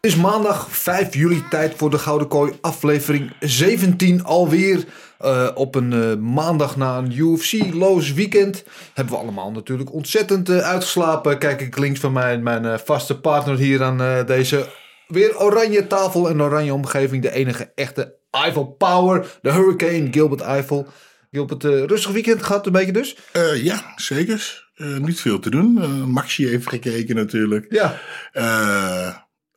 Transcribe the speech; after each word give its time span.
Het 0.00 0.10
is 0.10 0.16
maandag 0.16 0.70
5 0.70 1.14
juli, 1.14 1.42
tijd 1.50 1.74
voor 1.76 1.90
de 1.90 1.98
Gouden 1.98 2.28
Kooi, 2.28 2.52
aflevering 2.60 3.32
17 3.40 4.24
alweer. 4.24 4.84
Eh, 5.18 5.48
op 5.54 5.74
een 5.74 5.92
eh, 5.92 6.16
maandag 6.16 6.76
na 6.76 6.98
een 6.98 7.12
UFC-loos 7.12 8.12
weekend 8.12 8.64
hebben 8.94 9.14
we 9.14 9.20
allemaal 9.20 9.50
natuurlijk 9.50 9.92
ontzettend 9.92 10.48
eh, 10.48 10.58
uitgeslapen. 10.58 11.38
Kijk 11.38 11.60
ik 11.60 11.78
links 11.78 12.00
van 12.00 12.12
mij, 12.12 12.38
mijn 12.38 12.78
vaste 12.78 13.20
partner 13.20 13.56
hier 13.56 13.82
aan 13.82 14.26
deze 14.26 14.66
weer 15.06 15.38
oranje 15.38 15.86
tafel 15.86 16.28
en 16.28 16.42
oranje 16.42 16.74
omgeving. 16.74 17.22
De 17.22 17.32
enige 17.32 17.72
echte 17.74 18.14
Eiffel 18.30 18.66
Power, 18.66 19.38
de 19.42 19.52
Hurricane 19.52 20.08
Gilbert 20.10 20.40
Eiffel. 20.40 20.86
Gilbert, 21.30 21.64
rustig 21.64 22.12
weekend 22.12 22.42
gehad 22.42 22.66
een 22.66 22.72
beetje 22.72 22.92
dus? 22.92 23.16
Ja, 23.62 23.92
zeker. 23.96 24.68
Niet 24.98 25.20
veel 25.20 25.38
te 25.38 25.50
doen. 25.50 25.72
Maxi 26.10 26.46
heeft 26.46 26.68
gekeken 26.68 27.14
natuurlijk. 27.14 27.66
Ja. 27.68 28.00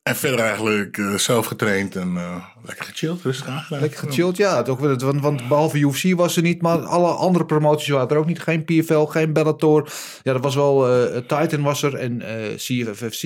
En 0.04 0.16
verder 0.16 0.40
eigenlijk 0.40 0.98
eh, 0.98 1.14
zelf 1.14 1.46
getraind 1.46 1.96
en 1.96 2.18
eh, 2.18 2.46
lekker 2.66 2.86
gechilled, 2.86 3.22
rustig 3.22 3.48
aangedaan. 3.48 3.82
Lekker 3.82 4.00
gechilled, 4.00 4.38
ja. 4.38 4.62
Toch, 4.62 4.80
wel, 4.80 4.98
want, 4.98 5.22
want 5.22 5.48
behalve 5.48 5.80
UFC 5.80 6.14
was 6.16 6.36
er 6.36 6.42
niet, 6.42 6.62
maar 6.62 6.78
alle 6.80 7.12
andere 7.12 7.46
promoties 7.46 7.88
waren 7.88 8.10
er 8.10 8.18
ook 8.18 8.26
niet. 8.26 8.40
Geen 8.40 8.64
PFL, 8.66 9.04
geen 9.04 9.34
Bellator. 9.34 9.92
Ja, 10.24 10.34
dat 10.34 10.44
was 10.44 10.56
wel, 10.56 10.90
eh, 10.90 11.18
Titan 11.18 11.62
was 11.62 11.84
er 11.84 11.96
en 11.96 12.22
CFFC. 12.56 13.22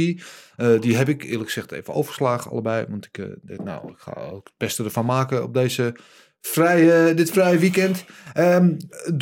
Die 0.80 0.98
heb 0.98 1.10
ik 1.10 1.24
eerlijk 1.24 1.52
gezegd 1.52 1.72
even 1.72 1.94
overgeslagen, 1.94 2.52
allebei. 2.52 2.86
Want 2.90 3.06
ik, 3.06 3.28
dacht, 3.42 3.64
nou, 3.64 3.92
ik 3.92 3.98
ga 3.98 4.14
ook 4.32 4.48
het 4.48 4.58
beste 4.58 4.84
ervan 4.84 5.06
maken 5.06 5.44
op 5.44 5.54
deze 5.54 5.96
vrije, 6.42 7.14
dit 7.14 7.32
vrije 7.32 7.58
weekend. 7.58 8.06
Ehm, 8.34 8.78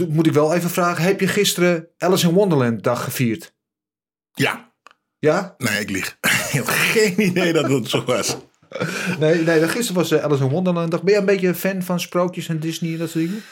moet 0.10 0.28
ik 0.28 0.34
wel 0.34 0.54
even 0.54 0.70
vragen, 0.70 1.04
heb 1.04 1.20
je 1.20 1.28
gisteren 1.28 1.88
Alice 1.98 2.28
in 2.28 2.34
Wonderland 2.34 2.84
dag 2.84 3.04
gevierd? 3.04 3.54
Ja, 4.34 4.75
Ja? 5.26 5.56
nee, 5.58 5.80
ik 5.80 5.90
lieg. 5.90 6.18
ik 6.52 6.60
had 6.60 6.70
geen 6.70 7.22
idee 7.22 7.54
dat 7.54 7.70
het 7.70 7.90
zo 7.90 8.04
was. 8.06 8.38
Nee, 9.20 9.44
nee 9.44 9.68
gisteren 9.68 10.02
was 10.02 10.12
eh, 10.12 10.24
Alice 10.24 10.44
in 10.44 10.50
Wonderland. 10.50 10.90
Ben 10.90 11.14
je 11.14 11.20
een 11.20 11.26
beetje 11.26 11.48
een 11.48 11.56
fan 11.56 11.84
van 11.84 12.00
sprookjes 12.00 12.48
en 12.48 12.60
Disney 12.60 12.92
en 12.92 12.98
dat 12.98 13.10
soort 13.10 13.24
dingen? 13.26 13.44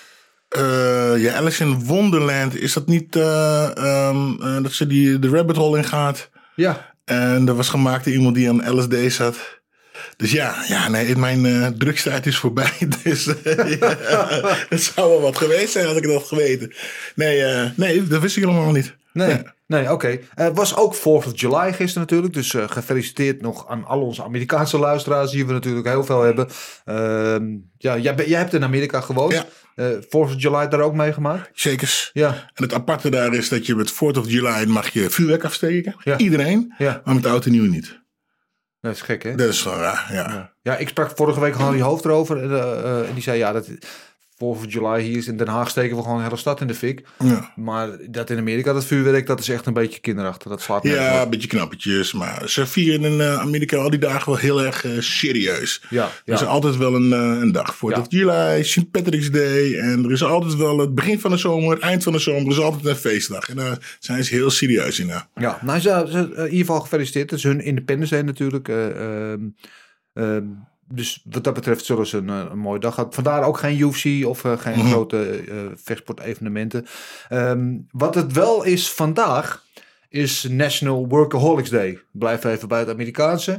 Eh, 0.54 1.14
ja, 1.18 1.34
Alice 1.34 1.64
in 1.64 1.86
Wonderland, 1.86 2.56
is 2.56 2.74
dat 2.74 2.88
niet 2.88 3.16
eh, 3.16 3.78
ehm, 3.78 4.42
eh, 4.42 4.64
dat 4.64 4.72
ze 4.72 4.88
die, 4.88 5.20
de 5.20 5.30
rabbit 5.30 5.56
hole 5.56 5.78
in 5.78 5.84
gaat? 5.84 6.30
Ja. 6.56 6.94
En 7.06 7.46
dat 7.46 7.56
was 7.56 7.70
gemaakt 7.70 8.06
door 8.06 8.14
iemand 8.14 8.36
die 8.36 8.50
aan 8.50 8.80
LSD 8.80 9.14
zat. 9.14 9.62
Dus 10.18 10.32
ja, 10.32 10.56
ja 10.68 10.90
nee, 10.90 11.16
mijn 11.16 11.76
drugstijd 11.78 12.26
is 12.26 12.38
voorbij. 12.38 12.72
Dus 13.04 13.26
ja, 13.80 14.28
het 14.70 14.84
zou 14.84 15.10
wel 15.10 15.22
wat 15.22 15.38
geweest 15.38 15.72
zijn 15.72 15.86
had 15.86 15.98
ik 15.98 16.04
dat 16.04 16.24
geweten. 16.24 16.74
Nee, 17.16 17.44
nee 17.76 18.08
dat 18.08 18.22
wist 18.22 18.38
ik 18.38 18.44
helemaal 18.44 18.72
niet. 18.72 18.96
Nee, 19.14 19.30
Ja. 19.30 19.54
nee 19.68 19.92
oké. 19.92 20.20
Het 20.36 20.56
was 20.56 20.76
ook 20.76 20.96
4th 20.96 21.02
of 21.04 21.32
July 21.34 21.74
gisteren 21.74 22.02
natuurlijk. 22.02 22.34
Dus 22.34 22.54
eh, 22.54 22.64
gefeliciteerd 22.68 23.42
nog 23.42 23.68
aan 23.68 23.86
al 23.86 24.02
onze 24.02 24.24
Amerikaanse 24.24 24.78
luisteraars, 24.80 25.32
die 25.32 25.46
we 25.46 25.54
natuurlijk 25.54 25.88
heel 25.88 26.04
veel 26.04 26.22
hebben. 26.22 26.48
Ehm, 26.86 27.46
ja, 27.78 27.98
jij, 27.98 28.38
hebt 28.38 28.54
in 28.54 28.64
Amerika 28.64 29.02
gewoond. 29.02 29.34
Ja. 29.34 29.46
Eh 29.76 29.88
4th 30.02 30.08
of 30.10 30.34
July 30.38 30.68
daar 30.68 30.82
ook 30.82 30.94
meegemaakt? 30.94 31.50
Zekers. 31.54 32.10
Ja. 32.14 32.28
En 32.54 32.64
het 32.64 32.74
aparte 32.74 33.10
daar 33.10 33.34
is 33.34 33.50
dat 33.50 33.66
je 33.66 33.76
met 33.76 33.94
4th 33.94 34.18
of 34.18 34.30
July 34.30 34.66
mag 34.66 34.90
je 34.90 35.10
vuurwerk 35.10 35.44
afsteken. 35.44 35.96
Ja. 36.04 36.18
Iedereen. 36.18 36.74
Ja. 36.78 37.02
Maar 37.06 37.16
met 37.16 37.26
oud 37.26 37.46
en 37.46 37.52
nieuw 37.52 37.70
niet. 37.70 38.02
Dat 38.82 38.94
is 38.94 39.02
gek, 39.02 39.24
hè? 39.24 39.36
Dat 39.36 39.50
is 39.50 39.64
wel 39.64 39.78
raar, 39.78 40.10
ja. 40.12 40.54
Ja, 40.62 40.78
ik 40.78 40.88
sprak 40.88 41.12
vorige 41.16 41.40
week 41.40 41.54
Harry 41.54 41.82
Hoofd 41.82 42.06
erover. 42.06 42.44
En, 42.44 42.52
eh, 42.52 42.80
eh, 42.80 43.08
en 43.08 43.14
die 43.14 43.24
zei, 43.24 43.38
ja, 43.38 43.52
dat 43.52 43.70
4th 44.34 44.38
of 44.38 44.66
July 44.68 45.02
hier 45.02 45.18
is 45.18 45.28
in 45.28 45.38
Den 45.38 45.48
Haag 45.48 45.70
steken 45.70 45.96
we 45.96 46.02
gewoon 46.02 46.18
de 46.18 46.24
hele 46.24 46.36
stad 46.38 46.62
in 46.62 46.68
de 46.68 46.74
fik. 46.76 47.06
Ja. 47.20 47.52
Maar 47.56 47.90
dat 48.10 48.30
in 48.30 48.38
Amerika, 48.38 48.74
dat 48.74 48.86
vuurwerk, 48.86 49.28
dat 49.28 49.40
is 49.40 49.50
echt 49.50 49.66
een 49.66 49.74
beetje 49.74 50.00
kinderachtig. 50.00 50.50
Dat 50.52 50.62
slaat 50.62 50.84
Ja, 50.84 51.22
een 51.22 51.30
beetje 51.30 51.48
knappetjes. 51.48 52.14
Maar 52.14 52.50
ze 52.50 52.66
vieren 52.66 53.12
in 53.12 53.22
eh, 53.22 53.40
Amerika 53.40 53.78
al 53.78 53.90
die 53.90 54.00
dagen 54.00 54.32
wel 54.32 54.42
heel 54.42 54.62
erg 54.64 54.86
eh, 54.86 54.92
serieus. 55.00 55.82
Ja, 55.90 56.10
Er 56.26 56.34
is 56.34 56.40
ja. 56.40 56.46
altijd 56.46 56.78
wel 56.78 56.96
een, 56.96 57.14
eh, 57.14 57.42
een 57.42 57.52
dag. 57.52 57.76
4th 57.76 57.96
Ja. 57.96 58.00
of 58.00 58.06
July, 58.10 58.64
St. 58.64 58.92
Patrick's 58.92 59.32
Day. 59.32 59.80
En 59.80 60.04
er 60.06 60.12
is 60.12 60.24
altijd 60.24 60.56
wel 60.56 60.78
het 60.80 60.96
begin 60.96 61.20
van 61.20 61.32
de 61.32 61.38
zomer, 61.38 61.80
eind 61.80 62.04
van 62.04 62.14
de 62.14 62.20
zomer. 62.20 62.42
Er 62.46 62.52
is 62.52 62.60
altijd 62.60 62.86
een 62.86 62.96
feestdag. 62.96 63.50
En 63.50 63.56
daar 63.56 63.96
zijn 64.00 64.24
ze 64.24 64.34
heel 64.36 64.50
serieus 64.50 65.00
in. 65.00 65.08
ja. 65.08 65.28
Ja, 65.36 65.60
nou, 65.62 65.80
ze, 65.80 66.06
ze- 66.12 66.18
in 66.36 66.44
ieder 66.44 66.58
geval 66.60 66.80
gefeliciteerd. 66.80 67.30
Het 67.30 67.40
is 67.40 67.46
hun 67.46 67.62
Independence 67.62 68.14
Day 68.14 68.24
natuurlijk. 68.24 68.68
eh, 68.68 69.32
ehm, 69.32 69.40
ehm, 70.14 70.44
dus 70.88 71.22
wat 71.30 71.44
dat 71.44 71.54
betreft 71.54 71.86
zullen 71.86 72.08
ze 72.08 72.18
een, 72.18 72.30
eh, 72.30 72.46
een 72.52 72.60
mooie 72.60 72.80
dag 72.80 72.96
hebben. 72.96 73.14
Vandaar 73.14 73.44
ook 73.44 73.58
geen 73.58 73.80
UFC 73.80 74.26
of 74.26 74.44
eh, 74.46 74.58
geen 74.58 74.86
grote 74.86 75.44
eh 75.50 75.58
vechtsportevenementen. 75.76 76.86
Ehm, 77.30 77.78
wat 77.92 78.16
het 78.16 78.32
wel 78.32 78.64
is 78.64 78.92
vandaag, 78.92 79.64
is 80.10 80.48
National 80.50 81.08
Workaholics 81.08 81.70
Day. 81.70 82.00
Blijf 82.12 82.44
even 82.44 82.68
bij 82.68 82.80
het 82.80 82.90
Amerikaanse. 82.90 83.52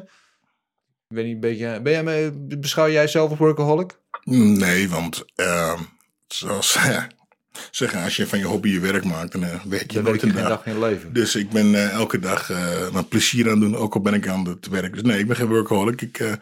Ik 1.09 1.17
weet 1.17 1.25
niet, 1.25 1.35
een 1.35 1.41
beetje, 1.41 1.81
ben 1.83 2.05
jij, 2.05 2.33
beschouw 2.59 2.91
jij 2.91 3.07
zelf 3.07 3.31
als 3.31 3.39
workaholic? 3.39 3.99
Nee, 4.25 4.89
want 4.89 5.25
ehm, 5.35 5.81
zoals 6.27 6.73
zeggen, 7.71 8.03
als 8.03 8.17
je 8.17 8.27
van 8.27 8.39
je 8.39 8.45
hobby 8.45 8.69
je 8.69 8.81
werk 8.81 9.05
maakt, 9.05 9.33
dan 9.33 9.41
werk 9.69 9.91
je 9.91 9.95
Dan 9.95 10.05
nooit 10.05 10.21
je 10.21 10.27
een 10.27 10.33
dag. 10.35 10.49
dag 10.49 10.67
in 10.67 10.73
je 10.73 10.79
leven. 10.79 11.12
Dus 11.12 11.37
ik 11.37 11.51
ben 11.51 11.91
elke 11.91 12.19
dag 12.19 12.49
mijn 12.93 13.09
plezier 13.09 13.51
aan 13.51 13.61
doen, 13.61 13.77
ook 13.77 13.95
al 13.95 14.01
ben 14.01 14.15
ik 14.15 14.29
aan 14.29 14.47
het 14.47 14.69
werk. 14.69 14.93
Dus 14.93 15.03
nee, 15.03 15.19
ik 15.19 15.27
ben 15.27 15.37
geen 15.37 15.49
workaholic. 15.49 16.01
Ik, 16.03 16.39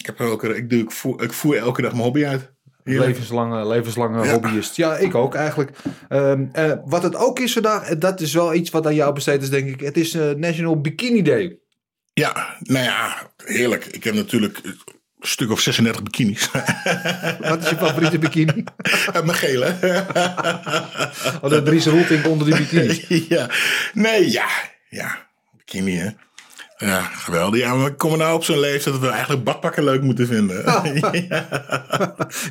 ik, 0.00 0.06
heb 0.06 0.20
elke, 0.20 0.56
ik, 0.56 0.70
doe, 0.70 0.78
ik, 0.80 0.90
voer, 0.90 1.22
ik 1.22 1.32
voer 1.32 1.56
elke 1.56 1.82
dag 1.82 1.90
mijn 1.90 2.02
hobby 2.04 2.24
uit. 2.24 2.52
Heerlijk. 2.84 3.08
Levenslange, 3.10 3.66
levenslange 3.66 4.24
Ja. 4.24 4.32
hobbyist. 4.32 4.76
Ja, 4.76 4.96
ik 4.96 5.14
ook 5.14 5.34
eigenlijk. 5.34 5.70
Ehm, 6.08 6.44
eh, 6.52 6.72
wat 6.84 7.02
het 7.02 7.16
ook 7.16 7.38
is 7.38 7.52
vandaag, 7.52 7.88
en 7.88 7.98
dat 7.98 8.20
is 8.20 8.32
wel 8.34 8.54
iets 8.54 8.70
wat 8.70 8.86
aan 8.86 8.94
jou 8.94 9.14
besteed 9.14 9.42
is, 9.42 9.50
denk 9.50 9.68
ik. 9.68 9.80
Het 9.80 9.96
is 9.96 10.14
eh, 10.14 10.30
National 10.30 10.80
Bikini 10.80 11.22
Day. 11.22 11.58
Ja, 12.12 12.56
nou 12.58 12.84
ja, 12.84 13.30
heerlijk. 13.44 13.86
Ik 13.86 14.04
heb 14.04 14.14
natuurlijk 14.14 14.58
een 14.64 14.78
stuk 15.20 15.50
of 15.50 15.60
36 15.60 16.02
bikinis. 16.02 16.50
Wat 17.40 17.62
is 17.62 17.70
je 17.70 17.76
favoriete 17.76 18.18
bikini? 18.18 18.64
Mijn 19.24 19.34
gele. 19.34 19.74
Oh, 21.42 21.50
de 21.50 21.62
Dries 21.64 21.86
Roelvink 21.86 22.26
onder 22.26 22.46
die 22.46 22.56
bikini. 22.56 23.24
ja. 23.36 23.50
Nee, 23.92 24.30
ja. 24.30 24.48
Ja, 24.88 25.28
bikini 25.56 25.96
hè. 25.96 26.10
Ja, 26.80 27.00
geweldig. 27.00 27.60
Ja, 27.60 27.74
maar 27.74 27.84
we 27.84 27.94
komen 27.94 28.18
nou 28.18 28.34
op 28.34 28.44
zo'n 28.44 28.58
leeftijd 28.58 28.94
dat 28.94 29.04
we 29.04 29.10
eigenlijk 29.10 29.44
badpakken 29.44 29.84
leuk 29.84 30.02
moeten 30.02 30.26
vinden. 30.26 30.64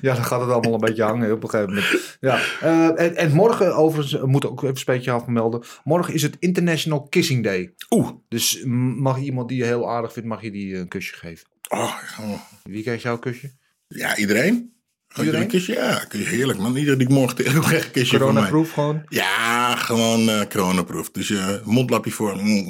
Ja, 0.01 0.13
dan 0.13 0.23
gaat 0.25 0.41
het 0.41 0.49
allemaal 0.49 0.73
een 0.73 0.79
beetje 0.79 1.03
hangen 1.03 1.31
op 1.31 1.43
een 1.43 1.49
gegeven 1.49 1.73
moment. 1.73 2.17
Ja. 2.19 2.39
eh, 2.61 3.05
en, 3.05 3.15
en 3.15 3.31
morgen, 3.31 3.75
overigens, 3.75 4.21
moet 4.23 4.43
ik 4.43 4.49
ook 4.49 4.57
even 4.57 4.69
een 4.69 4.77
speetje 4.77 5.11
afmelden. 5.11 5.63
Morgen 5.83 6.13
is 6.13 6.21
het 6.21 6.35
International 6.39 7.07
Kissing 7.07 7.43
Day. 7.43 7.73
Oeh. 7.89 8.09
Dus 8.27 8.63
mag 8.97 9.19
iemand 9.19 9.49
die 9.49 9.57
je 9.57 9.63
heel 9.63 9.89
aardig 9.89 10.13
vindt, 10.13 10.29
mag 10.29 10.41
je 10.41 10.51
die 10.51 10.75
een 10.77 10.87
kusje 10.87 11.15
geven. 11.15 11.47
Oh, 11.69 11.95
oh. 12.19 12.39
Wie 12.63 12.83
krijgt 12.83 13.01
jou 13.01 13.15
een 13.15 13.21
kusje? 13.21 13.51
Ja, 13.87 14.17
iedereen. 14.17 14.73
Iedereen? 15.17 15.41
Een 15.41 15.47
kusje? 15.47 15.73
Ja, 15.73 16.05
heerlijk 16.09 16.59
man. 16.59 16.75
Iedereen 16.75 16.97
die 16.97 17.07
ik 17.07 17.13
morgen 17.13 17.35
tegen 17.35 17.61
krijg 17.61 17.85
een 17.85 17.91
kusje 17.91 18.17
van 18.17 18.33
mij. 18.33 18.33
Corona-proof 18.33 18.71
gewoon. 18.71 19.01
Ja, 19.07 19.75
gewoon 19.75 20.29
eh 20.29 20.41
coronaproof. 20.41 21.11
Dus 21.11 21.27
je 21.27 21.61
mondlapje 21.63 22.11
voor. 22.11 22.31
Hmm, 22.31 22.67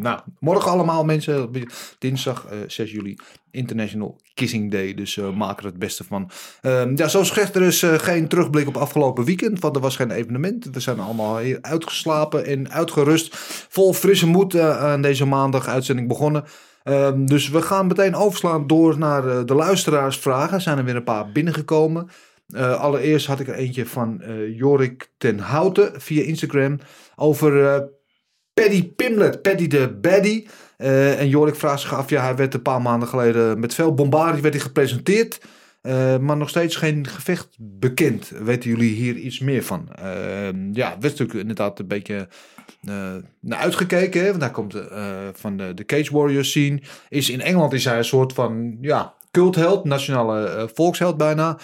nou, 0.00 0.20
morgen 0.38 0.70
allemaal 0.70 1.04
mensen. 1.04 1.50
Dinsdag 1.98 2.46
eh, 2.46 2.58
6 2.66 2.92
juli, 2.92 3.16
International 3.50 4.20
Kissing 4.34 4.70
Day. 4.70 4.94
Dus 4.94 5.16
eh 5.16 5.30
maak 5.30 5.58
er 5.58 5.64
het 5.64 5.78
beste 5.78 6.04
van. 6.04 6.30
Ehm, 6.60 6.96
ja, 6.96 7.08
zoals 7.08 7.30
gezegd, 7.30 7.54
er 7.54 7.62
is 7.62 7.82
eh, 7.82 7.94
geen 7.94 8.28
terugblik 8.28 8.68
op 8.68 8.76
afgelopen 8.76 9.24
weekend. 9.24 9.60
Want 9.60 9.76
er 9.76 9.82
was 9.82 9.96
geen 9.96 10.10
evenement. 10.10 10.68
We 10.72 10.80
zijn 10.80 11.00
allemaal 11.00 11.38
hier 11.38 11.58
uitgeslapen 11.60 12.46
en 12.46 12.70
uitgerust. 12.70 13.36
Vol 13.68 13.92
frisse 13.92 14.26
moed 14.26 14.54
eh, 14.54 14.78
aan 14.78 15.02
deze 15.02 15.24
maandag 15.24 15.68
uitzending 15.68 16.08
begonnen. 16.08 16.44
Ehm, 16.82 17.24
dus 17.24 17.48
we 17.48 17.62
gaan 17.62 17.86
meteen 17.86 18.14
overslaan 18.14 18.66
door 18.66 18.98
naar 18.98 19.28
eh, 19.28 19.44
de 19.44 19.54
luisteraarsvragen. 19.54 20.54
Er 20.54 20.60
zijn 20.60 20.78
er 20.78 20.84
weer 20.84 20.96
een 20.96 21.04
paar 21.04 21.32
binnengekomen. 21.32 22.08
Eh, 22.52 22.80
allereerst 22.80 23.26
had 23.26 23.40
ik 23.40 23.48
er 23.48 23.54
eentje 23.54 23.86
van 23.86 24.20
eh, 24.20 24.56
Jorik 24.56 25.10
ten 25.18 25.38
Houten 25.38 26.00
via 26.00 26.22
Instagram 26.22 26.78
over 27.16 27.66
eh, 27.66 27.80
Paddy 28.54 28.92
Pimlet, 28.96 29.42
Paddy 29.42 29.66
de 29.66 29.98
Baddy. 30.00 30.46
Eh, 30.76 31.20
en 31.20 31.28
Jorik 31.28 31.54
vraagt 31.54 31.80
zich 31.80 31.94
af, 31.94 32.10
ja, 32.10 32.22
hij 32.22 32.36
werd 32.36 32.54
een 32.54 32.62
paar 32.62 32.82
maanden 32.82 33.08
geleden 33.08 33.60
met 33.60 33.74
veel 33.74 33.94
bombardie 33.94 34.42
werd 34.42 34.54
hij 34.54 34.62
gepresenteerd. 34.62 35.40
eh, 35.82 36.18
maar 36.18 36.36
nog 36.36 36.48
steeds 36.48 36.76
geen 36.76 37.06
gevecht 37.06 37.48
bekend. 37.58 38.28
Weten 38.28 38.70
jullie 38.70 38.94
hier 38.94 39.16
iets 39.16 39.38
meer 39.38 39.62
van? 39.62 39.88
Eh, 39.94 40.48
ja, 40.72 40.88
werd 40.88 41.02
natuurlijk 41.02 41.38
inderdaad 41.38 41.78
een 41.78 41.86
beetje 41.86 42.28
naar 43.40 43.58
uitgekeken. 43.58 44.22
Hè? 44.22 44.30
Want 44.30 44.42
hij 44.42 44.50
komt 44.50 44.76
van 45.32 45.56
de, 45.56 45.74
de 45.74 45.84
Cage 45.84 46.12
Warriors 46.12 46.50
scene. 46.50 46.80
Is 47.08 47.30
in 47.30 47.40
Engeland 47.40 47.72
is 47.72 47.84
hij 47.84 47.98
een 47.98 48.04
soort 48.04 48.32
van 48.32 48.78
ja, 48.80 49.14
cultheld, 49.30 49.84
nationale 49.84 50.70
volksheld 50.74 51.16
bijna. 51.16 51.58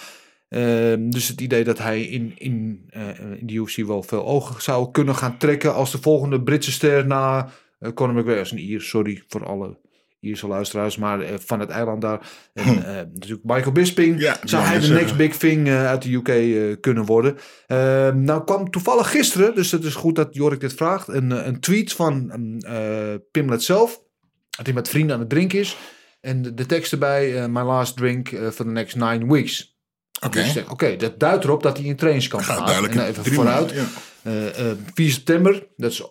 Ehm, 0.49 1.09
dus 1.09 1.27
het 1.27 1.41
idee 1.41 1.63
dat 1.63 1.77
hij 1.77 2.01
in, 2.01 2.33
in, 2.37 2.85
eh, 2.89 3.19
in 3.39 3.47
de 3.47 3.53
UFC 3.53 3.75
wel 3.85 4.03
veel 4.03 4.25
ogen 4.25 4.61
zou 4.61 4.91
kunnen 4.91 5.15
gaan 5.15 5.37
trekken 5.37 5.73
als 5.73 5.91
de 5.91 6.01
volgende 6.01 6.41
Britse 6.41 6.71
ster 6.71 7.07
na 7.07 7.49
uh, 7.79 7.91
Conor 7.93 8.15
McGregor. 8.15 8.41
is 8.41 8.51
een 8.51 8.59
Ier, 8.59 8.81
sorry 8.81 9.23
voor 9.27 9.45
alle 9.45 9.77
Ierse 10.19 10.47
luisteraars, 10.47 10.97
maar 10.97 11.21
eh, 11.21 11.33
van 11.37 11.59
het 11.59 11.69
eiland 11.69 12.01
daar. 12.01 12.29
En 12.53 12.85
eh, 12.85 12.95
natuurlijk 13.13 13.43
Michael 13.43 13.71
Bisping. 13.71 14.21
Ja, 14.21 14.37
zou 14.43 14.63
ja, 14.63 14.67
hij 14.69 14.79
de 14.79 14.85
zeggen. 14.85 15.03
next 15.03 15.17
big 15.17 15.37
thing 15.37 15.67
eh, 15.67 15.85
uit 15.85 16.01
de 16.01 16.13
UK 16.13 16.27
eh, 16.27 16.79
kunnen 16.79 17.05
worden? 17.05 17.37
Ehm, 17.67 18.23
nou 18.23 18.43
kwam 18.43 18.69
toevallig 18.71 19.11
gisteren, 19.11 19.55
dus 19.55 19.71
het 19.71 19.83
is 19.83 19.95
goed 19.95 20.15
dat 20.15 20.35
Jorik 20.35 20.59
dit 20.59 20.73
vraagt, 20.73 21.07
een, 21.07 21.31
eh, 21.31 21.45
een 21.45 21.59
tweet 21.59 21.93
van 21.93 22.31
eh 22.59 23.13
Pimlet 23.31 23.63
zelf. 23.63 24.01
Dat 24.49 24.65
hij 24.65 24.75
met 24.75 24.89
vrienden 24.89 25.13
aan 25.13 25.21
het 25.21 25.29
drinken 25.29 25.59
is. 25.59 25.77
En 26.21 26.41
de, 26.41 26.53
de 26.53 26.65
tekst 26.65 26.91
erbij, 26.91 27.41
eh, 27.41 27.47
my 27.47 27.61
last 27.61 27.97
drink 27.97 28.31
eh, 28.31 28.47
for 28.47 28.65
the 28.65 28.71
next 28.71 28.95
nine 28.95 29.25
weeks. 29.33 29.78
Oké. 30.25 30.41
Dus 30.41 30.51
zeg, 30.53 30.71
Oké, 30.71 30.95
dat 30.95 31.19
duidt 31.19 31.43
erop 31.43 31.63
dat 31.63 31.77
hij 31.77 31.85
in 31.85 31.95
trainingskamp 31.95 32.43
Gaat 32.43 32.57
gaat. 32.57 32.65
duidelijk 32.67 32.95
En 32.95 33.01
in 33.01 33.07
even 33.07 33.25
vooruit. 33.25 33.75
maanden, 33.75 33.87
Eh, 34.23 34.71
eh, 34.71 34.77
4 34.93 35.11
september, 35.11 35.67
dat 35.77 35.91
is 35.91 36.03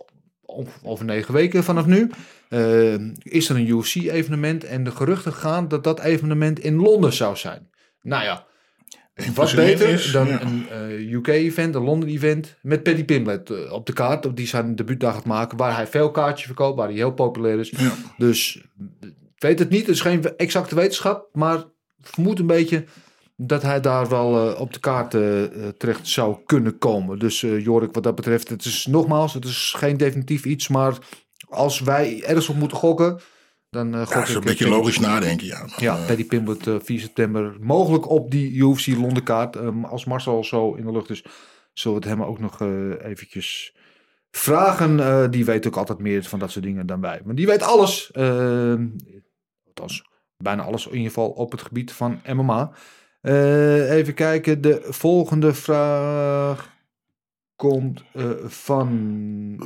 over 0.83 1.05
negen 1.05 1.35
weken 1.35 1.65
vanaf 1.65 1.87
nu, 1.87 2.11
eh, 2.49 2.95
is 3.23 3.49
er 3.49 3.57
een 3.57 3.69
UFC-evenement. 3.69 4.65
En 4.65 4.85
de 4.85 4.91
geruchten 4.91 5.33
gaan 5.33 5.69
dat 5.69 5.85
dat 5.85 6.01
evenement 6.01 6.59
in 6.59 6.77
Londen 6.77 7.13
zou 7.13 7.37
zijn. 7.37 7.69
Nou 8.03 8.25
ja, 8.25 8.47
wat 9.35 9.55
beter 9.55 9.89
is, 9.89 10.13
dan 10.13 10.27
ja. 10.27 10.41
een 10.41 10.69
eh, 10.69 11.13
UK-event, 11.13 11.75
een 11.75 11.83
Londen-event, 11.83 12.57
met 12.63 12.83
Paddy 12.83 13.05
Pimblett 13.05 13.51
eh, 13.51 13.73
op 13.73 13.87
de 13.87 13.93
kaart. 13.93 14.37
Die 14.37 14.47
zijn 14.47 14.77
debuutdag 14.77 15.15
gaat 15.15 15.25
maken, 15.25 15.59
waar 15.59 15.77
hij 15.77 15.87
veel 15.87 16.11
kaartjes 16.11 16.47
verkoopt, 16.47 16.77
waar 16.77 16.87
hij 16.87 16.97
heel 16.97 17.13
populair 17.13 17.59
is. 17.59 17.71
Ja. 17.71 17.93
Dus 18.17 18.63
weet 19.39 19.59
het 19.59 19.71
niet, 19.71 19.87
het 19.87 19.95
is 19.95 20.01
geen 20.01 20.37
exacte 20.37 20.75
wetenschap, 20.75 21.29
maar 21.33 21.65
vermoed 22.01 22.39
een 22.39 22.47
beetje 22.47 22.85
dat 23.41 23.63
hij 23.63 23.81
daar 23.81 24.09
wel 24.09 24.51
eh, 24.51 24.61
op 24.61 24.73
de 24.73 24.81
kaart 24.81 25.15
eh, 25.15 25.23
terecht 25.79 26.09
zou 26.09 26.37
kunnen 26.47 26.79
komen. 26.79 27.19
Dus 27.19 27.43
eh, 27.43 27.65
Jorik, 27.65 27.93
wat 27.93 28.03
dat 28.03 28.15
betreft, 28.15 28.49
het 28.49 28.65
is 28.65 28.87
nogmaals, 28.87 29.35
het 29.35 29.45
is 29.45 29.75
geen 29.77 29.97
definitief 29.97 30.45
iets, 30.45 30.69
maar 30.69 30.99
als 31.49 31.81
wij 31.81 32.23
ergens 32.25 32.49
op 32.49 32.57
moeten 32.57 32.77
gokken, 32.77 33.21
dan 33.71 33.95
gok 33.95 34.09
Ja, 34.09 34.19
dat 34.19 34.29
is 34.29 34.35
een 34.35 34.41
beetje 34.41 34.69
logisch 34.69 34.99
nadenken, 34.99 35.47
ja. 35.47 35.67
ja, 35.77 36.25
Pimblett 36.29 36.67
eh, 36.67 36.77
4 36.83 37.01
september. 37.01 37.57
Mogelijk 37.61 38.09
op 38.11 38.31
die 38.31 38.53
UFC 38.53 38.87
Londen 38.87 39.23
kaart. 39.23 39.57
Ehm, 39.57 39.85
als 39.85 40.05
Marcel 40.05 40.45
zo 40.45 40.75
in 40.75 40.85
de 40.85 40.93
lucht 40.93 41.11
is, 41.11 41.25
zullen 41.73 42.01
we 42.01 42.09
het 42.09 42.17
hem 42.17 42.27
ook 42.27 42.39
nog 42.39 42.61
eh, 42.61 43.05
eventjes 43.05 43.75
vragen. 44.31 45.31
Die 45.31 45.45
weet 45.45 45.67
ook 45.67 45.77
altijd 45.77 45.99
meer 45.99 46.23
van 46.25 46.39
dat 46.39 46.51
soort 46.51 46.65
dingen 46.65 46.87
dan 46.87 47.01
wij. 47.01 47.21
Maar 47.25 47.35
die 47.35 47.47
weet 47.47 47.63
alles. 47.63 48.11
Ehm 48.11 48.87
althans, 49.67 50.05
bijna 50.37 50.63
alles 50.63 50.87
in 50.87 50.93
ieder 50.93 51.07
geval 51.07 51.31
op 51.31 51.51
het 51.51 51.63
gebied 51.63 51.93
van 51.93 52.21
MMA. 52.27 52.73
Eh, 53.29 53.91
even 53.91 54.15
kijken, 54.15 54.61
de 54.61 54.87
volgende 54.89 55.55
vraag 55.55 56.77
komt 57.57 58.03
eh, 58.15 58.31
van 58.47 58.89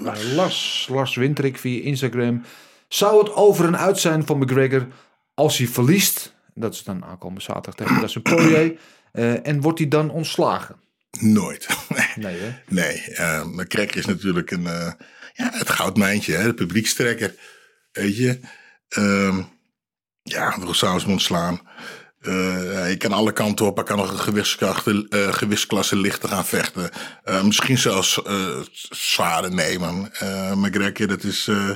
eh, 0.07 0.35
Lars. 0.35 0.89
Lars 0.91 1.15
Winterik 1.15 1.59
via 1.59 1.83
Instagram. 1.83 2.43
Zou 2.89 3.19
het 3.19 3.35
over 3.35 3.65
en 3.65 3.79
uit 3.79 3.99
zijn 3.99 4.27
van 4.27 4.39
McGregor 4.39 4.87
als 5.35 5.59
hij 5.59 5.67
verliest? 5.67 6.35
Dat 6.55 6.75
is 6.75 6.83
dan 6.83 7.05
aankomende 7.05 7.41
zaterdag 7.41 7.75
tegen 7.75 8.01
Dustin 8.01 8.23
Poirier. 8.35 8.79
Eh, 9.13 9.47
en 9.47 9.61
wordt 9.61 9.79
hij 9.79 9.89
dan 9.89 10.11
ontslagen? 10.11 10.77
Nooit. 11.21 11.67
Nee, 12.17 12.37
hè? 12.39 12.53
Nee, 12.69 13.01
eh 13.15 13.45
McCracken 13.45 13.97
is 13.97 14.07
natuurlijk 14.07 14.51
een, 14.51 14.67
eh, 14.67 14.93
ja, 15.33 15.51
het 15.53 15.71
goudmijntje, 15.71 16.35
hè, 16.35 16.47
de 16.47 16.55
publiekstrekker. 16.55 17.35
Weet 17.93 18.17
je, 18.17 18.41
Ehm, 18.93 19.43
ja, 20.23 20.59
wil 20.61 20.75
s'avonds 20.75 21.07
mond 21.07 21.23
slaan. 21.23 21.61
Eh, 21.61 21.63
je 22.89 22.95
kan 22.99 23.13
alle 23.13 23.33
kanten 23.33 23.67
op. 23.67 23.77
Hij 23.77 23.85
kan 23.85 23.97
nog 23.97 24.11
een 24.13 24.19
gewichtsklasse, 24.19 25.07
eh, 25.09 25.33
gewichtsklasse 25.33 25.97
lichter 25.97 26.29
gaan 26.29 26.45
vechten. 26.47 26.91
Eh, 27.25 27.43
misschien 27.43 27.79
zelfs 27.79 28.23
eh 28.23 28.59
zware 28.91 29.51
nemen. 29.51 30.13
Eh 30.13 30.53
McGregor, 30.55 31.07
dat 31.07 31.23
is, 31.25 31.49
eh, 31.49 31.71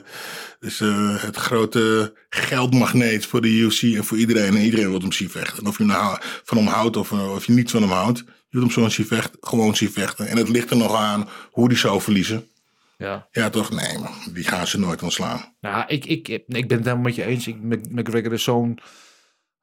is 0.61 0.81
eh, 0.81 1.23
het 1.23 1.37
grote 1.37 2.15
geldmagneet 2.29 3.27
voor 3.27 3.41
de 3.41 3.49
UFC 3.49 3.83
en 3.83 4.05
voor 4.05 4.19
iedereen. 4.19 4.57
En 4.57 4.63
iedereen 4.63 4.91
wil 4.91 5.01
hem 5.01 5.13
zien 5.13 5.31
vechten. 5.31 5.59
En 5.63 5.67
of 5.69 5.79
je 5.79 5.85
nou 5.85 6.19
van 6.45 6.57
hem 6.57 6.67
houdt 6.67 6.97
of, 6.97 7.13
eh, 7.13 7.33
of 7.35 7.47
je 7.47 7.53
niet 7.53 7.71
van 7.71 7.83
hem 7.83 7.91
houdt. 7.91 8.19
Je 8.19 8.59
wilt 8.63 8.75
hem 8.75 8.85
zo 8.85 8.89
zien 8.91 9.07
vechten, 9.07 9.39
gewoon 9.41 9.77
zien 9.77 9.93
vechten. 9.93 10.27
En 10.29 10.37
het 10.37 10.49
ligt 10.49 10.71
er 10.71 10.77
nog 10.77 10.95
aan 10.95 11.29
hoe 11.51 11.69
die 11.69 11.79
zou 11.79 12.01
verliezen. 12.01 12.49
Ja. 12.99 13.29
Ja, 13.31 13.51
toch? 13.51 13.71
Nee, 13.71 13.99
man. 13.99 14.15
Die 14.33 14.45
gaan 14.45 14.67
ze 14.67 14.79
nooit 14.79 15.03
ontslaan. 15.03 15.55
Nou, 15.61 15.85
ik, 15.87 16.05
ik, 16.05 16.29
ik 16.29 16.47
ben 16.47 16.57
het 16.61 16.71
helemaal 16.71 16.97
met 17.05 17.15
je 17.15 17.25
eens. 17.25 17.47
Ik, 17.47 17.63
Mc- 17.63 17.91
McGregor 17.91 18.33
is 18.33 18.43
zo'n 18.43 18.79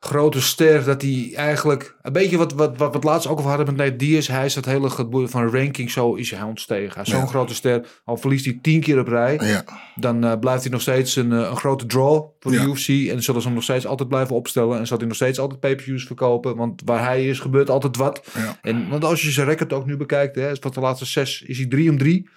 grote 0.04 0.42
ster 0.42 0.84
dat 0.84 1.02
hij 1.02 1.32
eigenlijk... 1.36 1.96
Een 2.02 2.14
beetje 2.14 2.38
wat, 2.38 2.54
wat, 2.54 2.78
wat, 2.78 2.94
wat 2.94 3.04
laatst 3.04 3.28
ook 3.28 3.38
al 3.38 3.48
hadden 3.48 3.66
met 3.66 3.76
Nate 3.76 3.96
Diaz. 3.96 4.28
Hij 4.28 4.46
is 4.46 4.54
dat 4.54 4.66
hele 4.66 4.90
geboeien 4.90 5.30
van 5.30 5.50
ranking, 5.50 5.92
zo 5.92 6.14
is 6.14 6.32
hij 6.32 6.42
ontstegen. 6.42 7.06
Zo'n 7.06 7.20
Ja. 7.20 7.26
grote 7.26 7.56
ster. 7.56 7.86
Al 8.04 8.18
verliest 8.18 8.46
hij 8.46 8.60
tien 8.62 8.82
keer 8.82 9.00
op 9.00 9.08
rij. 9.08 9.40
Ja. 9.42 9.64
Dan 9.96 10.24
eh, 10.24 10.40
blijft 10.40 10.64
hij 10.64 10.72
nog 10.72 10.82
steeds 10.82 11.16
een, 11.16 11.32
eh, 11.32 11.38
een 11.38 11.56
grote 11.56 11.86
draw 11.86 12.26
voor 12.40 12.52
de 12.52 12.58
Ja. 12.58 12.64
UFC. 12.66 12.88
En 12.88 13.24
zullen 13.24 13.42
ze 13.42 13.48
hem 13.48 13.54
nog 13.54 13.64
steeds 13.64 13.86
altijd 13.86 14.10
blijven 14.10 14.36
opstellen. 14.36 14.80
En 14.80 14.88
zal 14.88 14.98
hij 14.98 15.08
nog 15.08 15.16
steeds 15.16 15.40
altijd 15.40 15.60
pay-per-views 15.60 16.06
verkopen. 16.06 16.56
Want 16.56 16.82
waar 16.86 17.04
hij 17.04 17.28
is, 17.28 17.40
gebeurt 17.40 17.70
altijd 17.70 17.98
wat. 17.98 18.28
En, 18.62 18.90
want 18.90 19.04
als 19.04 19.22
je 19.22 19.32
zijn 19.32 19.48
record 19.48 19.74
ook 19.74 19.86
nu 19.86 19.98
bekijkt. 19.98 20.36
Hè, 20.36 20.52
is 20.52 20.58
van 20.60 20.72
de 20.72 20.80
laatste 20.80 21.06
zes 21.06 21.42
is 21.42 21.58
hij 21.58 21.68
drie 21.68 21.90
om 21.90 21.98
drie. 21.98 22.30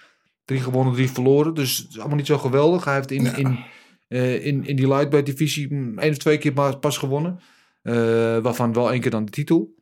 Drie 0.45 0.59
gewonnen, 0.59 0.93
drie 0.93 1.11
verloren. 1.11 1.53
Dus 1.53 1.77
het 1.77 1.89
is 1.89 1.99
allemaal 1.99 2.17
niet 2.17 2.25
zo 2.25 2.37
geweldig. 2.37 2.85
Hij 2.85 2.95
heeft 2.95 3.11
in, 3.11 3.35
in, 3.35 3.59
eh, 4.07 4.45
in, 4.45 4.65
in 4.65 4.75
die 4.75 4.87
lightweight 4.87 5.25
divisie 5.25 5.73
mm, 5.73 5.99
één 5.99 6.11
of 6.11 6.17
twee 6.17 6.37
keer 6.37 6.77
pas 6.79 6.97
gewonnen. 6.97 7.39
Eh, 7.87 8.37
waarvan 8.37 8.73
wel 8.73 8.91
één 8.91 9.01
keer 9.01 9.11
dan 9.11 9.25
de 9.25 9.31
titel. 9.31 9.75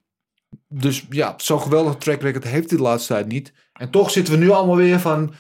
Dus 0.68 1.06
ja, 1.10 1.34
zo'n 1.38 1.62
geweldige 1.62 1.98
track 1.98 2.22
record 2.22 2.44
heeft 2.44 2.70
hij 2.70 2.78
de 2.78 2.84
laatste 2.84 3.14
tijd 3.14 3.28
niet. 3.28 3.54
En 3.74 3.90
toch 3.90 4.12
zitten 4.12 4.34
we 4.34 4.40
nu 4.40 4.50
allemaal 4.50 4.76
weer 4.76 5.00
van... 5.00 5.34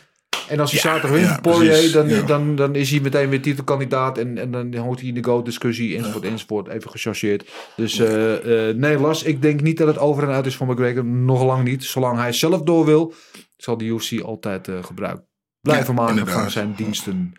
En 0.47 0.59
als 0.59 0.71
hij 0.71 0.79
Ja, 0.83 0.87
zaterdag 0.87 1.17
wint 1.17 1.29
ja, 1.29 1.39
Poirier, 1.39 1.91
dan, 1.91 2.07
ja. 2.07 2.21
dan, 2.21 2.55
dan 2.55 2.75
is 2.75 2.91
hij 2.91 2.99
meteen 2.99 3.29
weer 3.29 3.41
titelkandidaat. 3.41 4.17
En, 4.17 4.37
en 4.37 4.51
dan 4.51 4.75
hoort 4.75 4.99
hij 4.99 5.07
in 5.07 5.13
de 5.13 5.23
GOAT-discussie, 5.23 5.97
enzovoort, 5.97 6.23
enzovoort. 6.23 6.67
Even 6.67 6.89
gechargeerd. 6.89 7.51
Dus 7.75 7.99
eh, 7.99 8.69
eh, 8.69 8.75
nee, 8.75 8.99
Lars, 8.99 9.23
ik 9.23 9.41
denk 9.41 9.61
niet 9.61 9.77
dat 9.77 9.87
het 9.87 9.97
over 9.97 10.23
en 10.23 10.29
uit 10.29 10.45
is 10.45 10.55
van 10.55 10.67
McGregor. 10.67 11.05
Nog 11.05 11.43
lang 11.43 11.63
niet. 11.63 11.83
Zolang 11.83 12.17
hij 12.17 12.33
zelf 12.33 12.61
door 12.61 12.85
wil, 12.85 13.13
zal 13.57 13.77
de 13.77 13.85
UFC 13.85 14.21
altijd 14.21 14.67
eh, 14.67 14.83
gebruik 14.83 15.21
blijven 15.61 15.95
maken 15.95 16.27
van 16.27 16.51
zijn 16.51 16.73
diensten. 16.75 17.33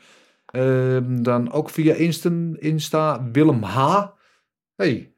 Ehm, 0.47 1.23
dan 1.23 1.53
ook 1.53 1.71
via 1.71 1.95
Insta, 1.95 2.31
Insta 2.59 3.29
Willem 3.33 3.63
H. 3.63 4.07
Hey, 4.77 5.16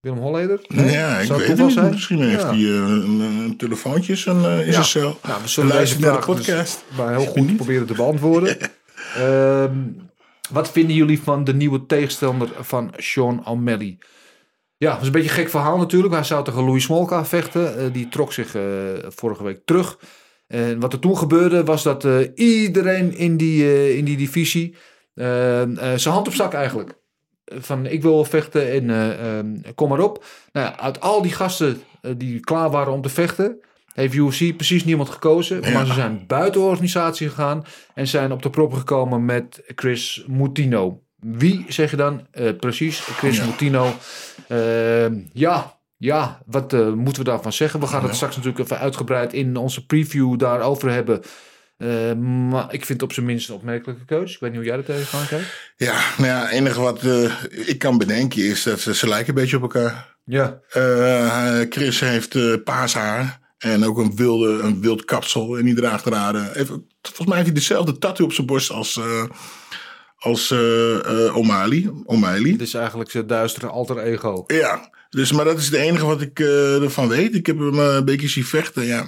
Willem 0.00 0.18
Holleder? 0.18 0.60
Nee? 0.68 0.90
Ja, 0.90 1.18
ik 1.18 1.26
Zou 1.26 1.38
weet 1.38 1.48
het 1.48 1.58
niet. 1.58 1.72
zijn? 1.72 1.90
Misschien 1.90 2.22
heeft 2.22 2.40
Ja. 2.42 2.48
hij 2.48 2.58
eh, 2.58 2.64
een, 2.74 3.20
een 3.20 3.56
telefoontje 3.56 4.12
in 4.12 4.18
zijn, 4.18 4.44
eh, 4.44 4.70
Ja. 4.72 4.82
cel. 4.82 5.18
Nou, 5.22 5.42
we 5.42 5.48
zullen 5.48 5.76
deze 5.76 6.00
naar 6.00 6.10
de 6.10 6.16
dus 6.16 6.36
podcast. 6.36 6.84
maar 6.96 7.16
heel 7.16 7.26
goed 7.26 7.56
proberen 7.56 7.86
te 7.86 7.94
beantwoorden. 7.94 8.56
Ehm, 9.16 9.76
wat 10.50 10.70
vinden 10.70 10.96
jullie 10.96 11.20
van 11.22 11.44
de 11.44 11.54
nieuwe 11.54 11.86
tegenstander 11.86 12.48
van 12.60 12.92
Sean 12.96 13.46
O'Malley? 13.46 13.98
Ja, 14.76 14.90
dat 14.92 15.00
is 15.00 15.06
een 15.06 15.12
beetje 15.12 15.28
een 15.28 15.34
gek 15.34 15.48
verhaal 15.48 15.78
natuurlijk. 15.78 16.14
Hij 16.14 16.24
zou 16.24 16.44
tegen 16.44 16.64
Louis 16.64 16.84
Smolka 16.84 17.24
vechten. 17.24 17.78
Eh, 17.78 17.84
die 17.92 18.08
trok 18.08 18.32
zich 18.32 18.56
vorige 19.08 19.42
week 19.44 19.60
terug. 19.64 19.98
En 20.46 20.80
wat 20.80 20.92
er 20.92 20.98
toen 20.98 21.18
gebeurde 21.18 21.64
was 21.64 21.82
dat 21.82 22.06
iedereen 22.34 23.16
in 23.16 23.36
die, 23.36 23.96
in 23.96 24.04
die 24.04 24.16
divisie 24.16 24.74
eh, 25.14 25.62
eh, 25.62 25.98
zijn 25.98 26.14
hand 26.14 26.26
op 26.26 26.34
zak 26.34 26.52
eigenlijk. 26.54 26.94
Van 27.58 27.86
ik 27.86 28.02
wil 28.02 28.24
vechten 28.24 28.70
en 28.72 28.90
eh, 28.90 29.38
ehm, 29.38 29.54
kom 29.74 29.88
maar 29.88 30.00
op. 30.00 30.24
Nou 30.52 30.74
uit 30.76 31.00
al 31.00 31.22
die 31.22 31.32
gasten 31.32 31.82
eh, 32.02 32.12
die 32.16 32.40
klaar 32.40 32.70
waren 32.70 32.92
om 32.92 33.02
te 33.02 33.08
vechten, 33.08 33.60
heeft 33.94 34.14
UFC 34.14 34.56
precies 34.56 34.84
niemand 34.84 35.08
gekozen. 35.08 35.72
Maar 35.72 35.86
ze 35.86 35.92
zijn 35.92 36.24
buiten 36.26 36.60
de 36.60 36.66
organisatie 36.66 37.28
gegaan. 37.28 37.64
En 37.94 38.06
zijn 38.06 38.32
op 38.32 38.42
de 38.42 38.50
proppen 38.50 38.78
gekomen 38.78 39.24
met 39.24 39.62
Chris 39.66 40.24
Moutino. 40.26 41.02
Wie 41.20 41.64
zeg 41.68 41.90
je 41.90 41.96
dan? 41.96 42.26
Eh, 42.30 42.56
precies, 42.56 43.00
Chris 43.00 43.36
Ja. 43.36 43.44
Moutino. 43.44 43.92
Eh, 44.48 45.32
ja, 45.32 45.76
ja, 45.96 46.42
wat 46.46 46.72
moeten 46.94 47.22
we 47.22 47.30
daarvan 47.30 47.52
zeggen? 47.52 47.80
We 47.80 47.86
gaan 47.86 48.02
het 48.02 48.14
straks 48.14 48.36
natuurlijk 48.36 48.64
even 48.64 48.78
uitgebreid 48.78 49.32
in 49.32 49.56
onze 49.56 49.86
preview 49.86 50.38
daarover 50.38 50.90
hebben. 50.90 51.22
Eh, 51.78 52.12
maar 52.50 52.64
ik 52.64 52.84
vind 52.84 52.88
het 53.00 53.02
op 53.02 53.12
zijn 53.12 53.26
minst 53.26 53.48
een 53.48 53.54
opmerkelijke 53.54 54.04
keuze. 54.04 54.34
Ik 54.34 54.40
weet 54.40 54.50
niet 54.50 54.58
hoe 54.58 54.68
jij 54.68 54.76
er 54.76 54.84
tegenaan 54.84 55.26
kijkt. 55.26 55.72
Ja, 55.76 56.00
nou 56.16 56.28
ja, 56.28 56.40
het 56.42 56.50
enige 56.50 56.80
wat 56.80 57.02
eh, 57.02 57.32
ik 57.50 57.78
kan 57.78 57.98
bedenken 57.98 58.42
is 58.42 58.62
dat 58.62 58.80
ze, 58.80 58.94
ze 58.94 59.08
lijken 59.08 59.28
een 59.28 59.40
beetje 59.40 59.56
op 59.56 59.62
elkaar. 59.62 60.16
Ja, 60.24 60.60
Eh, 60.70 61.60
Chris 61.68 62.00
heeft 62.00 62.34
eh, 62.34 62.54
paars 62.64 62.94
haar. 62.94 63.40
En 63.58 63.84
ook 63.84 63.98
een, 63.98 64.16
wilde, 64.16 64.58
een 64.62 64.80
wild 64.80 65.04
kapsel. 65.04 65.58
En 65.58 65.64
die 65.64 65.74
draagt 65.74 66.06
even, 66.06 66.86
volgens 67.02 67.26
mij 67.26 67.36
heeft 67.36 67.46
hij 67.50 67.58
dezelfde 67.58 67.98
tattoo 67.98 68.26
op 68.26 68.32
zijn 68.32 68.46
borst 68.46 68.70
als, 68.70 68.96
eh 68.96 69.24
als 70.18 70.52
O'Malley. 71.32 71.90
O'Malley. 72.04 72.50
het 72.50 72.60
is 72.60 72.74
eigenlijk 72.74 73.10
zijn 73.10 73.26
duistere 73.26 73.66
alter 73.66 73.98
ego. 73.98 74.44
Ja, 74.46 74.90
dus, 75.10 75.32
maar 75.32 75.44
dat 75.44 75.58
is 75.58 75.64
het 75.64 75.74
enige 75.74 76.06
wat 76.06 76.20
ik 76.20 76.40
eh, 76.40 76.82
ervan 76.82 77.08
weet. 77.08 77.34
Ik 77.34 77.46
heb 77.46 77.58
hem 77.58 77.78
een 77.78 78.04
beetje 78.04 78.28
zien 78.28 78.44
vechten. 78.44 78.84
Ja, 78.84 79.06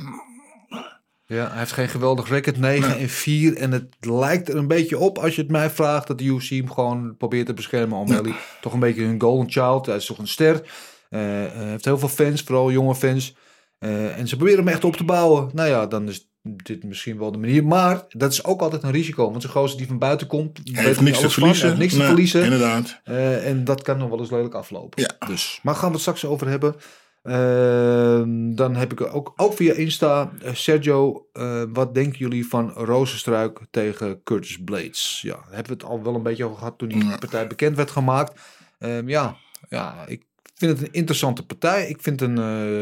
Ja, 1.30 1.49
hij 1.49 1.58
heeft 1.58 1.72
geen 1.72 1.88
geweldig 1.88 2.28
record. 2.28 2.58
9 2.58 2.99
en 2.99 3.08
4. 3.08 3.56
En 3.56 3.72
het 3.72 3.96
lijkt 4.00 4.49
er 4.49 4.56
een 4.56 4.68
beetje 4.68 4.99
op, 4.99 5.18
als 5.18 5.34
je 5.34 5.42
het 5.42 5.50
mij 5.50 5.70
vraagt, 5.70 6.06
dat 6.06 6.18
de 6.18 6.25
UFC 6.25 6.49
hem 6.49 6.70
gewoon 6.70 7.16
probeert 7.16 7.46
te 7.46 7.54
beschermen. 7.54 7.99
Omdat 7.99 8.25
hij 8.25 8.34
toch 8.60 8.72
een 8.72 8.80
beetje 8.80 9.02
een 9.02 9.20
golden 9.20 9.50
child. 9.50 9.87
Hij 9.87 9.96
is 9.96 10.06
toch 10.06 10.18
een 10.18 10.28
ster. 10.28 10.62
Hij 11.08 11.50
heeft 11.54 11.84
heel 11.84 11.99
veel 11.99 12.08
fans, 12.08 12.42
vooral 12.42 12.70
jonge 12.70 12.94
fans. 12.94 13.34
Eh, 13.78 14.18
en 14.18 14.28
ze 14.28 14.37
proberen 14.37 14.58
hem 14.58 14.68
echt 14.68 14.84
op 14.84 14.96
te 14.96 15.04
bouwen. 15.04 15.50
Nou 15.52 15.68
ja, 15.68 15.87
dan 15.87 16.08
is 16.08 16.28
dit 16.42 16.84
misschien 16.84 17.18
wel 17.18 17.32
de 17.32 17.38
manier. 17.38 17.64
Maar 17.64 18.04
dat 18.08 18.32
is 18.32 18.44
ook 18.44 18.60
altijd 18.60 18.82
een 18.82 18.90
risico. 18.90 19.30
Want 19.30 19.42
zo'n 19.42 19.50
gozer 19.50 19.78
die 19.78 19.87
van 19.87 19.99
buiten 19.99 20.26
komt, 20.26 20.60
hij 20.72 20.84
heeft 20.84 21.00
niks 21.00 21.20
te 21.20 21.30
verliezen. 21.30 21.66
heeft 21.66 21.80
niks 21.80 21.94
te 21.94 22.02
verliezen. 22.02 22.44
Inderdaad. 22.44 23.00
En 23.44 23.64
dat 23.64 23.82
kan 23.82 23.99
nog 23.99 24.08
wel 24.08 24.18
eens 24.18 24.30
lelijk 24.30 24.54
aflopen. 24.54 25.02
Ja. 25.02 25.26
Dus, 25.26 25.60
maar 25.62 25.75
gaan 25.75 25.87
we 25.88 25.92
het 25.92 26.00
straks 26.00 26.25
over 26.25 26.49
hebben. 26.49 26.75
Ehm, 27.22 28.54
dan 28.54 28.76
heb 28.76 28.92
ik 28.92 29.00
ook, 29.14 29.32
ook 29.36 29.52
via 29.52 29.72
Insta. 29.72 30.32
eh, 30.42 30.54
Sergio, 30.54 31.28
eh, 31.32 31.62
wat 31.72 31.94
denken 31.94 32.18
jullie 32.18 32.46
van 32.48 32.70
Rozenstruik 32.70 33.60
tegen 33.70 34.22
Curtis 34.22 34.58
Blades? 34.64 35.20
Ja, 35.22 35.34
daar 35.34 35.44
hebben 35.54 35.66
we 35.66 35.72
het 35.72 35.92
al 35.92 36.02
wel 36.02 36.14
een 36.14 36.22
beetje 36.22 36.44
over 36.44 36.58
gehad 36.58 36.78
toen 36.78 36.88
die 36.88 37.18
partij 37.18 37.46
bekend 37.46 37.76
werd 37.76 37.90
gemaakt. 37.90 38.40
Ehm, 38.78 39.08
ja, 39.08 39.36
ja, 39.68 40.04
ik 40.06 40.24
vind 40.54 40.78
het 40.78 40.86
een 40.88 40.92
interessante 40.92 41.46
partij. 41.46 41.88
Ik 41.88 42.02
vind 42.02 42.20
het 42.20 42.30
een 42.30 42.38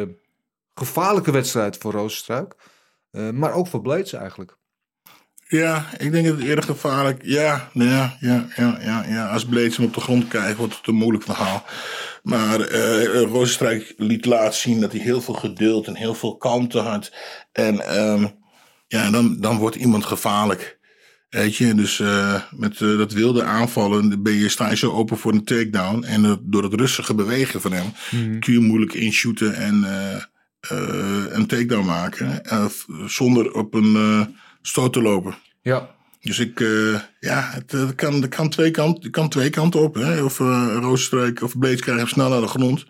eh, 0.08 0.14
gevaarlijke 0.74 1.30
wedstrijd 1.30 1.76
voor 1.76 1.92
Rozenstruik. 1.92 2.54
Maar 3.32 3.52
ook 3.52 3.66
voor 3.66 3.80
Blades 3.82 4.12
eigenlijk. 4.12 4.56
Ja, 5.50 5.86
ik 5.98 6.12
denk 6.12 6.26
dat 6.26 6.36
het 6.36 6.46
eerder 6.46 6.64
gevaarlijk. 6.64 7.20
Ja, 7.24 7.68
nou 7.72 7.90
ja, 7.90 8.16
ja, 8.20 8.46
ja, 8.56 8.78
ja, 8.82 9.04
ja. 9.08 9.28
Als 9.28 9.44
Blades 9.44 9.76
hem 9.76 9.86
op 9.86 9.94
de 9.94 10.00
grond 10.00 10.28
krijgt, 10.28 10.56
wordt 10.56 10.76
het 10.76 10.86
een 10.86 10.94
moeilijk 10.94 11.24
verhaal. 11.24 11.64
Maar 12.22 12.60
eh 12.60 13.22
Rozenstrijk 13.22 13.94
liet 13.96 14.24
laten 14.24 14.58
zien 14.58 14.80
dat 14.80 14.92
hij 14.92 15.00
heel 15.00 15.20
veel 15.20 15.34
geduld 15.34 15.86
en 15.86 15.94
heel 15.94 16.14
veel 16.14 16.36
kalmte 16.36 16.78
had. 16.78 17.12
En 17.52 17.80
ehm, 17.80 18.26
ja, 18.86 19.10
dan, 19.10 19.36
dan 19.40 19.56
wordt 19.56 19.76
iemand 19.76 20.04
gevaarlijk. 20.04 20.78
Weet 21.28 21.56
je, 21.56 21.74
dus 21.74 22.00
eh, 22.00 22.42
met 22.50 22.80
eh, 22.80 22.98
dat 22.98 23.12
wilde 23.12 23.42
aanvallen 23.42 24.22
ben 24.22 24.34
je, 24.34 24.48
sta 24.48 24.70
je 24.70 24.76
zo 24.76 24.92
open 24.92 25.16
voor 25.16 25.32
een 25.32 25.44
takedown. 25.44 26.04
En 26.04 26.40
door 26.42 26.62
het 26.62 26.74
rustige 26.74 27.14
bewegen 27.14 27.60
van 27.60 27.72
hem 27.72 27.92
kun 28.40 28.52
je 28.52 28.60
moeilijk 28.60 28.94
inshooten 28.94 29.54
en 29.54 29.86
een 31.30 31.46
takedown 31.46 31.86
maken. 31.86 32.42
zonder 33.06 33.52
op 33.52 33.74
een 33.74 33.96
stoot 34.68 34.92
te 34.92 35.02
lopen. 35.02 35.34
Ja, 35.62 35.90
Dus 36.20 36.38
ik, 36.38 36.60
eh, 36.60 37.00
ja, 37.20 37.50
het, 37.52 37.72
eh, 37.74 37.88
kan, 37.96 38.14
het 38.22 38.28
kan, 38.34 38.48
twee 38.48 38.70
kant, 38.70 39.02
het 39.02 39.12
kan 39.12 39.28
twee 39.28 39.50
kanten 39.50 39.80
op. 39.80 39.94
Hè? 39.94 40.22
Of 40.22 40.38
uh, 40.38 40.90
of 41.42 41.58
Blades 41.58 41.80
krijgt 41.80 42.00
hem 42.00 42.08
snel 42.08 42.28
naar 42.28 42.40
de 42.40 42.46
grond. 42.46 42.84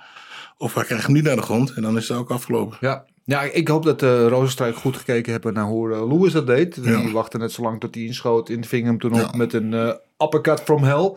Of 0.56 0.74
hij 0.74 0.84
krijgt 0.84 1.04
hem 1.04 1.12
niet 1.14 1.24
naar 1.24 1.36
de 1.36 1.42
grond. 1.42 1.70
En 1.72 1.82
dan 1.82 1.96
is 1.96 2.08
het 2.08 2.18
ook 2.18 2.30
afgelopen. 2.30 2.76
Ja, 2.80 3.04
ja 3.24 3.42
ik 3.42 3.68
hoop 3.68 3.84
dat 3.84 4.00
de 4.00 4.28
Rozenstruik 4.28 4.76
goed 4.76 4.96
gekeken 4.96 5.32
hebben 5.32 5.54
naar 5.54 5.64
hoe 5.64 5.88
uh, 5.88 6.08
Lewis 6.12 6.32
dat 6.32 6.46
deed. 6.46 6.78
Ja. 6.82 7.00
Die 7.00 7.12
wachtte 7.12 7.38
net 7.38 7.52
zo 7.52 7.62
lang 7.62 7.80
tot 7.80 7.94
hij 7.94 8.04
inschoot 8.04 8.48
en 8.48 8.64
ving 8.64 8.84
hem 8.86 8.98
toen 8.98 9.14
Ja. 9.14 9.24
op 9.24 9.34
met 9.36 9.52
een 9.52 9.74
eh 9.74 9.92
uppercut 10.18 10.60
from 10.60 10.82
hell. 10.82 11.14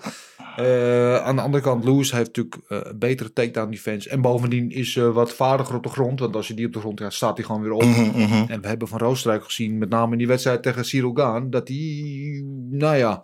Eh, 0.55 1.15
aan 1.15 1.36
de 1.36 1.41
andere 1.41 1.63
kant, 1.63 1.84
Lewis 1.84 2.12
heeft 2.12 2.25
natuurlijk 2.25 2.55
eh, 2.67 2.79
een 2.81 3.00
betere 3.00 3.34
takedown 3.34 3.72
defense. 3.72 4.10
En 4.10 4.22
bovendien 4.22 4.72
is 4.72 4.96
eh, 4.96 5.13
wat 5.13 5.34
vaardiger 5.34 5.75
op 5.75 5.84
de 5.84 5.89
grond. 5.89 6.20
Want 6.20 6.36
als 6.36 6.48
je 6.48 6.53
die 6.53 6.65
op 6.65 6.74
de 6.74 6.79
grond 6.79 7.00
gaat, 7.00 7.13
staat 7.13 7.38
hij 7.38 7.46
gewoon 7.46 7.62
weer 7.62 7.72
op. 7.72 7.84
Mhm, 7.84 8.01
mhm. 8.01 8.46
En 8.48 8.62
we 8.62 8.67
hebben 8.67 8.88
van 8.88 9.00
Rozenstruik 9.00 9.43
gezien, 9.43 9.77
met 9.77 9.89
name 9.89 10.12
in 10.12 10.17
die 10.17 10.27
wedstrijd 10.27 10.63
tegen 10.63 10.86
Cyril 10.86 11.13
Gaan, 11.13 11.50
dat 11.50 11.67
hij, 11.67 12.43
nou 12.70 12.98
ja, 12.98 13.24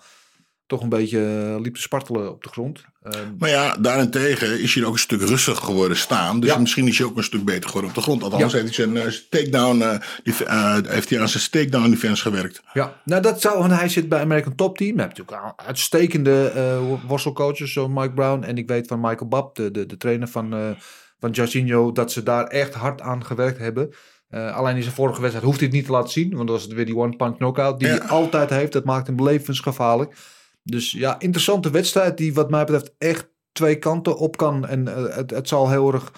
toch 0.65 0.81
een 0.81 0.89
beetje 0.89 1.19
liep 1.61 1.73
te 1.73 1.81
spartelen 1.81 2.31
op 2.31 2.43
de 2.43 2.49
grond. 2.49 2.85
Ehm, 3.11 3.27
Maar 3.39 3.49
ja, 3.49 3.75
daarentegen 3.79 4.61
is 4.61 4.73
hij 4.75 4.83
ook 4.83 4.93
een 4.93 4.99
stuk 4.99 5.21
rustiger 5.21 5.63
geworden 5.63 5.97
staan. 5.97 6.39
Dus 6.39 6.49
Ja. 6.49 6.57
misschien 6.57 6.87
is 6.87 6.97
hij 6.97 7.07
ook 7.07 7.17
een 7.17 7.23
stuk 7.23 7.45
beter 7.45 7.65
geworden 7.65 7.89
op 7.89 7.95
de 7.95 8.01
grond. 8.01 8.23
Althans, 8.23 8.51
Ja. 8.51 8.59
heeft 8.59 8.75
hij 8.75 8.85
zijn, 8.85 8.97
eh, 8.97 9.13
takedown, 9.29 9.99
def- 10.23 10.39
eh, 10.41 10.77
heeft 10.87 11.09
hij 11.09 11.19
aan 11.21 11.29
zijn 11.29 11.43
takedown 11.51 11.89
defense 11.89 12.21
gewerkt. 12.21 12.61
Ja, 12.73 13.01
nou 13.05 13.21
dat 13.21 13.41
zou, 13.41 13.59
want 13.59 13.71
hij 13.71 13.89
zit 13.89 14.09
bij 14.09 14.19
American 14.21 14.55
Top 14.55 14.77
Team. 14.77 14.97
Hij 14.97 15.05
heeft 15.05 15.17
natuurlijk 15.17 15.53
uitstekende 15.65 16.47
eh, 16.55 16.77
worstelcoaches 17.07 17.73
zoals 17.73 17.89
Mike 17.93 18.13
Brown. 18.13 18.43
En 18.43 18.57
ik 18.57 18.67
weet 18.67 18.87
van 18.87 18.99
Michael 18.99 19.27
Babb, 19.27 19.55
de, 19.55 19.71
de, 19.71 19.85
de 19.85 19.97
trainer 19.97 20.27
van, 20.27 20.75
van 21.19 21.31
Jorginho, 21.31 21.91
dat 21.91 22.11
ze 22.11 22.23
daar 22.23 22.45
echt 22.47 22.73
hard 22.73 23.01
aan 23.01 23.25
gewerkt 23.25 23.57
hebben. 23.59 23.93
Alleen 24.29 24.75
in 24.75 24.81
zijn 24.83 24.95
vorige 24.95 25.19
wedstrijd 25.19 25.45
hoeft 25.45 25.59
hij 25.59 25.67
het 25.67 25.75
niet 25.77 25.85
te 25.85 25.91
laten 25.91 26.09
zien. 26.11 26.29
Want 26.35 26.47
dan 26.47 26.55
was 26.55 26.63
het 26.63 26.73
weer 26.73 26.85
die 26.85 26.95
one-punch 26.97 27.37
knockout 27.37 27.79
die 27.79 27.87
Ja. 27.87 27.93
hij 27.97 28.07
altijd 28.07 28.49
heeft. 28.49 28.71
Dat 28.71 28.83
maakt 28.83 29.07
hem 29.07 29.23
levensgevaarlijk. 29.23 30.15
Dus 30.69 30.91
ja, 30.91 31.19
interessante 31.19 31.69
wedstrijd 31.69 32.17
die 32.17 32.33
wat 32.33 32.49
mij 32.49 32.65
betreft 32.65 32.95
echt 32.97 33.29
twee 33.51 33.75
kanten 33.75 34.17
op 34.17 34.37
kan. 34.37 34.67
En 34.67 34.87
eh, 34.87 35.15
het, 35.15 35.31
het 35.31 35.47
zal 35.47 35.69
heel 35.69 35.93
erg 35.93 36.11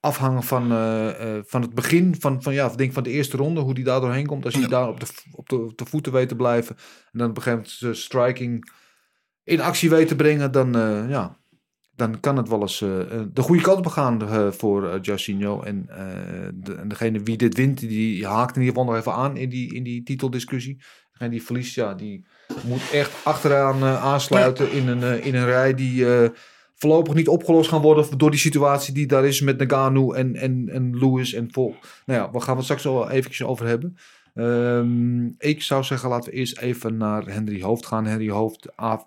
afhangen 0.00 0.42
van, 0.42 0.72
eh, 0.72 1.36
eh, 1.36 1.42
van 1.46 1.62
het 1.62 1.74
begin 1.74 2.16
van, 2.18 2.42
van, 2.42 2.52
ja, 2.52 2.68
denk 2.68 2.92
van 2.92 3.02
de 3.02 3.10
eerste 3.10 3.36
ronde. 3.36 3.60
Hoe 3.60 3.74
die 3.74 3.84
daar 3.84 4.00
doorheen 4.00 4.26
komt. 4.26 4.44
Als 4.44 4.54
Ja. 4.54 4.68
daar 4.68 4.88
op 4.88 5.00
de, 5.00 5.06
op, 5.32 5.48
de, 5.48 5.56
op 5.56 5.78
de 5.78 5.84
voeten 5.84 6.12
weet 6.12 6.28
te 6.28 6.36
blijven. 6.36 6.76
En 7.12 7.18
dan 7.18 7.30
op 7.30 7.36
een 7.36 7.42
gegeven 7.42 7.70
moment 7.80 7.98
striking 7.98 8.72
in 9.44 9.60
actie 9.60 9.90
weet 9.90 10.08
te 10.08 10.16
brengen. 10.16 10.52
Dan, 10.52 10.72
ja, 11.08 11.36
dan 11.94 12.20
kan 12.20 12.36
het 12.36 12.48
wel 12.48 12.60
eens 12.60 12.78
de 12.78 13.42
goede 13.42 13.62
kant 13.62 13.78
op 13.78 13.86
gaan 13.86 14.52
voor. 14.54 14.88
En, 14.88 15.86
de, 16.54 16.74
en 16.74 16.88
degene 16.88 17.22
wie 17.22 17.36
dit 17.36 17.54
wint, 17.54 17.78
die 17.78 18.26
haakt 18.26 18.56
in 18.56 18.62
ieder 18.62 18.76
geval 18.76 18.92
nog 18.92 19.00
even 19.00 19.14
aan 19.14 19.36
in 19.36 19.48
die, 19.48 19.74
in 19.74 19.82
die 19.82 20.02
titeldiscussie. 20.02 20.82
Degene 21.12 21.30
die 21.30 21.42
verliest, 21.42 21.74
ja, 21.74 21.94
die 21.94 22.26
moet 22.64 22.90
echt 22.92 23.12
achteraan 23.24 23.82
eh, 23.82 24.04
aansluiten 24.04 24.72
in, 24.72 24.88
een, 24.88 25.02
eh, 25.02 25.26
in 25.26 25.34
een 25.34 25.44
rij 25.44 25.74
die 25.74 26.14
eh, 26.14 26.28
voorlopig 26.74 27.14
niet 27.14 27.28
opgelost 27.28 27.68
gaan 27.68 27.80
worden 27.80 28.18
door 28.18 28.30
die 28.30 28.40
situatie 28.40 28.94
die 28.94 29.06
daar 29.06 29.24
is 29.24 29.40
met 29.40 29.58
Nagano 29.58 30.12
en, 30.12 30.36
en, 30.36 30.68
en 30.68 30.98
Lewis 30.98 31.32
en 31.32 31.48
Vol. 31.52 31.74
Nou 32.06 32.20
ja, 32.20 32.30
we 32.30 32.40
gaan 32.40 32.54
het 32.54 32.64
straks 32.64 32.86
al 32.86 33.10
eventjes 33.10 33.46
over 33.46 33.66
hebben. 33.66 33.96
Ehm, 34.34 35.26
ik 35.38 35.62
zou 35.62 35.84
zeggen, 35.84 36.08
laten 36.08 36.30
we 36.30 36.36
eerst 36.36 36.58
even 36.58 36.96
naar 36.96 37.26
Henry 37.26 37.62
Hoofd 37.62 37.86
gaan. 37.86 38.06
Henry 38.06 38.30
Hoofd, 38.30 38.76
af, 38.76 39.06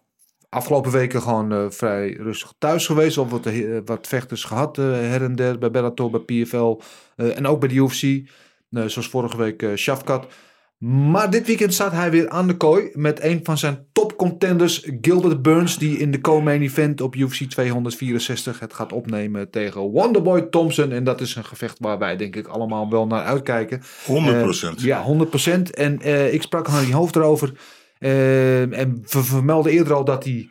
afgelopen 0.49 0.91
weken 0.91 1.21
gewoon 1.21 1.53
uh, 1.53 1.65
vrij 1.69 2.11
rustig 2.11 2.53
thuis 2.57 2.85
geweest. 2.85 3.17
Of 3.17 3.29
wat, 3.29 3.45
uh, 3.45 3.79
wat 3.85 4.07
vechters 4.07 4.43
gehad 4.43 4.77
uh, 4.77 4.85
her 4.85 5.23
en 5.23 5.35
der 5.35 5.57
bij 5.57 5.71
Bellator, 5.71 6.09
bij 6.09 6.43
PFL 6.43 6.79
en 7.15 7.47
ook 7.47 7.59
bij 7.59 7.69
de 7.69 7.75
UFC. 7.75 8.29
zoals 8.69 9.09
vorige 9.09 9.37
week 9.37 9.65
Shafkat. 9.75 10.27
Maar 10.87 11.29
dit 11.29 11.47
weekend 11.47 11.73
staat 11.73 11.91
hij 11.91 12.11
weer 12.11 12.29
aan 12.29 12.47
de 12.47 12.57
kooi 12.57 12.89
met 12.93 13.23
een 13.23 13.39
van 13.43 13.57
zijn 13.57 13.87
top 13.91 14.15
contenders, 14.15 14.87
Gilbert 15.01 15.41
Burns, 15.41 15.77
die 15.77 15.97
in 15.97 16.11
de 16.11 16.21
co-main 16.21 16.61
event 16.61 17.01
op 17.01 17.15
UFC 17.15 17.43
264 17.43 18.59
het 18.59 18.73
gaat 18.73 18.93
opnemen 18.93 19.49
tegen 19.49 19.81
Wonderboy 19.81 20.41
Thompson. 20.41 20.91
En 20.91 21.03
dat 21.03 21.21
is 21.21 21.35
een 21.35 21.45
gevecht 21.45 21.79
waar 21.79 21.97
wij 21.97 22.15
denk 22.15 22.35
ik 22.35 22.47
allemaal 22.47 22.89
wel 22.89 23.07
naar 23.07 23.23
uitkijken. 23.23 23.81
100%. 23.81 23.83
Uh, 24.11 24.73
ja, 24.75 25.05
100%. 25.57 25.61
En 25.71 25.99
uh, 26.01 26.33
ik 26.33 26.41
sprak 26.41 26.69
die 26.85 26.93
hoofd 26.93 27.15
erover. 27.15 27.51
Uh, 27.99 28.79
en 28.79 29.03
we 29.09 29.23
vermelden 29.23 29.71
eerder 29.71 29.93
al 29.93 30.05
dat 30.05 30.23
hij 30.23 30.49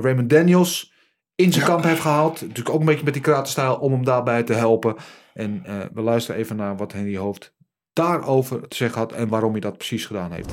Raymond 0.00 0.30
Daniels 0.30 0.92
in 1.34 1.52
zijn 1.52 1.64
ja. 1.64 1.70
kamp 1.70 1.84
heeft 1.84 2.00
gehaald. 2.00 2.40
Natuurlijk 2.40 2.70
ook 2.70 2.80
een 2.80 2.86
beetje 2.86 3.04
met 3.04 3.12
die 3.12 3.22
karatenstijl 3.22 3.74
om 3.74 3.92
hem 3.92 4.04
daarbij 4.04 4.42
te 4.42 4.52
helpen. 4.52 4.96
En 5.34 5.62
we 5.92 6.00
luisteren 6.00 6.40
even 6.40 6.56
naar 6.56 6.76
wat 6.76 6.92
Henry 6.92 7.16
Hoofd 7.16 7.56
daarover 7.98 8.68
te 8.68 8.76
zeggen 8.76 8.98
had 8.98 9.12
en 9.12 9.28
waarom 9.28 9.52
hij 9.52 9.60
dat 9.60 9.76
precies 9.76 10.06
gedaan 10.06 10.32
heeft. 10.32 10.50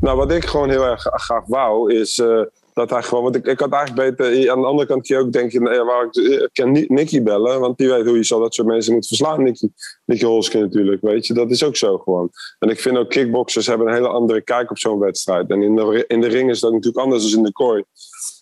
Nou, 0.00 0.16
wat 0.16 0.32
ik 0.32 0.44
gewoon 0.44 0.70
heel 0.70 0.84
erg 0.84 1.02
graag 1.02 1.44
wou, 1.46 1.94
is 1.94 2.18
uh, 2.18 2.42
dat 2.74 2.90
hij 2.90 3.02
gewoon. 3.02 3.22
Want 3.22 3.36
ik, 3.36 3.46
ik 3.46 3.60
had 3.60 3.72
eigenlijk 3.72 4.16
beter. 4.16 4.50
Aan 4.50 4.60
de 4.60 4.66
andere 4.66 4.88
kant 4.88 5.06
kun 5.06 5.16
je 5.16 5.22
ook 5.22 5.32
denken: 5.32 5.62
nou, 5.62 5.84
waar 5.84 6.04
ik, 6.04 6.14
ik 6.14 6.48
kan 6.52 6.72
Nicky 6.72 7.22
bellen, 7.22 7.60
want 7.60 7.78
die 7.78 7.88
weet 7.88 8.06
hoe 8.06 8.16
je 8.16 8.24
zo 8.24 8.40
dat 8.40 8.54
soort 8.54 8.68
mensen 8.68 8.92
moet 8.92 9.06
verslaan. 9.06 9.42
Nicky, 9.42 9.68
Nicky 10.04 10.58
natuurlijk, 10.58 11.02
weet 11.02 11.26
je. 11.26 11.34
Dat 11.34 11.50
is 11.50 11.64
ook 11.64 11.76
zo 11.76 11.98
gewoon. 11.98 12.30
En 12.58 12.68
ik 12.68 12.80
vind 12.80 12.96
ook 12.96 13.10
kickboxers 13.10 13.66
hebben 13.66 13.86
een 13.86 13.94
hele 13.94 14.08
andere 14.08 14.40
kijk 14.40 14.70
op 14.70 14.78
zo'n 14.78 14.98
wedstrijd. 14.98 15.50
En 15.50 15.62
in 15.62 15.76
de, 15.76 16.04
in 16.06 16.20
de 16.20 16.28
ring 16.28 16.50
is 16.50 16.60
dat 16.60 16.72
natuurlijk 16.72 17.04
anders 17.04 17.30
dan 17.30 17.38
in 17.38 17.44
de 17.44 17.52
kooi. 17.52 17.84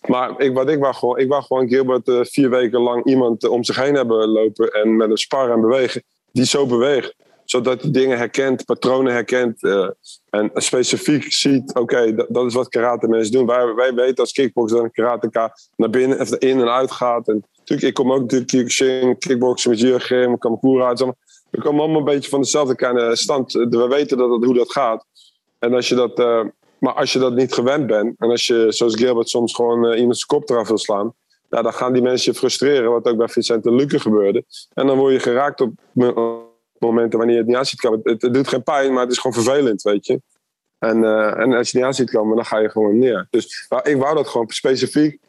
Maar 0.07 0.39
ik, 0.39 0.53
wat 0.53 0.69
ik 0.69 0.79
wou 0.79 0.93
gewoon, 0.93 1.17
ik 1.17 1.29
wou 1.29 1.43
gewoon 1.43 1.67
Gilbert 1.67 2.07
uh, 2.07 2.19
vier 2.23 2.49
weken 2.49 2.79
lang 2.79 3.05
iemand 3.05 3.47
om 3.47 3.63
zich 3.63 3.75
heen 3.75 3.95
hebben 3.95 4.27
lopen 4.27 4.71
en 4.71 4.95
met 4.95 5.09
een 5.09 5.17
sparren 5.17 5.53
en 5.53 5.61
bewegen 5.61 6.03
die 6.31 6.45
zo 6.45 6.65
beweegt 6.65 7.15
zodat 7.51 7.81
hij 7.81 7.91
dingen 7.91 8.17
herkent, 8.17 8.65
patronen 8.65 9.13
herkent. 9.13 9.63
eh, 9.63 9.89
en 10.29 10.51
specifiek 10.53 11.31
ziet, 11.31 11.73
oké, 11.73 12.15
dat, 12.15 12.27
dat 12.29 12.45
is 12.45 12.53
wat 12.53 12.69
karate 12.69 13.07
mensen 13.07 13.31
doen. 13.31 13.45
Wij, 13.45 13.73
wij 13.73 13.93
weten 13.93 14.17
als 14.17 14.31
kickboxer 14.31 14.77
dat 14.77 14.85
een 14.85 14.91
karateka 14.91 15.53
naar 15.75 15.89
binnen, 15.89 16.21
even 16.21 16.39
in 16.39 16.59
en 16.59 16.69
uit 16.69 16.91
gaat. 16.91 17.27
En 17.27 17.45
natuurlijk, 17.57 17.87
ik 17.87 17.93
kom 17.93 18.11
ook 18.11 18.21
natuurlijk 18.21 18.49
Kyokushin, 18.49 19.17
kickboksen 19.17 19.69
met 19.69 19.79
Jurgen, 19.79 20.37
Kamakura. 20.37 20.93
We 20.93 21.61
komen 21.61 21.81
allemaal 21.81 21.99
een 21.99 22.05
beetje 22.05 22.29
van 22.29 22.41
dezelfde 22.41 22.75
kleine 22.75 23.15
stand. 23.15 23.51
We 23.53 23.87
weten 23.89 24.17
dat, 24.17 24.43
hoe 24.43 24.53
dat 24.53 24.71
gaat. 24.71 25.05
En 25.59 25.73
als 25.73 25.89
je 25.89 25.95
dat, 25.95 26.19
eh, 26.19 26.43
maar 26.79 26.93
als 26.93 27.13
je 27.13 27.19
dat 27.19 27.35
niet 27.35 27.53
gewend 27.53 27.87
bent, 27.87 28.19
en 28.19 28.29
als 28.29 28.47
je, 28.47 28.65
zoals 28.69 28.95
Gilbert, 28.95 29.29
soms 29.29 29.55
gewoon 29.55 29.85
eh, 29.85 29.99
iemand 29.99 30.17
zijn 30.17 30.27
kop 30.27 30.49
eraf 30.49 30.67
wil 30.67 30.77
slaan, 30.77 31.13
ja, 31.49 31.61
dan 31.61 31.73
gaan 31.73 31.93
die 31.93 32.01
mensen 32.01 32.31
je 32.31 32.37
frustreren, 32.37 32.91
wat 32.91 33.05
ook 33.05 33.17
bij 33.17 33.27
Vicente 33.27 33.71
Luque 33.71 33.99
gebeurde. 33.99 34.43
En 34.73 34.87
dan 34.87 34.97
word 34.97 35.13
je 35.13 35.19
geraakt 35.19 35.61
op 35.61 35.71
momenten 36.81 37.17
wanneer 37.17 37.35
je 37.35 37.41
het 37.41 37.49
niet 37.49 37.59
aan 37.59 37.65
ziet 37.65 37.79
komen. 37.79 37.99
Het, 38.03 38.33
doet 38.33 38.47
geen 38.47 38.63
pijn, 38.63 38.93
maar 38.93 39.03
het 39.03 39.11
is 39.11 39.17
gewoon 39.17 39.43
vervelend, 39.43 39.81
weet 39.81 40.05
je. 40.05 40.21
En, 40.79 41.03
eh, 41.03 41.39
en 41.39 41.53
als 41.53 41.53
je 41.53 41.57
het 41.57 41.73
niet 41.73 41.83
aan 41.83 41.93
ziet 41.93 42.11
komen, 42.11 42.35
dan 42.35 42.45
ga 42.45 42.59
je 42.59 42.69
gewoon 42.69 42.99
neer. 42.99 43.27
Dus 43.29 43.67
ik 43.83 43.97
wou 43.97 44.15
dat 44.15 44.27
gewoon 44.27 44.49
specifiek. 44.49 45.19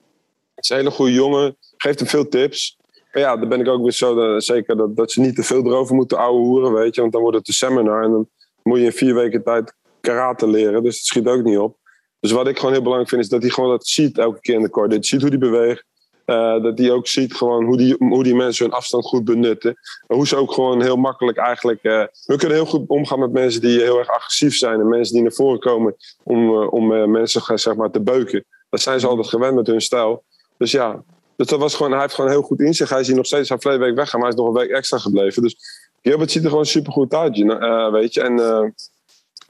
Het 0.54 0.64
is 0.64 0.70
een 0.70 0.76
hele 0.76 0.90
goede 0.90 1.12
jongen, 1.12 1.56
geeft 1.76 1.98
hem 1.98 2.08
veel 2.08 2.28
tips. 2.28 2.76
Maar 3.12 3.22
ja, 3.22 3.36
dan 3.36 3.48
ben 3.48 3.60
ik 3.60 3.68
ook 3.68 3.82
weer 3.82 3.92
zo 3.92 4.20
eh, 4.20 4.38
zeker 4.38 4.76
dat, 4.76 4.96
dat 4.96 5.12
ze 5.12 5.20
niet 5.20 5.34
te 5.34 5.42
veel 5.42 5.66
erover 5.66 5.94
moeten 5.94 6.18
ouwe 6.18 6.38
hoeren, 6.38 6.72
weet 6.72 6.94
je. 6.94 7.00
Want 7.00 7.12
dan 7.12 7.22
wordt 7.22 7.36
het 7.36 7.48
een 7.48 7.54
seminar 7.54 8.02
en 8.04 8.10
dan 8.10 8.28
moet 8.62 8.78
je 8.78 8.84
in 8.84 8.92
vier 8.92 9.14
weken 9.14 9.42
tijd 9.42 9.74
karate 10.00 10.48
leren. 10.48 10.82
Dus 10.82 10.96
het 10.96 11.04
schiet 11.04 11.26
ook 11.26 11.42
niet 11.42 11.58
op. 11.58 11.76
Dus 12.20 12.30
wat 12.30 12.48
ik 12.48 12.56
gewoon 12.56 12.72
heel 12.72 12.82
belangrijk 12.82 13.10
vind, 13.10 13.22
is 13.22 13.28
dat 13.28 13.42
hij 13.42 13.50
gewoon 13.50 13.70
dat 13.70 13.86
ziet 13.86 14.18
elke 14.18 14.40
keer 14.40 14.54
in 14.54 14.62
de 14.62 14.86
hij 14.88 15.02
ziet 15.02 15.20
hoe 15.20 15.30
hij 15.30 15.38
beweegt. 15.38 15.84
Eh, 16.32 16.62
dat 16.62 16.78
hij 16.78 16.90
ook 16.90 17.06
ziet 17.06 17.34
gewoon 17.34 17.64
hoe 17.64 17.76
die, 17.76 17.96
hoe 17.98 18.22
die 18.22 18.34
mensen 18.34 18.64
hun 18.64 18.74
afstand 18.74 19.04
goed 19.04 19.24
benutten. 19.24 19.74
Hoe 20.06 20.26
ze 20.26 20.36
ook 20.36 20.52
gewoon 20.52 20.82
heel 20.82 20.96
makkelijk 20.96 21.38
eigenlijk... 21.38 21.82
eh, 21.82 22.04
we 22.26 22.36
kunnen 22.36 22.56
heel 22.56 22.66
goed 22.66 22.88
omgaan 22.88 23.18
met 23.18 23.32
mensen 23.32 23.60
die 23.60 23.80
heel 23.80 23.98
erg 23.98 24.08
agressief 24.08 24.56
zijn. 24.56 24.80
En 24.80 24.88
mensen 24.88 25.14
die 25.14 25.22
naar 25.22 25.32
voren 25.32 25.58
komen 25.58 25.94
om, 26.22 26.62
eh, 26.62 26.72
om 26.72 27.10
mensen 27.10 27.58
zeg 27.58 27.74
maar, 27.74 27.90
te 27.90 28.00
beuken. 28.00 28.44
Dat 28.70 28.80
zijn 28.80 29.00
ze 29.00 29.06
altijd 29.06 29.28
gewend 29.28 29.54
met 29.54 29.66
hun 29.66 29.80
stijl. 29.80 30.24
Dus 30.58 30.70
ja, 30.70 31.02
dus 31.36 31.46
dat 31.46 31.58
was 31.58 31.74
gewoon, 31.74 31.92
hij 31.92 32.00
heeft 32.00 32.14
gewoon 32.14 32.30
heel 32.30 32.42
goed 32.42 32.60
in 32.60 32.74
zich. 32.74 32.88
Hij 32.88 33.00
is 33.00 33.06
hier 33.06 33.16
nog 33.16 33.26
steeds, 33.26 33.48
hij 33.48 33.58
verleden 33.58 33.86
week 33.86 33.96
weggaan, 33.96 34.20
maar 34.20 34.28
hij 34.28 34.38
is 34.38 34.44
nog 34.44 34.54
een 34.54 34.60
week 34.60 34.76
extra 34.76 34.98
gebleven. 34.98 35.42
Dus 35.42 35.56
Gilbert 36.02 36.30
ziet 36.30 36.44
er 36.44 36.50
gewoon 36.50 36.66
super 36.66 36.92
goed 36.92 37.14
uit, 37.14 37.36
je- 37.36 37.88
weet 37.92 38.14
je. 38.14 38.20
En, 38.22 38.36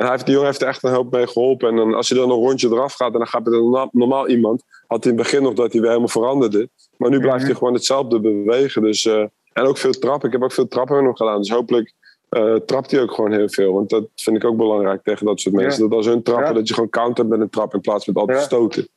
en 0.02 0.08
hij 0.08 0.16
heeft, 0.16 0.24
die 0.26 0.34
jongen 0.34 0.50
heeft 0.50 0.62
er 0.62 0.68
echt 0.68 0.82
een 0.82 0.92
hoop 0.92 1.12
mee 1.12 1.26
geholpen. 1.26 1.68
En 1.68 1.76
dan, 1.76 1.94
als 1.94 2.08
je 2.08 2.14
dan 2.14 2.30
een 2.30 2.36
rondje 2.36 2.68
eraf 2.68 2.92
gaat 2.94 3.12
en 3.12 3.18
dan 3.18 3.26
gaat 3.26 3.44
met 3.44 3.54
een 3.54 3.88
normaal, 3.92 4.28
iemand, 4.28 4.62
had 4.86 5.04
hij 5.04 5.12
in 5.12 5.18
het 5.18 5.26
begin 5.28 5.42
nog 5.42 5.54
dat 5.54 5.72
hij 5.72 5.80
weer 5.80 5.88
helemaal 5.90 6.10
veranderde. 6.10 6.68
Maar 6.96 7.10
nu 7.10 7.20
blijft 7.20 7.44
hij 7.44 7.54
gewoon 7.54 7.74
hetzelfde 7.74 8.20
bewegen. 8.20 8.82
Dus, 8.82 9.04
eh, 9.04 9.24
en 9.52 9.64
ook 9.64 9.78
veel 9.78 9.92
trappen. 9.92 10.26
Ik 10.26 10.32
heb 10.34 10.42
ook 10.42 10.52
veel 10.52 10.68
trappen 10.68 11.04
nog 11.04 11.16
gedaan. 11.16 11.38
Dus 11.38 11.50
hopelijk 11.50 11.92
eh, 12.28 12.54
trapt 12.54 12.90
hij 12.90 13.02
ook 13.02 13.12
gewoon 13.12 13.32
heel 13.32 13.48
veel. 13.48 13.72
Want 13.72 13.90
dat 13.90 14.04
vind 14.16 14.36
ik 14.36 14.44
ook 14.44 14.56
belangrijk 14.56 15.02
tegen 15.02 15.26
dat 15.26 15.40
soort 15.40 15.54
mensen. 15.54 15.82
Ja. 15.82 15.88
Dat 15.88 15.98
als 15.98 16.06
hun 16.06 16.22
trappen, 16.22 16.46
Ja. 16.48 16.52
dat 16.52 16.68
je 16.68 16.74
gewoon 16.74 16.88
countert 16.88 17.28
met 17.28 17.40
een 17.40 17.50
trap 17.50 17.74
in 17.74 17.80
plaats 17.80 18.04
van 18.04 18.14
altijd 18.14 18.38
Ja. 18.38 18.44
stoten. 18.44 18.88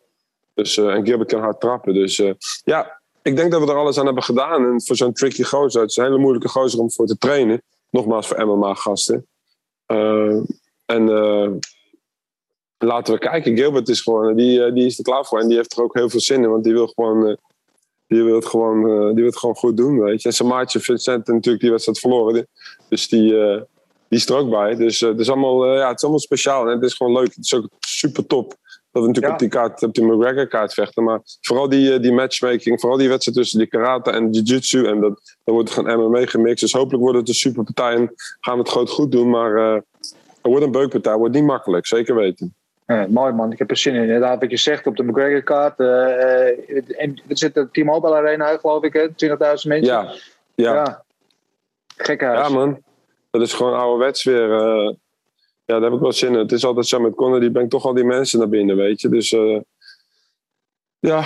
Dus, 0.53 0.77
eh, 0.77 0.93
en 0.93 1.05
Gilbert 1.05 1.29
kan 1.29 1.41
hard 1.41 1.59
trappen. 1.59 1.93
Dus 1.93 2.21
ja, 2.63 3.01
ik 3.21 3.35
denk 3.35 3.51
dat 3.51 3.61
we 3.63 3.71
er 3.71 3.77
alles 3.77 3.99
aan 3.99 4.05
hebben 4.05 4.23
gedaan. 4.23 4.65
En 4.65 4.83
voor 4.83 4.95
zo'n 4.95 5.13
tricky 5.13 5.43
gozer, 5.43 5.81
het 5.81 5.89
is 5.89 5.97
een 5.97 6.03
hele 6.03 6.17
moeilijke 6.17 6.49
gozer 6.49 6.79
om 6.79 6.91
voor 6.91 7.05
te 7.05 7.17
trainen. 7.17 7.61
Nogmaals 7.89 8.27
voor 8.27 8.45
MMA-gasten. 8.47 9.27
Eh, 9.85 10.37
en 10.85 11.09
eh, 11.09 11.51
laten 12.77 13.13
we 13.13 13.19
kijken. 13.19 13.57
Gilbert 13.57 13.89
is 13.89 14.01
gewoon, 14.01 14.35
die, 14.35 14.63
eh, 14.63 14.73
die 14.73 14.85
is 14.85 14.97
er 14.97 15.03
klaar 15.03 15.25
voor. 15.25 15.39
En 15.39 15.47
die 15.47 15.57
heeft 15.57 15.77
er 15.77 15.83
ook 15.83 15.93
heel 15.93 16.09
veel 16.09 16.19
zin 16.19 16.43
in. 16.43 16.49
Want 16.49 16.63
die 16.63 16.73
wil 16.73 16.87
gewoon, 16.87 17.27
eh, 17.27 17.35
die 18.07 18.23
wil 18.23 18.35
het 18.35 18.45
gewoon, 18.45 18.83
die 19.05 19.15
wil 19.15 19.25
het 19.25 19.37
gewoon 19.37 19.55
goed 19.55 19.77
doen. 19.77 19.99
Weet 19.99 20.21
je. 20.21 20.27
En 20.27 20.35
zijn 20.35 20.49
maatje 20.49 20.79
Vincent 20.79 21.27
natuurlijk 21.27 21.63
die 21.63 21.71
wedstrijd 21.71 21.99
verloren. 21.99 22.47
Dus 22.89 23.07
die, 23.07 23.29
die 24.07 24.19
is 24.19 24.29
er 24.29 24.35
ook 24.35 24.49
bij. 24.49 24.75
Dus 24.75 24.99
het, 24.99 25.19
is 25.19 25.29
allemaal, 25.29 25.75
ja, 25.75 25.87
het 25.87 25.95
is 25.95 26.01
allemaal 26.01 26.19
speciaal. 26.19 26.65
En 26.65 26.73
het 26.73 26.83
is 26.83 26.93
gewoon 26.93 27.13
leuk. 27.13 27.35
Het 27.35 27.43
is 27.43 27.53
ook 27.53 27.67
super 27.79 28.27
top. 28.27 28.55
Dat 28.91 29.01
we 29.03 29.07
natuurlijk 29.07 29.33
op 29.33 29.39
die 29.39 29.49
kaart, 29.49 29.83
op 29.83 29.93
die 29.93 30.03
McGregor 30.03 30.47
kaart 30.47 30.73
vechten. 30.73 31.03
Maar 31.03 31.21
vooral 31.41 31.69
die, 31.69 31.99
die 31.99 32.11
matchmaking, 32.11 32.79
vooral 32.79 32.97
die 32.97 33.09
wedstrijd 33.09 33.37
tussen 33.37 33.59
die 33.59 33.67
karate 33.67 34.11
en 34.11 34.31
jiu-jitsu. 34.31 34.85
En 34.85 34.99
dat, 34.99 35.35
dan 35.43 35.53
wordt 35.55 35.69
het 35.69 35.79
gewoon 35.79 36.11
MMA 36.11 36.25
gemixt. 36.25 36.61
Dus 36.61 36.73
hopelijk 36.73 37.03
wordt 37.03 37.17
het 37.17 37.27
een 37.27 37.33
super 37.33 37.63
partij 37.63 37.95
en 37.95 38.13
gaan 38.39 38.53
we 38.53 38.59
het 38.59 38.69
groot 38.69 38.89
goed 38.89 39.11
doen. 39.11 39.29
Maar 39.29 39.83
het 40.53 40.75
wordt 40.75 40.93
een. 40.93 41.01
Het 41.01 41.19
wordt 41.19 41.33
niet 41.33 41.43
makkelijk, 41.43 41.87
zeker 41.87 42.15
weten. 42.15 42.55
Ja, 42.85 43.07
mooi 43.09 43.33
man, 43.33 43.51
ik 43.51 43.59
heb 43.59 43.69
er 43.69 43.77
zin 43.77 43.95
in. 43.95 44.01
Inderdaad, 44.01 44.39
wat 44.39 44.49
je 44.49 44.57
zegt 44.57 44.87
op 44.87 44.95
de 44.95 45.03
McGregor-kaart. 45.03 45.79
eh, 45.79 46.49
eh, 46.49 46.83
en 46.97 47.21
er 47.27 47.37
zit 47.37 47.53
de 47.53 47.69
T-Mobile 47.71 48.15
Arena, 48.15 48.57
geloof 48.57 48.83
ik, 48.83 48.93
hè? 48.93 49.07
20.000 49.09 49.67
mensen. 49.67 49.93
Ja, 49.93 50.13
ja. 50.55 50.73
ja. 50.73 51.03
Gekhuis. 51.97 52.47
Ja, 52.47 52.53
man. 52.53 52.83
Dat 53.31 53.41
is 53.41 53.53
gewoon 53.53 53.73
ouderwets 53.73 54.23
weer. 54.23 54.51
eh, 54.53 54.93
ja, 55.65 55.73
daar 55.73 55.81
heb 55.81 55.93
ik 55.93 55.99
wel 55.99 56.11
zin 56.11 56.33
in. 56.33 56.39
Het 56.39 56.51
is 56.51 56.65
altijd 56.65 56.87
zo 56.87 56.99
met 56.99 57.15
Conor, 57.15 57.39
die 57.39 57.51
brengt 57.51 57.71
toch 57.71 57.85
al 57.85 57.93
die 57.93 58.03
mensen 58.03 58.39
naar 58.39 58.49
binnen, 58.49 58.75
weet 58.75 59.01
je. 59.01 59.09
Dus 59.09 59.35
ja, 60.99 61.25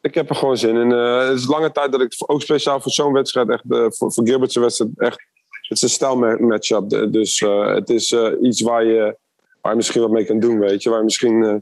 ik 0.00 0.14
heb 0.14 0.28
er 0.28 0.36
gewoon 0.36 0.56
zin 0.56 0.76
in. 0.76 0.90
Het 0.90 1.38
is 1.38 1.46
lange 1.46 1.72
tijd 1.72 1.92
dat 1.92 2.00
ik 2.00 2.12
ook 2.26 2.42
speciaal 2.42 2.80
voor 2.80 2.92
zo'n 2.92 3.12
wedstrijd, 3.12 3.50
echt, 3.50 3.62
voor, 3.68 4.12
voor 4.12 4.26
Gilbert's 4.26 4.56
wedstrijd, 4.56 4.90
echt. 4.96 5.26
Het 5.68 5.76
is 5.76 5.82
een 5.82 5.88
stijlmatchup. 5.88 6.88
Dus 7.12 7.40
eh, 7.40 7.74
het 7.74 7.90
is 7.90 8.12
eh, 8.12 8.28
iets 8.42 8.60
waar 8.60 8.84
je, 8.84 9.16
waar 9.60 9.70
je 9.70 9.76
misschien 9.76 10.00
wat 10.00 10.10
mee 10.10 10.24
kan 10.24 10.40
doen, 10.40 10.58
weet 10.58 10.82
je. 10.82 10.88
Waar 10.88 10.98
je 10.98 11.04
misschien 11.04 11.44
eh, 11.44 11.54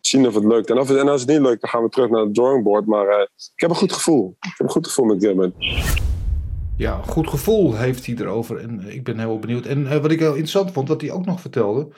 zien 0.00 0.26
of 0.26 0.34
het 0.34 0.44
lukt. 0.44 0.70
En, 0.70 0.78
of 0.78 0.90
en 0.90 1.08
als 1.08 1.20
het 1.20 1.30
niet 1.30 1.40
lukt, 1.40 1.60
dan 1.60 1.70
gaan 1.70 1.82
we 1.82 1.88
terug 1.88 2.10
naar 2.10 2.20
het 2.20 2.34
drawing 2.34 2.62
board. 2.64 2.86
Maar 2.86 3.08
eh, 3.08 3.20
ik 3.54 3.60
heb 3.60 3.70
een 3.70 3.76
goed 3.76 3.92
gevoel. 3.92 4.36
Ik 4.40 4.54
heb 4.56 4.66
een 4.66 4.72
goed 4.72 4.86
gevoel 4.86 5.04
met 5.06 5.22
Gilbert. 5.24 5.52
Ja, 6.76 7.00
goed 7.06 7.28
gevoel 7.28 7.76
heeft 7.76 8.06
hij 8.06 8.14
erover. 8.14 8.56
En 8.58 8.80
eh, 8.86 8.94
ik 8.94 9.04
ben 9.04 9.18
heel 9.18 9.38
benieuwd. 9.38 9.66
En 9.66 9.86
eh, 9.86 10.00
wat 10.00 10.10
ik 10.10 10.18
heel 10.18 10.28
interessant 10.28 10.72
vond, 10.72 10.88
wat 10.88 11.00
hij 11.00 11.10
ook 11.10 11.26
nog 11.26 11.40
vertelde. 11.40 11.88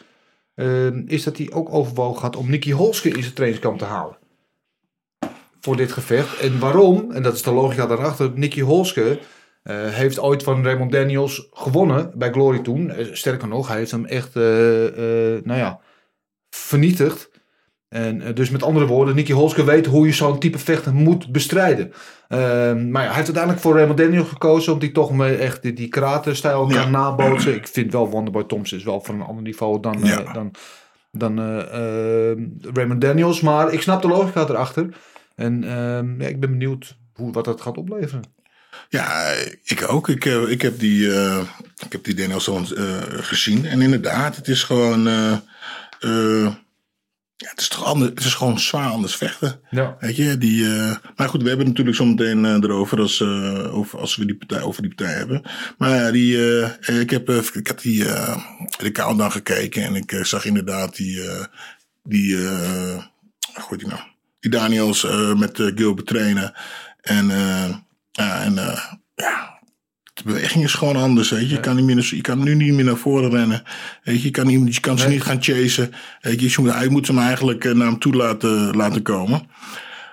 eh, 0.54 0.86
is 1.06 1.24
dat 1.24 1.36
hij 1.36 1.50
ook 1.52 1.72
overwogen 1.74 2.20
had 2.22 2.36
om 2.36 2.50
Nicky 2.50 2.70
Holske 2.72 3.08
in 3.08 3.22
zijn 3.22 3.34
trainingskamp 3.34 3.78
te 3.78 3.84
halen. 3.84 4.16
Voor 5.60 5.76
dit 5.76 5.92
gevecht. 5.92 6.38
En 6.40 6.58
waarom? 6.58 7.10
En 7.10 7.22
dat 7.22 7.34
is 7.34 7.42
de 7.42 7.52
logica 7.52 7.86
daarachter. 7.86 8.30
Nicky 8.34 8.60
Holske 8.60 9.18
eh, 9.68 9.76
heeft 9.88 10.20
ooit 10.20 10.42
van 10.42 10.64
Raymond 10.64 10.92
Daniels 10.92 11.48
gewonnen 11.52 12.11
bij 12.14 12.31
Glory 12.31 12.59
toen. 12.59 12.90
Eh, 12.90 13.07
sterker 13.12 13.48
nog, 13.48 13.68
hij 13.68 13.76
heeft 13.76 13.90
hem 13.90 14.04
echt, 14.04 14.37
eh, 14.37 14.42
nou 15.42 15.59
ja, 15.59 15.81
vernietigd. 16.50 17.31
En 17.88 18.35
dus 18.35 18.50
met 18.50 18.62
andere 18.62 18.87
woorden, 18.87 19.14
Nicky 19.14 19.33
Holske 19.33 19.64
weet 19.64 19.87
hoe 19.87 20.07
je 20.07 20.12
zo'n 20.12 20.38
type 20.38 20.59
vechter 20.59 20.94
moet 20.94 21.33
bestrijden. 21.33 21.92
Ehm, 22.28 22.90
maar 22.90 23.02
ja, 23.02 23.09
hij 23.09 23.16
heeft 23.16 23.26
uiteindelijk 23.26 23.61
voor 23.61 23.74
Raymond 23.74 23.98
Daniels 23.98 24.28
gekozen, 24.28 24.72
omdat 24.72 24.85
hij 24.85 24.94
toch 24.94 25.12
me 25.12 25.37
echt 25.37 25.62
die, 25.62 25.72
die 25.72 25.88
karate-stijl 25.88 26.66
kan 26.66 26.90
nabootsen. 26.90 27.54
Ik 27.54 27.68
vind 27.68 27.92
wel 27.92 28.09
Wonderboy 28.09 28.44
Thompson 28.44 28.78
is 28.78 28.85
wel 28.85 29.00
van 29.00 29.14
een 29.14 29.26
ander 29.26 29.42
niveau 29.42 29.81
dan, 29.81 30.00
dan, 30.33 30.50
dan 31.12 31.38
eh, 31.38 32.31
eh, 32.31 32.38
Raymond 32.74 33.00
Daniels. 33.00 33.40
Maar 33.40 33.72
ik 33.72 33.83
snap 33.83 34.02
de 34.02 34.09
logica 34.09 34.40
erachter. 34.48 34.96
En 35.35 35.64
ehm, 35.64 36.20
ja, 36.20 36.28
ik 36.28 36.40
ben 36.40 36.50
benieuwd 36.50 36.96
hoe, 37.12 37.33
wat 37.33 37.44
dat 37.44 37.61
gaat 37.61 37.78
opleveren. 37.78 38.22
Ja, 38.88 39.35
ik 39.62 39.85
ook. 39.88 40.09
Ik, 40.09 40.24
eh, 40.24 40.51
ik 40.51 40.62
heb 40.62 40.79
die, 40.79 41.12
eh 41.12 41.40
ik 41.85 41.92
heb 41.92 42.05
die 42.05 42.14
Danielson 42.14 42.77
eh 42.77 43.03
gezien. 43.09 43.66
En 43.66 43.81
inderdaad, 43.81 44.37
het 44.37 44.48
is 44.48 44.62
gewoon... 44.62 45.03
ja, 47.40 47.48
het 47.48 47.61
is 47.61 47.68
toch 47.68 47.85
anders, 47.85 48.11
het 48.11 48.24
is 48.24 48.35
gewoon 48.35 48.61
zwaar 48.61 48.90
anders 48.90 49.16
vechten. 49.16 49.61
Ja. 49.70 49.96
Weet 50.01 50.16
je, 50.16 50.38
die, 50.38 50.66
maar 51.16 51.29
goed, 51.29 51.42
we 51.42 51.48
hebben 51.48 51.66
het 51.66 51.77
natuurlijk 51.77 51.96
zo 51.96 52.05
meteen 52.05 52.64
erover 52.64 53.01
als, 53.01 53.22
over, 53.22 53.98
als 53.98 54.16
we 54.16 54.27
die 54.27 54.37
partij, 54.37 54.62
over 54.62 54.83
die 54.83 54.94
partij 54.94 55.16
hebben. 55.16 55.42
Maar 55.79 55.90
ja, 55.90 56.11
die, 56.11 56.37
ik 57.01 57.11
heb, 57.11 57.31
ik 57.31 57.66
heb 57.66 57.81
die, 57.81 58.05
de 58.79 58.92
countdown 58.92 59.31
gekeken 59.31 59.83
en 59.83 59.94
ik 59.94 60.18
zag 60.22 60.44
inderdaad 60.44 60.96
die, 60.96 61.20
die, 62.05 62.37
hoe 62.37 63.66
heet 63.68 63.79
die 63.79 63.88
nou? 63.88 64.01
Die 64.40 64.51
Daniels 64.51 65.07
met 65.37 65.59
uh, 65.59 65.72
Gilbert 65.74 66.07
trainen. 66.07 66.53
En, 67.01 67.31
ja, 68.18 68.42
en 68.42 68.59
eh, 68.59 68.85
ja, 69.14 69.59
de 70.14 70.22
beweging 70.24 70.64
is 70.64 70.74
gewoon 70.74 70.96
anders. 70.96 71.31
Weet 71.31 71.48
je. 71.48 71.54
Je, 71.54 71.61
kan 71.61 71.76
niet 71.76 71.85
meer, 71.85 72.09
je 72.14 72.20
kan 72.20 72.42
nu 72.42 72.54
niet 72.54 72.74
meer 72.74 72.85
naar 72.85 72.96
voren 72.96 73.31
rennen. 73.31 73.62
Weet 74.02 74.16
je, 74.16 74.22
je 74.22 74.31
kan, 74.31 74.46
niet, 74.46 74.74
je 74.74 74.81
kan 74.81 74.98
ze 74.98 75.09
niet 75.09 75.22
gaan 75.22 75.42
chasen. 75.42 75.92
Weet 76.20 76.40
je, 76.40 76.48
je 76.48 76.57
moet, 76.61 76.72
hij 76.72 76.88
moet 76.88 77.07
hem 77.07 77.18
eigenlijk 77.18 77.64
eh, 77.64 77.72
naar 77.72 77.87
hem 77.87 77.98
toe 77.98 78.14
laten, 78.14 78.76
laten 78.76 79.02
komen. 79.02 79.48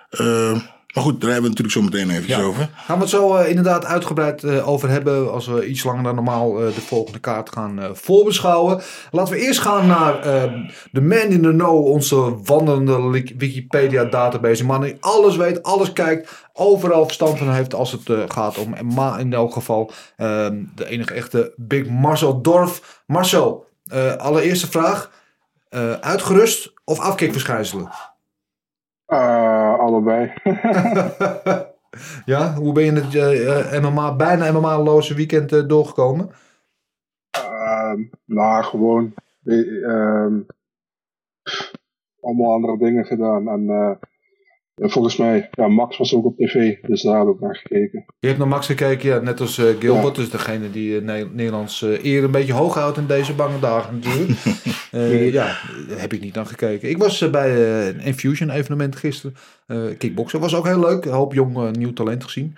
Eh, 0.10 0.62
maar 0.96 1.04
goed, 1.04 1.22
daar 1.22 1.32
hebben 1.32 1.52
we 1.52 1.56
natuurlijk 1.58 1.78
zo 1.78 1.82
meteen 1.82 2.10
eventjes 2.10 2.40
over. 2.40 2.70
Gaan 2.74 2.96
we 2.96 3.02
het 3.02 3.12
zo 3.12 3.36
eh, 3.36 3.50
inderdaad 3.50 3.86
uitgebreid 3.86 4.44
eh, 4.44 4.68
over 4.70 4.90
hebben. 4.90 5.32
Als 5.32 5.48
we 5.48 5.68
iets 5.68 5.84
langer 5.84 6.04
dan 6.04 6.16
normaal 6.16 6.60
eh, 6.62 6.76
de 6.76 6.82
volgende 6.82 7.20
kaart 7.20 7.52
gaan 7.52 7.80
eh, 7.80 7.90
voorbeschouwen. 7.94 8.82
Laten 9.12 9.34
we 9.34 9.40
eerst 9.40 9.60
gaan 9.60 9.88
naar 9.88 10.20
eh, 10.20 10.54
de 10.92 11.02
man 11.02 11.18
in 11.18 11.42
the 11.42 11.50
know. 11.50 11.86
Onze 11.86 12.36
wandelende 12.44 13.10
Wikipedia 13.38 14.04
database. 14.04 14.62
Een 14.62 14.68
man 14.68 14.82
die 14.82 14.98
alles 15.00 15.36
weet, 15.36 15.64
alles 15.64 15.94
kijkt. 15.94 16.44
Overal 16.54 17.06
verstand 17.06 17.38
van 17.38 17.52
heeft 17.52 17.74
als 17.74 17.92
het 17.92 18.10
eh, 18.10 18.20
gaat 18.28 18.58
om 18.58 18.76
MMA 18.82 19.18
in 19.18 19.34
elk 19.34 19.54
geval. 19.54 19.92
Ehm, 20.18 20.64
de 20.76 20.88
enige 20.88 21.14
echte 21.14 21.54
Big 21.56 21.90
Marcel 21.90 22.42
Dorf. 22.42 23.02
Marcel, 23.06 23.66
eh, 23.86 24.16
allereerste 24.16 24.70
vraag. 24.72 25.12
Eh, 25.70 25.92
uitgerust 25.92 26.74
of 26.84 27.00
afkikverschijnselen? 27.00 27.90
Uh, 29.08 29.55
allebei. 29.86 30.34
ja, 32.34 32.54
hoe 32.54 32.74
ben 32.74 32.84
je 32.84 32.92
het 32.92 33.82
MMA, 33.82 34.16
bijna 34.16 34.52
MMA-loze 34.52 35.14
weekend 35.14 35.52
eh, 35.52 35.68
doorgekomen? 35.68 36.30
Ehm, 37.32 38.04
nou, 38.26 38.64
gewoon 38.64 39.14
eh, 39.44 39.84
ehm, 39.84 40.40
allemaal 42.22 42.54
andere 42.54 42.78
dingen 42.78 43.06
gedaan. 43.06 43.48
En 43.48 43.70
eh, 43.70 43.96
en 44.76 44.90
volgens 44.90 45.18
mij, 45.18 45.50
ja, 45.52 45.68
Max 45.68 45.98
was 45.98 46.16
ook 46.16 46.26
op 46.26 46.38
tv, 46.38 46.76
dus 46.82 47.02
daar 47.02 47.20
heb 47.20 47.28
ik 47.28 47.40
naar 47.40 47.56
gekeken. 47.56 48.06
Je 48.20 48.28
hebt 48.28 48.40
naar 48.40 48.48
Max 48.48 48.66
gekeken, 48.66 49.10
ja, 49.10 49.20
net 49.20 49.40
als 49.40 49.58
eh, 49.58 49.66
Gilbert. 49.80 50.16
Dus 50.16 50.30
degene 50.30 50.72
die 50.72 51.02
uh, 51.02 51.26
Nederlands 51.32 51.82
uh, 51.82 52.04
eer 52.04 52.24
een 52.24 52.32
beetje 52.32 52.54
hoog 52.54 52.74
houdt 52.74 52.98
in 52.98 53.08
deze 53.08 53.34
bange 53.34 53.60
dagen 53.60 53.94
natuurlijk. 53.96 54.40
uh, 54.92 55.34
ja, 55.34 55.58
daar 55.88 56.00
heb 56.00 56.14
ik 56.14 56.22
niet 56.22 56.36
naar 56.36 56.46
gekeken. 56.46 56.90
Ik 56.90 56.98
was 56.98 57.30
bij 57.30 57.88
een 57.88 58.00
Infusion 58.00 58.50
evenement 58.50 58.96
gisteren. 58.96 59.36
kickboksen 59.98 60.40
was 60.40 60.56
ook 60.56 60.66
heel 60.66 60.80
leuk. 60.80 61.06
Een 61.06 61.12
hoop 61.12 61.34
jong 61.34 61.78
nieuw 61.78 61.94
talent 61.94 62.24
gezien. 62.24 62.56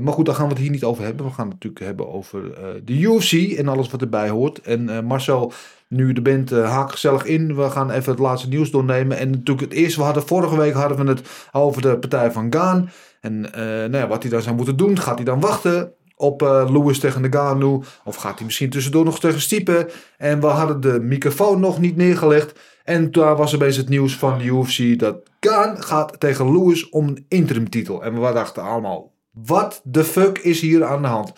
maar 0.00 0.12
goed, 0.12 0.26
daar 0.26 0.34
gaan 0.34 0.46
we 0.46 0.52
het 0.52 0.62
hier 0.62 0.70
niet 0.70 0.84
over 0.84 1.04
hebben. 1.04 1.26
We 1.26 1.32
gaan 1.32 1.48
het 1.48 1.54
natuurlijk 1.54 1.84
hebben 1.84 2.12
over 2.12 2.42
de 2.84 3.00
UFC 3.00 3.32
en 3.32 3.68
alles 3.68 3.90
wat 3.90 4.00
erbij 4.00 4.28
hoort. 4.28 4.60
En 4.60 5.04
Marcel 5.04 5.52
nu 5.88 6.12
de 6.12 6.22
band 6.22 6.52
uh, 6.52 6.70
haak 6.70 6.90
gezellig 6.90 7.24
in. 7.24 7.56
We 7.56 7.70
gaan 7.70 7.90
even 7.90 8.10
het 8.10 8.20
laatste 8.20 8.48
nieuws 8.48 8.70
doornemen. 8.70 9.18
En 9.18 9.30
natuurlijk 9.30 9.70
het 9.70 9.78
eerste, 9.78 9.98
we 9.98 10.04
hadden 10.04 10.26
vorige 10.26 10.56
week 10.56 10.72
hadden 10.72 11.04
we 11.04 11.10
het 11.10 11.22
over 11.52 11.82
de 11.82 11.98
partij 11.98 12.32
van 12.32 12.52
Gaan. 12.52 12.90
En 13.20 13.32
uh, 13.34 13.62
nou 13.62 13.96
ja, 13.96 14.08
wat 14.08 14.22
hij 14.22 14.30
dan 14.30 14.42
zou 14.42 14.56
moeten 14.56 14.76
doen. 14.76 14.98
Gaat 14.98 15.16
hij 15.16 15.24
dan 15.24 15.40
wachten 15.40 15.92
op 16.16 16.42
uh, 16.42 16.68
Lewis 16.70 16.98
tegen 16.98 17.22
de 17.22 17.32
Ganu? 17.32 17.80
Of 18.04 18.16
gaat 18.16 18.36
hij 18.36 18.44
misschien 18.44 18.70
tussendoor 18.70 19.04
nog 19.04 19.20
tegen 19.20 19.40
Stiepen? 19.40 19.88
En 20.16 20.40
we 20.40 20.46
hadden 20.46 20.80
de 20.80 21.00
microfoon 21.00 21.60
nog 21.60 21.80
niet 21.80 21.96
neergelegd. 21.96 22.58
En 22.84 23.10
daar 23.10 23.36
was 23.36 23.52
er 23.52 23.58
bezig 23.58 23.80
het 23.80 23.90
nieuws 23.90 24.16
van 24.16 24.38
de 24.38 24.44
UFC 24.44 24.98
dat 24.98 25.16
Gaan 25.40 25.82
gaat 25.82 26.20
tegen 26.20 26.52
Lewis 26.52 26.88
om 26.88 27.08
een 27.08 27.24
interimtitel. 27.28 28.04
En 28.04 28.14
we 28.14 28.32
dachten 28.32 28.62
allemaal, 28.62 29.12
wat 29.30 29.80
de 29.84 30.04
fuck 30.04 30.38
is 30.38 30.60
hier 30.60 30.84
aan 30.84 31.02
de 31.02 31.08
hand? 31.08 31.32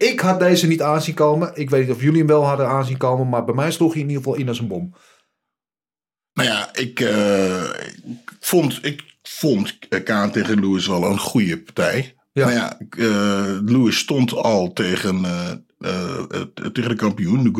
Ik 0.00 0.20
had 0.20 0.40
deze 0.40 0.66
niet 0.66 0.82
aanzien 0.82 1.14
komen. 1.14 1.50
Ik 1.54 1.70
weet 1.70 1.86
niet 1.86 1.96
of 1.96 2.02
jullie 2.02 2.18
hem 2.18 2.26
wel 2.26 2.46
hadden 2.46 2.68
aanzien 2.68 2.96
komen. 2.96 3.28
Maar 3.28 3.44
bij 3.44 3.54
mij 3.54 3.70
sloeg 3.70 3.92
hij 3.92 4.02
in 4.02 4.08
ieder 4.08 4.22
geval 4.22 4.38
in 4.38 4.48
als 4.48 4.58
een 4.58 4.68
bom. 4.68 4.94
Nou 6.32 6.48
ja, 6.48 6.68
ik, 6.72 7.00
uh, 7.00 7.64
ik 7.64 8.32
vond, 8.40 8.78
ik 8.84 9.02
vond 9.22 9.78
Kaan 10.04 10.30
tegen 10.30 10.60
Lewis 10.60 10.86
wel 10.86 11.04
een 11.04 11.18
goede 11.18 11.58
partij. 11.58 12.14
Ja. 12.32 12.44
Nou 12.44 12.56
ja, 12.56 12.78
uh, 12.96 13.58
Lewis 13.64 13.98
stond 13.98 14.32
al 14.32 14.72
tegen, 14.72 15.20
uh, 15.78 16.30
tegen 16.72 16.88
de 16.88 16.94
kampioen, 16.96 17.50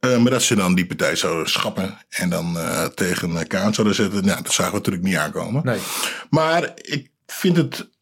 maar 0.00 0.30
dat 0.30 0.42
ze 0.42 0.54
dan 0.54 0.74
die 0.74 0.86
partij 0.86 1.16
zouden 1.16 1.50
schappen 1.50 1.98
en 2.08 2.28
dan 2.28 2.56
tegen 2.94 3.46
Kaan 3.46 3.74
zouden 3.74 3.96
zetten, 3.96 4.24
nou, 4.24 4.42
dat 4.42 4.52
zagen 4.52 4.72
we 4.72 4.78
natuurlijk 4.78 5.04
niet 5.04 5.16
aankomen. 5.16 5.64
Nee. 5.64 5.78
Maar 6.30 6.72
ik 6.74 7.10
vind 7.26 7.56
het 7.56 7.92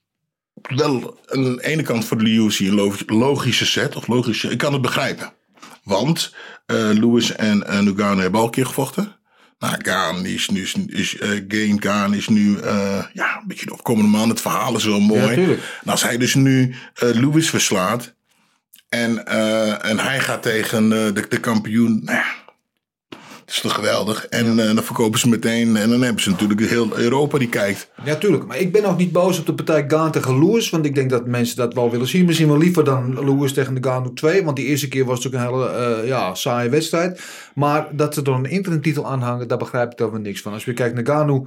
wel 0.63 1.21
aan 1.27 1.43
de 1.43 1.65
ene 1.65 1.83
kant 1.83 2.05
voor 2.05 2.19
de 2.19 2.31
UFC 2.31 2.61
een 2.61 2.95
logische 3.07 3.67
set. 3.67 3.97
Of 3.97 4.07
logische, 4.07 4.51
ik 4.51 4.59
kan 4.59 4.73
het 4.73 4.83
begrijpen. 4.83 5.33
Want 5.83 6.35
uh, 6.67 6.77
Lewis 6.77 7.33
en 7.33 7.65
uh, 7.67 7.81
Nugano 7.81 8.21
hebben 8.21 8.41
al 8.41 8.47
een 8.47 8.53
keer 8.53 8.67
gevochten. 8.67 9.17
Nou, 9.59 9.75
Gaan 9.79 10.25
is 10.25 10.49
nu, 10.49 10.63
is, 10.87 11.15
uh, 11.15 11.29
Game 11.49 11.77
Gaan 11.81 12.15
is 12.15 12.29
nu, 12.29 12.57
uh, 12.57 13.05
ja, 13.13 13.39
een 13.41 13.47
beetje 13.47 13.67
de 13.67 13.73
opkomende 13.73 14.11
man. 14.11 14.29
Het 14.29 14.41
verhaal 14.41 14.77
is 14.77 14.85
wel 14.85 15.01
mooi. 15.01 15.41
Ja, 15.41 15.57
en 15.85 15.91
als 15.91 16.03
hij 16.03 16.19
dus 16.19 16.35
nu 16.35 16.75
Lewis 16.95 17.51
verslaat. 17.51 18.15
En, 18.89 19.27
en 19.83 19.99
hij 19.99 20.21
gaat 20.21 20.43
tegen 20.43 20.89
de, 20.89 21.27
de 21.29 21.41
kampioen. 21.41 22.01
Nou 22.05 22.17
ja, 22.17 22.42
is 23.53 23.61
toch 23.61 23.75
geweldig? 23.75 24.27
En 24.27 24.59
uh, 24.59 24.75
dan 24.75 24.85
verkopen 24.85 25.21
ze 25.21 25.29
meteen. 25.29 25.77
En 25.77 25.91
dan 25.91 26.03
hebben 26.03 26.23
ze 26.23 26.31
natuurlijk 26.31 26.61
heel 26.61 26.97
Europa 26.97 27.39
die 27.39 27.49
kijkt. 27.49 27.89
Ja, 28.05 28.15
tuurlijk. 28.15 28.47
Maar 28.47 28.59
ik 28.59 28.73
ben 28.73 28.85
ook 28.85 28.97
niet 28.97 29.13
boos 29.13 29.39
op 29.39 29.47
de 29.47 29.55
partij 29.55 29.85
Gaan 29.89 30.11
tegen 30.11 30.39
Lewis. 30.39 30.71
Want 30.71 30.85
ik 30.85 30.95
denk 30.95 31.11
dat 31.11 31.27
mensen 31.27 31.57
dat 31.57 31.75
wel 31.75 31.91
willen 31.91 32.07
zien. 32.07 32.25
Misschien 32.25 32.49
wel 32.49 32.59
liever 32.59 32.85
dan 32.85 33.25
Lewis 33.25 33.53
tegen 33.53 33.75
de 33.75 33.89
Gaan 33.89 34.15
2. 34.15 34.45
Want 34.45 34.57
die 34.57 34.67
eerste 34.67 34.89
keer 34.89 35.05
was 35.05 35.25
het 35.25 35.27
ook 35.27 35.41
een 35.41 35.47
hele 35.47 36.01
uh, 36.01 36.09
ja, 36.09 36.35
saaie 36.35 36.69
wedstrijd. 36.69 37.21
Maar 37.55 37.89
dat 37.97 38.15
ze 38.15 38.23
er 38.23 38.33
een 38.33 38.51
interimtitel 38.51 39.07
aan 39.07 39.21
hangen, 39.21 39.49
daar 39.49 39.59
begrijp 39.59 39.91
ik 39.93 39.99
dan 39.99 40.11
wel 40.11 40.21
niks 40.21 40.41
van. 40.41 40.53
Als 40.53 40.65
je 40.65 40.73
kijkt 40.73 40.95
naar 40.95 41.17
Ganu. 41.17 41.47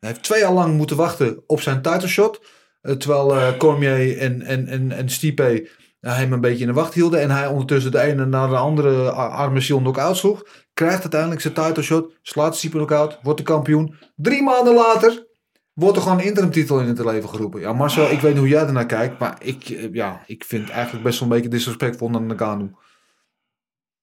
Hij 0.00 0.10
heeft 0.10 0.22
twee 0.22 0.40
jaar 0.40 0.52
lang 0.52 0.76
moeten 0.76 0.96
wachten 0.96 1.42
op 1.46 1.60
zijn 1.60 1.82
title 1.82 2.08
shot. 2.08 2.40
Uh, 2.82 2.92
terwijl 2.92 3.56
Cormier 3.56 4.18
en, 4.18 4.42
en, 4.42 4.66
en, 4.66 4.92
en 4.92 5.08
Stipe 5.08 5.68
hem 6.00 6.32
een 6.32 6.40
beetje 6.40 6.60
in 6.60 6.66
de 6.66 6.72
wacht 6.72 6.94
hielden. 6.94 7.20
En 7.20 7.30
hij 7.30 7.46
ondertussen 7.46 7.90
de 7.90 8.00
ene 8.00 8.26
naar 8.26 8.48
de 8.48 8.56
andere 8.56 9.10
arme 9.10 9.60
ziel 9.60 9.78
knock-out 9.78 10.16
sloeg. 10.16 10.42
Krijgt 10.74 11.00
uiteindelijk 11.00 11.40
zijn 11.40 11.54
title 11.54 11.82
shot. 11.82 12.18
Slaat 12.22 12.56
Stipe 12.56 12.76
knock-out. 12.76 13.18
Wordt 13.22 13.38
de 13.38 13.44
kampioen. 13.44 13.94
Drie 14.16 14.42
maanden 14.42 14.74
later 14.74 15.26
wordt 15.72 15.96
er 15.96 16.02
gewoon 16.02 16.18
een 16.18 16.24
interimtitel 16.24 16.80
in 16.80 16.86
het 16.86 17.04
leven 17.04 17.28
geroepen. 17.28 17.60
Ja, 17.60 17.72
Marcel, 17.72 18.10
ik 18.10 18.20
weet 18.20 18.32
niet 18.32 18.40
hoe 18.40 18.48
jij 18.48 18.66
ernaar 18.66 18.86
kijkt. 18.86 19.18
Maar 19.18 19.38
ik, 19.44 19.62
ja, 19.92 20.22
ik 20.26 20.44
vind 20.44 20.62
het 20.62 20.72
eigenlijk 20.72 21.04
best 21.04 21.20
wel 21.20 21.28
een 21.28 21.34
beetje 21.34 21.50
disrespectvol 21.50 22.10
naar 22.10 22.22
Nagano. 22.22 22.70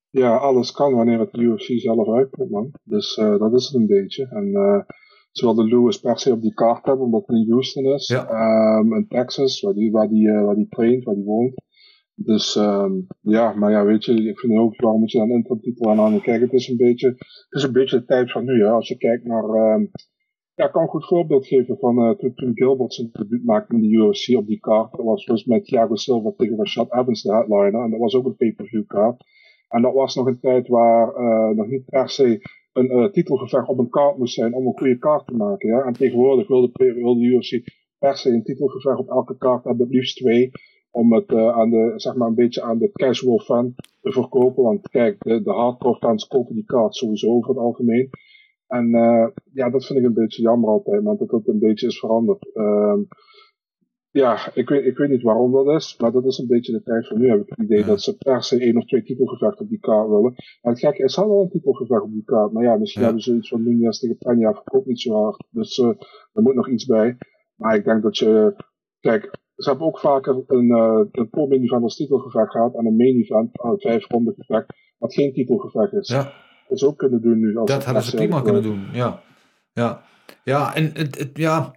Ja, 0.09 0.35
alles 0.35 0.71
kan 0.71 0.93
wanneer 0.93 1.19
het 1.19 1.31
de 1.31 1.41
UFC 1.41 1.79
zelf 1.79 2.07
uitkomt, 2.09 2.49
man. 2.49 2.71
Dus 2.83 3.17
uh, 3.17 3.39
dat 3.39 3.53
is 3.53 3.65
het 3.65 3.75
een 3.75 3.87
beetje. 3.87 4.27
En 4.27 4.47
uh, 4.47 4.95
ze 5.31 5.45
wilden 5.45 5.67
Lewis 5.67 5.99
per 5.99 6.19
se 6.19 6.31
op 6.31 6.41
die 6.41 6.53
kaart 6.53 6.85
hebben, 6.85 7.05
omdat 7.05 7.23
het 7.25 7.35
in 7.35 7.49
Houston 7.49 7.85
is. 7.85 8.07
Ja. 8.07 8.77
Um, 8.77 8.93
in 8.93 9.07
Texas, 9.07 9.61
waar 9.61 9.73
die, 9.73 9.91
waar, 9.91 10.07
die, 10.07 10.27
uh, 10.27 10.45
waar 10.45 10.55
die 10.55 10.67
traint, 10.69 11.03
waar 11.03 11.15
die 11.15 11.23
woont. 11.23 11.53
Dus 12.15 12.55
um, 12.55 13.07
ja, 13.21 13.53
maar 13.53 13.71
ja, 13.71 13.85
weet 13.85 14.05
je, 14.05 14.13
ik 14.13 14.39
vind 14.39 14.57
ook, 14.57 14.81
waarom 14.81 14.99
moet 14.99 15.11
je 15.11 15.17
dan 15.17 15.29
intertitel 15.29 15.89
aan 15.91 15.97
hangen? 15.97 16.21
Kijk, 16.21 16.41
het 16.41 16.53
is 16.53 16.67
een 16.67 16.77
beetje, 16.77 17.07
het 17.07 17.47
is 17.49 17.63
een 17.63 17.71
beetje 17.71 17.99
de 17.99 18.05
tijd 18.05 18.31
van 18.31 18.45
nu, 18.45 18.63
hè. 18.63 18.69
Als 18.69 18.87
je 18.87 18.97
kijkt 18.97 19.25
naar, 19.25 19.43
um, 19.43 19.91
ja, 20.53 20.65
ik 20.65 20.71
kan 20.71 20.81
een 20.81 20.87
goed 20.87 21.07
voorbeeld 21.07 21.47
geven 21.47 21.77
van 21.77 21.99
uh, 21.99 22.31
toen, 22.35 22.51
Gilbert 22.53 22.93
zijn 22.93 23.09
debuut 23.11 23.43
maakte 23.43 23.75
in 23.75 23.81
de 23.81 23.87
UFC 23.87 24.37
op 24.37 24.47
die 24.47 24.59
kaart. 24.59 24.91
Dat 24.91 25.05
was 25.05 25.25
dus 25.25 25.45
met 25.45 25.65
Thiago 25.65 25.95
Silva 25.95 26.31
tegen 26.37 26.57
Rashad 26.57 26.93
Evans, 26.93 27.21
de 27.21 27.33
headliner. 27.33 27.83
En 27.83 27.89
dat 27.89 27.99
was 27.99 28.15
ook 28.15 28.25
een 28.25 28.35
pay-per-view 28.35 28.85
kaart. 28.87 29.23
En 29.67 29.81
dat 29.81 29.93
was 29.93 30.15
nog 30.15 30.25
een 30.25 30.39
tijd 30.39 30.67
waar 30.67 31.15
uh, 31.15 31.55
nog 31.57 31.67
niet 31.67 31.85
per 31.85 32.09
se 32.09 32.41
een 32.73 32.91
uh, 32.91 33.11
titelgevecht 33.11 33.67
op 33.67 33.79
een 33.79 33.89
kaart 33.89 34.17
moest 34.17 34.33
zijn 34.33 34.53
om 34.53 34.65
een 34.65 34.77
goede 34.77 34.97
kaart 34.97 35.27
te 35.27 35.33
maken. 35.33 35.69
Ja? 35.69 35.83
En 35.83 35.93
tegenwoordig 35.93 36.47
wil 36.47 36.61
de, 36.61 36.71
de 36.73 37.25
UFC 37.25 37.63
per 37.99 38.17
se 38.17 38.29
een 38.29 38.43
titelgevecht 38.43 38.99
op 38.99 39.09
elke 39.09 39.37
kaart 39.37 39.63
hebben, 39.63 39.85
het 39.85 39.95
liefst 39.95 40.17
twee 40.17 40.51
om 40.93 41.13
het 41.13 41.31
uh, 41.31 41.49
aan 41.49 41.69
de, 41.69 41.93
zeg 41.95 42.15
maar 42.15 42.27
een 42.27 42.35
beetje 42.35 42.61
aan 42.61 42.77
de 42.77 42.91
casual 42.91 43.39
fan 43.39 43.75
te 44.01 44.11
verkopen. 44.11 44.63
Want 44.63 44.89
kijk, 44.89 45.23
de, 45.23 45.41
de 45.43 45.51
hardcore 45.51 45.97
fans 45.97 46.27
kopen 46.27 46.55
die 46.55 46.65
kaart 46.65 46.95
sowieso 46.95 47.31
over 47.31 47.49
het 47.49 47.59
algemeen. 47.59 48.09
En 48.67 48.87
uh, 48.89 49.27
ja, 49.53 49.69
dat 49.69 49.85
vind 49.85 49.99
ik 49.99 50.05
een 50.05 50.13
beetje 50.13 50.41
jammer 50.41 50.69
altijd, 50.69 51.03
want 51.03 51.19
dat 51.19 51.31
het 51.31 51.47
een 51.47 51.59
beetje 51.59 51.87
is 51.87 51.99
veranderd. 51.99 52.49
Uh, 52.53 52.99
ja, 54.09 54.51
ik 54.53 54.69
weet, 54.69 54.85
ik 54.85 54.97
weet 54.97 55.09
niet 55.09 55.21
waarom 55.21 55.51
dat 55.51 55.67
is, 55.67 55.97
maar 55.97 56.11
dat 56.11 56.25
is 56.25 56.37
een 56.37 56.47
beetje 56.47 56.71
de 56.71 56.83
tijd 56.83 57.07
van 57.07 57.19
nu. 57.19 57.29
Heb 57.29 57.41
ik 57.41 57.49
het 57.49 57.59
idee 57.59 57.79
ja. 57.79 57.85
dat 57.85 58.01
ze 58.01 58.17
per 58.17 58.43
se 58.43 58.59
één 58.59 58.77
of 58.77 58.85
twee 58.85 59.03
titelgevechten 59.03 59.63
op 59.63 59.69
die 59.69 59.79
kaart 59.79 60.09
willen. 60.09 60.35
En 60.61 60.69
het 60.69 60.79
gekke 60.79 61.03
is, 61.03 61.17
al 61.17 61.41
een 61.41 61.49
titelgevecht 61.49 62.01
op 62.01 62.11
die 62.11 62.23
kaart. 62.23 62.51
Maar 62.51 62.63
ja, 62.63 62.75
misschien 62.77 63.01
ja. 63.01 63.07
hebben 63.07 63.25
ze 63.25 63.35
iets 63.35 63.49
van 63.49 63.63
Nunez 63.63 63.99
tegen 63.99 64.17
Panja 64.17 64.53
verkoopt 64.53 64.85
niet 64.85 65.01
zo 65.01 65.23
hard. 65.23 65.43
Dus 65.49 65.77
uh, 65.77 65.87
er 66.33 66.41
moet 66.41 66.55
nog 66.55 66.69
iets 66.69 66.85
bij. 66.85 67.17
Maar 67.55 67.75
ik 67.75 67.83
denk 67.83 68.01
dat 68.01 68.17
je, 68.17 68.55
kijk, 68.99 69.31
ze 69.55 69.69
hebben 69.69 69.87
ook 69.87 69.99
vaker 69.99 70.43
een, 70.47 70.65
uh, 70.65 70.99
een 71.11 71.29
pro-main 71.29 71.63
event 71.63 71.83
als 71.83 71.95
titelgevecht 71.95 72.51
gehad 72.51 72.75
en 72.75 72.85
een 72.85 72.95
main 72.95 73.15
event, 73.15 73.49
een 73.51 73.79
vijf 73.79 74.07
ronde 74.07 74.33
gevecht, 74.37 74.65
wat 74.97 75.13
geen 75.13 75.33
titelgevecht 75.33 75.93
is. 75.93 76.07
Ja. 76.07 76.33
Dat 76.67 76.79
ze 76.79 76.87
ook 76.87 76.97
kunnen 76.97 77.21
doen 77.21 77.39
nu. 77.39 77.57
Als 77.57 77.69
dat 77.69 77.85
hadden 77.85 78.03
ze 78.03 78.15
prima 78.15 78.41
kunnen 78.41 78.63
doen, 78.63 78.85
ja. 78.93 79.21
Ja, 79.73 80.01
ja 80.43 80.75
en 80.75 80.91
het, 80.93 81.17
het, 81.17 81.29
ja, 81.33 81.73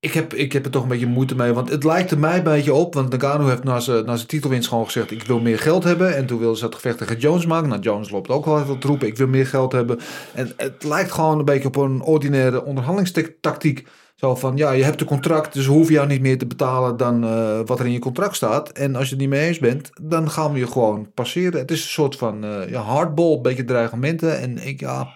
ik 0.00 0.12
heb, 0.12 0.34
ik 0.34 0.52
heb 0.52 0.64
er 0.64 0.70
toch 0.70 0.82
een 0.82 0.88
beetje 0.88 1.06
moeite 1.06 1.36
mee, 1.36 1.52
want 1.52 1.70
het 1.70 1.84
lijkt 1.84 2.10
er 2.10 2.18
mij 2.18 2.36
een 2.36 2.42
beetje 2.42 2.74
op, 2.74 2.94
want 2.94 3.10
Nagano 3.10 3.46
heeft 3.46 3.64
na 3.64 3.80
zijn, 3.80 4.04
na 4.04 4.16
zijn 4.16 4.28
titelwinst 4.28 4.68
gewoon 4.68 4.84
gezegd, 4.84 5.10
ik 5.10 5.22
wil 5.22 5.40
meer 5.40 5.58
geld 5.58 5.84
hebben. 5.84 6.16
En 6.16 6.26
toen 6.26 6.38
wilde 6.38 6.58
ze 6.58 6.64
het 6.64 6.74
gevecht 6.74 6.98
tegen 6.98 7.18
Jones 7.18 7.46
maken. 7.46 7.68
Nou, 7.68 7.80
Jones 7.80 8.10
loopt 8.10 8.30
ook 8.30 8.44
wel 8.44 8.60
even 8.60 8.78
te 8.78 8.86
roepen, 8.86 9.06
ik 9.06 9.16
wil 9.16 9.26
meer 9.26 9.46
geld 9.46 9.72
hebben. 9.72 9.98
En 10.34 10.52
het 10.56 10.84
lijkt 10.84 11.12
gewoon 11.12 11.38
een 11.38 11.44
beetje 11.44 11.68
op 11.68 11.76
een 11.76 12.02
ordinaire 12.02 12.64
onderhandelingstactiek. 12.64 13.86
Zo 14.16 14.34
van, 14.34 14.56
ja, 14.56 14.70
je 14.70 14.84
hebt 14.84 15.00
een 15.00 15.06
contract, 15.06 15.52
dus 15.52 15.66
hoef 15.66 15.88
je 15.88 15.94
jou 15.94 16.06
niet 16.06 16.20
meer 16.20 16.38
te 16.38 16.46
betalen 16.46 16.96
dan 16.96 17.24
uh, 17.24 17.60
wat 17.64 17.78
er 17.78 17.86
in 17.86 17.92
je 17.92 17.98
contract 17.98 18.36
staat. 18.36 18.70
En 18.70 18.96
als 18.96 19.04
je 19.04 19.10
het 19.10 19.20
niet 19.20 19.28
mee 19.28 19.46
eens 19.46 19.58
bent, 19.58 19.90
dan 20.02 20.30
gaan 20.30 20.52
we 20.52 20.58
je 20.58 20.66
gewoon 20.66 21.12
passeren. 21.14 21.60
Het 21.60 21.70
is 21.70 21.82
een 21.82 21.88
soort 21.88 22.16
van 22.16 22.44
uh, 22.44 22.68
ja, 22.68 22.80
hardball, 22.80 23.32
een 23.32 23.42
beetje 23.42 23.64
dreigementen. 23.64 24.38
En 24.38 24.66
ik, 24.66 24.80
ja, 24.80 25.08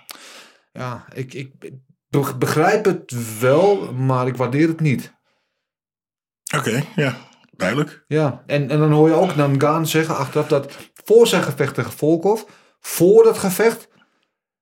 ja 0.73 1.05
ik, 1.15 1.35
ik 1.35 1.53
begrijp 2.39 2.85
het 2.85 3.39
wel, 3.41 3.93
maar 3.93 4.27
ik 4.27 4.37
waardeer 4.37 4.69
het 4.69 4.81
niet. 4.81 5.15
Oké, 6.57 6.69
okay, 6.69 6.87
ja, 6.97 7.17
duidelijk. 7.57 8.05
Ja, 8.07 8.43
en, 8.47 8.71
en 8.71 8.79
dan 8.79 8.93
hoor 8.93 9.09
je 9.09 9.15
ook 9.15 9.37
dan 9.37 9.61
Gaan 9.61 9.87
zeggen 9.87 10.17
achteraf 10.17 10.49
dat 10.49 10.77
voor 11.05 11.27
zijn 11.27 11.43
gevecht 11.43 11.75
tegen 11.75 11.93
Volkov, 11.93 12.43
voor 12.81 13.25
dat 13.25 13.39
gevecht, 13.39 13.89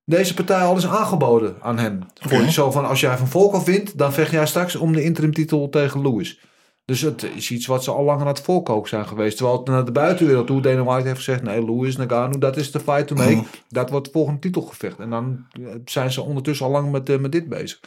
deze 0.09 0.35
partij 0.35 0.61
al 0.61 0.77
is 0.77 0.87
aangeboden 0.87 1.57
aan 1.61 1.79
hem. 1.79 2.03
Okay. 2.25 2.38
Voor 2.38 2.51
zo 2.51 2.71
van, 2.71 2.87
als 2.87 3.01
jij 3.01 3.16
van 3.16 3.29
Volkov 3.29 3.64
wint, 3.64 3.99
dan 3.99 4.12
vecht 4.12 4.31
jij 4.31 4.47
straks 4.47 4.77
om 4.77 4.92
de 4.92 5.03
interimtitel 5.03 5.68
tegen 5.68 6.03
Lewis. 6.03 6.40
Dus 6.85 7.01
het 7.01 7.23
is 7.23 7.51
iets 7.51 7.66
wat 7.66 7.85
ze 7.85 7.90
al 7.90 8.05
langer 8.05 8.21
aan 8.21 8.27
het 8.27 8.40
voorkoken 8.40 8.88
zijn 8.88 9.07
geweest. 9.07 9.37
Terwijl 9.37 9.59
het 9.59 9.66
naar 9.66 9.85
de 9.85 9.92
buitenwereld 9.92 10.47
toe, 10.47 10.61
Dana 10.61 10.83
White 10.83 11.07
heeft 11.07 11.18
gezegd... 11.18 11.42
nee, 11.42 11.64
Lewis 11.64 11.97
Nagano, 11.97 12.38
dat 12.38 12.57
is 12.57 12.71
de 12.71 12.81
fight 12.81 13.07
to 13.07 13.14
make. 13.14 13.35
Mm. 13.35 13.47
Dat 13.68 13.90
wordt 13.90 14.07
het 14.07 14.14
volgende 14.14 14.40
titelgevecht. 14.40 14.99
En 14.99 15.11
dan 15.11 15.47
zijn 15.85 16.12
ze 16.12 16.23
ondertussen 16.23 16.66
al 16.66 16.73
lang 16.73 16.90
met, 16.90 17.09
uh, 17.09 17.18
met 17.18 17.33
dit 17.33 17.49
bezig. 17.49 17.81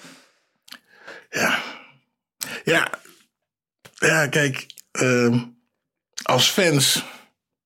Ja. 1.29 1.60
Ja. 2.63 2.89
Ja, 3.93 4.27
kijk. 4.27 4.65
Uh, 5.01 5.41
als 6.23 6.49
fans 6.49 7.05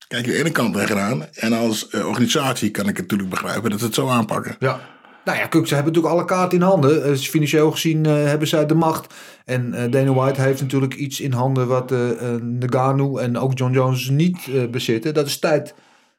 kijk 0.07 0.25
je 0.25 0.31
de 0.31 0.37
ene 0.37 0.51
kant 0.51 0.73
tegenaan. 0.73 1.25
En 1.33 1.53
als 1.53 1.87
eh, 1.89 2.07
organisatie 2.07 2.71
kan 2.71 2.87
ik 2.87 2.97
het 2.97 3.01
natuurlijk 3.01 3.29
begrijpen 3.29 3.69
dat 3.69 3.79
ze 3.79 3.85
het 3.85 3.95
zo 3.95 4.07
aanpakken. 4.09 4.55
Ja. 4.59 4.79
Nou 5.25 5.37
ja, 5.37 5.47
kijk, 5.47 5.67
ze 5.67 5.73
hebben 5.75 5.93
natuurlijk 5.93 6.19
alle 6.19 6.27
kaarten 6.29 6.57
in 6.57 6.63
handen. 6.63 7.03
Eh, 7.03 7.15
financieel 7.15 7.71
gezien 7.71 8.05
eh, 8.05 8.11
hebben 8.13 8.47
zij 8.47 8.65
de 8.65 8.75
macht. 8.75 9.13
En 9.45 9.73
eh, 9.73 9.91
Dana 9.91 10.13
White 10.13 10.41
heeft 10.41 10.61
natuurlijk 10.61 10.93
iets 10.93 11.19
in 11.19 11.31
handen 11.31 11.67
wat 11.67 11.91
eh, 11.91 11.99
Nagano 12.41 13.17
en 13.17 13.37
ook 13.37 13.57
John 13.57 13.73
Jones 13.73 14.09
niet 14.09 14.71
bezitten. 14.71 15.13
Dat 15.13 15.25
is 15.25 15.39
tijd. 15.39 15.73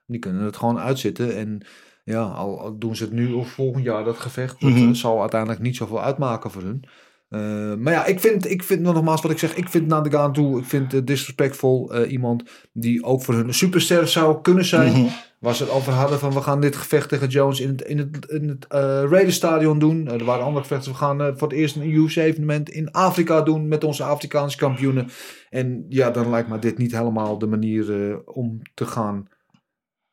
Die 0.06 0.18
kunnen 0.18 0.42
het 0.42 0.56
gewoon 0.56 0.78
uitzitten. 0.78 1.36
En 1.36 1.66
ja, 2.04 2.20
al, 2.22 2.76
doen 2.78 2.96
ze 2.96 3.02
het 3.02 3.12
nu 3.12 3.32
of 3.32 3.48
volgend 3.50 3.84
jaar 3.84 4.04
dat 4.04 4.18
gevecht. 4.18 4.60
Dat 4.60 4.70
Mhm. 4.70 4.94
zal 4.94 5.20
uiteindelijk 5.20 5.60
niet 5.60 5.76
zoveel 5.76 6.02
uitmaken 6.02 6.50
voor 6.50 6.62
hun. 6.62 6.84
Eh, 7.28 7.74
maar 7.74 7.92
ja, 7.92 8.04
ik 8.04 8.20
vind, 8.20 8.50
ik 8.50 8.62
vind 8.62 8.80
nogmaals 8.80 9.22
wat 9.22 9.30
ik 9.30 9.38
zeg. 9.38 9.54
Ik 9.54 9.68
vind 9.68 9.86
Nagano 9.86 10.30
toe, 10.30 10.58
ik 10.58 10.64
vind 10.64 10.92
het 10.92 11.06
disrespectvol 11.06 11.92
eh, 11.92 12.10
iemand 12.12 12.42
die 12.72 13.04
ook 13.04 13.22
voor 13.22 13.34
hun 13.34 13.46
een 13.46 13.54
superster 13.54 14.08
zou 14.08 14.40
kunnen 14.40 14.64
zijn. 14.64 14.92
Mhm. 14.92 15.08
Waar 15.38 15.54
ze 15.54 15.62
het 15.62 15.72
over 15.72 15.92
hadden 15.92 16.18
van 16.18 16.32
we 16.32 16.42
gaan 16.42 16.60
dit 16.60 16.76
gevecht 16.76 17.08
tegen 17.08 17.28
Jones 17.28 17.60
in 17.60 17.68
het, 17.68 17.82
in 17.82 17.98
het, 17.98 18.24
in 18.24 18.48
het 18.48 18.66
eh, 18.66 18.80
Raiderstadion 19.10 19.78
doen. 19.78 20.08
Eh, 20.08 20.14
er 20.14 20.24
waren 20.24 20.44
andere 20.44 20.64
gevechten. 20.64 20.92
We 20.92 20.98
gaan 20.98 21.20
eh, 21.20 21.32
voor 21.34 21.48
het 21.48 21.56
eerst 21.56 21.76
een 21.76 21.90
UFC-evenement 21.90 22.68
in 22.68 22.90
Afrika 22.90 23.42
doen 23.42 23.68
met 23.68 23.84
onze 23.84 24.04
Afrikaanse 24.04 24.56
kampioenen. 24.56 25.08
En 25.50 25.86
ja, 25.88 26.10
dan 26.10 26.30
lijkt 26.30 26.48
me 26.48 26.58
dit 26.58 26.78
niet 26.78 26.92
helemaal 26.92 27.38
de 27.38 27.46
manier 27.46 28.10
eh, 28.10 28.16
om 28.24 28.60
te 28.74 28.86
gaan. 28.86 29.28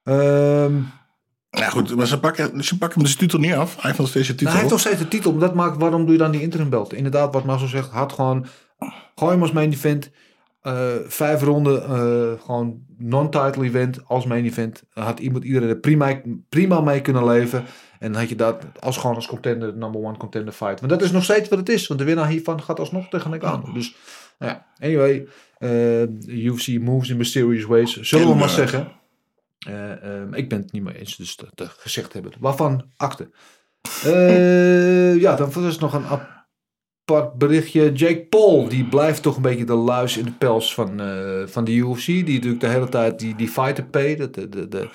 Ehm, 0.04 0.74
Ja 1.56 1.70
goed, 1.70 1.96
maar 1.96 2.08
ze 2.08 2.20
pakken, 2.20 2.64
ze 2.64 2.78
pakken 2.78 3.02
hem 3.02 3.10
de 3.12 3.18
titel 3.18 3.40
niet 3.40 3.54
af. 3.54 3.74
Hij 3.74 3.82
heeft 3.84 3.98
nog 3.98 4.08
steeds 4.08 4.28
de 4.28 4.36
titel. 4.36 4.54
nou, 4.54 4.60
hij 4.60 4.70
heeft 4.70 4.84
nog 4.86 4.94
steeds 4.94 5.10
de 5.10 5.18
titel. 5.18 5.38
Dat 5.38 5.54
maakt, 5.54 5.78
waarom 5.78 6.02
doe 6.04 6.12
je 6.12 6.18
dan 6.18 6.32
die 6.32 6.42
interim 6.42 6.70
belt? 6.70 6.94
Inderdaad, 6.94 7.34
wat 7.34 7.44
Marcel 7.46 7.68
zegt, 7.68 7.90
had 7.90 8.14
gewoon... 8.14 8.46
Gooi 9.16 9.32
hem 9.32 9.42
als 9.42 9.52
main 9.52 9.72
event. 9.72 10.12
eh, 10.62 10.90
vijf 11.08 11.42
ronden, 11.42 11.84
eh, 11.84 12.46
gewoon 12.46 12.82
non-title 12.98 13.64
event 13.64 14.00
als 14.06 14.26
main 14.26 14.46
event. 14.46 14.84
Had 14.94 15.20
iemand 15.20 15.44
iedereen 15.44 15.70
er 15.70 15.76
prima, 15.78 16.22
prima 16.50 16.82
mee 16.82 17.02
kunnen 17.02 17.26
leven. 17.26 17.64
En 18.00 18.12
dan 18.12 18.20
had 18.22 18.30
je 18.30 18.36
dat 18.36 18.64
als 18.80 18.98
gewoon 18.98 19.16
als 19.16 19.28
contender, 19.28 19.78
number 19.78 20.02
one 20.02 20.18
contender 20.18 20.54
fight. 20.54 20.80
Want 20.80 20.92
dat 20.92 21.02
is 21.02 21.12
nog 21.12 21.24
steeds 21.24 21.50
wat 21.50 21.60
het 21.60 21.70
is. 21.70 21.88
Want 21.88 22.00
de 22.00 22.06
winnaar 22.06 22.28
hiervan 22.28 22.62
gaat 22.62 22.80
alsnog 22.80 23.10
tegen 23.10 23.30
Nagano. 23.32 23.74
Dus, 23.74 23.96
nou 24.40 24.52
ja, 24.52 24.66
anyway. 24.80 25.28
eh, 25.58 26.02
UFC 26.46 26.68
moves 26.80 27.10
in 27.10 27.18
mysterious 27.18 27.64
ways. 27.66 28.00
Zullen 28.02 28.28
we 28.28 28.36
maar 28.36 28.50
zeggen. 28.50 28.88
Eh, 29.68 30.04
ehm, 30.04 30.34
ik 30.34 30.50
ben 30.50 30.62
het 30.62 30.72
niet 30.72 30.84
mee 30.84 31.00
eens, 31.00 31.16
dus 31.16 31.36
dat, 31.36 31.70
gezegd 31.78 32.14
hebben. 32.14 32.32
Waarvan 32.40 32.86
akte. 32.98 33.30
Eh, 34.04 35.20
ja, 35.22 35.36
dan 35.36 35.52
was 35.52 35.80
nog 35.80 35.94
een 35.94 36.06
apart 36.06 37.34
berichtje. 37.38 37.92
Jake 37.92 38.26
Paul, 38.30 38.68
die 38.68 38.86
blijft 38.86 39.22
toch 39.22 39.36
een 39.36 39.42
beetje 39.42 39.66
de 39.66 39.74
luis 39.74 40.18
in 40.18 40.26
de 40.26 40.32
pels 40.32 40.74
van, 40.74 41.00
eh, 41.00 41.48
van 41.48 41.64
de 41.64 41.72
UFC. 41.72 42.06
Die 42.06 42.34
natuurlijk 42.34 42.62
de 42.62 42.68
hele 42.68 42.90
tijd 42.90 43.20
die, 43.20 43.36
die 43.36 43.48
fighter 43.48 43.86
pay, 43.86 44.16
de, 44.16 44.30
de, 44.30 44.68
de, 44.68 44.90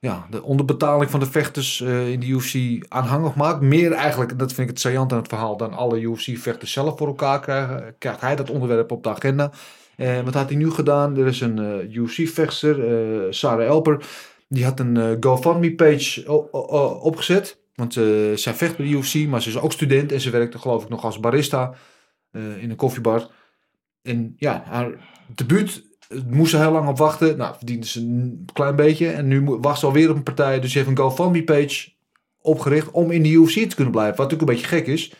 ja, 0.00 0.26
de 0.30 0.42
onderbetaling 0.42 1.10
van 1.10 1.20
de 1.20 1.26
vechters 1.26 1.80
eh, 1.80 2.10
in 2.10 2.20
de 2.20 2.26
UFC 2.26 2.84
aanhangig 2.88 3.34
maakt. 3.34 3.60
Meer 3.60 3.92
eigenlijk, 3.92 4.38
dat 4.38 4.52
vind 4.52 4.68
ik 4.68 4.74
het 4.74 4.80
saillant 4.80 5.12
aan 5.12 5.18
het 5.18 5.28
verhaal, 5.28 5.56
dan 5.56 5.72
alle 5.72 6.00
UFC-vechters 6.00 6.72
zelf 6.72 6.98
voor 6.98 7.06
elkaar 7.06 7.40
krijgen. 7.40 7.94
Krijgt 7.98 8.20
hij 8.20 8.36
dat 8.36 8.50
onderwerp 8.50 8.92
op 8.92 9.02
de 9.02 9.08
agenda. 9.08 9.52
Eh, 9.96 10.20
wat 10.20 10.34
had 10.34 10.48
hij 10.48 10.58
nu 10.58 10.70
gedaan? 10.70 11.16
Er 11.16 11.26
is 11.26 11.40
een 11.40 11.58
eh, 11.58 11.96
UFC-vechter, 11.96 12.86
eh, 12.86 13.26
Sarah 13.30 13.66
Elper. 13.66 14.06
Die 14.48 14.64
had 14.64 14.80
een 14.80 15.16
GoFundMe-page 15.20 16.30
opgezet. 17.00 17.62
Want 17.74 17.92
zij 18.34 18.54
vecht 18.54 18.76
bij 18.76 18.86
de 18.86 18.92
UFC, 18.92 19.14
maar 19.28 19.42
ze 19.42 19.48
is 19.48 19.58
ook 19.58 19.72
student. 19.72 20.12
En 20.12 20.20
ze 20.20 20.30
werkte 20.30 20.58
geloof 20.58 20.82
ik 20.82 20.88
nog 20.88 21.04
als 21.04 21.20
barista 21.20 21.74
in 22.32 22.70
een 22.70 22.76
koffiebar. 22.76 23.30
En 24.02 24.34
ja, 24.36 24.62
haar 24.66 24.90
debuut 25.34 25.84
moest 26.28 26.50
ze 26.50 26.58
heel 26.58 26.72
lang 26.72 26.88
op 26.88 26.98
wachten. 26.98 27.36
Nou, 27.36 27.54
verdiende 27.56 27.86
ze 27.86 28.00
een 28.00 28.46
klein 28.52 28.76
beetje. 28.76 29.08
En 29.08 29.28
nu 29.28 29.44
wacht 29.44 29.78
ze 29.78 29.86
alweer 29.86 30.10
op 30.10 30.16
een 30.16 30.22
partij. 30.22 30.60
Dus 30.60 30.72
ze 30.72 30.78
heeft 30.78 30.90
een 30.90 30.98
GoFundMe-page 30.98 31.90
opgericht 32.40 32.90
om 32.90 33.10
in 33.10 33.22
de 33.22 33.32
UFC 33.32 33.68
te 33.68 33.74
kunnen 33.74 33.92
blijven. 33.92 34.16
Wat 34.16 34.30
natuurlijk 34.30 34.50
een 34.50 34.56
beetje 34.56 34.76
gek 34.76 34.86
is. 34.86 35.12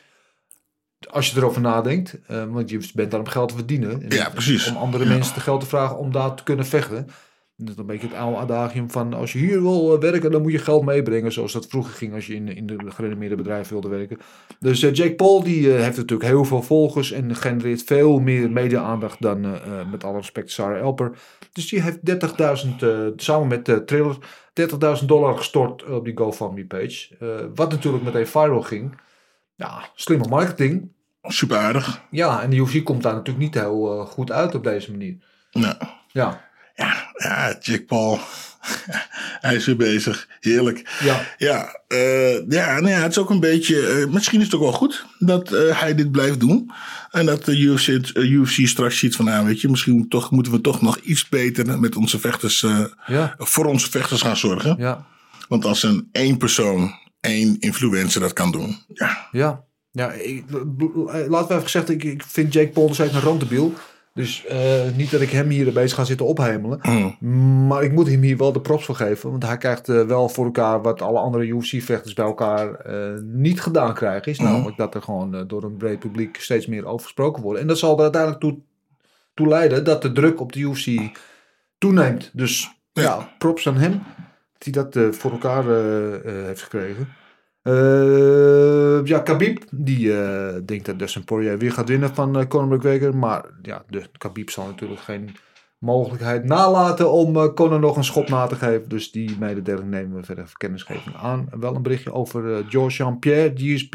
Als 1.11 1.31
je 1.31 1.37
erover 1.37 1.61
nadenkt. 1.61 2.19
eh, 2.27 2.45
want 2.51 2.71
je 2.71 2.91
bent 2.95 3.11
daar 3.11 3.21
om 3.21 3.27
geld 3.29 3.49
te 3.49 3.55
verdienen. 3.55 4.03
En 4.03 4.17
Ja, 4.17 4.29
precies. 4.31 4.69
Om 4.71 4.77
andere 4.77 5.05
Ja. 5.05 5.11
mensen 5.11 5.35
te 5.35 5.41
geld 5.41 5.61
te 5.61 5.67
vragen 5.67 5.99
om 5.99 6.13
daar 6.13 6.35
te 6.35 6.43
kunnen 6.43 6.67
vechten. 6.67 7.07
Dat 7.57 7.69
is 7.69 7.77
een 7.77 7.87
beetje 7.87 8.07
het 8.07 8.17
oude 8.17 8.37
adagium 8.37 8.91
van 8.91 9.15
als 9.15 9.33
je 9.33 9.39
hier 9.39 9.63
wil 9.63 9.95
eh, 9.95 10.01
werken, 10.01 10.31
dan 10.31 10.43
moet 10.43 10.53
je 10.53 10.59
geld 10.59 10.85
meebrengen. 10.85 11.33
Zoals 11.33 11.53
dat 11.53 11.67
vroeger 11.67 11.95
ging 11.95 12.15
als 12.15 12.27
je 12.27 12.35
in, 12.35 12.49
in 12.57 12.67
de 12.67 12.77
gerenommeerde 12.87 13.35
bedrijven 13.35 13.73
wilde 13.73 13.89
werken. 13.89 14.19
Dus 14.61 14.83
eh, 14.83 14.93
Jake 14.95 15.15
Paul 15.15 15.43
die 15.43 15.69
heeft 15.69 15.97
natuurlijk 15.97 16.29
heel 16.31 16.45
veel 16.45 16.63
volgers 16.63 17.13
en 17.13 17.35
genereert 17.37 17.83
veel 17.83 18.19
meer 18.19 18.51
media-aandacht 18.51 19.21
dan 19.23 19.41
met 19.91 20.05
alle 20.05 20.17
respect 20.17 20.51
Sarah 20.51 20.79
Elper. 20.81 21.11
Dus 21.53 21.69
die 21.69 21.81
heeft 21.83 21.99
30.000, 22.65 22.83
eh, 22.83 22.99
samen 23.17 23.49
met 23.49 23.67
de 23.67 23.85
trailer, 23.85 24.17
30.000 25.01 25.09
dollar 25.09 25.37
gestort 25.37 25.85
op 25.85 26.05
die 26.05 26.17
GoFundMe 26.17 26.67
page. 26.67 27.17
Eh, 27.21 27.29
wat 27.55 27.71
natuurlijk 27.71 28.05
meteen 28.05 28.27
viral 28.27 28.63
ging. 28.63 28.95
Ja, 29.57 29.89
slimme 29.95 30.29
marketing. 30.29 30.93
Super 31.23 31.57
aardig. 31.57 32.01
Ja, 32.11 32.43
en 32.43 32.51
de 32.51 32.57
UFC 32.57 32.85
komt 32.85 33.03
daar 33.03 33.13
natuurlijk 33.15 33.45
niet 33.45 33.55
heel 33.55 34.01
eh, 34.01 34.07
goed 34.07 34.31
uit 34.33 34.55
op 34.55 34.65
deze 34.65 34.91
manier. 34.91 35.17
Ja. 35.51 35.79
Ja. 36.13 36.53
Ja, 37.17 37.57
Jack 37.61 37.87
Paul. 37.87 38.19
Hij 39.41 39.55
is 39.55 39.67
weer 39.67 39.77
bezig. 39.77 40.29
Heerlijk. 40.41 40.99
Ja. 41.01 41.21
Ja, 41.39 41.81
eh, 41.89 42.49
ja, 42.49 42.67
nou 42.81 42.89
ja, 42.89 43.01
het 43.01 43.11
is 43.11 43.19
ook 43.19 43.31
een 43.31 43.41
beetje. 43.41 43.87
eh, 43.87 44.07
misschien 44.13 44.39
is 44.41 44.47
het 44.47 44.55
ook 44.55 44.61
wel 44.61 44.73
goed 44.73 45.07
dat 45.19 45.49
hij 45.51 45.95
dit 45.95 46.11
blijft 46.13 46.41
doen. 46.41 46.71
En 47.11 47.27
dat 47.27 47.45
de 47.45 47.59
UFC, 47.59 47.89
UFC 48.15 48.67
straks 48.67 48.99
ziet 48.99 49.17
van, 49.17 49.25
nou 49.25 49.47
weet 49.47 49.61
je, 49.61 49.69
misschien 49.69 50.09
toch, 50.09 50.31
moeten 50.31 50.53
we 50.53 50.61
toch 50.61 50.83
nog 50.83 50.97
iets 50.99 51.29
beter 51.29 51.81
met 51.81 51.97
onze 51.97 52.19
vechters, 52.19 52.61
Ja. 53.07 53.35
voor 53.39 53.65
onze 53.67 53.91
vechters 53.91 54.23
gaan 54.23 54.37
zorgen. 54.37 54.75
Ja. 54.79 55.05
Want 55.49 55.65
als 55.65 55.83
een 55.83 56.09
één 56.13 56.37
persoon, 56.37 56.95
één 57.25 57.57
influencer 57.61 58.21
dat 58.21 58.33
kan 58.33 58.53
doen, 58.53 58.77
ja. 58.89 59.29
Ja, 59.31 59.65
ja 59.91 60.13
ik, 60.13 60.45
eh, 60.51 60.57
laten 61.29 61.29
we 61.29 61.53
even 61.53 61.63
gezegd, 61.63 61.91
ik, 61.91 62.05
ik 62.05 62.23
vind 62.23 62.53
Jake 62.53 62.69
Paul 62.71 62.87
dus 62.89 62.99
een 62.99 63.21
randebiel. 63.21 63.73
Dus 64.15 64.45
eh, 64.47 64.83
niet 64.97 65.11
dat 65.11 65.21
ik 65.21 65.31
hem 65.31 65.49
hier 65.49 65.73
bezig 65.73 65.97
ga 65.97 66.05
zitten 66.05 66.27
ophemelen. 66.27 66.81
Maar 67.67 67.83
ik 67.83 67.93
moet 67.93 68.07
hem 68.07 68.23
hier 68.23 68.37
wel 68.37 68.53
de 68.53 68.61
props 68.61 68.85
voor 68.85 68.95
geven. 68.95 69.31
Want 69.31 69.43
hij 69.47 69.57
krijgt 69.57 69.89
eh, 69.89 70.03
wel 70.03 70.29
voor 70.29 70.45
elkaar 70.45 70.83
wat 70.83 71.03
alle 71.03 71.19
andere 71.19 71.45
UFC-vechters 71.47 72.15
bij 72.15 72.25
elkaar 72.25 72.87
niet 73.23 73.61
gedaan 73.61 73.95
krijgen. 73.95 74.33
Is 74.33 74.39
Mhm. 74.39 74.51
namelijk 74.53 74.77
dat 74.77 74.95
er 74.95 75.03
gewoon 75.03 75.47
door 75.47 75.65
een 75.65 75.77
breed 75.77 75.99
publiek 75.99 76.37
steeds 76.41 76.67
meer 76.67 76.85
over 76.87 77.05
gesproken 77.05 77.43
wordt. 77.43 77.61
En 77.61 77.67
dat 77.67 77.79
zal 77.79 77.97
er 77.97 78.03
uiteindelijk 78.03 78.41
toe, 78.41 78.59
toe 79.35 79.49
leiden 79.49 79.85
dat 79.85 80.03
de 80.03 80.13
druk 80.13 80.41
op 80.41 80.53
de 80.53 80.61
UFC 80.61 80.87
toeneemt. 81.79 82.31
Dus 82.33 82.71
ja, 82.93 83.35
props 83.39 83.69
aan 83.69 83.77
hem. 83.77 84.03
Hij 84.65 84.73
dat 84.73 84.97
eh, 84.97 85.09
voor 85.11 85.31
elkaar 85.31 85.69
eh, 85.69 86.15
eh, 86.15 86.45
heeft 86.47 86.63
gekregen. 86.63 87.09
Ja, 89.05 89.19
Khabib, 89.19 89.63
die 89.71 90.13
denkt 90.65 90.87
dat 90.87 90.99
Dustin 90.99 91.25
Poirier 91.25 91.59
weer 91.59 91.73
gaat 91.73 91.89
winnen 91.89 92.15
van 92.15 92.49
Conor 92.49 92.77
McGregor. 92.77 93.17
Maar 93.17 93.45
ja, 93.63 93.85
de, 93.89 94.03
Khabib 94.19 94.51
zal 94.51 94.67
natuurlijk 94.67 95.01
geen 95.01 95.37
mogelijkheid 95.79 96.45
nalaten 96.45 97.11
om 97.11 97.55
Conor 97.55 97.81
nog 97.81 97.97
een 97.97 98.05
schop 98.05 98.29
na 98.29 98.47
te 98.47 98.55
geven. 98.55 98.89
Dus 98.89 99.11
die 99.11 99.37
mededeling 99.39 99.91
nemen 99.91 100.17
we 100.17 100.25
verder 100.25 100.53
kennisgeving 100.57 101.17
aan. 101.17 101.49
Wel 101.59 101.75
een 101.75 101.83
berichtje 101.83 102.13
over 102.13 102.65
George 102.69 102.97
Jean-Pierre, 102.97 103.53
GSP. 103.55 103.93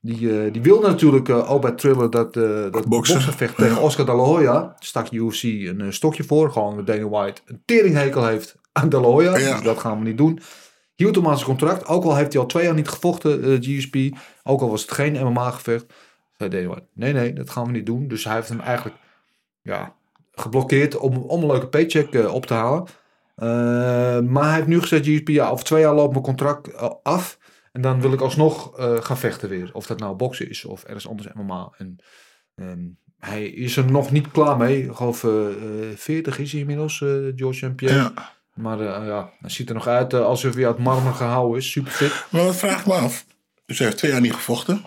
Die, 0.00 0.50
die 0.50 0.62
wilde 0.62 0.88
natuurlijk 0.88 1.30
ook 1.30 1.60
bij 1.62 1.72
Thriller 1.72 2.10
dat, 2.10 2.36
eh 2.36 2.70
dat 2.70 3.56
tegen 3.56 3.80
Oscar 3.80 4.06
de 4.06 4.12
la 4.12 4.22
Hoya. 4.22 4.76
Stak 4.78 5.10
UFC 5.10 5.42
een 5.42 5.92
stokje 5.92 6.24
voor. 6.24 6.52
Gewoon 6.52 6.76
dat 6.76 6.86
Dana 6.86 7.08
White 7.08 7.42
een 7.46 7.62
teringhekel 7.64 8.26
heeft 8.26 8.60
aan 8.72 8.88
de 8.88 9.00
la 9.00 9.08
Hoya. 9.08 9.36
Ja. 9.36 9.52
Dus 9.52 9.62
dat 9.62 9.78
gaan 9.78 9.98
we 9.98 10.04
niet 10.04 10.16
doen. 10.16 10.40
Hield 10.94 11.14
hem 11.14 11.28
aan 11.28 11.36
zijn 11.36 11.48
contract. 11.48 11.86
Ook 11.86 12.04
al 12.04 12.16
heeft 12.16 12.32
hij 12.32 12.42
al 12.42 12.48
twee 12.48 12.64
jaar 12.64 12.74
niet 12.74 12.88
gevochten, 12.88 13.42
eh, 13.42 13.56
GSP. 13.60 13.96
Ook 14.42 14.60
al 14.60 14.70
was 14.70 14.82
het 14.82 14.92
geen 14.92 15.26
MMA-gevecht. 15.26 15.92
Zei 16.38 16.50
Dana 16.50 16.80
nee, 16.94 17.12
nee, 17.12 17.32
dat 17.32 17.50
gaan 17.50 17.66
we 17.66 17.72
niet 17.72 17.86
doen. 17.86 18.08
Dus 18.08 18.24
hij 18.24 18.34
heeft 18.34 18.48
hem 18.48 18.60
eigenlijk 18.60 18.96
ja, 19.62 19.94
geblokkeerd 20.32 20.96
om, 20.96 21.16
om 21.16 21.42
een 21.42 21.50
leuke 21.50 21.68
paycheck 21.68 22.14
eh, 22.14 22.34
op 22.34 22.46
te 22.46 22.54
halen. 22.54 22.86
Eh, 23.34 24.20
maar 24.20 24.44
hij 24.44 24.54
heeft 24.54 24.66
nu 24.66 24.80
gezegd, 24.80 25.06
GSP, 25.06 25.28
ja, 25.28 25.48
over 25.48 25.64
twee 25.64 25.80
jaar 25.80 25.94
loopt 25.94 26.12
mijn 26.12 26.24
contract 26.24 26.76
af. 27.02 27.38
En 27.72 27.82
dan 27.82 28.00
wil 28.00 28.12
ik 28.12 28.20
alsnog 28.20 28.70
gaan 29.00 29.16
vechten 29.16 29.48
weer. 29.48 29.70
Of 29.72 29.86
dat 29.86 29.98
nou 29.98 30.16
boksen 30.16 30.50
is 30.50 30.64
of 30.64 30.84
ergens 30.84 31.08
anders 31.08 31.32
MMA. 31.32 31.72
En 31.76 31.96
ehm, 32.54 32.80
hij 33.24 33.46
is 33.46 33.76
er 33.76 33.90
nog 33.90 34.10
niet 34.10 34.30
klaar 34.30 34.56
mee. 34.56 34.82
Ik 34.84 34.92
geloof 34.92 35.24
eh, 35.24 35.90
eh, 35.90 35.96
40 35.96 36.38
is 36.38 36.52
hij 36.52 36.60
inmiddels, 36.60 36.98
George 37.36 37.52
St. 37.52 37.76
Pierre. 37.76 37.98
Ja. 37.98 38.32
Maar 38.54 38.80
eh, 38.80 39.06
ja, 39.06 39.30
hij 39.40 39.50
ziet 39.50 39.68
er 39.68 39.74
nog 39.74 39.86
uit 39.86 40.12
eh, 40.12 40.20
alsof 40.24 40.54
hij 40.54 40.66
uit 40.66 40.78
marmer 40.78 41.14
gehouden 41.14 41.58
is. 41.58 41.70
Super 41.70 41.92
fit. 41.92 42.24
Maar 42.30 42.44
wat 42.44 42.56
vraag 42.56 42.80
ik 42.80 42.86
me 42.86 42.92
af? 42.92 43.24
Dus 43.66 43.78
hij 43.78 43.86
heeft 43.86 43.98
twee 43.98 44.10
jaar 44.10 44.20
niet 44.20 44.32
gevochten. 44.34 44.84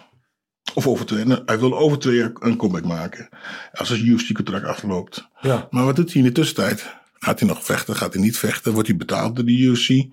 Of 0.73 0.87
over 0.87 1.05
twee. 1.05 1.25
Hij 1.45 1.59
wil 1.59 1.77
over 1.77 1.99
twee 1.99 2.15
jaar 2.15 2.31
een 2.39 2.57
comeback 2.57 2.83
maken. 2.85 3.29
Als 3.73 3.89
het 3.89 3.99
UFC-contract 3.99 4.65
afloopt. 4.65 5.27
Ja. 5.41 5.67
Maar 5.69 5.85
wat 5.85 5.95
doet 5.95 6.13
hij 6.13 6.21
in 6.21 6.27
de 6.27 6.33
tussentijd? 6.33 6.95
Gaat 7.13 7.39
hij 7.39 7.47
nog 7.49 7.65
vechten? 7.65 7.95
Gaat 7.95 8.13
hij 8.13 8.21
niet 8.21 8.37
vechten? 8.37 8.73
Wordt 8.73 8.87
hij 8.87 8.97
betaald 8.97 9.35
door 9.35 9.45
de 9.45 9.57
UFC? 9.57 9.89
Nee, 9.89 10.09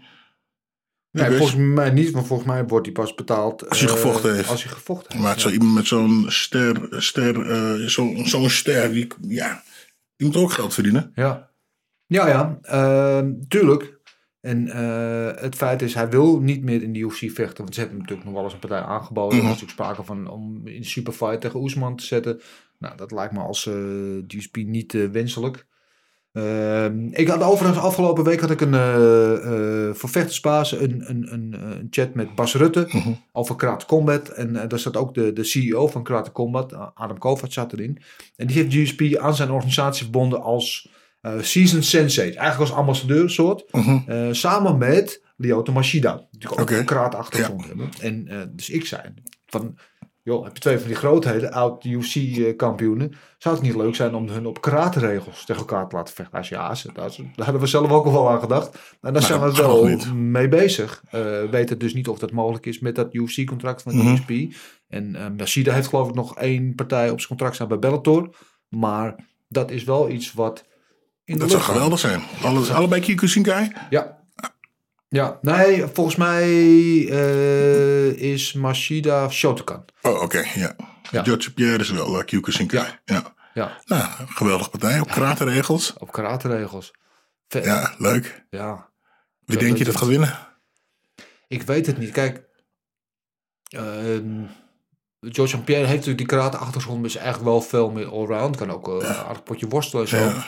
weet- 1.10 1.36
volgens 1.38 1.58
mij 1.58 1.90
niet, 1.90 2.12
maar 2.12 2.24
volgens 2.24 2.48
mij 2.48 2.64
wordt 2.66 2.86
hij 2.86 2.94
pas 2.94 3.14
betaald. 3.14 3.68
Als 3.68 3.80
hij 3.80 3.88
eh, 3.88 3.94
gevochten 3.94 4.34
heeft. 4.34 4.48
Als 4.48 4.62
hij 4.64 4.72
gevochten 4.72 5.12
heeft. 5.12 5.24
Maar 5.24 5.40
zo 5.40 5.48
iemand 5.48 5.74
met 5.74 5.86
zo'n 5.86 6.24
ster, 6.28 6.86
ster, 7.02 7.90
zo- 7.90 8.14
zo'n 8.24 8.50
ster, 8.50 8.92
die, 8.92 9.06
ja, 9.28 9.62
die 10.16 10.26
moet 10.26 10.36
ook 10.36 10.52
geld 10.52 10.74
verdienen. 10.74 11.12
Ja. 11.14 11.50
Ja, 12.12 12.28
ja, 12.28 12.58
eh, 12.62 13.28
tuurlijk. 13.48 14.00
En 14.40 14.68
eh, 14.68 15.42
het 15.42 15.54
feit 15.54 15.82
is, 15.82 15.94
hij 15.94 16.08
wil 16.08 16.40
niet 16.40 16.62
meer 16.62 16.82
in 16.82 16.92
de 16.92 16.98
UFC 16.98 17.30
vechten. 17.30 17.62
Want 17.64 17.74
ze 17.74 17.80
hebben 17.80 17.98
hem 17.98 17.98
natuurlijk 17.98 18.24
nog 18.24 18.34
wel 18.34 18.44
eens 18.44 18.52
een 18.52 18.58
partij 18.68 18.80
aangeboden. 18.80 19.38
Mhm. 19.38 19.46
Er 19.46 19.52
was 19.52 19.60
natuurlijk 19.60 19.78
sprake 19.80 20.04
van 20.04 20.30
om 20.30 20.66
in 20.66 20.84
superfight 20.84 21.40
tegen 21.40 21.60
Oesman 21.60 21.96
te 21.96 22.04
zetten. 22.04 22.40
Nou, 22.78 22.96
dat 22.96 23.10
lijkt 23.10 23.32
me 23.32 23.40
als 23.40 23.66
eh 23.66 23.74
DSP 24.26 24.56
niet 24.56 24.94
eh, 24.94 25.04
wenselijk. 25.12 25.66
Ehm, 26.32 27.06
ik 27.10 27.28
had 27.28 27.42
overigens 27.42 27.84
afgelopen 27.84 28.24
week 28.24 28.40
had 28.40 28.50
ik 28.50 28.60
een 28.60 28.74
voor 29.94 30.08
vechtersbaas 30.08 30.72
een, 30.72 31.10
een, 31.10 31.32
een, 31.32 31.54
een 31.62 31.86
chat 31.90 32.14
met 32.14 32.34
Bas 32.34 32.54
Rutte 32.54 32.86
Mhm. 32.88 33.12
over 33.32 33.56
Karate 33.56 33.86
Combat. 33.86 34.28
En 34.28 34.68
daar 34.68 34.78
zat 34.78 34.96
ook 34.96 35.14
de, 35.14 35.32
de 35.32 35.44
CEO 35.44 35.86
van 35.88 36.02
Karate 36.02 36.32
Combat, 36.32 36.74
Adam 36.94 37.18
Kovac 37.18 37.52
zat 37.52 37.72
erin. 37.72 37.98
En 38.36 38.46
die 38.46 38.56
heeft 38.56 38.74
GSP 38.74 39.16
aan 39.16 39.34
zijn 39.34 39.50
organisatie 39.50 40.02
verbonden 40.02 40.42
als 40.42 40.90
eh 41.22 41.40
seasoned 41.40 41.84
sensei. 41.84 42.30
Eigenlijk 42.30 42.70
als 42.70 42.78
ambassadeur 42.78 43.30
soort. 43.30 43.64
Eh, 44.06 44.28
samen 44.30 44.78
met 44.78 45.22
Lyoto 45.36 45.72
Machida. 45.72 46.14
Die 46.16 46.26
natuurlijk 46.30 46.60
ook 46.60 46.68
Oké. 46.68 46.78
een 46.78 46.84
karate 46.84 47.16
achtergrond 47.16 47.66
hebben. 47.66 47.88
En 48.00 48.28
eh, 48.28 48.38
dus 48.50 48.70
ik 48.70 48.86
zei 48.86 49.02
van... 49.46 49.78
Joh, 50.24 50.44
heb 50.44 50.54
je 50.54 50.60
twee 50.60 50.78
van 50.78 50.86
die 50.86 50.96
grootheden, 50.96 51.52
oud 51.52 51.84
UFC-kampioenen. 51.84 53.12
Zou 53.38 53.54
het 53.54 53.64
niet 53.64 53.74
leuk 53.74 53.94
zijn 53.94 54.14
om 54.14 54.28
hun 54.28 54.46
op 54.46 54.60
karate-regels 54.60 55.44
tegen 55.44 55.60
elkaar 55.62 55.88
te 55.88 55.96
laten 55.96 56.14
vechten? 56.14 56.44
Zei, 56.44 56.60
ja, 56.60 56.74
daar, 56.92 57.10
hadden 57.36 57.60
we 57.60 57.66
zelf 57.66 57.90
ook 57.90 58.04
al 58.06 58.12
wel 58.12 58.30
aan 58.30 58.40
gedacht. 58.40 58.78
En 59.00 59.12
daar 59.12 59.22
zijn 59.22 59.40
we 59.40 59.52
wel 59.52 59.86
niet. 59.86 60.14
mee 60.14 60.48
bezig. 60.48 61.02
Eh 61.10 61.42
weten 61.50 61.78
dus 61.78 61.94
niet 61.94 62.08
of 62.08 62.18
dat 62.18 62.30
mogelijk 62.32 62.66
is 62.66 62.78
met 62.78 62.94
dat 62.94 63.14
UFC-contract 63.14 63.82
van 63.82 63.96
Mhm. 63.96 64.14
GSP. 64.16 64.54
En 64.88 65.34
Machida 65.36 65.72
heeft 65.72 65.88
geloof 65.88 66.08
ik 66.08 66.14
nog 66.14 66.36
één 66.38 66.74
partij 66.74 67.10
op 67.10 67.16
zijn 67.16 67.28
contract 67.28 67.54
staan 67.54 67.68
bij 67.68 67.78
Bellator. 67.78 68.36
Maar 68.68 69.14
dat 69.48 69.70
is 69.70 69.84
wel 69.84 70.10
iets 70.10 70.32
wat 70.32 70.64
in 71.24 71.34
de 71.34 71.40
Dat 71.40 71.50
zou 71.50 71.62
geweldig 71.62 71.98
zijn. 71.98 72.22
Alle, 72.42 72.72
allebei 72.72 73.00
Kyokushinkai? 73.00 73.72
Ja. 73.90 74.20
Ja, 75.08 75.38
nee, 75.40 75.86
volgens 75.92 76.16
mij 76.16 76.42
eh, 77.08 78.06
is 78.08 78.52
Machida 78.52 79.28
Shotokan. 79.28 79.84
Oh, 80.02 80.22
oké, 80.22 80.44
ja. 80.54 80.76
Ja. 81.10 81.24
George 81.24 81.52
Pierre 81.52 81.78
is 81.78 81.90
wel 81.90 82.18
uh, 82.18 82.24
Kyokushinkai. 82.24 82.98
Ja. 83.04 83.34
Ja, 83.54 83.78
Nou, 83.84 84.04
geweldige 84.26 84.70
partij. 84.70 85.00
Op 85.00 85.10
karate-regels. 85.10 85.92
op 85.98 86.12
karate-regels. 86.12 86.92
Vet. 87.48 87.64
Ja, 87.64 87.94
leuk. 87.98 88.44
Ja. 88.50 88.88
Wie 89.44 89.58
denk 89.58 89.76
je 89.76 89.84
dat 89.84 89.96
gaat 89.96 90.08
winnen? 90.08 90.38
Ik 91.48 91.62
weet 91.62 91.86
het 91.86 91.98
niet. 91.98 92.10
Kijk, 92.10 92.42
ehm 93.68 94.44
George. 95.20 95.58
Pierre 95.58 95.84
heeft 95.86 95.98
natuurlijk 96.06 96.18
die 96.18 96.38
karate-achtergrond, 96.38 96.98
maar 97.00 97.08
is 97.08 97.16
eigenlijk 97.16 97.44
wel 97.48 97.60
veel 97.60 97.90
meer 97.90 98.06
allround. 98.10 98.56
Kan 98.56 98.70
ook 98.70 98.88
eh, 98.88 99.08
een 99.08 99.14
aardig 99.14 99.42
potje 99.42 99.68
worstelen 99.68 100.04
en 100.04 100.10
zo. 100.10 100.16
Ja. 100.16 100.46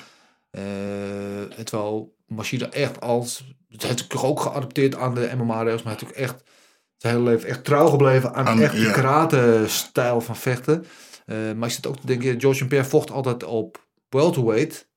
Eh, 0.54 1.58
en 1.58 1.64
terwijl 1.64 2.14
Machida 2.26 2.70
echt 2.70 3.00
als... 3.00 3.44
Het 3.68 3.82
heeft 3.82 4.16
ook 4.16 4.40
geadapteerd 4.40 4.96
aan 4.96 5.14
de 5.14 5.30
MMA-regels, 5.36 5.46
maar 5.54 5.64
hij 5.64 5.66
heeft 5.72 5.84
natuurlijk 5.84 6.18
echt 6.18 6.42
zijn 6.96 7.14
hele 7.16 7.30
leven 7.30 7.48
echt 7.48 7.64
trouw 7.64 7.86
gebleven 7.88 8.34
aan, 8.34 8.46
Aan- 8.46 8.60
echt 8.60 8.90
karate-stijl 8.90 10.20
van 10.20 10.36
vechten. 10.36 10.86
Eh, 11.26 11.36
maar 11.56 11.68
je 11.68 11.74
zit 11.74 11.86
ook 11.86 11.96
te 11.96 12.06
denken, 12.06 12.40
George. 12.40 12.66
Pierre 12.66 12.88
vocht 12.88 13.10
altijd 13.10 13.44
op 13.44 13.86
welterweight. 14.08 14.88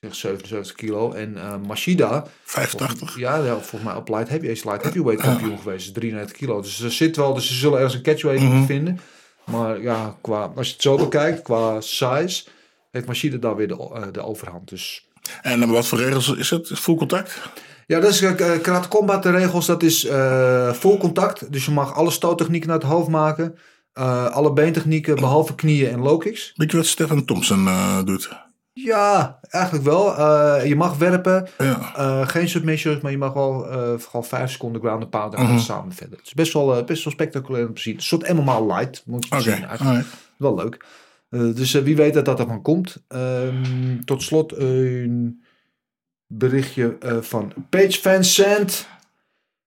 Zeg 0.00 0.14
77 0.14 0.74
kilo. 0.76 1.12
En 1.12 1.36
eh, 1.36 1.56
Machida... 1.66 2.26
85. 2.44 3.18
Ja, 3.18 3.36
ja, 3.36 3.52
volgens 3.52 3.82
mij 3.82 3.94
op 3.94 4.08
light 4.08 4.28
heavy, 4.28 4.46
is 4.46 4.64
light 4.64 4.82
heavyweight 4.82 5.22
kampioen 5.22 5.58
geweest. 5.58 5.86
is 5.86 5.92
93 5.92 6.36
kilo. 6.36 6.60
Dus 6.60 6.80
er 6.80 6.92
zit 6.92 7.16
wel, 7.16 7.34
dus 7.34 7.46
ze 7.46 7.54
zullen 7.54 7.76
ergens 7.76 7.94
een 7.94 8.02
catchweight 8.02 8.42
moeten 8.42 8.66
vinden. 8.66 9.00
Maar 9.44 9.82
ja, 9.82 10.16
qua, 10.20 10.52
als 10.56 10.66
je 10.66 10.72
het 10.72 10.82
zo 10.82 10.96
bekijkt, 10.96 11.42
qua 11.42 11.80
size, 11.80 12.44
heeft 12.90 13.06
Machida 13.06 13.36
daar 13.36 13.56
weer 13.56 13.68
de, 13.68 13.74
eh, 13.94 14.02
de 14.12 14.22
overhand. 14.24 14.68
Dus 14.68 15.08
En 15.42 15.62
eh, 15.62 15.70
wat 15.70 15.86
voor 15.86 15.98
regels 15.98 16.34
is 16.36 16.50
het? 16.50 16.68
Full 16.74 16.94
contact? 16.96 17.40
ja, 17.86 18.00
dat 18.00 18.10
is 18.10 18.22
uh, 18.22 18.30
karate 18.62 18.88
combat 18.88 19.22
de 19.22 19.30
regels. 19.30 19.66
Dat 19.66 19.82
is 19.82 20.04
eh 20.04 20.72
vol 20.72 20.98
contact. 20.98 21.52
Dus 21.52 21.64
je 21.64 21.70
mag 21.70 21.94
alle 21.94 22.10
stoottechnieken 22.10 22.68
naar 22.68 22.78
het 22.78 22.86
hoofd 22.86 23.08
maken. 23.08 23.58
Eh, 23.92 24.26
alle 24.26 24.52
beentechnieken, 24.52 25.14
behalve 25.16 25.54
knieën 25.54 25.90
en 25.90 26.00
low 26.00 26.20
kicks. 26.20 26.52
Weet 26.56 26.70
je 26.70 26.76
wat 26.76 26.86
Stefan 26.86 27.24
Thompson 27.24 27.66
eh, 27.66 28.04
doet? 28.04 28.28
Ja, 28.72 29.38
eigenlijk 29.48 29.84
wel. 29.84 30.16
Eh, 30.16 30.66
je 30.66 30.76
mag 30.76 30.96
werpen. 30.96 31.48
Ja. 31.58 31.92
Eh, 31.96 32.28
geen 32.28 32.48
submissions, 32.48 33.00
maar 33.00 33.10
je 33.10 33.18
mag 33.18 33.32
wel 33.32 33.70
eh 33.70 33.92
vooral 33.98 34.22
5 34.22 34.50
seconden 34.50 34.80
ground 34.80 35.02
and 35.02 35.10
pound 35.10 35.34
en 35.34 35.40
gaan 35.40 35.50
Mhm. 35.54 35.58
samen 35.64 35.92
verder. 35.92 36.18
Het 36.18 36.26
is 36.26 36.34
best 36.34 36.52
wel, 36.52 36.76
eh, 36.76 36.84
best 36.84 37.04
wel 37.04 37.12
spectaculair 37.12 37.66
om 37.68 37.74
te 37.74 37.80
zien. 37.80 37.94
Een 37.94 38.02
soort 38.02 38.28
MMA 38.32 38.60
light, 38.60 39.02
moet 39.06 39.26
je 39.28 39.32
Oké, 39.34 39.42
zien. 39.42 39.64
Eigenlijk. 39.64 40.06
Wel 40.36 40.54
leuk. 40.54 40.84
Eh, 41.30 41.54
dus 41.54 41.74
eh, 41.74 41.82
wie 41.82 41.96
weet 41.96 42.14
dat 42.14 42.24
dat 42.24 42.40
ervan 42.40 42.62
komt. 42.62 43.04
Ehm, 43.08 44.00
tot 44.04 44.22
slot 44.22 44.56
een 44.56 45.42
berichtje 46.26 46.96
eh, 47.00 47.16
van 47.20 47.52
Sant. 48.20 48.88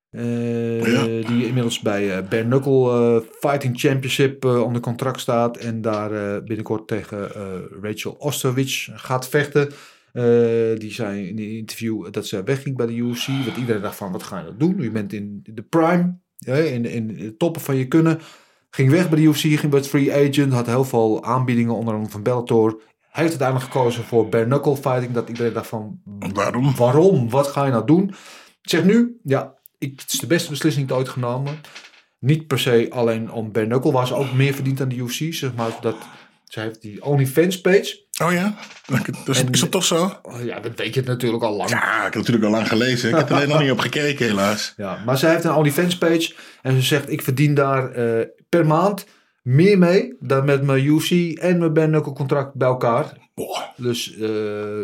Eh, 0.10 0.86
Ja. 0.86 1.04
Die 1.04 1.46
inmiddels 1.48 1.80
bij 1.80 2.24
Bare 2.24 2.44
Knuckle 2.44 3.24
Fighting 3.40 3.80
Championship 3.80 4.46
onder 4.46 4.82
contract 4.82 5.20
staat. 5.20 5.58
En 5.58 5.82
daar 5.82 6.44
binnenkort 6.44 6.88
tegen 6.88 7.30
Rachel 7.82 8.12
Osterwich 8.12 8.90
gaat 8.94 9.30
vechten. 9.30 9.72
Die 10.80 10.94
zei 10.94 11.28
in 11.28 11.38
een 11.38 11.58
interview 11.58 12.12
dat 12.12 12.28
ze 12.28 12.44
wegging 12.44 12.76
bij 12.78 12.86
de 12.86 12.94
UFC. 12.96 13.28
Want 13.28 13.58
iedereen 13.58 13.82
dacht 13.82 13.96
van, 13.96 14.12
wat 14.12 14.24
ga 14.24 14.38
je 14.38 14.44
nou 14.44 14.58
doen? 14.58 14.82
Je 14.82 14.92
bent 14.92 15.14
in 15.14 15.40
de 15.44 15.62
prime, 15.62 16.18
in, 16.46 16.86
in 16.86 17.08
de 17.08 17.38
toppen 17.38 17.62
van 17.62 17.76
je 17.76 17.88
kunnen. 17.88 18.20
Ging 18.76 18.90
weg 18.90 19.10
bij 19.10 19.20
de 19.20 19.26
UFC, 19.26 19.40
ging 19.40 19.70
bij 19.70 19.80
het 19.80 19.88
free 19.88 20.14
agent. 20.14 20.54
Had 20.54 20.66
heel 20.66 20.84
veel 20.84 21.24
aanbiedingen, 21.24 21.76
onder 21.76 21.94
andere 21.94 22.12
van 22.12 22.24
Bellator. 22.24 22.82
Heeft 23.10 23.30
uiteindelijk 23.30 23.72
gekozen 23.72 24.04
voor 24.04 24.30
bare 24.30 24.46
knuckle 24.46 24.76
fighting. 24.76 25.12
Dat 25.12 25.30
iedereen 25.30 25.54
dacht 25.54 25.68
van, 25.68 26.00
Waarom? 26.34 26.76
waarom? 26.76 27.30
Wat 27.30 27.48
ga 27.48 27.66
je 27.66 27.72
nou 27.72 27.86
doen? 27.86 28.10
Ik 28.62 28.70
zeg 28.70 28.84
nu, 28.84 29.20
ja, 29.24 29.54
ik, 29.78 30.00
het 30.00 30.14
is 30.14 30.20
de 30.20 30.28
beste 30.28 30.50
beslissing 30.50 30.88
die 30.88 30.96
ik 30.96 31.02
ooit 31.02 31.12
genomen. 31.12 31.60
Niet 32.20 32.48
per 32.48 32.60
se 32.60 32.88
alleen 32.90 33.32
om 33.32 33.52
bare 33.52 33.66
knuckle, 33.66 33.92
waar 33.92 34.08
ze 34.08 34.16
ook 34.16 34.34
meer 34.34 34.54
verdient 34.54 34.82
aan 34.82 34.90
de 34.90 34.96
UFC. 34.96 35.34
Zeg 35.34 35.54
maar 35.56 35.78
dat, 35.82 35.96
ze 36.54 36.60
heeft 36.60 36.82
die 36.82 37.04
OnlyFans 37.04 37.62
page. 37.62 38.06
Oh 38.24 38.32
ja? 38.32 38.56
Dus, 39.26 39.44
is 39.52 39.60
dat 39.60 39.72
toch 39.72 39.86
zo? 39.86 40.20
Oh, 40.22 40.44
ja, 40.44 40.60
dat 40.60 40.72
weet 40.76 40.94
je 40.94 41.02
natuurlijk 41.06 41.44
al 41.44 41.56
lang. 41.56 41.70
Ja, 41.70 41.98
ik 41.98 42.04
heb 42.04 42.14
natuurlijk 42.14 42.46
al 42.46 42.52
lang 42.52 42.68
gelezen. 42.68 43.10
Ik 43.10 43.16
heb 43.16 43.30
er 43.30 43.36
alleen 43.36 43.48
nog 43.48 43.62
niet 43.62 43.72
op 43.72 43.80
gekeken, 43.80 44.26
helaas. 44.26 44.74
Ja, 44.78 45.02
maar 45.06 45.18
zij 45.18 45.32
heeft 45.32 45.44
een 45.44 45.54
OnlyFans 45.54 45.98
page 45.98 46.34
en 46.62 46.76
ze 46.76 46.82
zegt 46.82 47.12
ik 47.12 47.22
verdien 47.22 47.54
daar 47.54 47.92
eh, 47.92 48.28
per 48.50 48.66
maand 48.66 49.06
meer 49.42 49.78
mee 49.78 50.16
dan 50.20 50.46
met 50.46 50.64
mijn 50.64 50.86
UFC 50.86 51.12
en 51.40 51.74
mijn 51.74 51.90
knuckle 51.90 52.14
contract 52.14 52.54
bij 52.54 52.68
elkaar. 52.68 53.18
Dus 53.76 54.18
eh, 54.18 54.30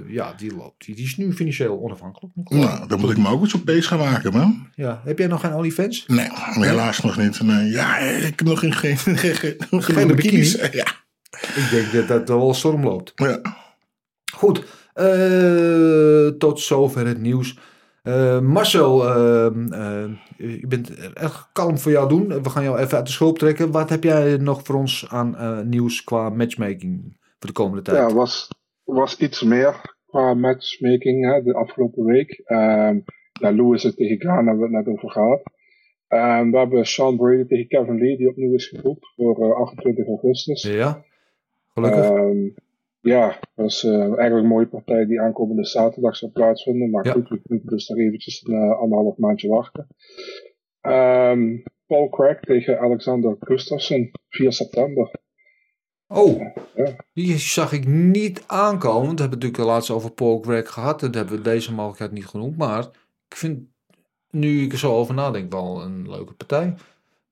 ja, 0.07 0.33
die 0.37 0.55
loopt. 0.55 0.85
Die, 0.85 0.95
die 0.95 1.05
is 1.05 1.17
nu 1.17 1.33
financieel 1.33 1.81
onafhankelijk. 1.81 2.33
Nou, 2.35 2.87
dan 2.87 2.99
moet 2.99 3.11
ik 3.11 3.17
me 3.17 3.29
ook 3.29 3.41
eens 3.41 3.53
op 3.53 3.65
bezig 3.65 3.87
gaan 3.87 3.99
maken, 3.99 4.33
man. 4.33 4.67
Ja, 4.75 5.01
heb 5.05 5.17
jij 5.17 5.27
nog 5.27 5.41
geen 5.41 5.53
OnlyFans? 5.53 6.03
Nee, 6.07 6.29
helaas 6.53 7.01
nog 7.01 7.17
niet. 7.17 7.41
Nee, 7.41 7.69
ja, 7.69 7.97
ik 7.97 8.39
heb 8.39 8.47
nog 8.47 8.59
geen, 8.59 8.73
geen, 8.73 8.97
geen, 8.97 9.35
geen, 9.35 9.57
geen 9.69 10.15
bikini? 10.15 10.55
Ja. 10.71 11.07
Ik 11.31 11.67
denk 11.71 11.91
dat 11.91 12.07
dat 12.07 12.37
wel 12.37 12.53
storm 12.53 12.83
loopt. 12.83 13.11
Ja. 13.15 13.41
Goed, 14.35 14.65
eh, 14.93 16.27
tot 16.27 16.59
zover 16.59 17.07
het 17.07 17.21
nieuws. 17.21 17.59
Eh, 18.03 18.39
Marcel, 18.39 19.05
eh, 19.07 20.05
je 20.37 20.67
bent 20.67 21.13
echt 21.13 21.49
kalm 21.53 21.77
voor 21.77 21.91
jou 21.91 22.09
doen. 22.09 22.27
We 22.43 22.49
gaan 22.49 22.63
jou 22.63 22.79
even 22.79 22.97
uit 22.97 23.05
de 23.05 23.11
schulp 23.11 23.37
trekken. 23.37 23.71
Wat 23.71 23.89
heb 23.89 24.03
jij 24.03 24.37
nog 24.37 24.61
voor 24.63 24.75
ons 24.75 25.05
aan 25.09 25.37
eh, 25.37 25.61
nieuws 25.61 26.03
qua 26.03 26.29
matchmaking 26.29 27.17
voor 27.39 27.47
de 27.49 27.51
komende 27.51 27.81
tijd? 27.81 27.97
Ja, 27.97 28.15
was, 28.15 28.47
was 28.83 29.17
iets 29.17 29.43
meer 29.43 29.97
qua 30.05 30.33
matchmaking 30.33 31.33
hè, 31.33 31.41
de 31.41 31.53
afgelopen 31.53 32.05
week. 32.05 32.41
Ehm 32.45 32.97
Lewis 33.39 33.83
het 33.83 33.95
tegen 33.95 34.21
Gaan 34.21 34.47
hebben 34.47 34.69
we 34.69 34.75
het 34.77 34.85
net 34.85 34.95
over 34.95 35.11
gehad. 35.11 35.41
Ehm, 36.07 36.51
we 36.51 36.57
hebben 36.57 36.85
Sean 36.85 37.17
Brady 37.17 37.45
tegen 37.45 37.67
Kevin 37.67 37.97
Lee, 37.97 38.17
die 38.17 38.29
opnieuw 38.29 38.53
is 38.53 38.67
geboekt 38.67 39.13
voor 39.15 39.43
eh, 39.43 39.55
28 39.55 40.07
augustus. 40.07 40.63
Ja, 40.63 41.03
gelukkig. 41.83 42.09
Ehm, 42.09 42.49
ja, 43.01 43.39
dat 43.55 43.65
is 43.65 43.83
eh, 43.83 43.99
eigenlijk 43.99 44.33
een 44.33 44.47
mooie 44.47 44.67
partij 44.67 45.05
die 45.05 45.21
aankomende 45.21 45.65
zaterdag 45.65 46.15
zal 46.15 46.31
plaatsvinden. 46.31 46.89
Maar 46.89 47.05
Ja. 47.05 47.11
goed, 47.11 47.29
we 47.29 47.39
moeten 47.47 47.69
dus 47.69 47.87
nog 47.87 47.97
eventjes 47.97 48.43
een 48.47 48.53
eh, 48.53 48.79
anderhalf 48.79 49.17
maandje 49.17 49.47
wachten. 49.49 49.87
Ehm, 50.81 51.57
Paul 51.87 52.09
Craig 52.09 52.39
tegen 52.39 52.79
Alexander 52.79 53.35
Gustafsson, 53.39 54.11
4 54.29 54.51
september. 54.53 55.11
Oh, 56.07 56.41
die 57.13 57.37
zag 57.37 57.71
ik 57.71 57.87
niet 57.87 58.43
aankomen. 58.47 59.01
We 59.01 59.21
hebben 59.21 59.29
natuurlijk 59.39 59.55
de 59.57 59.63
laatste 59.65 59.93
over 59.93 60.11
Paul 60.11 60.41
Greg 60.41 60.69
gehad. 60.69 61.03
En 61.03 61.15
hebben 61.15 61.35
we 61.37 61.41
deze 61.41 61.73
mogelijkheid 61.73 62.11
niet 62.11 62.25
genoemd. 62.25 62.57
Maar 62.57 62.83
ik 63.27 63.35
vind, 63.35 63.59
nu 64.29 64.61
ik 64.63 64.71
er 64.71 64.77
zo 64.77 64.95
over 64.95 65.13
nadenk, 65.13 65.51
wel 65.51 65.81
een 65.81 66.09
leuke 66.09 66.33
partij. 66.33 66.73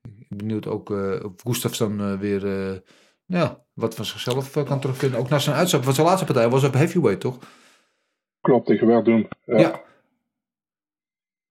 Ik 0.04 0.28
ben 0.30 0.38
benieuwd 0.38 0.68
ook 0.68 0.92
eh 0.92 1.26
of 1.26 1.34
Gustafsson 1.44 2.18
weer 2.20 2.46
ja, 3.26 3.66
wat 3.78 3.96
van 3.96 4.06
zichzelf 4.06 4.56
eh, 4.56 4.66
kan 4.66 4.80
terugvinden. 4.80 5.20
Ook 5.20 5.30
naar 5.30 5.42
zijn 5.42 5.56
uitstap. 5.56 5.84
Want 5.84 5.96
zijn 5.96 6.08
laatste 6.08 6.26
partij 6.26 6.50
was 6.50 6.64
op 6.64 6.74
heavyweight, 6.74 7.22
toch? 7.22 7.38
Klopt, 8.42 8.66
tegen 8.66 8.88
Verdun. 8.88 9.28
Ja. 9.46 9.60
Ja. 9.60 9.86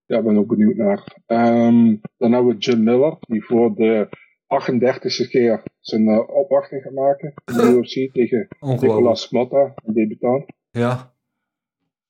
Ja, 0.04 0.18
ik 0.18 0.24
ben 0.24 0.36
ook 0.36 0.46
benieuwd 0.48 0.76
naar. 0.76 1.16
Ehm, 1.26 1.96
dan 2.16 2.32
hebben 2.32 2.46
we 2.52 2.58
Jim 2.58 2.82
Miller, 2.82 3.16
die 3.20 3.44
voor 3.44 3.74
de 3.74 4.08
38e 4.46 5.28
keer 5.28 5.62
zijn 5.80 6.08
eh, 6.08 6.28
opwachting 6.28 6.82
gaat 6.82 6.92
maken 6.92 7.34
in 7.44 7.54
de 7.56 7.72
UFC 7.78 8.12
tegen. 8.12 8.48
Nicolas 8.60 9.30
Motta, 9.30 9.74
een 9.84 9.94
debutant. 9.94 10.44
Ja. 10.70 11.14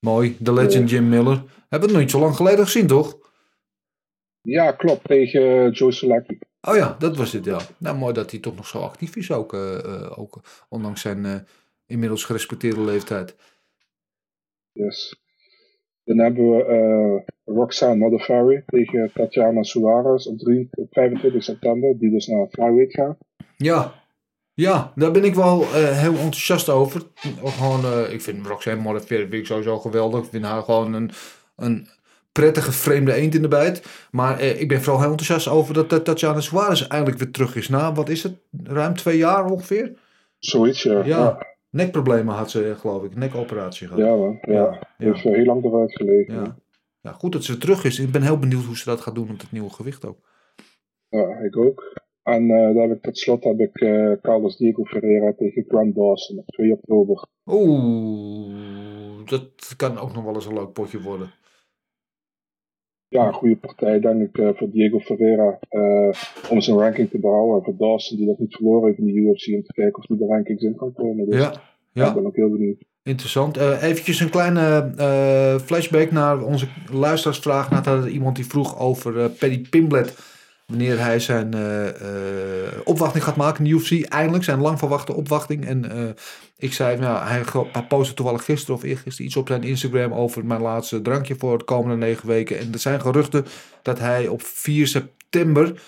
Mooi. 0.01 0.37
De 0.39 0.53
legend 0.53 0.91
Jim 0.91 1.09
Miller. 1.09 1.43
Hebben 1.69 1.89
we 1.89 1.95
nog 1.95 2.03
niet 2.03 2.11
zo 2.11 2.21
lang 2.21 2.37
geleden 2.37 2.65
gezien, 2.65 2.87
toch? 2.87 3.19
Ja, 4.43 4.73
klopt. 4.73 5.05
Tegen 5.05 5.71
Joe 5.71 5.93
Selecki. 5.93 6.39
Oh 6.69 6.77
ja, 6.77 6.97
dat 6.99 7.17
was 7.17 7.33
het, 7.33 7.45
ja. 7.45 7.61
Nou, 7.79 7.97
mooi 7.97 8.13
dat 8.13 8.31
hij 8.31 8.41
toch 8.41 8.57
nog 8.57 8.67
zo 8.67 8.79
actief 8.79 9.17
is, 9.17 9.33
ook, 9.33 9.55
eh, 9.55 9.79
eh, 9.79 10.19
ook 10.19 10.41
ondanks 10.69 11.01
zijn 11.01 11.25
eh, 11.25 11.35
inmiddels 11.87 12.25
gerespecteerde 12.25 12.81
leeftijd. 12.81 13.37
Yes. 14.73 15.21
Dan 16.05 16.19
hebben 16.19 16.51
we 16.51 17.23
Roxanne 17.45 17.97
Modafferi 17.97 18.63
tegen 18.67 19.11
Tatjana 19.15 19.63
Suarez 19.63 20.27
op, 20.27 20.39
3, 20.39 20.69
op 20.71 20.89
25 20.91 21.43
september, 21.43 21.99
die 21.99 22.11
dus 22.11 22.27
naar 22.27 22.47
Flyweight 22.49 22.95
gaat. 22.95 23.19
Ja, 23.57 23.93
ja, 24.55 24.93
daar 24.95 25.11
ben 25.11 25.25
ik 25.25 25.35
wel 25.35 25.65
heel 25.75 26.13
enthousiast 26.13 26.69
over. 26.69 27.03
Gewoon, 27.45 28.11
ik 28.11 28.21
vind 28.21 28.47
Roxanne 28.47 29.01
vind 29.01 29.33
ik 29.33 29.47
sowieso 29.47 29.79
geweldig. 29.79 30.25
Ik 30.25 30.31
vind 30.31 30.45
haar 30.45 30.63
gewoon 30.63 30.95
een, 30.95 31.11
een 31.57 31.89
prettige 32.41 32.73
vreemde 32.73 33.13
eend 33.13 33.35
in 33.35 33.43
de 33.43 33.49
bijt. 33.49 34.07
Maar 34.11 34.39
eh, 34.39 34.61
ik 34.61 34.69
ben 34.69 34.81
vooral 34.81 35.01
heel 35.01 35.11
enthousiast 35.11 35.49
over 35.49 35.75
dat 35.75 35.93
uh, 35.93 35.99
Tatjana 35.99 36.41
Suarez 36.41 36.87
eindelijk 36.87 37.19
weer 37.19 37.31
terug 37.31 37.57
is. 37.57 37.69
Na, 37.69 37.93
wat 37.93 38.09
is 38.09 38.23
het, 38.23 38.35
ruim 38.63 38.95
twee 38.95 39.17
jaar 39.17 39.51
ongeveer? 39.51 39.99
Zoiets, 40.39 40.83
ja. 40.83 41.05
Ja, 41.05 41.47
nekproblemen 41.71 42.35
had 42.35 42.51
ze, 42.51 42.75
geloof 42.79 43.05
ik. 43.05 43.17
Nekoperatie 43.17 43.87
gehad. 43.87 44.03
ja 44.03 44.17
man. 44.17 44.39
Ja. 44.41 44.87
Heeft 44.97 45.25
eh, 45.25 45.33
heel 45.33 45.45
lang 45.45 45.65
eruit 45.65 45.93
gelegen. 45.93 46.35
Ja. 46.35 46.57
Ja, 47.01 47.13
goed 47.13 47.33
dat 47.33 47.45
ze 47.45 47.53
weer 47.53 47.61
terug 47.61 47.85
is. 47.85 47.99
Ik 47.99 48.11
ben 48.11 48.23
heel 48.23 48.39
benieuwd 48.39 48.65
hoe 48.65 48.77
ze 48.77 48.85
dat 48.85 49.01
gaat 49.01 49.15
doen 49.15 49.27
met 49.27 49.43
het 49.43 49.53
nieuwe 49.53 49.71
gewicht 49.71 50.07
ook. 50.07 50.19
Ja, 51.09 51.39
ik 51.39 51.57
ook. 51.57 52.05
En 52.23 52.51
eh 52.51 52.75
daar 52.75 52.89
heb 52.89 52.97
ik 52.97 53.03
tot 53.03 53.19
slot 53.19 53.45
heb 53.45 53.59
ik 53.59 53.81
eh, 53.81 54.13
Carlos 54.23 54.57
Diego 54.57 54.85
Ferreira 54.85 55.33
tegen 55.37 55.65
Grant 55.69 55.95
Dawson 55.95 56.39
op 56.39 56.47
2 56.47 56.73
oktober. 56.73 57.27
Oeh, 57.47 59.27
dat 59.27 59.75
kan 59.77 59.99
ook 59.99 60.15
nog 60.15 60.25
wel 60.25 60.35
eens 60.35 60.47
een 60.47 60.55
leuk 60.55 60.73
potje 60.73 61.01
worden. 61.01 61.31
Ja, 63.09 63.27
een 63.27 63.33
goede 63.33 63.57
partij 63.57 64.01
denk 64.01 64.23
ik 64.23 64.39
eh, 64.39 64.49
voor 64.55 64.71
Diego 64.71 64.99
Ferreira 64.99 65.59
eh, 65.69 66.09
om 66.51 66.61
zijn 66.61 66.79
ranking 66.79 67.11
te 67.11 67.19
behouden. 67.19 67.57
En 67.57 67.65
voor 67.65 67.77
Dawson 67.77 68.17
die 68.17 68.27
nog 68.27 68.39
niet 68.39 68.55
verloren 68.55 68.87
heeft 68.87 68.99
in 68.99 69.05
de 69.05 69.13
UFC 69.13 69.55
om 69.55 69.63
te 69.63 69.73
kijken 69.73 70.03
of 70.03 70.09
hij 70.09 70.17
de 70.17 70.27
rankings 70.27 70.63
in 70.63 70.77
kan 70.77 70.93
komen. 70.93 71.27
Dus 71.27 71.41
Ja, 71.41 71.53
ja. 71.93 72.09
ik 72.09 72.15
ben 72.15 72.27
ook 72.27 72.37
heel 72.37 72.51
benieuwd. 72.51 72.85
Interessant. 73.03 73.57
Eh 73.57 73.83
eventjes 73.83 74.21
een 74.21 74.31
kleine 74.31 74.91
flashback 75.65 76.11
naar 76.11 76.45
onze 76.45 76.67
luisteraarsvraag. 76.93 77.71
Nadat 77.71 78.07
iemand 78.07 78.37
die 78.37 78.47
vroeg 78.47 78.81
over 78.81 79.31
Paddy 79.31 79.69
Pimblet. 79.71 80.36
Wanneer 80.67 81.01
hij 81.01 81.19
zijn 81.19 81.55
eh, 81.55 81.89
eh, 81.89 82.73
opwachting 82.85 83.25
gaat 83.25 83.37
maken 83.37 83.65
in 83.65 83.71
de 83.71 83.77
UFC. 83.77 84.05
Eindelijk 84.09 84.45
zijn 84.45 84.61
lang 84.61 84.79
verwachte 84.79 85.15
opwachting. 85.15 85.67
En 85.67 85.91
eh, 85.91 86.09
ik 86.57 86.73
zei, 86.73 86.99
nou, 86.99 87.27
hij, 87.27 87.43
hij 87.73 87.87
postte 87.87 88.15
toevallig 88.15 88.45
gisteren 88.45 88.75
of 88.75 88.83
eergisteren 88.83 89.27
iets 89.27 89.37
op 89.37 89.49
zijn 89.49 89.63
Instagram 89.63 90.13
over 90.13 90.45
mijn 90.45 90.61
laatste 90.61 91.03
drankje 91.03 91.35
voor 91.39 91.59
de 91.59 91.65
komende 91.65 91.97
negen 91.97 92.29
weken. 92.29 92.59
En 92.59 92.73
er 92.73 92.79
zijn 92.79 93.01
geruchten 93.01 93.47
dat 93.83 93.99
hij 93.99 94.29
op 94.29 94.43
4 94.43 94.87
september 94.87 95.83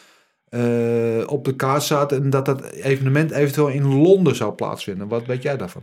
op 1.26 1.44
de 1.44 1.54
kaart 1.56 1.82
staat. 1.82 2.12
En 2.12 2.30
dat 2.30 2.44
dat 2.46 2.70
evenement 2.70 3.30
eventueel 3.30 3.68
in 3.68 3.94
Londen 3.94 4.36
zou 4.36 4.52
plaatsvinden. 4.52 5.08
Wat 5.08 5.26
weet 5.26 5.42
jij 5.42 5.56
daarvan? 5.56 5.82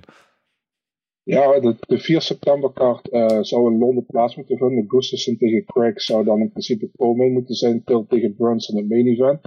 Ja, 1.26 1.60
de, 1.60 1.76
de 1.88 1.98
4 2.00 2.22
september 2.22 2.72
kaart 2.74 3.10
eh, 3.10 3.38
zou 3.42 3.72
in 3.72 3.80
Londen 3.80 4.06
plaats 4.06 4.36
moeten 4.36 4.58
vinden. 4.58 4.84
Gustafsson 4.88 5.38
tegen 5.38 5.64
Craig 5.66 6.02
zou 6.02 6.24
dan 6.26 6.40
in 6.40 6.50
principe 6.52 6.90
co-main 6.98 7.32
moeten 7.34 7.56
zijn. 7.56 7.84
Till 7.84 8.06
tegen 8.08 8.36
Brunson 8.36 8.78
het 8.78 8.90
main 8.90 9.08
event. 9.08 9.40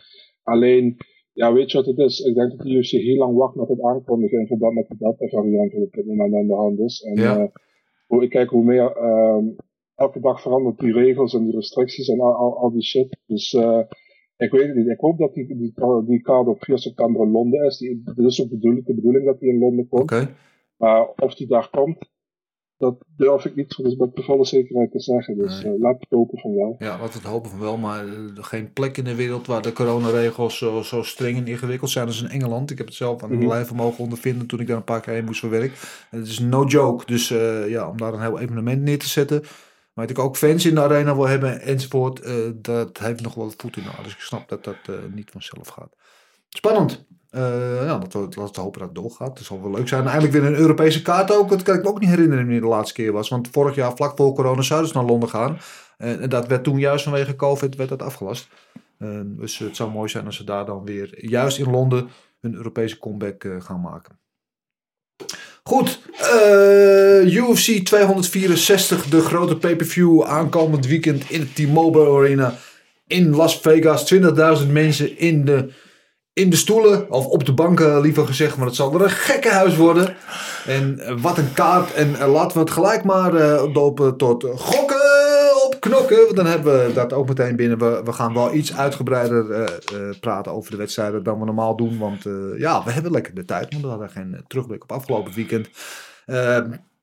Alleen, 0.43 0.97
ja, 1.33 1.53
weet 1.53 1.71
je 1.71 1.77
wat 1.77 1.87
het 1.87 1.99
is? 1.99 2.19
Ik 2.21 2.35
denk 2.35 2.51
dat 2.51 2.59
de 2.67 2.71
UFC 2.75 2.91
heel 2.91 3.17
lang 3.17 3.37
wacht 3.37 3.55
met 3.55 3.69
het 3.69 3.83
aankondigen 3.83 4.41
in 4.41 4.47
verband 4.47 4.75
met 4.75 4.89
de 4.89 4.97
Delta 4.99 5.27
variant 5.27 5.71
die 5.71 5.83
op 5.83 5.93
dit 5.93 6.07
moment 6.07 6.35
aan 6.35 6.47
de 6.47 6.55
hand 6.55 6.79
is. 6.79 7.03
En 7.03 7.15
Ja. 7.23 7.39
eh, 7.39 7.49
hoe 8.07 8.23
ik 8.23 8.31
kijk 8.31 8.51
hoe 8.51 8.65
meer, 8.65 8.93
ehm, 8.97 9.45
elke 9.95 10.21
dag 10.21 10.41
verandert 10.43 10.79
die 10.79 10.93
regels 10.93 11.35
en 11.35 11.45
die 11.45 11.55
restricties 11.55 12.09
en 12.09 12.21
al, 12.21 12.35
al, 12.35 12.59
al 12.59 12.73
die 12.73 12.83
shit. 12.85 13.19
Dus 13.27 13.55
eh, 13.55 13.81
ik 14.37 14.51
weet 14.51 14.67
het 14.67 14.77
niet. 14.77 14.89
Ik 14.89 15.01
hoop 15.01 15.19
dat 15.19 15.35
die, 15.35 15.47
die, 15.47 15.73
die 16.07 16.21
kaart 16.21 16.47
op 16.47 16.65
4 16.65 16.79
september 16.79 17.23
in 17.23 17.31
Londen 17.31 17.65
is. 17.67 17.79
Die, 17.79 18.03
het 18.05 18.19
is 18.19 18.43
ook 18.43 18.49
bedoel- 18.51 18.83
de 18.85 18.95
bedoeling 18.95 19.25
dat 19.25 19.39
die 19.41 19.49
in 19.49 19.59
Londen 19.59 19.89
komt. 19.89 20.03
Oké. 20.03 20.29
Maar 20.79 21.07
of 21.07 21.35
die 21.35 21.47
daar 21.47 21.69
komt, 21.71 22.11
dat 22.77 22.97
durf 23.17 23.45
ik 23.45 23.55
niet 23.55 23.77
dus 23.77 23.95
met 23.97 24.11
volle 24.15 24.45
zekerheid 24.45 24.91
te 24.91 25.01
zeggen. 25.01 25.39
Dus 25.39 25.63
eh, 25.63 25.73
laat 25.79 26.01
het 26.01 26.11
hopen 26.11 26.39
van 26.39 26.55
wel. 26.55 26.77
Ja, 26.79 26.97
we 26.99 27.05
het 27.05 27.23
hopen 27.23 27.51
van 27.51 27.61
wel, 27.61 27.77
maar 27.77 28.07
eh, 28.07 28.15
geen 28.35 28.73
plek 28.73 28.97
in 28.97 29.05
de 29.05 29.15
wereld 29.15 29.47
waar 29.47 29.63
de 29.63 29.73
coronaregels 29.73 30.59
zo, 30.59 30.83
zo 30.83 31.03
streng 31.03 31.37
en 31.37 31.47
ingewikkeld 31.47 31.91
zijn 31.91 32.07
als 32.07 32.23
in 32.23 32.29
Engeland. 32.29 32.71
Ik 32.71 32.79
heb 32.79 32.87
het 32.87 32.97
zelf 32.97 33.23
aan 33.23 33.35
Mhm. 33.35 33.47
lijve 33.47 33.75
mogen 33.75 34.05
ondervinden 34.05 34.47
toen 34.47 34.61
ik 34.61 34.67
daar 34.67 34.77
een 34.77 34.85
paar 34.85 35.01
keer 35.01 35.15
heen 35.15 35.25
moest 35.25 35.41
voor 35.41 35.51
werk. 35.51 35.73
En 36.11 36.19
het 36.19 36.29
is 36.29 36.39
no 36.39 36.65
joke, 36.65 37.07
dus 37.07 37.31
eh, 37.31 37.69
ja, 37.69 37.89
om 37.89 37.97
daar 37.97 38.13
een 38.13 38.21
heel 38.21 38.39
evenement 38.39 38.83
neer 38.83 38.99
te 38.99 39.09
zetten. 39.09 39.41
Maar 39.95 40.07
dat 40.07 40.17
ik 40.17 40.23
ook 40.25 40.37
fans 40.37 40.67
in 40.67 40.75
de 40.75 40.81
arena 40.81 41.15
wil 41.15 41.29
hebben 41.29 41.61
enzovoort, 41.61 42.23
dat 42.65 42.99
heeft 42.99 43.23
nog 43.23 43.35
wel 43.35 43.53
voet 43.57 43.77
in 43.77 43.83
de 43.83 43.89
aarde. 43.89 44.03
Dus 44.03 44.13
ik 44.13 44.21
snap 44.21 44.49
dat 44.49 44.65
dat 44.65 44.77
niet 45.15 45.31
vanzelf 45.31 45.69
gaat. 45.69 45.97
Spannend. 46.49 47.07
Eh, 47.31 47.85
ja, 47.85 47.99
laten 47.99 48.29
we, 48.29 48.41
laten 48.41 48.63
hopen 48.63 48.81
dat 48.81 48.89
het 48.89 48.99
doorgaat. 48.99 49.37
Dat 49.37 49.45
zal 49.45 49.63
wel 49.63 49.71
leuk 49.71 49.89
zijn. 49.89 50.07
Eindelijk 50.07 50.33
weer 50.33 50.45
een 50.45 50.55
Europese 50.55 51.03
kaart 51.03 51.33
ook. 51.33 51.49
Dat 51.49 51.63
kan 51.63 51.75
ik 51.75 51.83
me 51.83 51.89
ook 51.89 52.01
niet 52.01 52.09
herinneren 52.09 52.45
wanneer 52.45 52.61
de 52.61 52.67
laatste 52.67 52.95
keer 52.95 53.13
was. 53.13 53.29
Want 53.29 53.49
vorig 53.51 53.75
jaar, 53.75 53.97
vlak 53.97 54.17
voor 54.17 54.35
corona, 54.35 54.63
zouden 54.63 54.89
ze 54.89 54.97
naar 54.97 55.05
Londen 55.07 55.29
gaan. 55.29 55.59
En 55.99 56.29
dat 56.29 56.47
werd 56.47 56.65
toen 56.65 56.79
juist 56.79 57.05
vanwege 57.05 57.37
COVID 57.37 57.77
werd 57.77 57.89
dat 57.89 58.03
afgelast. 58.03 58.49
Dus 59.25 59.59
het 59.59 59.77
zou 59.77 59.91
mooi 59.91 60.09
zijn 60.09 60.27
als 60.27 60.37
ze 60.37 60.45
daar 60.45 60.65
dan 60.65 60.85
weer, 60.85 61.27
juist 61.27 61.59
in 61.59 61.71
Londen, 61.71 62.09
een 62.41 62.55
Europese 62.55 62.99
comeback 62.99 63.45
eh, 63.45 63.61
gaan 63.61 63.81
maken. 63.81 64.19
Goed, 65.63 66.01
eh, 66.17 67.35
UFC 67.35 67.85
264, 67.85 69.05
de 69.05 69.21
grote 69.21 69.57
pay-per-view 69.57 70.23
aankomend 70.23 70.87
weekend 70.87 71.31
in 71.31 71.41
de 71.41 71.53
T-Mobile 71.53 72.17
Arena 72.17 72.55
in 73.07 73.37
Las 73.37 73.61
Vegas. 73.61 74.15
20.000 74.15 74.73
mensen 74.73 75.19
in 75.19 75.45
de, 75.45 75.73
in 76.39 76.51
de 76.51 76.57
stoelen, 76.57 77.11
of 77.11 77.27
op 77.27 77.45
de 77.45 77.55
banken 77.55 78.01
liever 78.01 78.27
gezegd, 78.27 78.57
maar 78.57 78.67
het 78.67 78.77
zal 78.77 78.95
er 78.95 79.03
een 79.03 79.11
gekke 79.11 79.51
huis 79.51 79.77
worden. 79.77 80.17
En 80.67 80.99
eh, 80.99 81.15
wat 81.21 81.39
een 81.39 81.53
kaart. 81.53 81.93
En 81.95 82.21
eh, 82.21 82.33
laten 82.33 82.53
we 82.53 82.63
het 82.63 82.71
gelijk 82.71 83.05
maar 83.05 83.35
eh 83.35 83.73
dopen 83.73 84.17
tot 84.17 84.47
gokken 84.55 85.09
op 85.65 85.81
knokken. 85.81 86.25
Want 86.25 86.37
dan 86.37 86.47
hebben 86.47 86.87
we 86.87 86.93
dat 86.93 87.13
ook 87.13 87.29
meteen 87.29 87.57
binnen. 87.57 87.79
We, 87.79 88.01
we 88.05 88.13
gaan 88.13 88.35
wel 88.35 88.55
iets 88.55 88.77
uitgebreider 88.77 89.51
eh, 89.51 89.63
eh, 89.63 90.19
praten 90.21 90.53
over 90.53 90.71
de 90.71 90.77
wedstrijden 90.77 91.23
dan 91.23 91.39
we 91.39 91.45
normaal 91.45 91.77
doen. 91.77 91.99
Want 91.99 92.27
eh, 92.27 92.33
ja, 92.59 92.85
we 92.85 92.91
hebben 92.91 93.13
lekker 93.13 93.35
de 93.35 93.45
tijd. 93.45 93.71
Want 93.71 93.83
we 93.83 93.89
hadden 93.89 94.11
geen 94.11 94.35
eh, 94.35 94.41
terugblik 94.47 94.83
op 94.83 94.93
afgelopen 94.93 95.33
weekend. 95.35 95.69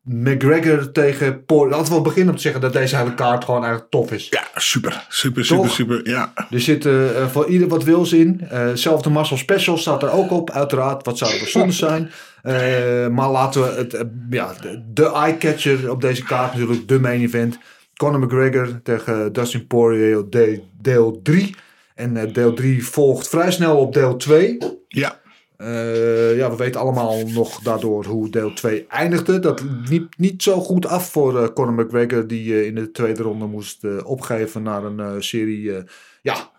McGregor 0.05 0.91
tegen 0.91 1.45
Poirier. 1.45 1.69
Laten 1.69 1.87
we 1.87 1.93
wel 1.93 2.01
beginnen 2.01 2.29
om 2.29 2.35
te 2.35 2.41
zeggen 2.41 2.61
dat 2.61 2.73
deze 2.73 2.97
hele 2.97 3.13
kaart 3.13 3.43
gewoon 3.45 3.61
eigenlijk 3.61 3.91
tof 3.91 4.11
is. 4.11 4.27
Ja, 4.29 4.43
super. 4.55 5.05
Super, 5.09 5.45
super, 5.45 5.63
Toch? 5.65 5.73
super. 5.73 6.09
Ja. 6.09 6.33
Er 6.49 6.61
zit 6.61 6.85
eh, 6.85 7.21
eh, 7.21 7.27
voor 7.27 7.47
ieder 7.47 7.67
wat 7.67 7.83
wils 7.83 8.13
in. 8.13 8.41
Eh 8.49 8.67
zelfde 8.73 9.09
Marcel 9.09 9.37
Special 9.37 9.77
staat 9.77 10.03
er 10.03 10.11
ook 10.11 10.31
op. 10.31 10.51
Uiteraard, 10.51 11.05
wat 11.05 11.17
zou 11.17 11.31
er 11.31 11.47
zonde 11.47 11.73
zijn. 11.73 12.11
Eh, 12.41 13.07
maar 13.07 13.29
laten 13.29 13.61
we 13.61 13.67
het... 13.77 14.05
ja, 14.29 14.53
de, 14.93 15.11
eye-catcher 15.11 15.91
op 15.91 16.01
deze 16.01 16.23
kaart 16.23 16.53
natuurlijk. 16.53 16.87
De 16.87 16.99
main 16.99 17.21
event. 17.21 17.57
Conor 17.97 18.19
McGregor 18.19 18.79
tegen 18.83 19.33
Dustin 19.33 19.67
Poirier 19.67 20.23
de- 20.29 20.61
deel 20.81 21.19
3. 21.23 21.55
En 21.95 22.33
deel 22.33 22.53
3 22.53 22.85
volgt 22.85 23.29
vrij 23.29 23.51
snel 23.51 23.77
op 23.77 23.93
deel 23.93 24.15
2. 24.17 24.57
Ja. 24.87 25.19
Eh, 25.57 26.37
ja, 26.37 26.49
we 26.49 26.55
weten 26.55 26.81
allemaal 26.81 27.27
nog 27.27 27.59
daardoor 27.59 28.05
hoe 28.05 28.29
deel 28.29 28.53
2 28.53 28.85
eindigde. 28.87 29.39
Dat 29.39 29.63
liep 29.89 30.13
niet 30.17 30.43
zo 30.43 30.59
goed 30.59 30.85
af 30.85 31.11
voor 31.11 31.41
eh, 31.41 31.47
Conor 31.53 31.85
McGregor, 31.85 32.27
die 32.27 32.53
eh, 32.53 32.65
in 32.65 32.75
de 32.75 32.91
tweede 32.91 33.23
ronde 33.23 33.45
moest 33.45 34.03
opgeven 34.03 34.63
naar 34.63 34.83
een 34.83 35.23
serie 35.23 35.83
ja, 36.21 36.51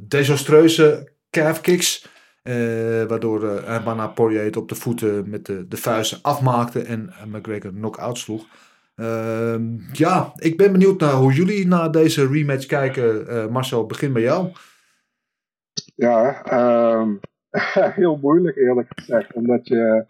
desastreuze 0.00 1.12
calf 1.30 1.60
kicks. 1.60 2.08
Waardoor 3.08 3.42
hij 3.42 3.82
bijna 3.82 4.06
Poirier 4.06 4.44
het 4.44 4.56
op 4.56 4.68
de 4.68 4.74
voeten 4.74 5.30
met 5.30 5.46
de, 5.46 5.68
de 5.68 5.76
vuisten 5.76 6.18
afmaakte 6.22 6.80
en 6.80 7.12
McGregor 7.32 7.70
knock-out 7.70 8.18
sloeg. 8.18 8.46
Ehm, 8.96 9.62
ja, 9.92 10.32
ik 10.36 10.56
ben 10.56 10.72
benieuwd 10.72 11.00
naar 11.00 11.12
hoe 11.12 11.32
jullie 11.32 11.66
naar 11.66 11.90
deze 11.90 12.26
rematch 12.26 12.66
kijken. 12.66 13.52
Marcel, 13.52 13.86
begin 13.86 14.12
bij 14.12 14.22
jou. 14.22 14.52
Ja, 15.94 16.42
heel 18.00 18.18
moeilijk 18.22 18.56
eerlijk 18.56 18.88
gezegd. 18.94 19.34
Omdat 19.34 19.68
je 19.68 20.04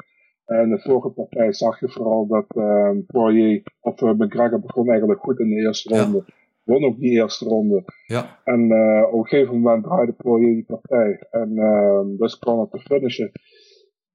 eh, 0.45 0.61
in 0.61 0.69
de 0.69 0.79
vorige 0.79 1.09
partij 1.09 1.53
zag 1.53 1.81
je 1.81 1.89
vooral 1.89 2.27
dat 2.27 2.47
ehm 2.57 3.01
Poirier, 3.07 3.63
of 3.81 4.03
eh, 4.03 4.13
McGregor 4.13 4.61
begon 4.61 4.89
eigenlijk 4.89 5.21
goed 5.21 5.39
in 5.39 5.49
de 5.49 5.55
eerste 5.55 5.99
ronde. 5.99 6.25
Won 6.63 6.85
ook 6.85 6.99
die 6.99 7.11
eerste 7.11 7.45
ronde. 7.45 7.85
Ja. 8.07 8.41
En 8.45 8.63
op 9.13 9.19
een 9.19 9.27
gegeven 9.27 9.55
moment 9.55 9.85
draaide 9.85 10.13
Poirier 10.13 10.55
die 10.55 10.65
partij. 10.65 11.27
En 11.31 11.59
ehm 11.59 12.17
dus 12.17 12.39
kwam 12.39 12.61
het 12.61 12.71
te 12.71 12.79
finishen. 12.79 13.33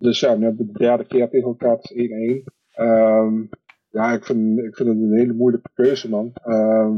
Dus 0.01 0.19
ja, 0.19 0.36
nu 0.36 0.43
hebben 0.43 0.65
we 0.65 0.71
de 0.71 0.79
derde 0.79 1.05
keer 1.05 1.29
tegen 1.29 1.47
elkaar, 1.47 1.75
het 1.75 1.91
is 1.91 2.09
1-1. 2.41 2.43
Ehm, 2.71 3.43
ja, 3.89 4.13
ik 4.13 4.25
vind, 4.25 4.59
ik 4.59 4.75
vind 4.75 4.89
het 4.89 4.97
een 4.97 5.17
hele 5.17 5.34
moeilijke 5.34 5.69
keuze, 5.73 6.09
man. 6.09 6.32
Ehm, 6.34 6.97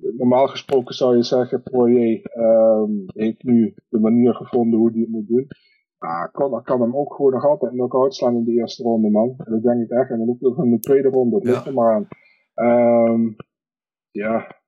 normaal 0.00 0.46
gesproken 0.46 0.94
zou 0.94 1.16
je 1.16 1.22
zeggen, 1.22 1.62
Poirier 1.62 2.22
ehm, 2.22 2.90
heeft 3.06 3.42
nu 3.42 3.74
de 3.88 3.98
manier 3.98 4.34
gevonden 4.34 4.78
hoe 4.78 4.90
hij 4.90 5.00
het 5.00 5.10
moet 5.10 5.28
doen. 5.28 5.46
Ja, 5.98 6.26
kan, 6.26 6.62
kan 6.62 6.80
hem 6.80 6.96
ook 6.96 7.14
gewoon 7.14 7.32
nog 7.32 7.44
altijd 7.44 7.72
knock-out 7.72 8.14
slaan 8.14 8.36
in 8.36 8.44
de 8.44 8.52
eerste 8.52 8.82
ronde, 8.82 9.10
man. 9.10 9.34
Dat 9.36 9.62
denk 9.62 9.82
ik 9.82 9.90
echt. 9.90 10.10
En 10.10 10.18
dan 10.18 10.28
ook 10.28 10.40
nog 10.40 10.64
in 10.64 10.70
de 10.70 10.78
tweede 10.78 11.08
ronde. 11.08 11.38
Dat 11.38 11.44
ligt 11.44 11.66
er 11.66 11.74
maar 11.74 11.94
aan. 11.94 12.08
Ehm, 12.54 13.30
ja. 14.10 14.60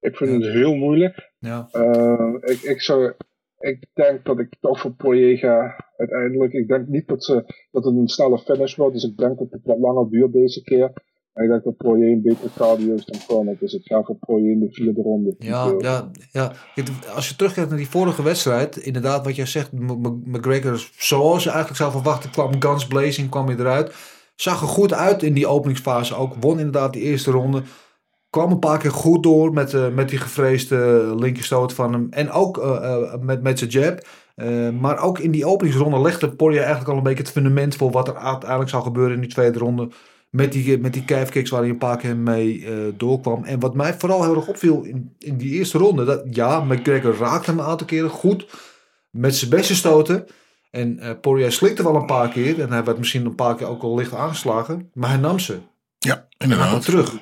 Ik 0.00 0.16
vind 0.16 0.30
het 0.30 0.52
heel 0.52 0.74
moeilijk. 0.74 1.32
Ja. 1.38 1.68
Ehm, 1.70 2.34
ik, 2.34 2.60
ik 2.62 2.80
zou... 2.80 3.12
Ik 3.58 3.86
denk 3.92 4.24
dat 4.24 4.38
ik 4.38 4.56
toch 4.60 4.80
voor 4.80 4.92
Poirier 4.92 5.38
ga 5.38 5.86
uiteindelijk. 5.96 6.52
Ik 6.52 6.68
denk 6.68 6.86
niet 6.86 7.08
dat, 7.08 7.24
ze, 7.24 7.44
dat 7.70 7.84
het 7.84 7.96
een 7.96 8.08
snelle 8.08 8.38
finish 8.38 8.76
wordt. 8.76 8.94
Dus 8.94 9.04
ik 9.04 9.16
denk 9.16 9.38
dat 9.38 9.50
het 9.50 9.64
wat 9.64 9.78
langer 9.78 10.10
duurt 10.10 10.32
deze 10.32 10.62
keer. 10.62 10.92
En 11.32 11.44
ik 11.44 11.50
denk 11.50 11.64
dat 11.64 11.76
Poirier 11.76 12.12
een 12.12 12.22
betere 12.22 12.48
cardio 12.56 12.94
is 12.94 13.04
dan 13.04 13.20
Conor. 13.26 13.56
Dus 13.60 13.74
ik 13.74 13.82
ga 13.84 14.02
voor 14.02 14.16
Poirier 14.16 14.52
in 14.52 14.60
de 14.60 14.68
vierde 14.70 15.02
ronde. 15.02 15.34
Ja, 15.38 15.74
ja, 15.78 16.10
ja. 16.32 16.52
Als 17.14 17.28
je 17.28 17.36
terugkijkt 17.36 17.68
naar 17.68 17.78
die 17.78 17.88
vorige 17.88 18.22
wedstrijd, 18.22 18.76
inderdaad 18.76 19.24
wat 19.24 19.36
jij 19.36 19.46
zegt, 19.46 19.72
McGregor, 19.72 20.90
zoals 20.98 21.42
je 21.42 21.48
eigenlijk 21.48 21.80
zou 21.80 21.92
verwachten, 21.92 22.30
kwam 22.30 22.62
guns 22.62 22.86
blazing, 22.86 23.30
kwam 23.30 23.46
hij 23.46 23.56
eruit. 23.56 23.94
Zag 24.34 24.60
er 24.60 24.68
goed 24.68 24.92
uit 24.92 25.22
in 25.22 25.34
die 25.34 25.46
openingsfase 25.46 26.14
ook. 26.14 26.34
Won 26.40 26.58
inderdaad 26.58 26.92
die 26.92 27.02
eerste 27.02 27.30
ronde. 27.30 27.62
Kwam 28.30 28.50
een 28.50 28.58
paar 28.58 28.78
keer 28.78 28.90
goed 28.90 29.22
door 29.22 29.52
met, 29.52 29.74
eh, 29.74 29.88
met 29.88 30.08
die 30.08 30.18
gevreesde 30.18 31.12
linkerstoot 31.18 31.72
van 31.72 31.92
hem. 31.92 32.06
En 32.10 32.30
ook 32.30 32.58
eh, 32.58 32.92
eh, 32.92 33.20
met, 33.20 33.42
met 33.42 33.58
zijn 33.58 33.70
jab. 33.70 34.06
Maar 34.80 35.02
ook 35.02 35.18
in 35.18 35.30
die 35.30 35.46
openingsronde 35.46 36.00
legde 36.00 36.30
Poirier 36.30 36.60
eigenlijk 36.60 36.90
al 36.90 36.96
een 36.96 37.02
beetje 37.02 37.22
het 37.22 37.32
fundament 37.32 37.76
voor 37.76 37.90
wat 37.90 38.08
er 38.08 38.16
uiteindelijk 38.16 38.70
zou 38.70 38.82
gebeuren 38.82 39.14
in 39.14 39.20
die 39.20 39.30
tweede 39.30 39.58
ronde. 39.58 39.88
Met 40.30 40.52
die, 40.52 40.78
met 40.78 40.92
die 40.92 41.04
calfkicks 41.04 41.50
waar 41.50 41.60
hij 41.60 41.70
een 41.70 41.78
paar 41.78 41.96
keer 41.96 42.16
mee 42.16 42.66
eh, 42.66 42.72
doorkwam. 42.96 43.44
En 43.44 43.60
wat 43.60 43.74
mij 43.74 43.94
vooral 43.98 44.22
heel 44.24 44.36
erg 44.36 44.48
opviel 44.48 44.82
in, 44.82 45.14
in 45.18 45.36
die 45.36 45.52
eerste 45.52 45.78
ronde. 45.78 46.04
Dat, 46.04 46.22
ja, 46.30 46.60
McGregor 46.60 47.16
raakte 47.16 47.50
hem 47.50 47.58
een 47.58 47.64
aantal 47.64 47.86
keren 47.86 48.10
goed. 48.10 48.46
Met 49.10 49.36
zijn 49.36 49.50
beste 49.50 49.74
stoten. 49.74 50.26
En 50.70 50.98
eh 50.98 51.10
Poirier 51.20 51.52
slikte 51.52 51.82
wel 51.82 51.94
een 51.94 52.06
paar 52.06 52.28
keer. 52.28 52.60
En 52.60 52.72
hij 52.72 52.84
werd 52.84 52.98
misschien 52.98 53.24
een 53.24 53.34
paar 53.34 53.56
keer 53.56 53.66
ook 53.66 53.82
al 53.82 53.94
licht 53.96 54.14
aangeslagen. 54.14 54.90
Maar 54.94 55.10
hij 55.10 55.18
nam 55.18 55.38
ze. 55.38 55.58
Ja, 55.98 56.26
inderdaad. 56.38 56.72
het 56.72 56.84
terug. 56.84 57.18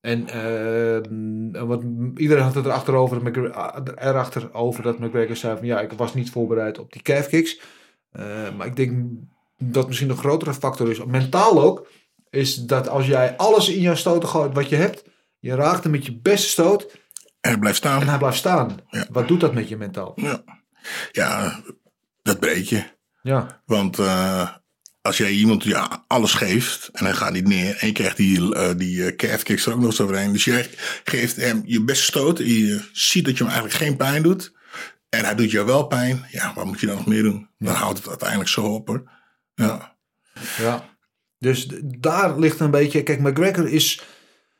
En 0.00 0.28
eh, 0.28 1.62
wat, 1.66 1.82
iedereen 2.16 2.42
had 2.42 2.54
het 2.54 2.64
erachter 2.64 2.94
over, 2.94 3.16
dat 3.16 3.28
McGregor- 3.28 3.82
erachter 3.94 4.54
over 4.54 4.82
dat 4.82 4.98
McGregor 4.98 5.36
zei 5.36 5.56
van 5.56 5.66
ja, 5.66 5.80
ik 5.80 5.92
was 5.92 6.14
niet 6.14 6.30
voorbereid 6.30 6.78
op 6.78 6.92
die 6.92 7.02
calfkicks. 7.02 7.60
Eh, 8.10 8.24
maar 8.56 8.66
ik 8.66 8.76
denk 8.76 9.08
dat 9.58 9.86
misschien 9.86 10.10
een 10.10 10.16
grotere 10.16 10.54
factor 10.54 10.90
is, 10.90 11.04
mentaal 11.04 11.62
ook, 11.62 11.88
is 12.36 12.54
dat 12.54 12.88
als 12.88 13.06
jij 13.06 13.36
alles 13.36 13.68
in 13.68 13.80
jouw 13.80 13.94
stoten 13.94 14.28
gooit 14.28 14.54
wat 14.54 14.68
je 14.68 14.76
hebt, 14.76 15.04
je 15.38 15.54
raakt 15.54 15.82
hem 15.82 15.92
met 15.92 16.06
je 16.06 16.16
beste 16.16 16.48
stoot. 16.48 16.82
En 17.40 17.50
hij 17.50 17.58
blijft 17.58 17.78
staan. 17.78 18.00
En 18.00 18.08
hij 18.08 18.18
blijft 18.18 18.36
staan. 18.36 18.76
Wat 19.10 19.28
doet 19.28 19.40
dat 19.40 19.54
met 19.54 19.68
je 19.68 19.76
mentaal? 19.76 20.12
Ja, 20.16 20.42
ja 21.12 21.60
dat 22.22 22.40
breek 22.40 22.64
je. 22.64 22.84
Ja. 23.22 23.62
Want 23.64 23.98
eh, 23.98 24.50
als 25.02 25.16
jij 25.16 25.30
iemand 25.30 25.64
ja, 25.64 26.04
alles 26.06 26.34
geeft 26.34 26.90
en 26.92 27.04
hij 27.04 27.14
gaat 27.14 27.32
niet 27.32 27.48
neer 27.48 27.76
en 27.76 27.86
je 27.86 27.92
krijgt 27.92 28.16
die, 28.16 28.54
eh 28.54 28.76
die 28.76 29.14
eh, 29.14 29.32
er 29.32 29.72
ook 29.72 29.78
nog 29.78 29.84
eens 29.84 30.00
overheen. 30.00 30.32
Dus 30.32 30.44
jij 30.44 30.70
geeft 31.04 31.36
hem 31.36 31.62
je 31.64 31.84
beste 31.84 32.04
stoot 32.04 32.38
en 32.38 32.46
je 32.46 32.88
ziet 32.92 33.24
dat 33.24 33.38
je 33.38 33.44
hem 33.44 33.52
eigenlijk 33.52 33.82
geen 33.82 33.96
pijn 33.96 34.22
doet. 34.22 34.54
En 35.08 35.24
hij 35.24 35.34
doet 35.34 35.50
jou 35.50 35.66
wel 35.66 35.86
pijn. 35.86 36.26
Ja, 36.30 36.52
wat 36.54 36.64
moet 36.64 36.80
je 36.80 36.86
dan 36.86 36.96
nog 36.96 37.06
meer 37.06 37.22
doen? 37.22 37.48
Dan 37.58 37.74
houdt 37.74 37.98
het 37.98 38.08
uiteindelijk 38.08 38.50
zo 38.50 38.62
op 38.62 38.86
hoor. 38.88 39.10
Ja. 39.54 39.96
Ja. 40.58 40.95
Dus 41.38 41.68
daar 41.84 42.38
ligt 42.38 42.60
een 42.60 42.70
beetje. 42.70 43.02
Kijk, 43.02 43.20
McGregor 43.20 43.68
is 43.68 44.02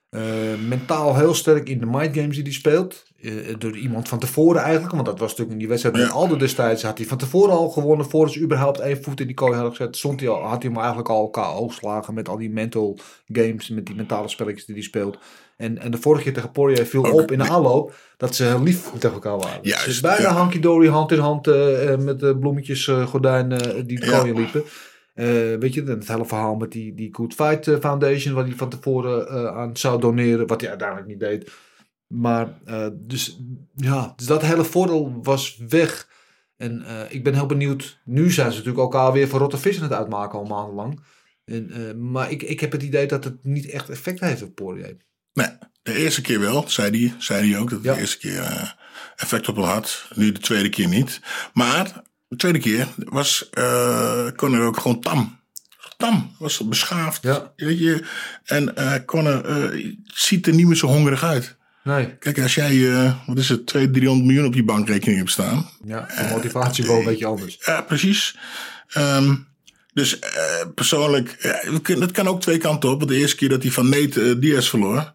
eh, 0.09 0.23
mentaal 0.69 1.17
heel 1.17 1.35
sterk 1.35 1.69
in 1.69 1.79
de 1.81 1.87
mind 1.87 2.17
games 2.17 2.35
die 2.35 2.45
hij 2.45 2.53
speelt. 2.53 3.05
Eh, 3.23 3.33
door 3.59 3.77
iemand 3.77 4.09
van 4.09 4.19
tevoren 4.19 4.63
eigenlijk. 4.63 4.93
Want 4.95 5.07
dat 5.07 5.19
was 5.19 5.29
natuurlijk 5.29 5.53
in 5.53 5.59
die 5.59 5.69
wedstrijd 5.69 5.97
met 5.97 6.11
Aldo 6.11 6.37
destijds. 6.37 6.83
Had 6.83 6.99
hij 6.99 7.07
van 7.07 7.19
tevoren 7.19 7.55
al 7.57 7.69
gewonnen. 7.69 8.07
Voordat 8.11 8.33
ze 8.35 8.41
überhaupt 8.41 8.79
één 8.81 9.03
voet 9.03 9.21
in 9.21 9.27
die 9.27 9.35
kooi 9.35 9.53
hadden 9.55 9.71
gezet. 9.77 9.97
Stond 9.97 10.21
hij 10.21 10.29
al, 10.29 10.43
had 10.43 10.63
hij 10.63 10.71
hem 10.71 10.79
eigenlijk 10.81 11.09
al 11.09 11.31
KO 11.31 11.69
slagen. 11.71 12.15
Met 12.15 12.29
al 12.29 12.37
die 12.37 12.51
mental 12.51 12.99
games. 13.27 13.69
Met 13.69 13.87
die 13.87 13.95
mentale 13.95 14.29
spelletjes 14.29 14.65
die 14.65 14.75
hij 14.75 14.85
speelt. 14.85 15.19
En, 15.57 15.79
en 15.79 15.91
de 15.91 15.99
vorige 15.99 16.23
keer 16.23 16.33
tegen 16.33 16.51
Poirier 16.53 16.87
viel 16.87 17.03
op 17.03 17.31
in 17.31 17.39
de 17.39 17.49
aanloop. 17.49 17.95
Dat 18.17 18.35
ze 18.35 18.45
heel 18.45 18.63
lief 18.63 18.91
tegen 18.99 19.13
elkaar 19.13 19.37
waren. 19.39 19.59
Juist, 19.63 19.85
dus 19.85 20.01
bijna 20.01 20.29
ja. 20.29 20.33
hanky 20.35 20.61
dory 20.61 20.89
hand 20.89 21.13
in 21.13 21.19
hand. 21.19 21.47
eh, 21.47 21.97
met 21.97 22.21
de 22.21 22.37
bloemetjes 22.39 22.91
gordijnen 23.07 23.87
die 23.87 24.01
de 24.01 24.07
Ja. 24.07 24.19
kooi 24.19 24.33
liepen. 24.35 24.65
Eh, 25.17 25.55
weet 25.59 25.75
je, 25.75 25.83
het 25.83 26.09
hele 26.09 26.25
verhaal 26.25 26.57
met 26.57 26.73
die, 26.73 26.95
die 26.95 27.15
Good 27.15 27.35
Fight 27.35 27.69
eh, 27.69 27.79
Foundation, 27.81 28.35
wat 28.35 28.47
hij 28.47 28.57
van 28.57 28.69
tevoren 28.69 29.29
eh, 29.29 29.57
aan 29.57 29.77
zou 29.77 30.01
doneren, 30.01 30.47
wat 30.47 30.61
hij 30.61 30.71
uiteindelijk 30.71 31.09
niet 31.09 31.21
deed. 31.21 31.51
Maar, 32.07 32.59
dus 32.93 33.39
ja, 33.75 34.13
dus 34.17 34.27
dat 34.27 34.43
hele 34.43 34.65
voordeel 34.65 35.19
was 35.23 35.61
weg. 35.69 36.09
En 36.57 36.85
ik 37.09 37.25
ben 37.25 37.35
heel 37.35 37.47
benieuwd. 37.47 38.01
Nu 38.05 38.31
zijn 38.31 38.51
ze 38.51 38.57
natuurlijk 38.57 38.85
elkaar 38.85 39.13
weer 39.13 39.29
voor 39.29 39.39
rotte 39.39 39.59
vis 39.59 39.77
aan 39.77 39.83
het 39.83 39.93
uitmaken 39.93 40.39
al 40.39 40.45
maandenlang. 40.45 41.01
En, 41.45 41.95
maar 42.11 42.31
ik, 42.31 42.43
ik 42.43 42.61
heb 42.61 42.73
het 42.73 42.83
idee 42.83 43.07
dat 43.07 43.25
het 43.25 43.45
niet 43.45 43.71
echt 43.71 43.91
effect 43.91 44.21
heeft 44.21 44.43
op 44.43 44.55
Poirier. 44.55 44.97
Nee, 45.33 45.49
de 45.83 45.95
eerste 45.95 46.21
keer 46.21 46.41
wel, 46.41 46.69
zei 46.69 47.01
hij, 47.01 47.15
zei 47.19 47.51
hij 47.51 47.61
ook. 47.61 47.71
Dat 47.71 47.85
het 47.85 47.95
de 47.95 48.01
eerste 48.01 48.19
keer 48.19 48.77
effect 49.17 49.49
op 49.49 49.57
hem 49.57 49.65
had. 49.65 50.09
Nu 50.15 50.33
de 50.33 50.41
tweede 50.41 50.69
keer 50.69 50.89
niet. 50.89 51.21
Maar 51.53 52.03
de 52.29 52.37
tweede 52.37 52.59
keer 52.59 52.89
was 52.97 53.51
Conor 54.37 54.67
ook 54.67 54.77
gewoon 54.81 55.01
tam. 55.01 55.35
Tam, 55.97 56.35
was 56.39 56.69
beschaafd. 56.69 57.25
Weet 57.57 57.79
je? 57.79 58.05
En 58.45 58.75
Conor 59.05 59.45
eh, 59.45 59.87
ziet 60.05 60.47
er 60.47 60.55
niet 60.55 60.67
meer 60.67 60.77
zo 60.77 60.87
hongerig 60.87 61.25
uit. 61.25 61.57
Nee. 61.85 62.17
Kijk, 62.19 62.39
als 62.41 62.55
jij, 62.55 62.93
eh, 62.93 63.15
wat 63.27 63.39
is 63.39 63.49
het, 63.49 63.67
200, 63.67 63.99
300 64.01 64.27
miljoen 64.29 64.47
op 64.47 64.55
je 64.55 64.65
bankrekening 64.65 65.19
hebt 65.19 65.31
staan. 65.31 65.69
Ja, 65.85 66.01
de 66.01 66.29
motivatie 66.31 66.87
wel 66.87 66.99
een 66.99 67.05
beetje 67.05 67.27
anders. 67.27 67.59
Ja, 67.65 67.81
precies. 67.81 68.37
Ehm, 68.89 69.35
dus 69.93 70.19
persoonlijk, 70.75 71.37
het 71.83 72.11
kan- 72.13 72.29
ook 72.29 72.41
twee 72.41 72.59
kanten 72.59 72.91
op. 72.91 72.99
Want 72.99 73.11
de 73.11 73.17
eerste 73.17 73.37
keer 73.37 73.49
dat 73.49 73.63
hij 73.63 73.73
van 73.73 73.89
Nate 73.89 74.39
Diaz 74.39 74.69
verloor, 74.69 75.13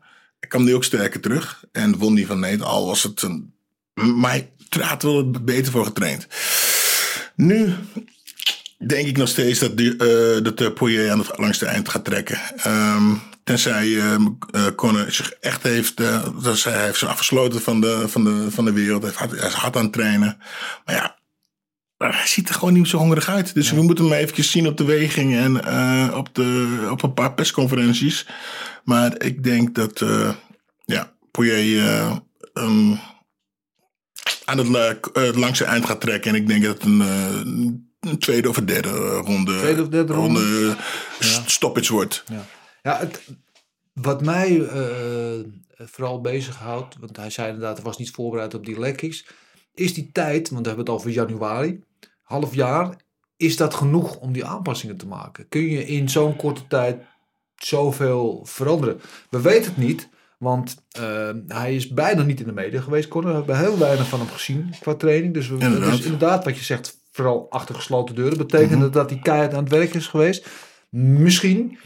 kwam 0.48 0.66
hij 0.66 0.74
ook 0.74 0.84
sterker 0.84 1.20
terug. 1.20 1.64
En 1.72 1.98
won 1.98 2.16
hij 2.16 2.26
van 2.26 2.40
Nate, 2.40 2.64
al 2.64 2.86
was 2.86 3.04
het 3.04 3.22
een... 3.22 3.54
Maar 3.94 4.32
hij 4.32 4.50
had 4.80 5.04
wel 5.04 5.32
beter 5.32 5.72
voor 5.72 5.86
getraind. 5.86 6.28
Nu 7.36 7.74
denk 8.88 9.08
ik 9.08 9.18
nog 9.18 9.28
steeds 9.28 9.60
dat, 9.60 9.78
die, 9.78 9.92
eh, 9.92 10.44
dat 10.44 10.58
de 10.58 10.72
Poirier 10.72 11.12
aan 11.12 11.20
het 11.20 11.38
langste 11.38 11.66
eind 11.66 11.90
gaat 11.90 12.06
trekken. 12.06 12.40
Ehm, 12.56 13.14
tenzij 13.44 13.98
eh, 13.98 14.14
eh, 14.52 14.66
Conor 14.76 15.12
zich 15.12 15.32
echt 15.32 15.64
heeft, 15.64 16.00
eh, 16.00 16.28
dat 16.44 16.64
hij 16.64 16.84
heeft 16.84 16.98
zich 16.98 17.08
afgesloten 17.10 17.62
van 17.62 17.82
de, 17.82 18.04
van 18.08 18.24
de, 18.24 18.52
van 18.52 18.66
de 18.66 18.74
wereld. 18.74 19.02
Hij 19.02 19.12
is 19.12 19.18
hard- 19.18 19.40
hij 19.40 19.48
is 19.48 19.54
hard 19.54 19.76
aan 19.76 19.84
het 19.84 19.94
trainen. 19.94 20.38
Maar 20.86 20.96
ja, 20.96 21.20
hij 21.98 22.28
ziet 22.28 22.50
er 22.50 22.56
gewoon 22.56 22.74
niet 22.74 22.88
zo 22.88 22.98
hongerig 22.98 23.30
uit. 23.30 23.54
Dus 23.54 23.72
we 23.72 23.82
moeten 23.82 24.06
hem 24.06 24.14
eventjes 24.14 24.52
zien 24.52 24.68
op 24.68 24.78
de 24.78 24.84
weging 24.84 25.36
en 25.36 25.64
eh, 25.66 26.18
op, 26.18 26.36
de, 26.36 26.88
op 26.92 27.04
een 27.04 27.14
paar 27.14 27.34
persconferenties. 27.34 28.28
Maar 28.84 29.22
ik 29.24 29.44
denk 29.44 29.76
dat 29.76 30.02
eh, 30.02 30.30
ja, 30.86 31.12
Poirier 31.32 31.88
eh, 31.88 32.18
hem 32.54 33.00
aan 34.46 34.58
het, 34.58 34.70
eh, 35.14 35.24
het 35.24 35.36
langste 35.36 35.64
eind 35.66 35.86
gaat 35.86 36.02
trekken. 36.02 36.32
En 36.32 36.42
ik 36.42 36.48
denk 36.48 36.64
dat 36.64 36.74
het 36.74 36.84
een, 36.84 37.02
eh, 37.02 37.40
een 38.00 38.18
tweede 38.20 38.50
of 38.50 38.58
een 38.58 38.66
derde 38.66 38.90
eh, 38.90 39.20
ronde, 39.26 39.58
Tweede 39.58 39.82
of 39.82 39.88
derde 39.88 40.14
ronde. 40.14 40.76
eh, 41.20 41.28
st- 41.28 41.50
stoppage 41.52 41.94
wordt. 41.94 42.24
Ja, 42.32 42.46
ja 42.84 42.98
het, 43.00 43.22
wat 43.94 44.22
mij 44.24 44.62
eh, 44.68 45.40
vooral 45.78 46.22
bezighoudt, 46.22 46.96
want 47.00 47.18
hij 47.18 47.30
zei 47.30 47.48
inderdaad, 47.48 47.76
hij 47.76 47.86
was 47.86 47.98
niet 47.98 48.12
voorbereid 48.12 48.54
op 48.54 48.66
die 48.66 48.80
lekkings, 48.80 49.26
is 49.74 49.94
die 49.94 50.10
tijd, 50.12 50.50
want 50.50 50.62
we 50.62 50.68
hebben 50.68 50.86
het 50.86 50.96
over 50.96 51.10
januari, 51.12 51.84
half 52.24 52.54
jaar, 52.56 52.96
is 53.38 53.58
dat 53.58 53.74
genoeg 53.74 54.16
om 54.16 54.32
die 54.34 54.46
aanpassingen 54.46 54.98
te 54.98 55.08
maken? 55.08 55.48
Kun 55.50 55.62
je 55.70 55.86
in 55.86 56.10
zo'n 56.10 56.36
korte 56.36 56.68
tijd 56.68 57.02
zoveel 57.56 58.42
veranderen? 58.46 59.02
We 59.30 59.42
weten 59.42 59.64
het 59.74 59.78
niet, 59.78 60.10
want 60.42 60.84
eh, 60.92 61.30
hij 61.48 61.76
is 61.76 61.88
bijna 61.88 62.22
niet 62.24 62.40
in 62.40 62.46
de 62.46 62.54
media 62.54 62.82
geweest. 62.82 63.08
Conor, 63.08 63.30
we 63.30 63.36
hebben 63.36 63.58
heel 63.58 63.78
weinig 63.78 64.08
van 64.08 64.20
hem 64.20 64.28
gezien 64.30 64.74
qua 64.80 64.96
training. 64.96 65.34
Dus, 65.34 65.48
we, 65.50 65.58
Inderdaad. 65.60 65.92
dus 65.92 66.02
inderdaad, 66.02 66.44
wat 66.46 66.58
je 66.58 66.64
zegt, 66.64 67.00
vooral 67.12 67.46
achter 67.50 67.76
gesloten 67.76 68.16
deuren. 68.16 68.38
Betekent 68.38 68.72
Mhm. 68.72 68.80
dat 68.80 68.94
dat 68.94 69.10
hij 69.10 69.20
keihard 69.20 69.54
aan 69.54 69.64
het 69.64 69.72
werk 69.74 69.94
is 69.94 70.08
geweest? 70.08 70.48
Misschien, 70.90 71.78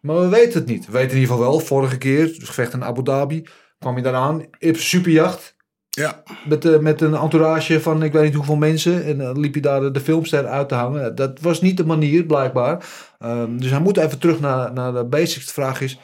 maar 0.00 0.20
we 0.20 0.28
weten 0.28 0.58
het 0.60 0.68
niet. 0.68 0.86
We 0.86 0.92
weten 0.92 1.10
in 1.10 1.18
ieder 1.20 1.34
geval 1.34 1.50
wel, 1.50 1.60
vorige 1.60 1.98
keer, 1.98 2.22
het 2.22 2.44
gevecht 2.44 2.72
in 2.72 2.84
Abu 2.84 3.02
Dhabi, 3.02 3.46
kwam 3.78 3.96
je 3.96 4.02
daaraan 4.02 4.42
op 4.60 4.76
superjacht. 4.76 5.56
Ja. 5.90 6.22
Met, 6.48 6.64
eh, 6.64 6.78
met 6.78 7.00
een 7.00 7.14
entourage 7.14 7.80
van 7.80 8.02
ik 8.02 8.12
weet 8.12 8.22
niet 8.24 8.34
hoeveel 8.34 8.56
mensen. 8.56 9.04
En 9.04 9.18
dan 9.18 9.40
liep 9.40 9.54
je 9.54 9.60
daar 9.60 9.80
de, 9.80 9.90
de 9.90 10.00
filmster 10.00 10.46
uit 10.46 10.68
te 10.68 10.74
hangen. 10.74 11.14
Dat 11.14 11.40
was 11.40 11.60
niet 11.60 11.76
de 11.76 11.84
manier, 11.86 12.24
blijkbaar. 12.24 12.84
Ehm, 13.18 13.56
dus 13.56 13.70
hij 13.70 13.80
moet 13.80 13.96
even 13.96 14.18
terug 14.18 14.40
naar, 14.40 14.72
naar 14.72 14.92
de 14.92 15.04
basics. 15.04 15.46
De 15.46 15.52
vraag 15.52 15.80
is, 15.80 15.98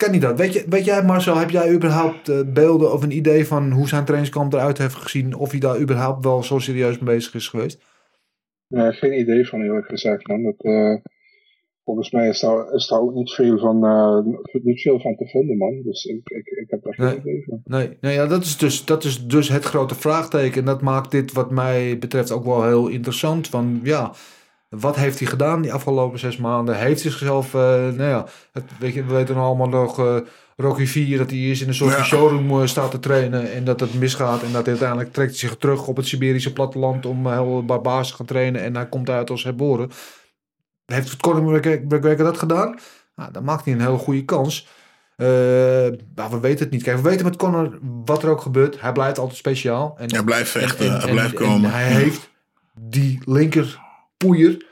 kan 0.00 0.10
hij 0.10 0.18
dat? 0.18 0.38
Weet, 0.38 0.52
je, 0.52 0.64
weet 0.68 0.84
jij 0.84 1.02
Marcel, 1.04 1.36
heb 1.36 1.50
jij 1.50 1.72
überhaupt 1.72 2.28
eh, 2.28 2.40
beelden 2.46 2.92
of 2.92 3.02
een 3.02 3.16
idee 3.16 3.46
van 3.46 3.70
hoe 3.70 3.88
zijn 3.88 4.04
trainingskamp 4.04 4.52
eruit 4.52 4.78
heeft 4.78 4.94
gezien? 4.94 5.34
Of 5.34 5.50
hij 5.50 5.60
daar 5.60 5.80
überhaupt 5.80 6.24
wel 6.24 6.42
zo 6.42 6.58
serieus 6.58 6.98
mee 6.98 7.14
bezig 7.14 7.34
is 7.34 7.48
geweest? 7.48 7.82
Ja, 8.66 8.92
geen 8.92 9.18
idee 9.18 9.48
van 9.48 9.60
eerlijk 9.62 9.86
gezegd, 9.88 10.26
man. 10.28 10.42
Dat, 10.42 10.54
eh, 10.58 10.94
volgens 11.84 12.10
mij 12.10 12.28
is 12.28 12.40
daar, 12.40 12.72
is 12.72 12.88
daar 12.88 13.00
ook 13.00 13.14
niet 13.14 13.30
veel, 13.30 13.58
van, 13.58 13.84
eh, 13.84 14.18
niet 14.62 14.80
veel 14.80 15.00
van 15.00 15.16
te 15.16 15.26
vinden, 15.26 15.56
man. 15.56 15.82
Dus 15.82 16.04
ik, 16.04 16.28
ik, 16.28 16.46
ik 16.46 16.70
heb 16.70 16.82
daar 16.82 16.94
geen 16.94 17.06
Nee. 17.06 17.18
idee 17.18 17.44
van. 17.44 17.60
Nee, 17.64 17.96
nou 18.00 18.14
ja, 18.14 18.26
dat 18.26 18.42
is, 18.42 18.56
dus, 18.58 18.84
dat 18.84 19.04
is 19.04 19.26
dus 19.26 19.48
het 19.48 19.64
grote 19.64 19.94
vraagteken. 19.94 20.58
En 20.60 20.66
dat 20.66 20.82
maakt 20.82 21.10
dit 21.10 21.32
wat 21.32 21.50
mij 21.50 21.98
betreft 21.98 22.30
ook 22.30 22.44
wel 22.44 22.64
heel 22.64 22.88
interessant. 22.88 23.48
Van 23.48 23.80
ja, 23.82 24.12
wat 24.70 24.96
heeft 24.96 25.18
hij 25.18 25.28
gedaan 25.28 25.62
die 25.62 25.72
afgelopen 25.72 26.18
zes 26.18 26.36
maanden? 26.36 26.76
Heeft 26.78 27.02
hij 27.02 27.10
zichzelf, 27.10 27.54
eh, 27.54 27.60
nou 27.60 28.02
ja, 28.02 28.26
het, 28.52 28.64
weet 28.78 28.94
je, 28.94 29.04
we 29.04 29.14
weten 29.14 29.36
allemaal 29.36 29.68
nog 29.68 29.98
eh, 29.98 30.16
Rocky 30.56 30.86
4, 30.86 31.18
dat 31.18 31.30
hij 31.30 31.38
eerst 31.38 31.62
in 31.62 31.68
een 31.68 31.74
soort 31.74 32.04
showroom 32.04 32.60
eh, 32.60 32.66
staat 32.66 32.90
te 32.90 32.98
trainen. 33.00 33.52
En 33.52 33.64
dat 33.64 33.80
het 33.80 33.94
misgaat. 33.94 34.42
En 34.42 34.52
dat 34.52 34.60
hij 34.60 34.70
uiteindelijk 34.70 35.12
trekt 35.12 35.30
hij 35.30 35.38
zich 35.38 35.56
terug 35.56 35.86
op 35.86 35.96
het 35.96 36.06
Siberische 36.06 36.52
platteland 36.52 37.06
om 37.06 37.28
heel 37.28 37.64
barbaars 37.64 38.08
te 38.08 38.14
gaan 38.14 38.26
trainen. 38.26 38.62
En 38.62 38.74
hij 38.74 38.88
komt 38.88 39.10
uit 39.10 39.30
als 39.30 39.44
herboren. 39.44 39.90
Heeft 40.86 41.16
Conor 41.16 41.42
McGregor 41.42 42.24
dat 42.24 42.38
gedaan? 42.38 42.78
Nou, 43.16 43.32
dan 43.32 43.44
maakt 43.44 43.64
hij 43.64 43.74
een 43.74 43.80
hele 43.80 43.98
goede 43.98 44.24
kans. 44.24 44.66
Maar 45.16 46.30
we 46.30 46.38
weten 46.40 46.64
het 46.64 46.70
niet. 46.70 46.82
Kijk, 46.82 46.96
we 46.96 47.02
weten 47.08 47.24
met 47.24 47.36
Conor 47.36 47.78
wat 48.04 48.22
er 48.22 48.30
ook 48.30 48.40
gebeurt. 48.40 48.80
Hij 48.80 48.92
blijft 48.92 49.18
altijd 49.18 49.38
speciaal. 49.38 49.94
En, 49.98 50.10
Hij 50.14 50.22
blijft 50.22 50.50
vechten, 50.50 50.86
en- 50.94 51.00
hij 51.00 51.10
blijft 51.10 51.30
en 51.34 51.46
komen. 51.46 51.70
hij 51.70 51.84
heeft 51.84 52.30
die 52.80 53.18
linker 53.24 53.80
poeier 54.24 54.64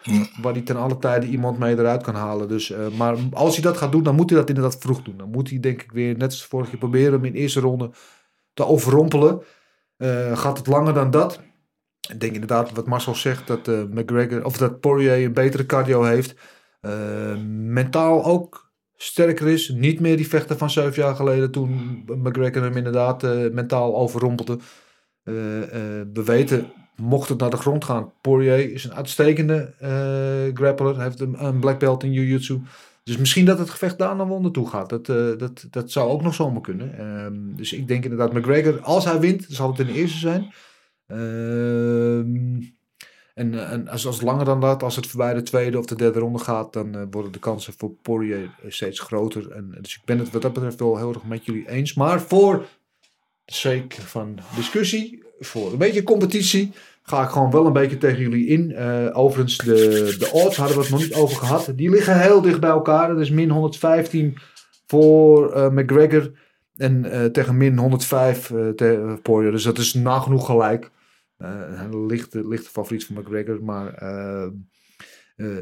waar 0.43 0.53
hij 0.53 0.63
ten 0.63 0.77
alle 0.77 0.99
tijde 0.99 1.27
iemand 1.27 1.59
mee 1.59 1.79
eruit 1.79 2.03
kan 2.03 2.15
halen. 2.15 2.49
Dus, 2.49 2.71
eh, 2.71 2.89
maar 2.89 3.17
als 3.33 3.55
hij 3.55 3.63
dat 3.63 3.77
gaat 3.77 3.93
doen, 3.93 4.03
dan 4.03 4.15
moet 4.15 4.31
hij 4.31 4.39
dat 4.39 4.49
inderdaad 4.49 4.79
vroeg 4.79 5.03
doen. 5.03 5.17
Dan 5.17 5.31
moet 5.31 5.51
hij 5.51 5.61
denk 5.61 5.83
ik 5.83 5.93
weer, 5.93 6.17
net 6.17 6.31
als 6.31 6.47
vorige 6.47 6.71
keer, 6.71 6.79
proberen 6.79 7.13
hem 7.13 7.25
in 7.25 7.33
de 7.33 7.39
eerste 7.39 7.61
ronde 7.61 7.91
te 8.55 8.67
overrompelen. 8.67 9.43
Eh, 9.97 10.39
gaat 10.39 10.59
het 10.59 10.67
langer 10.67 10.95
dan 10.95 11.11
dat? 11.11 11.41
Ik 12.11 12.21
denk 12.21 12.33
inderdaad 12.33 12.73
wat 12.73 12.87
Marcel 12.87 13.15
zegt, 13.15 13.47
dat 13.47 13.69
eh, 13.69 13.83
McGregor, 13.91 14.45
of 14.45 14.57
dat 14.57 14.81
Poirier 14.81 15.25
een 15.25 15.33
betere 15.33 15.67
cardio 15.67 16.03
heeft. 16.03 16.35
Mentaal 17.49 18.25
ook 18.25 18.73
sterker 18.95 19.49
is. 19.49 19.69
Niet 19.69 20.01
meer 20.01 20.17
die 20.17 20.29
vechter 20.29 20.57
van 20.57 20.71
zeven 20.71 21.03
jaar 21.03 21.15
geleden 21.15 21.51
toen 21.51 22.03
McGregor 22.07 22.63
hem 22.63 22.77
inderdaad 22.77 23.23
mentaal 23.53 23.97
overrompelde. 23.97 24.59
We 25.23 26.23
weten, 26.25 26.73
mocht 27.01 27.29
het 27.29 27.39
naar 27.39 27.51
de 27.51 27.57
grond 27.57 27.85
gaan, 27.85 28.13
Poirier 28.21 28.73
is 28.73 28.85
een 28.85 28.95
uitstekende 28.95 29.73
eh, 29.79 30.55
grappler. 30.55 30.95
Hij 30.95 31.05
heeft 31.05 31.21
een, 31.21 31.61
black 31.61 31.79
belt 31.79 32.03
in 32.03 32.13
jiu-jitsu. 32.13 32.61
Dus 33.05 33.17
misschien 33.17 33.45
dat 33.45 33.59
het 33.59 33.71
gevecht 33.71 33.99
daar 33.99 34.17
naar 34.17 34.27
wonder 34.27 34.53
toe 34.53 34.69
gaat. 34.69 34.89
Dat, 34.89 35.09
eh, 35.09 35.39
dat, 35.39 35.67
dat 35.71 35.91
zou 35.91 36.11
ook 36.11 36.23
nog 36.23 36.35
zomaar 36.35 36.61
kunnen. 36.61 36.99
Ehm, 36.99 37.57
dus 37.57 37.73
ik 37.73 37.89
denk 37.89 38.05
inderdaad, 38.05 38.33
McGregor, 38.33 38.81
als 38.81 39.05
hij 39.05 39.21
wint, 39.21 39.47
zal 39.49 39.71
het 39.71 39.79
in 39.79 39.87
de 39.87 39.93
eerste 39.93 40.19
zijn. 40.19 40.53
Ehm, 41.07 42.63
en, 43.35 43.71
en 43.71 43.89
als, 43.89 44.07
als 44.07 44.15
het 44.15 44.25
langer 44.25 44.45
dan 44.45 44.61
dat, 44.61 44.83
als 44.83 44.97
het 44.97 45.07
voorbij 45.07 45.35
de 45.35 45.43
tweede 45.43 45.79
of 45.79 45.87
de 45.87 45.95
derde 45.95 46.19
ronde 46.19 46.39
gaat, 46.39 46.73
dan 46.73 46.95
eh, 46.95 47.03
worden 47.11 47.33
de 47.33 47.39
kansen 47.39 47.73
voor 47.77 47.91
Poirier 47.91 48.51
steeds 48.67 49.01
groter. 49.01 49.51
En, 49.51 49.75
dus 49.81 49.95
ik 49.95 50.05
ben 50.05 50.19
het 50.19 50.31
wat 50.31 50.43
dat 50.43 50.53
betreft 50.53 50.81
wel 50.81 50.97
heel 50.97 51.13
erg 51.13 51.25
met 51.25 51.45
jullie 51.45 51.69
eens. 51.69 51.95
Maar 51.95 52.21
voor 52.21 52.67
de 53.45 53.55
sake 53.55 54.03
van 54.03 54.39
discussie, 54.57 55.27
voor 55.39 55.73
een 55.73 55.79
beetje 55.79 56.03
competitie, 56.03 56.73
ga 57.03 57.23
ik 57.23 57.29
gewoon 57.29 57.51
wel 57.51 57.67
een 57.67 57.73
beetje 57.73 57.99
tegen 57.99 58.21
jullie 58.21 58.47
in. 58.47 58.73
Eh, 58.73 59.07
overigens, 59.13 59.57
de, 59.57 60.17
de 60.19 60.31
odds 60.33 60.57
hadden 60.57 60.77
we 60.77 60.83
het 60.83 60.91
nog 60.91 61.01
niet 61.01 61.15
over 61.15 61.37
gehad. 61.37 61.73
Die 61.75 61.91
liggen 61.91 62.21
heel 62.21 62.41
dicht 62.41 62.61
bij 62.61 62.71
elkaar. 62.71 63.09
Dat 63.09 63.21
is 63.21 63.31
min 63.31 63.51
115 63.51 64.39
voor 64.87 65.53
eh, 65.53 65.69
McGregor 65.71 66.33
en 66.77 67.05
eh, 67.05 67.25
tegen 67.25 67.57
min 67.57 67.79
105 67.79 68.51
eh 68.51 68.69
tegen 68.69 69.23
Poirier. 69.23 69.53
Dus 69.53 69.63
dat 69.63 69.79
is 69.79 69.95
nagenoeg 69.95 70.47
gelijk. 70.47 70.91
Een 71.39 72.07
lichte, 72.07 72.49
lichte 72.49 72.71
favoriet 72.71 73.07
van 73.07 73.17
McGregor. 73.17 73.65
Maar 73.65 74.03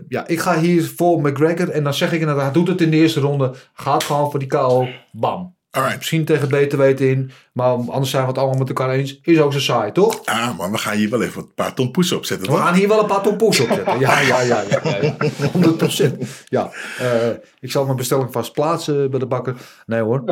ja, 0.08 0.26
ik 0.26 0.38
ga 0.38 0.58
hier 0.58 0.84
voor 0.84 1.20
McGregor. 1.20 1.68
En 1.68 1.84
dan 1.84 1.94
zeg 1.94 2.12
ik 2.12 2.20
inderdaad, 2.20 2.54
doet 2.54 2.68
het 2.68 2.80
in 2.80 2.90
de 2.90 2.96
eerste 2.96 3.20
ronde. 3.20 3.54
Gaat 3.72 4.04
gewoon 4.04 4.30
voor 4.30 4.38
die 4.38 4.48
KO. 4.48 4.88
Bam. 5.12 5.55
Misschien 5.96 6.24
tegen 6.24 6.48
beter 6.48 6.78
weten 6.78 7.08
in. 7.08 7.30
Maar 7.52 7.66
anders 7.68 8.10
zijn 8.10 8.22
we 8.22 8.28
het 8.28 8.38
allemaal 8.38 8.58
met 8.58 8.68
elkaar 8.68 8.90
eens. 8.90 9.20
Is 9.22 9.40
ook 9.40 9.52
zo 9.52 9.60
saai, 9.60 9.92
toch? 9.92 10.20
Ja, 10.24 10.52
maar 10.52 10.70
we 10.70 10.78
gaan 10.78 10.96
hier 10.96 11.10
wel 11.10 11.22
even 11.22 11.42
een 11.42 11.54
paar 11.54 11.74
ton 11.74 11.90
poes 11.90 12.12
op 12.12 12.24
zetten. 12.24 12.52
We 12.52 12.58
gaan 12.58 12.74
hier 12.74 12.88
wel 12.88 13.00
een 13.00 13.06
paar 13.06 13.22
tompoes 13.22 13.60
op 13.60 13.68
zetten. 13.68 13.98
Ja, 13.98 14.20
ja, 14.20 14.40
ja, 14.40 14.60
ja, 14.60 14.80
ja, 14.82 14.96
ja. 15.00 15.16
100%. 15.52 16.44
Ja, 16.48 16.70
eh, 16.98 17.28
ik 17.60 17.70
zal 17.70 17.84
mijn 17.84 17.96
bestelling 17.96 18.32
vast 18.32 18.52
plaatsen 18.52 19.10
bij 19.10 19.18
de 19.18 19.26
bakker. 19.26 19.56
Nee 19.86 20.00
hoor. 20.00 20.24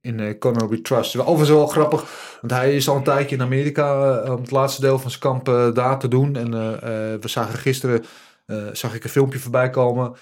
In 0.00 0.20
eh 0.20 0.38
Conor 0.38 0.68
We 0.68 0.80
Trust. 0.80 1.18
Overigens 1.18 1.48
wel 1.48 1.66
grappig, 1.66 2.04
want 2.40 2.52
hij 2.52 2.76
is 2.76 2.88
al 2.88 2.96
een 2.96 3.02
tijdje 3.02 3.36
in 3.36 3.42
Amerika 3.42 4.18
eh, 4.22 4.32
om 4.32 4.40
het 4.40 4.50
laatste 4.50 4.80
deel 4.80 4.98
van 4.98 5.10
zijn 5.10 5.22
kamp 5.22 5.48
eh, 5.48 5.74
daar 5.74 5.98
te 5.98 6.08
doen. 6.08 6.36
En 6.36 6.54
eh, 6.54 6.72
eh, 6.72 7.20
we 7.20 7.28
zagen 7.28 7.58
gisteren 7.58 8.04
eh, 8.50 8.66
zag 8.72 8.94
ik 8.94 9.04
een 9.04 9.10
filmpje 9.10 9.38
voorbij 9.38 9.70
komen. 9.70 10.12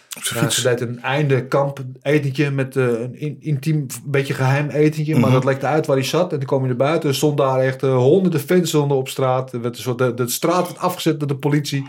Ze 0.49 0.63
deed 0.63 0.81
een 0.81 1.01
einde 1.03 1.47
kamp 1.47 1.79
etentje 2.03 2.51
met 2.51 2.77
eh, 2.77 2.85
een 2.85 3.15
in- 3.15 3.37
intiem, 3.41 3.87
beetje 4.05 4.35
geheim 4.35 4.69
etentje. 4.69 5.13
Maar 5.13 5.23
Mhm. 5.23 5.33
dat 5.33 5.45
lekte 5.45 5.67
uit 5.67 5.87
waar 5.87 5.97
hij 5.97 6.05
zat. 6.05 6.33
En 6.33 6.39
toen 6.39 6.47
kwam 6.47 6.59
hij 6.59 6.69
naar 6.69 6.77
buiten. 6.77 7.09
Er 7.09 7.15
stond 7.15 7.37
daar 7.39 7.61
echt 7.61 7.83
eh, 7.83 7.97
honderden 7.97 8.41
fanshonden 8.41 8.97
op 8.97 9.09
straat. 9.09 9.53
Er 9.53 9.61
werd 9.61 9.77
een 9.77 9.83
soort, 9.83 9.99
de, 9.99 10.15
de 10.15 10.29
straat 10.29 10.67
werd 10.67 10.79
afgezet 10.79 11.19
door 11.19 11.29
de 11.29 11.37
politie. 11.37 11.87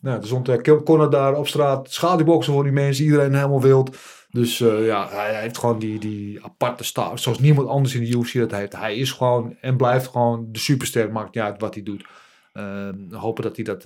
Nou, 0.00 0.20
er 0.20 0.26
stond 0.26 0.82
Connor 0.84 1.10
daar 1.10 1.34
op 1.34 1.48
straat. 1.48 1.92
Schaduwboxen 1.92 2.52
voor 2.52 2.62
die 2.62 2.72
mensen. 2.72 3.04
Iedereen 3.04 3.34
helemaal 3.34 3.60
wild. 3.60 3.96
Dus 4.30 4.60
eh, 4.60 4.86
ja, 4.86 5.08
hij 5.10 5.40
heeft 5.40 5.58
gewoon 5.58 5.78
die, 5.78 5.98
die 5.98 6.44
aparte 6.44 6.84
status. 6.84 7.22
Zoals 7.22 7.38
niemand 7.38 7.68
anders 7.68 7.94
in 7.94 8.00
de 8.04 8.16
UFC 8.18 8.32
dat 8.38 8.50
heeft. 8.50 8.76
Hij 8.76 8.96
is 8.96 9.10
gewoon 9.12 9.56
en 9.60 9.76
blijft 9.76 10.06
gewoon 10.06 10.46
de 10.52 10.58
superster. 10.58 11.12
Maakt 11.12 11.34
niet 11.34 11.44
uit 11.44 11.60
wat 11.60 11.74
hij 11.74 11.82
doet. 11.82 12.04
Eh, 12.52 12.88
hopen 13.10 13.42
dat 13.42 13.56
hij 13.56 13.64
dat... 13.64 13.84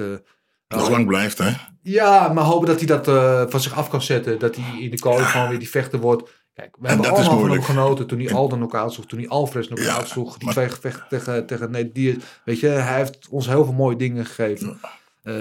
Nog 0.79 0.91
lang 0.91 1.07
blijft, 1.07 1.39
hè? 1.39 1.51
ja, 1.83 2.33
maar 2.33 2.45
hopen 2.45 2.67
dat 2.67 2.79
hij 2.79 2.87
dat 2.87 3.09
eh, 3.09 3.43
van 3.49 3.61
zich 3.61 3.75
af 3.75 3.89
kan 3.89 4.03
zetten. 4.03 4.39
Dat 4.39 4.57
hij 4.57 4.81
in 4.81 4.91
de 4.91 4.99
kooi 4.99 5.25
gewoon 5.25 5.49
weer 5.49 5.59
die 5.59 5.71
vechter 5.71 5.99
wordt. 6.01 6.31
Kijk, 6.55 6.77
we 6.81 6.89
hebben 6.89 7.11
allemaal 7.11 7.41
van 7.41 7.51
hem 7.51 7.63
genoten 7.63 8.07
toen 8.07 8.21
hij 8.21 8.33
Alden 8.35 8.63
ook 8.63 8.75
uitsloeg. 8.75 9.07
Toen 9.07 9.19
hij 9.19 9.29
Alvarez 9.29 9.69
nog 9.69 9.79
uitsloeg. 9.79 10.39
Die 10.39 10.51
twee 10.51 10.69
gevechten 10.69 11.05
tegen, 11.09 11.47
tegen 11.47 11.71
Nate 11.71 11.93
Diaz. 11.93 12.17
Weet 12.45 12.61
je, 12.61 12.67
hij 12.67 12.97
heeft 12.97 13.29
ons 13.31 13.47
heel 13.47 13.65
veel 13.65 13.75
mooie 13.75 13.97
dingen 13.97 14.27
gegeven. 14.27 14.81
Eh, 15.23 15.35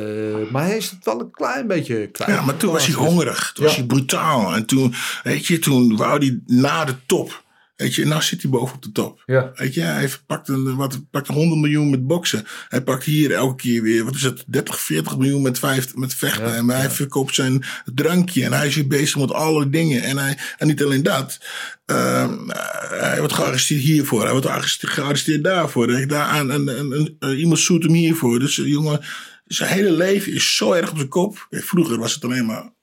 maar 0.52 0.64
hij 0.64 0.78
is 0.78 0.90
het 0.90 1.06
wel 1.06 1.20
een 1.20 1.32
klein 1.32 1.68
beetje 1.68 2.08
kwijt. 2.08 2.32
Ja, 2.32 2.42
maar 2.42 2.58
toen 2.58 2.72
was 2.72 2.86
hij 2.86 2.96
hongerig. 2.96 3.52
Toen 3.54 3.66
was 3.66 3.76
hij 3.76 3.86
brutaal. 3.86 4.56
En 4.56 4.66
toen, 4.66 4.94
weet 5.24 5.46
je, 5.46 5.60
toen 5.60 5.98
wou 5.98 6.18
hij 6.18 6.40
na 6.46 6.86
de 6.86 6.96
top. 7.06 7.44
Weet 7.80 7.96
je, 7.96 8.06
nou 8.06 8.22
zit 8.22 8.42
hij 8.42 8.52
boven 8.52 8.76
op 8.76 8.82
de 8.82 8.92
top. 8.92 9.24
Ja. 9.26 9.52
Weet 9.56 9.74
je, 9.74 9.82
hij 9.82 10.10
pakt, 10.26 10.48
een, 10.48 10.76
wat, 10.76 11.10
pakt 11.12 11.28
100 11.28 11.62
miljoen 11.62 11.90
met 11.90 12.08
boksen. 12.08 12.46
Hij 12.70 12.82
pakt 12.82 13.04
hier 13.04 13.32
elke 13.32 13.56
keer 13.56 13.82
weer, 13.82 14.06
wat 14.06 14.16
is 14.16 14.22
het, 14.24 14.44
30, 14.48 14.80
40 14.80 15.18
miljoen 15.18 15.42
met, 15.42 15.60
vijf, 15.60 15.96
met 15.96 16.14
vechten. 16.14 16.56
en 16.56 16.70
hij 16.70 16.90
verkoopt 16.90 17.36
zijn 17.36 17.64
drankje. 17.94 18.46
En 18.46 18.54
hij 18.54 18.68
is 18.68 18.76
hier 18.76 18.88
bezig 18.88 19.18
met 19.18 19.32
alle 19.32 19.70
dingen. 19.70 20.02
En, 20.02 20.18
hij, 20.18 20.38
en 20.58 20.68
niet 20.68 20.84
alleen 20.84 21.04
dat. 21.04 21.40
ehm, 21.86 22.50
hij 22.90 23.18
wordt 23.20 23.34
gearresteerd 23.34 23.82
hiervoor. 23.82 24.22
Hij 24.22 24.32
wordt 24.32 24.78
gearresteerd, 24.80 25.44
daarvoor. 25.44 26.00
Je, 26.00 26.06
Daar, 26.06 26.36
en, 26.36 26.52
en, 26.52 26.70
en, 26.70 27.16
en, 27.20 27.38
iemand 27.38 27.60
zoekt 27.60 27.84
hem 27.84 27.94
hiervoor. 27.94 28.40
Dus 28.40 28.60
eh, 28.60 28.68
jongen, 28.68 29.00
zijn 29.46 29.70
hele 29.70 29.92
leven 29.92 30.34
is 30.34 30.56
zo 30.56 30.74
erg 30.74 30.90
op 30.92 30.98
zijn 30.98 31.10
kop. 31.10 31.48
Kijk, 31.50 31.64
vroeger 31.64 31.98
was 31.98 32.14
het 32.14 32.24
alleen 32.24 32.46
maar 32.46 32.78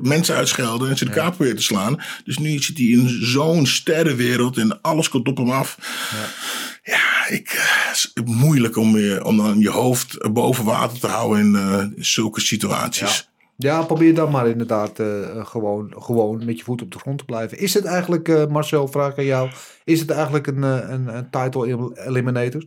mensen 0.00 0.36
uitschelden 0.36 0.90
en 0.90 0.96
ze 0.96 1.04
de 1.04 1.10
kaap 1.10 1.34
proberen 1.34 1.56
te 1.56 1.62
slaan. 1.62 2.00
Dus 2.24 2.38
nu 2.38 2.58
zit 2.58 2.78
hij 2.78 2.86
in 2.86 3.08
zo'n 3.08 3.66
sterrenwereld 3.66 4.56
en 4.56 4.80
alles 4.80 5.08
komt 5.08 5.28
op 5.28 5.36
hem 5.36 5.50
af. 5.50 5.78
Ja, 6.82 7.28
ik, 7.28 7.48
eh, 7.48 7.88
het 7.88 7.94
is 7.94 8.12
moeilijk 8.24 8.76
om, 8.76 8.96
je, 8.96 9.24
om 9.24 9.36
dan 9.36 9.58
je 9.58 9.70
hoofd 9.70 10.32
boven 10.32 10.64
water 10.64 11.00
te 11.00 11.06
houden 11.06 11.38
in 11.38 11.54
eh, 11.54 11.84
zulke 11.96 12.40
situaties. 12.40 13.28
Ja, 13.56 13.82
probeer 13.82 14.14
dan 14.14 14.30
maar 14.30 14.48
inderdaad 14.48 14.98
eh, 14.98 15.46
gewoon, 15.46 15.92
gewoon 15.96 16.44
met 16.44 16.58
je 16.58 16.64
voet 16.64 16.82
op 16.82 16.92
de 16.92 16.98
grond 16.98 17.18
te 17.18 17.24
blijven. 17.24 17.58
Is 17.58 17.74
het 17.74 17.84
eigenlijk, 17.84 18.28
eh, 18.28 18.46
Marcel, 18.46 18.88
vraag 18.88 19.18
aan 19.18 19.24
jou. 19.24 19.50
Is 19.84 20.00
het 20.00 20.10
eigenlijk 20.10 20.46
een, 20.46 20.62
een, 20.62 21.16
een 21.16 21.30
title 21.30 21.92
eliminator? 22.06 22.64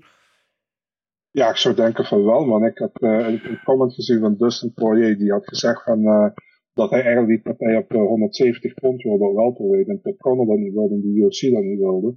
Ja, 1.32 1.50
ik 1.50 1.56
zou 1.56 1.76
denken 1.76 2.06
van 2.06 2.26
wel, 2.26 2.46
man. 2.46 2.66
Ik 2.66 2.78
had 2.78 2.92
eh, 2.94 3.28
een, 3.28 3.60
comment 3.64 3.94
gezien 3.94 4.20
van 4.20 4.36
Dustin 4.38 4.74
Poirier, 4.74 5.18
die 5.18 5.32
had 5.32 5.48
gezegd 5.48 5.84
van, 5.84 6.06
eh, 6.06 6.26
dat 6.74 6.90
hij 6.90 7.02
eigenlijk 7.02 7.28
die 7.28 7.42
partij 7.42 7.78
op 7.78 7.92
eh, 7.92 8.02
170 8.02 8.74
pond 8.74 9.02
wilde 9.02 9.26
op 9.26 9.36
welterweight 9.36 9.90
en 9.90 10.00
dat 10.04 10.18
Conor 10.18 10.46
dat 10.46 10.58
niet 10.58 10.74
wilde 10.74 10.94
en 10.94 11.02
de 11.02 11.08
UFC 11.08 11.54
dat 11.54 11.64
niet 11.64 11.80
wilde. 11.80 12.16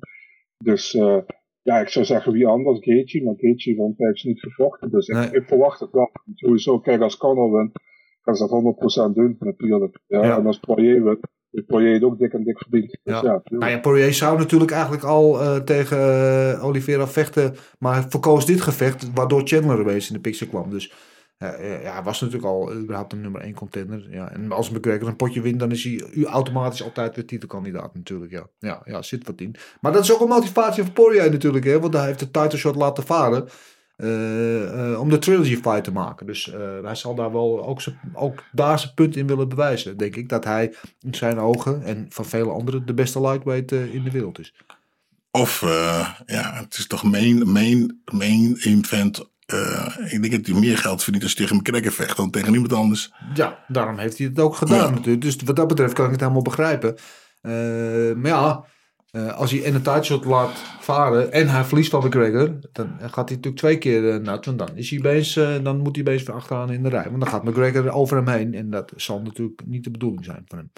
Dus 0.59 0.95
eh, 0.95 1.19
ja, 1.63 1.81
ik 1.81 1.89
zou 1.89 2.05
zeggen 2.05 2.33
wie 2.33 2.47
anders, 2.47 2.79
Gaethje, 2.81 3.25
maar 3.25 3.35
Gaethje 3.37 3.77
een 3.79 3.95
tijdje 3.97 4.29
niet 4.29 4.41
gevochten, 4.41 4.91
dus 4.91 5.09
ik, 5.09 5.33
ik 5.33 5.45
verwacht 5.47 5.81
het 5.81 5.91
wel. 5.91 6.11
Sowieso, 6.35 6.79
kijk, 6.79 7.01
als 7.01 7.17
Conor 7.17 7.53
wint, 7.53 7.73
kan 8.23 8.35
ze 8.35 8.47
dat 8.49 9.11
100% 9.11 9.15
doen 9.15 9.37
natuurlijk. 9.39 9.99
Ja, 10.07 10.25
Ja. 10.25 10.39
En 10.39 10.47
als 10.47 10.59
Poirier 10.59 11.05
wint, 11.05 11.67
Poirier 11.67 11.93
het 11.93 12.03
ook 12.03 12.19
dik 12.19 12.33
en 12.33 12.45
dik 12.45 12.59
verdiend. 12.59 12.99
Dus 13.03 13.21
ja, 13.21 13.23
Ja. 13.23 13.43
Nou 13.45 13.71
ja, 13.71 13.79
Poirier 13.79 14.13
zou 14.13 14.39
natuurlijk 14.39 14.71
eigenlijk 14.71 15.05
al 15.05 15.41
eh, 15.41 15.57
tegen 15.57 15.99
eh, 15.99 16.65
Oliveira 16.65 17.07
vechten, 17.07 17.55
maar 17.79 17.95
hij 17.95 18.03
verkoos 18.09 18.47
dit 18.47 18.61
gevecht, 18.61 19.13
waardoor 19.15 19.43
Chandler 19.45 19.81
opeens 19.81 20.09
in 20.09 20.15
de 20.15 20.21
picture 20.21 20.51
kwam. 20.51 20.71
Dus 20.71 20.89
eh, 20.89 20.95
eh, 20.95 21.03
ja, 21.83 22.03
was 22.03 22.21
natuurlijk 22.21 22.49
al 22.49 22.75
überhaupt 22.75 23.13
een 23.13 23.21
nummer 23.21 23.41
1 23.41 23.55
contender. 23.55 24.07
Ja. 24.11 24.31
En 24.33 24.53
als 24.53 24.71
McGregor 24.71 25.09
een 25.09 25.17
potje 25.17 25.41
wint, 25.41 25.59
dan 25.59 25.71
is 25.71 25.85
hij 25.85 26.25
automatisch 26.25 26.83
altijd 26.83 27.15
weer 27.15 27.27
titelkandidaat 27.27 27.95
natuurlijk. 27.95 28.33
Ja. 28.33 28.47
Ja, 28.59 28.81
ja, 28.85 29.03
zit 29.03 29.27
wat 29.27 29.41
in. 29.41 29.55
Maar 29.81 29.93
dat 29.93 30.03
is 30.03 30.13
ook 30.13 30.21
een 30.21 30.29
motivatie 30.29 30.83
voor 30.83 30.93
Poirier 30.93 31.31
natuurlijk, 31.31 31.65
hè, 31.65 31.81
want 31.81 31.95
hij 31.95 32.07
heeft 32.07 32.19
de 32.19 32.31
title 32.31 32.59
shot 32.59 32.77
laten 32.77 33.05
varen. 33.05 33.49
eh, 33.97 34.93
eh, 34.93 35.01
om 35.01 35.09
de 35.09 35.19
trilogy 35.19 35.57
fight 35.57 35.85
te 35.85 35.93
maken. 35.93 36.27
Dus 36.27 36.51
eh, 36.53 36.83
hij 36.83 36.95
zal 36.95 37.15
daar 37.15 37.33
wel 37.33 37.67
ook, 37.67 37.81
ook 38.13 38.43
daar 38.53 38.79
zijn 38.79 38.95
punt 38.95 39.17
in 39.17 39.27
willen 39.27 39.49
bewijzen, 39.49 39.97
denk 39.97 40.17
ik. 40.17 40.29
Dat 40.29 40.45
hij 40.45 40.75
in 41.01 41.15
zijn 41.15 41.39
ogen 41.39 41.83
en 41.83 42.07
van 42.09 42.25
vele 42.25 42.51
anderen 42.51 42.87
de 42.87 42.95
beste 42.95 43.21
lightweight 43.21 43.73
in 43.73 44.05
de 44.05 44.11
wereld 44.11 44.39
is. 44.39 44.55
Of, 45.31 45.61
ja, 46.27 46.55
het 46.55 46.77
is 46.79 46.87
toch 46.87 47.03
main, 47.03 47.53
main, 47.53 48.03
main 48.13 48.57
event. 48.61 49.33
Eh, 49.47 50.13
ik 50.13 50.23
denk 50.23 50.33
dat 50.33 50.47
hij 50.47 50.61
meer 50.61 50.79
geld 50.79 51.03
verdient 51.03 51.25
als 51.25 51.35
hij 51.35 51.47
tegen 51.47 51.61
McGregor 51.61 51.93
vecht 51.93 52.17
dan 52.17 52.31
tegen 52.31 52.53
iemand 52.53 52.73
anders. 52.73 53.13
Ja, 53.35 53.65
daarom 53.69 53.99
heeft 53.99 54.19
hij 54.19 54.27
het 54.27 54.41
ook 54.41 54.57
gedaan 54.57 54.93
natuurlijk. 54.93 55.23
Dus 55.23 55.37
wat 55.45 55.57
dat 55.57 55.69
betreft 55.69 55.93
kan 55.93 56.05
ik 56.05 56.11
het 56.11 56.21
helemaal 56.21 56.43
begrijpen. 56.43 56.97
Eh, 57.41 57.53
maar 58.15 58.31
ja, 58.31 58.65
eh, 59.15 59.37
als 59.37 59.51
hij 59.51 59.65
en 59.65 59.75
een 59.75 59.83
tijdshot 59.83 60.25
laat 60.25 60.63
varen 60.81 61.33
en 61.33 61.49
hij 61.49 61.65
verliest 61.65 61.91
van 61.91 62.07
McGregor, 62.07 62.59
dan 62.73 62.97
gaat 63.01 63.29
hij 63.29 63.37
natuurlijk 63.37 63.57
twee 63.57 63.79
keer 63.79 64.21
nat. 64.21 64.45
Want 64.45 64.59
dan, 64.59 64.77
is 64.77 64.91
hij 64.91 65.21
eh, 65.35 65.65
dan 65.65 65.79
moet 65.79 65.97
hij 65.97 66.05
weer 66.05 66.33
achteraan 66.33 66.73
in 66.73 66.83
de 66.83 66.89
rij. 66.89 67.05
Want 67.05 67.21
dan 67.21 67.29
gaat 67.29 67.45
McGregor 67.45 67.91
over 67.91 68.17
hem 68.17 68.29
heen. 68.29 68.55
En 68.55 68.71
dat 68.71 68.93
zal 68.97 69.21
natuurlijk 69.23 69.63
niet 69.67 69.85
de 69.85 69.91
bedoeling 69.91 70.25
zijn 70.25 70.45
van 70.47 70.59
hem. 70.59 70.71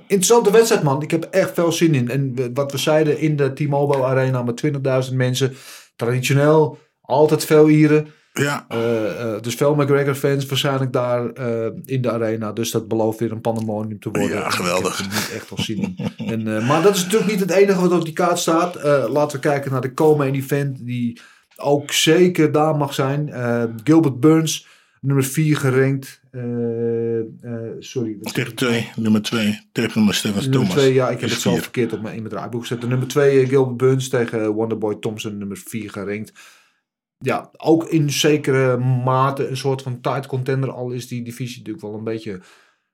Interessante 0.00 0.50
wedstrijd, 0.50 0.82
man. 0.82 1.02
Ik 1.02 1.10
heb 1.10 1.24
echt 1.24 1.54
veel 1.54 1.72
zin 1.72 1.94
in. 1.94 2.10
En 2.10 2.54
wat 2.54 2.72
we 2.72 2.78
zeiden 2.78 3.18
in 3.18 3.36
de 3.36 3.52
T-Mobile 3.52 4.04
Arena 4.04 4.42
met 4.42 4.62
20.000 5.10 5.14
mensen. 5.14 5.54
Traditioneel, 5.96 6.78
altijd 7.06 7.44
veel 7.44 7.68
Ieren. 7.68 8.08
Ja. 8.42 8.64
Eh, 8.68 9.34
eh, 9.34 9.42
dus 9.42 9.54
veel 9.54 9.74
McGregor-fans 9.74 10.46
waarschijnlijk 10.46 10.92
daar 10.92 11.30
eh, 11.30 11.70
in 11.84 12.02
de 12.02 12.12
arena. 12.12 12.52
Dus 12.52 12.70
dat 12.70 12.88
belooft 12.88 13.18
weer 13.18 13.32
een 13.32 13.40
pandemonium 13.40 14.00
te 14.00 14.10
worden. 14.10 14.36
Ja, 14.36 14.50
geweldig. 14.50 15.00
Ik 15.00 15.04
niet 15.04 15.32
echt 15.34 15.50
wel 15.50 15.64
zin 15.64 15.96
in. 16.16 16.26
En, 16.26 16.56
eh, 16.56 16.68
maar 16.68 16.82
dat 16.82 16.96
is 16.96 17.02
natuurlijk 17.02 17.30
niet 17.30 17.40
het 17.40 17.50
enige 17.50 17.80
wat 17.80 17.92
op 17.92 18.04
die 18.04 18.12
kaart 18.12 18.38
staat. 18.38 18.74
Laten 19.08 19.36
we 19.36 19.48
kijken 19.48 19.72
naar 19.72 19.80
de 19.80 19.94
co-main 19.94 20.34
event. 20.34 20.86
Die 20.86 21.20
ook 21.56 21.92
zeker 21.92 22.52
daar 22.52 22.76
mag 22.76 22.94
zijn. 22.94 23.32
Gilbert 23.84 24.20
Burns, 24.20 24.66
nummer 25.00 25.24
4 25.24 25.56
gerankt. 25.56 26.20
Sorry. 27.78 28.16
Tegen 28.20 28.54
twee, 28.54 28.90
nummer 28.96 29.22
twee. 29.22 29.60
Tegen 29.72 29.92
nummer 29.94 30.14
Stefan 30.14 30.40
Nummer 30.40 30.58
Thomas. 30.58 30.72
2, 30.82 30.94
ja, 30.94 31.08
ik 31.08 31.20
heb 31.20 31.30
het 31.30 31.40
zelf 31.40 31.62
verkeerd 31.62 31.92
op 31.92 32.02
mijn, 32.02 32.14
in 32.14 32.22
mijn 32.22 32.34
draaiboek 32.34 32.60
gezet. 32.60 32.80
De 32.80 32.86
nummer 32.86 33.08
2, 33.08 33.46
Gilbert 33.46 33.76
Burns 33.76 34.08
tegen 34.08 34.52
Wonderboy 34.52 34.96
Thompson, 35.00 35.38
nummer 35.38 35.56
4 35.64 35.90
gerankt. 35.90 36.32
Ja, 37.18 37.50
ook 37.56 37.84
in 37.84 38.10
zekere 38.10 38.76
mate 38.76 39.48
een 39.48 39.56
soort 39.56 39.82
van 39.82 40.00
tight 40.00 40.26
contender. 40.26 40.72
Al 40.72 40.90
is 40.90 41.08
die 41.08 41.22
divisie 41.22 41.58
natuurlijk 41.58 41.86
wel 41.86 41.94
een 41.94 42.04
beetje 42.04 42.40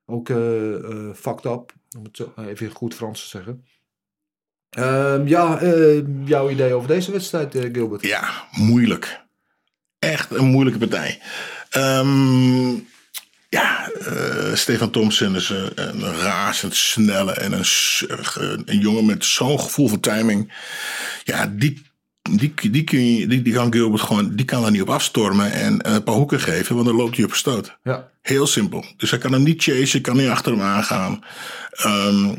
ook 0.07 0.29
eh 0.29 0.75
eh, 0.75 1.15
fucked 1.15 1.45
up. 1.45 1.73
Om 1.97 2.05
het 2.05 2.17
zo 2.17 2.33
even 2.37 2.67
in 2.67 2.73
goed 2.73 2.95
Frans 2.95 3.23
te 3.23 3.29
zeggen. 3.29 3.65
Ehm, 4.73 5.27
ja, 5.27 5.61
eh, 5.61 6.03
jouw 6.25 6.51
idee 6.51 6.75
over 6.75 6.89
deze 6.89 7.13
wedstrijd, 7.13 7.55
eh, 7.55 7.69
Gilbert? 7.73 8.03
Ja, 8.03 8.47
moeilijk. 8.51 9.21
Echt 9.99 10.31
een 10.31 10.45
moeilijke 10.45 10.79
partij. 10.79 11.21
Ehm, 11.71 12.71
ja, 13.49 13.91
eh, 13.91 14.55
Stefan 14.55 14.91
Thompson 14.91 15.35
is 15.35 15.49
een, 15.49 15.71
een 15.75 16.15
razendsnelle 16.15 17.33
en 17.33 17.53
een, 17.53 17.65
een 18.65 18.79
jongen 18.79 19.07
met 19.07 19.25
zo'n 19.25 19.61
gevoel 19.61 19.89
voor 19.89 20.01
timing. 20.01 20.53
Ja, 21.25 21.47
die, 21.47 21.83
die, 22.31 22.53
die, 22.71 22.85
kun 22.85 23.17
je, 23.17 23.27
die, 23.27 23.43
die 23.43 23.53
kan 23.53 23.73
Gilbert 23.73 24.03
gewoon, 24.03 24.37
die 24.37 24.45
kan 24.45 24.65
er 24.65 24.71
niet 24.71 24.83
op 24.83 24.91
afstormen 24.91 25.53
en 25.53 25.93
een 25.93 26.03
paar 26.03 26.15
hoeken 26.15 26.41
geven, 26.41 26.75
want 26.75 26.87
dan 26.87 26.97
loopt 26.97 27.17
hij 27.17 27.25
op 27.25 27.35
stoot. 27.35 27.79
Ja. 27.83 28.11
Heel 28.23 28.47
simpel. 28.47 28.85
Dus 28.97 29.11
hij 29.11 29.19
kan 29.19 29.33
hem 29.33 29.43
niet 29.43 29.63
chasen, 29.63 30.01
kan 30.01 30.17
niet 30.17 30.29
achter 30.29 30.53
hem 30.53 30.61
aangaan. 30.61 31.25
Ehm, 31.71 32.35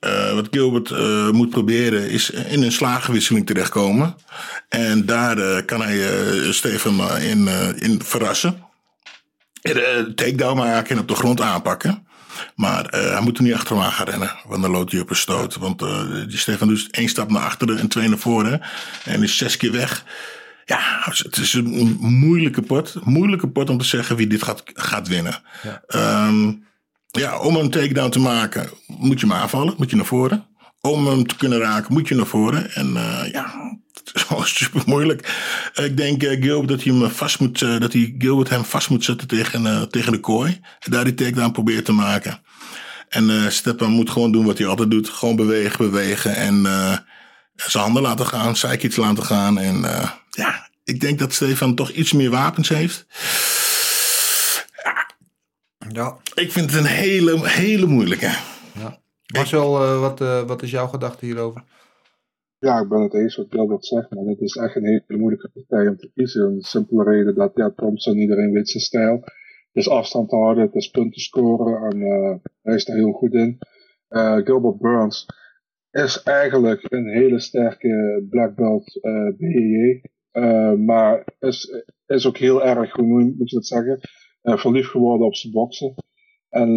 eh, 0.00 0.34
wat 0.34 0.48
Gilbert 0.50 0.90
eh, 0.90 1.30
moet 1.30 1.50
proberen 1.50 2.10
is 2.10 2.30
in 2.30 2.62
een 2.62 2.72
slagenwisseling 2.72 3.46
terechtkomen. 3.46 4.16
En 4.68 5.06
daar 5.06 5.38
eh, 5.38 5.64
kan 5.64 5.82
hij 5.82 5.98
eh, 5.98 6.64
eh, 6.64 7.30
in, 7.30 7.48
eh, 7.48 7.82
in 7.82 8.02
verrassen. 8.04 8.66
En, 9.62 9.76
eh, 9.76 10.02
takedown 10.14 10.56
maken 10.56 10.96
en 10.96 11.02
op 11.02 11.08
de 11.08 11.14
grond 11.14 11.40
aanpakken. 11.40 12.06
Maar 12.54 12.84
eh, 12.84 13.10
hij 13.10 13.20
moet 13.20 13.38
er 13.38 13.44
niet 13.44 13.54
achter 13.54 13.76
hem 13.76 13.84
aan 13.84 13.92
gaan 13.92 14.06
rennen. 14.06 14.36
Want 14.46 14.62
dan 14.62 14.70
loopt 14.70 14.92
hij 14.92 15.00
op 15.00 15.10
een 15.10 15.16
stoot. 15.16 15.56
Want 15.56 15.82
eh, 15.82 16.10
die 16.28 16.38
Stefan 16.38 16.68
doet 16.68 16.90
één 16.90 17.08
stap 17.08 17.30
naar 17.30 17.42
achteren 17.42 17.78
en 17.78 17.88
twee 17.88 18.08
naar 18.08 18.18
voren. 18.18 18.60
En 19.04 19.22
is 19.22 19.36
zes 19.36 19.56
keer 19.56 19.72
weg. 19.72 20.04
Ja, 20.64 21.00
het 21.04 21.36
is 21.36 21.52
een 21.52 21.96
moeilijke 22.00 22.62
pot. 22.62 22.94
Moeilijke 23.04 23.48
pot 23.48 23.70
om 23.70 23.78
te 23.78 23.84
zeggen 23.84 24.16
wie 24.16 24.26
dit 24.26 24.42
gaat, 24.42 24.62
gaat 24.64 25.08
winnen. 25.08 25.42
Ja. 25.62 25.82
Ehm, 25.86 26.52
ja, 27.10 27.38
om 27.38 27.56
een 27.56 27.70
takedown 27.70 28.10
te 28.10 28.18
maken 28.18 28.70
moet 28.86 29.20
je 29.20 29.26
hem 29.26 29.36
aanvallen. 29.36 29.74
Moet 29.76 29.90
je 29.90 29.96
naar 29.96 30.04
voren. 30.04 30.46
Om 30.80 31.06
hem 31.06 31.26
te 31.26 31.36
kunnen 31.36 31.58
raken 31.58 31.92
moet 31.92 32.08
je 32.08 32.14
naar 32.14 32.26
voren. 32.26 32.70
En 32.70 32.96
eh, 32.96 33.32
ja, 33.32 33.54
super 34.44 34.82
moeilijk. 34.86 35.32
ik 35.74 35.96
denk 35.96 36.22
eh, 36.22 36.42
Gilbert 36.42 36.68
dat 36.68 36.82
hij 36.82 36.94
hem 36.94 37.10
vast 37.10 37.40
moet, 37.40 37.62
eh, 37.62 37.80
dat 37.80 37.92
hij 37.92 38.14
Gilbert 38.18 38.48
hem 38.48 38.64
vast 38.64 38.90
moet 38.90 39.04
zetten 39.04 39.28
tegen, 39.28 39.66
eh, 39.66 39.82
tegen 39.82 40.12
de 40.12 40.20
kooi. 40.20 40.60
En 40.80 40.90
daar 40.90 41.04
die 41.04 41.14
takedown 41.14 41.52
probeert 41.52 41.84
te 41.84 41.92
maken. 41.92 42.40
En 43.08 43.30
eh 43.30 43.48
Stepan 43.48 43.90
moet 43.90 44.10
gewoon 44.10 44.32
doen 44.32 44.46
wat 44.46 44.58
hij 44.58 44.66
altijd 44.66 44.90
doet. 44.90 45.08
Gewoon 45.08 45.36
bewegen, 45.36 45.90
bewegen. 45.90 46.34
En 46.34 46.62
zijn 47.56 47.84
handen 47.84 48.02
laten 48.02 48.26
gaan, 48.26 48.56
sidekicks 48.56 48.96
laten 48.96 49.24
gaan. 49.24 49.58
En 49.58 49.80
ja, 50.30 50.68
ik 50.84 51.00
denk 51.00 51.18
dat 51.18 51.32
Stefan 51.32 51.74
toch 51.74 51.90
iets 51.90 52.12
meer 52.12 52.30
wapens 52.30 52.68
heeft. 52.68 53.06
Ja. 55.92 56.16
Ik 56.34 56.52
vind 56.52 56.70
het 56.70 56.80
een 56.80 56.86
hele, 56.86 57.48
hele 57.48 57.86
moeilijke. 57.86 58.30
Ja. 58.78 58.98
Marcel, 59.26 60.00
wat, 60.00 60.18
wat 60.46 60.62
is 60.62 60.70
jouw 60.70 60.86
gedachte 60.86 61.24
hierover? 61.24 61.62
Ja, 62.60 62.80
ik 62.80 62.88
ben 62.88 63.00
het 63.00 63.14
eens 63.14 63.36
wat 63.36 63.46
Gilbert 63.50 63.84
zegt, 63.86 64.10
maar 64.10 64.24
het 64.24 64.40
is 64.40 64.56
echt 64.56 64.76
een 64.76 64.84
hele 64.84 65.04
moeilijke 65.18 65.48
partij 65.48 65.88
om 65.88 65.96
te 65.96 66.10
kiezen. 66.14 66.54
De 66.54 66.64
simpele 66.64 67.04
reden 67.04 67.34
dat 67.34 67.52
ja, 67.54 67.70
Thompson, 67.70 68.16
iedereen 68.16 68.52
weet 68.52 68.68
zijn 68.68 68.82
stijl. 68.82 69.14
Het 69.14 69.86
is 69.86 69.88
afstand 69.88 70.30
houden, 70.30 70.64
het 70.64 70.74
is 70.74 70.90
punten 70.90 71.20
scoren 71.20 71.90
en 71.90 72.02
eh, 72.02 72.36
hij 72.62 72.74
is 72.74 72.84
daar 72.84 72.96
heel 72.96 73.12
goed 73.12 73.32
in. 73.34 73.58
Eh, 74.08 74.36
Gilbert 74.36 74.78
Burns 74.78 75.26
is 75.90 76.22
eigenlijk 76.22 76.84
een 76.92 77.08
hele 77.08 77.40
sterke 77.40 78.26
black 78.30 78.54
belt 78.54 78.98
eh 79.02 79.28
BJJ. 79.36 80.00
eh, 80.30 80.72
maar 80.72 81.24
is, 81.38 81.84
is 82.06 82.26
ook 82.26 82.36
heel 82.38 82.64
erg, 82.64 82.92
hoe 82.92 83.06
moet 83.06 83.50
je 83.50 83.56
dat 83.56 83.66
zeggen, 83.66 83.98
verliefd 84.42 84.90
geworden 84.90 85.26
op 85.26 85.34
zijn 85.34 85.52
boksen. 85.52 85.94
En 86.48 86.76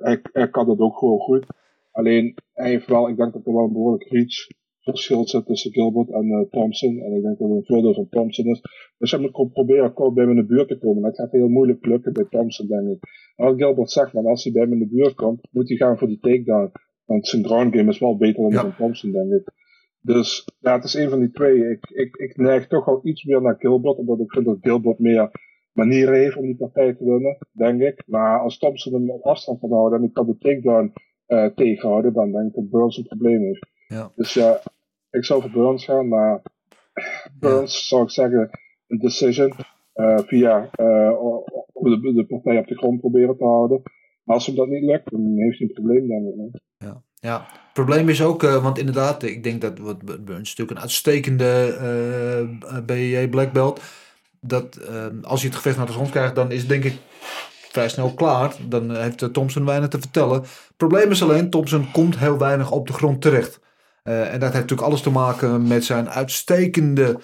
hij, 0.00 0.20
hij 0.32 0.50
kan 0.50 0.66
dat 0.66 0.78
ook 0.78 0.98
gewoon 0.98 1.18
goed. 1.18 1.46
Alleen, 1.90 2.34
hij 2.52 2.70
heeft 2.70 2.86
wel, 2.86 3.08
ik 3.08 3.16
denk 3.16 3.32
dat 3.32 3.46
er 3.46 3.52
wel 3.52 3.64
een 3.64 3.72
behoorlijk 3.72 4.08
reach 4.10 4.46
verschil 4.82 5.28
zit 5.28 5.46
tussen 5.46 5.72
Gilbert 5.72 6.10
en 6.10 6.30
eh, 6.30 6.40
Thompson. 6.50 6.98
En 6.98 7.12
ik 7.12 7.22
denk 7.22 7.38
dat 7.38 7.48
het 7.48 7.58
een 7.58 7.64
voordeel 7.64 7.94
van 7.94 8.08
Thompson 8.08 8.46
is. 8.46 8.60
Dus 8.98 9.10
hij 9.10 9.20
moet 9.20 9.52
proberen 9.52 9.92
kort 9.92 10.14
bij 10.14 10.24
hem 10.24 10.32
in 10.32 10.40
de 10.40 10.46
buurt 10.46 10.68
te 10.68 10.78
komen. 10.78 11.02
Dat 11.02 11.16
gaat 11.16 11.32
heel 11.32 11.48
moeilijk 11.48 11.86
lukken 11.86 12.12
bij 12.12 12.26
Thompson, 12.30 12.66
denk 12.66 12.88
ik. 12.88 12.98
Maar 13.36 13.48
wat 13.48 13.56
Gilbert 13.56 13.90
zegt, 13.90 14.12
man, 14.12 14.26
als 14.26 14.44
hij 14.44 14.52
bij 14.52 14.62
hem 14.62 14.72
in 14.72 14.78
de 14.78 14.88
buurt 14.88 15.14
komt, 15.14 15.48
moet 15.50 15.68
hij 15.68 15.76
gaan 15.76 15.98
voor 15.98 16.08
die 16.08 16.20
takedown. 16.20 16.72
Want 17.04 17.26
zijn 17.26 17.44
ground 17.44 17.76
game 17.76 17.90
is 17.90 17.98
wel 17.98 18.16
beter 18.16 18.42
dan 18.42 18.52
van 18.52 18.76
Thompson, 18.76 19.12
denk 19.12 19.32
ik. 19.32 19.52
Dus 20.00 20.48
ja, 20.60 20.74
het 20.74 20.84
is 20.84 20.94
een 20.94 21.10
van 21.10 21.18
die 21.18 21.30
twee. 21.30 21.70
Ik, 21.70 21.90
ik, 21.90 22.16
ik 22.16 22.36
neig 22.36 22.66
toch 22.66 22.86
al 22.86 23.00
iets 23.02 23.24
meer 23.24 23.42
naar 23.42 23.56
Gilbert, 23.58 23.96
omdat 23.96 24.20
ik 24.20 24.32
vind 24.32 24.44
dat 24.44 24.58
Gilbert 24.60 24.98
meer 24.98 25.30
manieren 25.72 26.14
heeft 26.14 26.36
om 26.36 26.42
die 26.42 26.56
partij 26.56 26.94
te 26.94 27.04
winnen, 27.04 27.38
denk 27.52 27.80
ik. 27.80 28.02
Maar 28.06 28.40
als 28.40 28.58
Thompson 28.58 28.92
hem 28.92 29.10
op 29.10 29.22
afstand 29.22 29.60
kan 29.60 29.72
houden 29.72 29.98
en 29.98 30.04
ik 30.04 30.12
kan 30.12 30.26
de 30.26 30.38
takedown 30.38 30.92
eh 31.26 31.46
tegenhouden, 31.54 32.12
dan 32.12 32.32
denk 32.32 32.48
ik 32.48 32.54
dat 32.54 32.70
Burns 32.70 32.96
een 32.96 33.04
probleem 33.04 33.42
heeft. 33.42 33.66
Ja. 33.86 34.12
Dus 34.14 34.34
ja, 34.34 34.60
ik 35.12 35.24
zou 35.24 35.40
voor 35.40 35.50
Burns 35.50 35.84
gaan, 35.84 36.08
maar 36.08 36.42
Burns 37.38 37.88
zou 37.88 38.02
ik 38.02 38.10
zeggen 38.10 38.50
een 38.86 38.98
decision 38.98 39.52
eh, 39.92 40.18
via 40.18 40.70
eh, 40.72 41.12
de, 41.72 42.12
de 42.14 42.26
partij 42.28 42.58
op 42.58 42.66
de 42.66 42.76
grond 42.76 43.00
proberen 43.00 43.36
te 43.36 43.44
houden. 43.44 43.82
Maar 44.22 44.36
als 44.36 44.46
hem 44.46 44.56
dat 44.56 44.68
niet 44.68 44.82
lukt, 44.82 45.10
dan 45.10 45.34
heeft 45.36 45.58
hij 45.58 45.66
een 45.66 45.74
probleem, 45.74 46.08
denk 46.08 46.28
ik. 46.28 46.36
man. 46.36 46.50
Ja, 47.22 47.46
het 47.50 47.72
probleem 47.72 48.08
is 48.08 48.22
ook, 48.22 48.42
eh, 48.42 48.62
want 48.62 48.78
inderdaad, 48.78 49.22
ik 49.22 49.44
denk 49.44 49.60
dat 49.60 49.78
wat 49.78 50.04
Burns 50.04 50.48
natuurlijk 50.48 50.70
een 50.70 50.80
uitstekende 50.82 51.76
eh 51.78 52.78
BJJ 52.86 53.28
black 53.28 53.52
belt. 53.52 53.80
Dat 54.40 54.76
eh, 54.76 55.06
als 55.22 55.40
je 55.40 55.46
het 55.46 55.56
gevecht 55.56 55.76
naar 55.76 55.86
de 55.86 55.92
grond 55.92 56.10
krijgt, 56.10 56.34
dan 56.34 56.50
is 56.50 56.58
het 56.60 56.68
denk 56.68 56.84
ik 56.84 56.98
vrij 57.70 57.88
snel 57.88 58.14
klaar. 58.14 58.54
Dan 58.68 58.96
heeft 58.96 59.32
Thompson 59.32 59.64
weinig 59.64 59.88
te 59.88 59.98
vertellen. 59.98 60.40
Het 60.40 60.76
probleem 60.76 61.10
is 61.10 61.22
alleen, 61.22 61.50
Thompson 61.50 61.90
komt 61.92 62.18
heel 62.18 62.38
weinig 62.38 62.70
op 62.70 62.86
de 62.86 62.92
grond 62.92 63.20
terecht. 63.22 63.60
Eh, 64.02 64.32
en 64.32 64.40
dat 64.40 64.52
heeft 64.52 64.52
natuurlijk 64.52 64.88
alles 64.88 65.00
te 65.00 65.10
maken 65.10 65.66
met 65.66 65.84
zijn 65.84 66.10
uitstekende 66.10 67.18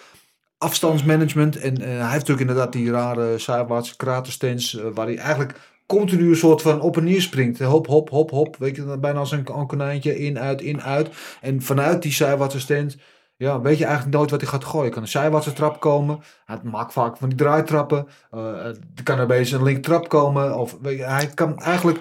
afstandsmanagement. 0.58 1.56
En 1.56 1.80
eh, 1.80 1.86
hij 1.86 1.96
heeft 1.96 2.12
natuurlijk 2.12 2.40
inderdaad 2.40 2.72
die 2.72 2.90
rare 2.90 3.38
zijwaartse 3.38 3.96
kraterstance, 3.96 4.82
eh, 4.82 4.86
waar 4.94 5.06
hij 5.06 5.18
eigenlijk 5.18 5.76
continu 5.86 6.28
een 6.28 6.36
soort 6.36 6.62
van 6.62 6.80
op 6.80 6.96
en 6.96 7.04
neer 7.04 7.22
springt. 7.22 7.58
Hop, 7.58 7.86
hop, 7.86 8.10
hop, 8.10 8.30
hop. 8.30 8.56
Weet 8.56 8.76
je, 8.76 8.98
bijna 8.98 9.18
als 9.18 9.32
een, 9.32 9.46
een 9.54 9.66
konijntje. 9.66 10.18
In, 10.18 10.38
uit, 10.38 10.60
in, 10.60 10.82
uit. 10.82 11.08
En 11.40 11.62
vanuit 11.62 12.02
die 12.02 12.12
zijwaartse 12.12 12.60
stance 12.60 12.98
ja, 13.36 13.60
weet 13.60 13.78
je 13.78 13.84
eigenlijk 13.84 14.16
nooit 14.16 14.30
wat 14.30 14.40
hij 14.40 14.50
gaat 14.50 14.64
gooien. 14.64 14.90
Kan 14.90 15.02
een 15.02 15.08
zijwaartse 15.08 15.52
trap 15.52 15.80
komen. 15.80 16.20
Hij 16.44 16.58
maakt 16.62 16.92
vaak 16.92 17.16
van 17.16 17.28
die 17.28 17.38
draaitrappen. 17.38 18.08
Er 18.30 19.02
kan 19.02 19.18
er 19.18 19.24
opeens 19.24 19.50
een 19.50 19.62
linktrap 19.62 20.08
komen. 20.08 20.58
Of, 20.58 20.78
hij 20.82 21.30
kan 21.34 21.58
eigenlijk 21.58 22.00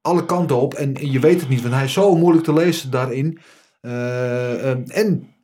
alle 0.00 0.24
kanten 0.24 0.56
op. 0.56 0.74
En, 0.74 0.94
en 0.94 1.10
je 1.10 1.20
weet 1.20 1.40
het 1.40 1.48
niet, 1.48 1.62
want 1.62 1.74
hij 1.74 1.84
is 1.84 1.92
zo 1.92 2.16
moeilijk 2.16 2.44
te 2.44 2.52
lezen 2.52 2.90
daarin. 2.90 3.38
Eh, 3.80 4.70
eh, 4.70 4.78
en 4.88 5.34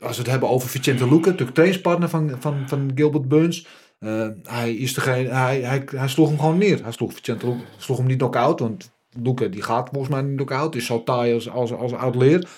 als 0.00 0.16
we 0.16 0.22
het 0.22 0.30
hebben 0.30 0.48
over 0.48 0.68
Vicente 0.68 1.08
Luque, 1.08 1.30
natuurlijk 1.30 1.54
trainingspartner 1.54 2.08
van, 2.08 2.36
van, 2.40 2.68
van 2.68 2.90
Gilbert 2.94 3.28
Burns. 3.28 3.66
eh, 3.98 4.28
hij, 4.42 4.74
is 4.74 4.94
degene, 4.94 5.28
hij, 5.28 5.60
hij, 5.60 5.88
hij 5.94 6.08
sloeg 6.08 6.28
hem 6.28 6.38
gewoon 6.38 6.58
neer. 6.58 6.82
Hij 6.82 6.92
sloeg 6.92 7.12
Vicente 7.12 7.56
sloeg 7.76 7.96
hem 7.96 8.06
niet 8.06 8.18
knock-out, 8.18 8.60
want 8.60 8.90
Luque 9.22 9.48
die 9.48 9.62
gaat 9.62 9.88
volgens 9.92 10.12
mij 10.12 10.22
niet 10.22 10.36
knock-out. 10.36 10.74
Is 10.74 10.86
zo 10.86 11.02
taai 11.02 11.34
als, 11.34 11.50
als, 11.50 11.72
als 11.72 11.92
oud 11.92 12.14
leer. 12.14 12.48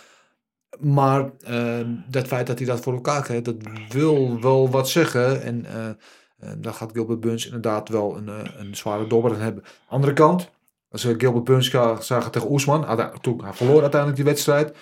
Maar 0.78 1.30
eh, 1.40 1.80
dat 2.08 2.26
feit 2.26 2.46
dat 2.46 2.58
hij 2.58 2.66
dat 2.66 2.80
voor 2.80 2.92
elkaar 2.92 3.22
krijgt, 3.22 3.44
dat 3.44 3.56
wil 3.88 4.40
wel 4.40 4.70
wat 4.70 4.88
zeggen. 4.88 5.42
En 5.42 5.66
eh, 5.66 6.50
daar 6.58 6.74
gaat 6.74 6.92
Gilbert 6.92 7.20
Burns 7.20 7.44
inderdaad 7.44 7.88
wel 7.88 8.16
een, 8.16 8.28
een 8.58 8.76
zware 8.76 9.06
dobber 9.06 9.32
aan 9.32 9.40
hebben. 9.40 9.64
Andere 9.88 10.12
kant, 10.12 10.50
als 10.90 11.04
Gilbert 11.04 11.44
Burns 11.44 11.70
zagen 12.06 12.30
tegen 12.30 12.50
Oesman, 12.50 12.86
hij 12.86 13.52
verloor 13.52 13.80
uiteindelijk 13.80 14.16
die 14.16 14.24
wedstrijd. 14.24 14.76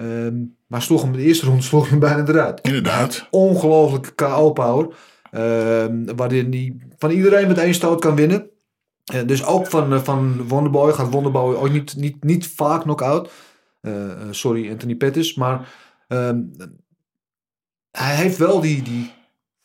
Ehm, 0.00 0.44
maar 0.66 0.82
sloeg 0.82 1.02
hem 1.02 1.12
de 1.12 1.22
eerste 1.22 1.46
ronde 1.46 1.62
sloeg 1.62 1.90
hem 1.90 1.98
bijna 1.98 2.26
eruit. 2.26 2.60
Inderdaad. 2.60 3.26
Ongelooflijke 3.30 4.12
KO-power. 4.14 4.88
Ehm, 5.30 6.16
waarin 6.16 6.52
hij 6.52 6.76
van 6.98 7.10
iedereen 7.10 7.48
met 7.48 7.58
één 7.58 7.74
stoot 7.74 8.00
kan 8.00 8.14
winnen. 8.14 8.50
Eh, 9.04 9.26
dus 9.26 9.44
ook 9.44 9.66
van, 9.66 9.92
eh, 9.92 10.02
van 10.02 10.48
Wonderboy 10.48 10.92
gaat 10.92 11.10
Wonderboy 11.10 11.54
ook 11.54 11.70
niet, 11.70 11.96
niet, 11.96 12.24
niet 12.24 12.46
vaak 12.46 12.82
knock-out. 12.82 13.30
Eh, 13.80 13.92
sorry 14.30 14.70
Anthony 14.70 14.94
Pettis. 14.94 15.34
Maar 15.34 15.74
ehm, 16.08 16.40
hij 17.90 18.14
heeft 18.14 18.36
wel 18.36 18.60
die, 18.60 18.82
die 18.82 19.12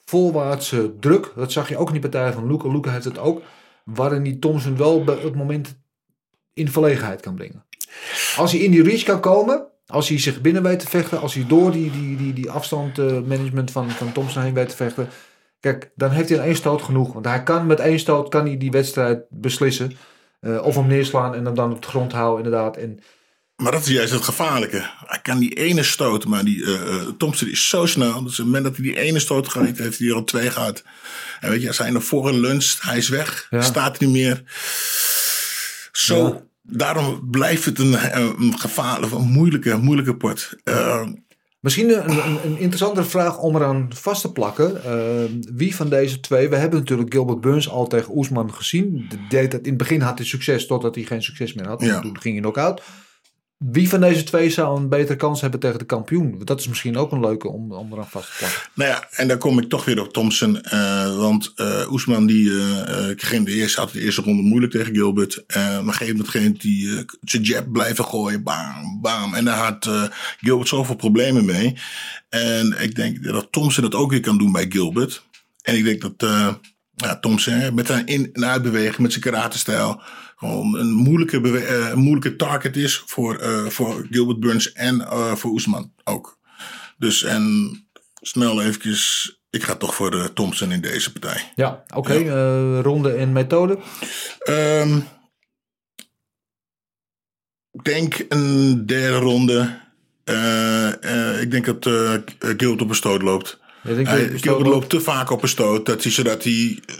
volwaartse 0.05 0.95
druk. 0.99 1.31
Dat 1.35 1.51
zag 1.51 1.69
je 1.69 1.77
ook 1.77 1.87
in 1.87 1.93
die 1.93 2.09
partij 2.09 2.33
van 2.33 2.47
Luca. 2.47 2.67
Luca 2.67 2.91
heeft 2.91 3.05
het 3.05 3.17
ook. 3.17 3.41
Waarin 3.83 4.23
die 4.23 4.39
Thompson 4.39 4.77
wel 4.77 5.03
bij 5.03 5.17
het 5.17 5.35
moment 5.35 5.75
in 6.53 6.69
verlegenheid 6.69 7.21
kan 7.21 7.35
brengen. 7.35 7.65
Als 8.37 8.51
hij 8.51 8.61
in 8.61 8.71
die 8.71 8.83
reach 8.83 9.03
kan 9.03 9.19
komen. 9.19 9.73
Als 9.87 10.09
hij 10.09 10.19
zich 10.19 10.41
binnen 10.41 10.63
weet 10.63 10.79
te 10.79 10.87
vechten. 10.87 11.21
Als 11.21 11.33
hij 11.33 11.45
door 11.47 11.71
die, 11.71 11.91
die, 11.91 12.17
die, 12.17 12.33
die 12.33 12.51
afstandmanagement 12.51 13.71
van, 13.71 13.91
van 13.91 14.11
Thompson 14.11 14.41
heen 14.41 14.53
weet 14.53 14.69
te 14.69 14.75
vechten. 14.75 15.09
Kijk, 15.59 15.91
dan 15.95 16.11
heeft 16.11 16.29
hij 16.29 16.37
in 16.37 16.43
één 16.43 16.55
stoot 16.55 16.81
genoeg. 16.81 17.13
Want 17.13 17.25
hij 17.25 17.43
kan 17.43 17.65
met 17.65 17.79
één 17.79 17.99
stoot 17.99 18.29
kan 18.29 18.45
hij 18.45 18.57
die 18.57 18.71
wedstrijd 18.71 19.19
beslissen. 19.29 19.91
Eh, 20.39 20.61
of 20.63 20.75
hem 20.75 20.87
neerslaan 20.87 21.35
en 21.35 21.45
hem 21.45 21.55
dan 21.55 21.71
op 21.71 21.81
de 21.81 21.87
grond 21.87 22.11
houden 22.11 22.45
inderdaad. 22.45 22.77
En 22.77 22.99
Maar 23.55 23.71
dat 23.71 23.81
is 23.81 23.87
juist 23.87 24.13
het 24.13 24.23
gevaarlijke. 24.23 24.89
Hij 25.05 25.19
kan 25.21 25.39
die 25.39 25.53
ene 25.53 25.83
stoot, 25.83 26.25
maar 26.25 26.43
die 26.45 26.63
eh, 26.65 26.73
eh, 26.95 27.07
Thompson 27.17 27.47
is 27.49 27.69
zo 27.69 27.85
snel. 27.85 28.13
Dus 28.23 28.31
op 28.31 28.37
het 28.37 28.45
moment 28.45 28.63
dat 28.63 28.75
hij 28.75 28.85
die 28.85 28.97
ene 28.99 29.19
stoot 29.19 29.49
gaat, 29.49 29.77
heeft 29.77 29.99
hij 29.99 30.07
er 30.07 30.13
al 30.15 30.23
twee 30.23 30.51
gehad. 30.51 30.83
En 31.39 31.49
weet 31.49 31.61
je, 31.61 31.67
als 31.67 31.77
hij 31.77 31.89
nog 31.89 32.03
voor 32.03 32.27
een 32.27 32.39
lunch, 32.39 32.77
hij 32.79 32.97
is 32.97 33.09
weg, 33.09 33.47
Ja. 33.49 33.61
staat 33.61 33.99
niet 33.99 34.09
meer. 34.09 34.43
Zo, 35.91 36.47
daarom 36.65 37.27
blijft 37.31 37.65
het 37.65 37.79
een, 37.79 38.17
een, 38.17 38.41
een 38.41 38.59
gevaarlijk, 38.59 39.13
een 39.13 39.31
moeilijke, 39.31 39.77
moeilijke 39.77 40.15
pot. 40.15 40.53
Eh, 40.63 41.03
Misschien 41.65 41.89
een, 41.89 42.09
een, 42.09 42.37
een 42.45 42.57
interessantere 42.57 43.05
vraag 43.05 43.39
om 43.39 43.55
eraan 43.55 43.87
vast 43.93 44.21
te 44.21 44.31
plakken. 44.31 44.83
Eh, 44.83 45.31
wie 45.53 45.75
van 45.75 45.89
deze 45.89 46.19
twee? 46.19 46.49
We 46.49 46.55
hebben 46.55 46.79
natuurlijk 46.79 47.13
Gilbert 47.13 47.41
Burns 47.41 47.69
al 47.69 47.87
tegen 47.87 48.17
Oesman 48.17 48.53
gezien. 48.53 49.09
Deed 49.29 49.53
in 49.53 49.59
het 49.63 49.77
begin 49.77 50.01
had 50.01 50.17
hij 50.17 50.27
succes 50.27 50.67
totdat 50.67 50.95
hij 50.95 51.03
geen 51.03 51.23
succes 51.23 51.53
meer 51.53 51.67
had. 51.67 51.81
Ja. 51.81 51.99
Toen 51.99 52.19
ging 52.19 52.33
hij 52.33 52.43
knock-out. 52.43 52.81
Wie 53.71 53.89
van 53.89 53.99
deze 53.99 54.23
twee 54.23 54.49
zou 54.49 54.79
een 54.79 54.89
betere 54.89 55.15
kans 55.17 55.41
hebben 55.41 55.59
tegen 55.59 55.79
de 55.79 55.85
kampioen? 55.85 56.41
Dat 56.43 56.59
is 56.59 56.67
misschien 56.67 56.97
ook 56.97 57.11
een 57.11 57.19
leuke 57.19 57.47
om, 57.47 57.71
om 57.71 57.93
eraan 57.93 58.07
vast 58.09 58.27
te 58.31 58.37
plakken. 58.37 58.59
Nou 58.73 58.89
ja, 58.89 59.07
en 59.11 59.27
dan 59.27 59.37
kom 59.37 59.59
ik 59.59 59.69
toch 59.69 59.85
weer 59.85 60.01
op 60.01 60.13
Thompson. 60.13 60.61
eh, 60.61 61.17
want 61.17 61.51
eh 61.55 61.91
Oesman 61.91 62.25
die 62.25 62.49
eh, 62.49 63.09
eh, 63.09 63.17
ging 63.17 63.45
de 63.45 63.51
eerste, 63.51 63.79
had 63.79 63.91
de 63.91 64.01
eerste 64.01 64.21
ronde 64.21 64.41
moeilijk 64.43 64.71
tegen 64.71 64.93
Gilbert. 64.95 65.43
Maar 65.55 65.79
op 65.79 65.87
een 65.87 65.93
gegeven 65.93 66.25
moment 66.33 66.63
eh, 66.63 67.15
zijn 67.21 67.43
jab 67.43 67.71
blijven 67.71 68.05
gooien. 68.05 68.43
Bam, 68.43 68.99
bam. 69.01 69.33
En 69.33 69.45
daar 69.45 69.57
had 69.57 69.89
Gilbert 70.41 70.69
zoveel 70.69 70.95
problemen 70.95 71.45
mee. 71.45 71.77
En 72.29 72.75
ik 72.81 72.95
denk 72.95 73.23
dat 73.23 73.47
Thompson 73.51 73.83
dat 73.83 73.95
ook 73.95 74.11
weer 74.11 74.19
kan 74.19 74.37
doen 74.37 74.51
bij 74.51 74.65
Gilbert. 74.69 75.23
En 75.61 75.75
ik 75.75 75.83
denk 75.83 76.01
dat 76.01 76.29
ja, 76.95 77.19
Thompson 77.19 77.73
met 77.73 77.87
zijn 77.87 78.05
in- 78.05 78.29
en 78.33 78.45
uitbeweging, 78.45 78.97
met 78.97 79.11
zijn 79.11 79.23
karate-stijl... 79.23 80.01
gewoon 80.35 80.77
een 80.77 80.93
moeilijke, 80.93 81.65
eh, 81.65 81.93
moeilijke 81.93 82.35
target 82.35 82.77
is 82.77 83.03
voor, 83.05 83.35
eh, 83.35 83.65
voor 83.65 84.07
Gilbert 84.09 84.39
Burns 84.39 84.71
en 84.71 85.01
eh, 85.01 85.35
voor 85.35 85.51
Oesman 85.51 85.93
ook. 86.03 86.39
Dus 86.97 87.23
en 87.23 87.75
snel 88.21 88.61
eventjes... 88.61 89.33
Ik 89.49 89.63
ga 89.63 89.75
toch 89.75 89.95
voor 89.95 90.11
de 90.11 90.33
Thompson 90.33 90.71
in 90.71 90.81
deze 90.81 91.11
partij. 91.11 91.51
Ja, 91.55 91.83
oké. 91.93 92.81
ronde 92.81 93.13
en 93.13 93.31
methode. 93.31 93.77
Ehm, 94.39 94.97
ik 97.71 97.83
denk 97.83 98.25
een 98.29 98.85
derde 98.85 99.17
ronde. 99.17 99.79
Ik 101.41 101.51
denk 101.51 101.65
dat 101.65 101.85
Gilbert 102.39 102.81
op 102.81 102.89
een 102.89 102.95
stoot 102.95 103.21
loopt. 103.21 103.59
Ja, 103.85 103.89
ik 103.89 103.95
denk 103.95 104.07
Hij- 104.07 104.29
Gilbert 104.39 104.67
loopt. 104.69 104.89
te 104.89 105.01
vaak 105.01 105.29
op 105.29 105.41
een 105.41 105.47
stoot. 105.47 105.85
Dat 105.85 106.03
hij, 106.03 106.11
zodat 106.11 106.43
hij 106.43 106.79
eh, 106.85 106.95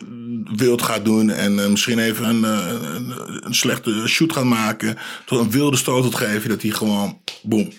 wild 0.56 0.82
gaat 0.82 1.06
doen. 1.06 1.30
En 1.30 1.60
eh, 1.60 1.70
misschien 1.70 2.00
even 2.00 2.26
een, 2.26 2.44
eh, 2.44 2.94
een, 2.96 3.14
een 3.46 3.54
slechte 3.56 4.08
shoot 4.08 4.34
gaat 4.34 4.44
maken. 4.44 4.98
Tot 5.26 5.40
een 5.40 5.52
wilde 5.52 5.78
stoot 5.78 6.04
gaat 6.04 6.16
geven. 6.16 6.50
Dat 6.50 6.62
hij 6.62 6.72
gewoon 6.72 7.22
boom. 7.44 7.70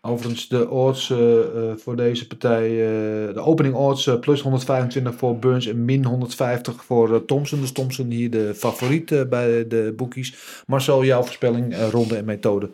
Overigens, 0.00 0.48
de 0.48 0.68
odds 0.68 1.10
eh, 1.10 1.38
eh, 1.40 1.76
voor 1.76 1.96
deze 1.96 2.26
partij, 2.26 2.64
eh, 2.70 3.34
de 3.34 3.40
opening 3.40 3.74
odds 3.74 4.06
eh, 4.06 4.18
plus 4.18 4.40
125 4.40 5.14
voor 5.14 5.38
Burns 5.38 5.66
en 5.66 5.84
min 5.84 6.04
150 6.04 6.84
voor 6.84 7.14
eh, 7.14 7.20
Thompson. 7.20 7.60
Dus 7.60 7.72
Thompson 7.72 8.10
hier 8.10 8.30
de 8.30 8.54
favoriet 8.54 9.12
eh, 9.12 9.22
bij 9.28 9.66
de 9.68 9.92
bookies. 9.96 10.34
Marcel, 10.66 11.04
jouw 11.04 11.22
voorspelling, 11.22 11.74
eh, 11.74 11.88
ronde 11.90 12.16
en 12.16 12.24
methode. 12.24 12.70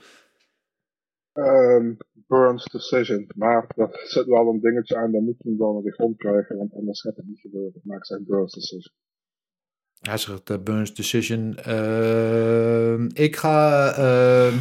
Ehm, 1.33 1.93
Burns 2.35 2.64
decision. 2.64 3.30
Maar 3.37 3.66
dat 3.76 4.01
zit 4.05 4.26
wel 4.26 4.49
een 4.49 4.61
dingetje 4.61 4.97
aan, 4.97 5.12
dan 5.12 5.24
moet 5.24 5.37
je 5.39 5.57
wel 5.59 5.72
naar 5.72 5.82
de 5.82 5.93
grond 5.93 6.16
krijgen, 6.16 6.57
want 6.57 6.74
anders 6.74 7.01
gaat 7.01 7.16
het 7.16 7.26
niet 7.26 7.41
gebeuren. 7.41 7.80
Maar 7.82 7.97
ik 7.97 8.07
zeg 8.07 8.18
Burns 8.20 8.53
decision. 8.53 8.93
Hij 10.01 10.16
zegt 10.16 10.51
eh, 10.51 10.59
Burns 10.59 10.95
decision. 10.95 11.57
Ehm, 11.57 13.09
ik 13.12 13.37
ga. 13.37 13.93
ehm, 13.93 14.55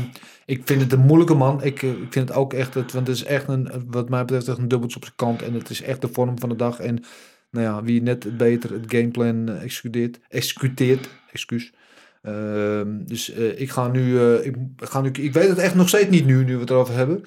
ik 0.46 0.62
vind 0.66 0.82
het 0.82 0.92
een 0.92 1.06
moeilijke 1.06 1.34
man. 1.34 1.64
Ik, 1.64 1.82
eh, 1.84 1.90
ik 1.90 2.14
vind 2.14 2.28
het 2.30 2.38
ook 2.38 2.54
echt. 2.54 2.74
Het, 2.74 2.92
want 2.92 3.08
het 3.08 3.16
is 3.16 3.24
echt 3.24 3.48
een. 3.48 3.70
Wat 3.88 4.10
mij 4.10 4.22
betreft 4.22 4.48
echt 4.48 4.58
een 4.58 4.68
dubbeltje 4.68 4.98
op 4.98 5.04
zijn 5.04 5.16
kant. 5.16 5.42
En 5.42 5.54
het 5.54 5.70
is 5.70 5.82
echt 5.82 6.02
de 6.02 6.08
vorm 6.08 6.40
van 6.40 6.50
de 6.50 6.56
dag. 6.56 6.80
En 6.80 7.04
nou 7.52 7.66
ja, 7.66 7.84
wie 7.84 8.02
net 8.02 8.38
beter 8.38 8.72
het 8.72 8.86
gameplan 8.88 9.50
eh, 9.50 9.64
executeert. 9.64 10.20
Executeert. 10.30 11.10
Excuus. 11.32 11.74
Ehm, 12.22 13.06
dus 13.06 13.30
ik 13.30 13.70
ga 13.70 13.88
nu. 13.88 14.20
ik, 14.20 14.56
ga 14.76 15.02
nu. 15.02 15.10
Ik 15.10 15.34
weet 15.34 15.50
het 15.50 15.58
echt 15.58 15.76
nog 15.76 15.88
steeds 15.88 16.10
niet 16.10 16.26
nu, 16.26 16.44
nu 16.44 16.54
we 16.54 16.60
het 16.60 16.70
erover 16.70 16.96
hebben. 16.96 17.24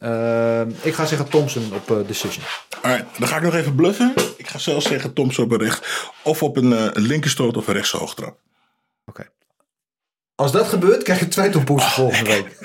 Ehm, 0.00 0.70
ik 0.82 0.94
ga 0.94 1.06
zeggen 1.06 1.28
Thompson 1.28 1.72
op 1.74 1.90
eh, 1.90 2.06
decision. 2.06 2.44
Alright, 2.82 3.18
dan 3.18 3.28
ga 3.28 3.36
ik 3.36 3.42
nog 3.42 3.54
even 3.54 3.74
bluffen. 3.74 4.12
Ik 4.36 4.48
ga 4.48 4.58
zelfs 4.58 4.86
zeggen 4.86 5.12
Thompson 5.12 5.44
op 5.44 5.50
een 5.50 5.58
recht. 5.58 6.10
Of 6.22 6.42
op 6.42 6.56
een, 6.56 6.96
een 6.96 7.02
linkerstoot 7.02 7.56
of 7.56 7.66
een 7.66 7.74
rechtshoogtrap. 7.74 8.36
Als 10.40 10.52
dat 10.52 10.66
gebeurt, 10.66 11.02
krijg 11.02 11.18
je 11.18 11.28
twee 11.28 11.50
tompoes 11.50 11.84
volgende 11.84 12.30
week. 12.30 12.48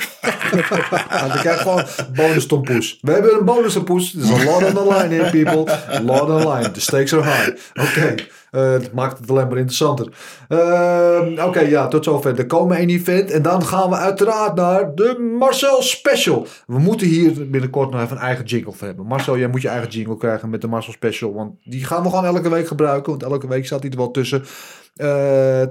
Ja, 1.09 1.28
dan 1.28 1.38
krijg 1.38 1.61
gewoon 1.61 1.84
bonus 2.15 2.47
tompoes. 2.47 2.97
We 3.01 3.11
hebben 3.11 3.38
een 3.39 3.45
bonus 3.45 3.73
tompoes. 3.73 4.11
There's 4.11 4.30
a 4.30 4.43
lot 4.43 4.63
on 4.63 4.73
the 4.73 4.93
line 4.93 5.15
here, 5.15 5.43
people. 5.43 5.73
A 5.93 6.01
lot 6.01 6.21
on 6.21 6.39
the 6.39 6.49
line. 6.49 6.71
The 6.71 6.82
stakes 6.82 7.13
are 7.13 7.23
high. 7.23 7.49
Oké, 7.73 8.15
eh, 8.51 8.71
dat 8.71 8.91
maakt 8.91 9.19
het 9.19 9.30
alleen 9.30 9.47
maar 9.47 9.57
interessanter. 9.57 10.07
Ehm, 10.47 11.39
Oké, 11.39 11.59
ja, 11.59 11.88
tot 11.88 12.03
zover. 12.03 12.39
Er 12.39 12.45
komen 12.45 12.82
een 12.82 12.89
event. 12.89 13.32
En 13.32 13.41
dan 13.41 13.65
gaan 13.65 13.89
we 13.89 13.95
uiteraard 13.95 14.55
naar 14.55 14.95
de 14.95 15.36
Marcel 15.39 15.82
Special. 15.82 16.47
We 16.67 16.80
moeten 16.80 17.07
hier 17.07 17.49
binnenkort 17.49 17.91
nog 17.91 18.01
even 18.01 18.15
een 18.15 18.23
eigen 18.23 18.45
jingle 18.45 18.71
voor 18.71 18.88
hebben. 18.88 19.05
Marcel, 19.05 19.38
jij 19.38 19.47
moet 19.47 19.61
je 19.61 19.69
eigen 19.69 19.89
jingle 19.89 20.17
krijgen 20.17 20.49
met 20.49 20.61
de 20.61 20.67
Marcel 20.67 20.93
Special. 20.93 21.34
Want 21.34 21.55
die 21.63 21.86
gaan 21.86 22.03
we 22.03 22.09
gewoon 22.09 22.26
elke 22.26 22.49
week 22.49 22.67
gebruiken. 22.67 23.11
Want 23.11 23.23
elke 23.23 23.47
week 23.47 23.65
staat 23.65 23.82
hij 23.82 23.91
er 23.91 23.97
wel 23.97 24.11
tussen. 24.11 24.45
Eh 24.95 25.61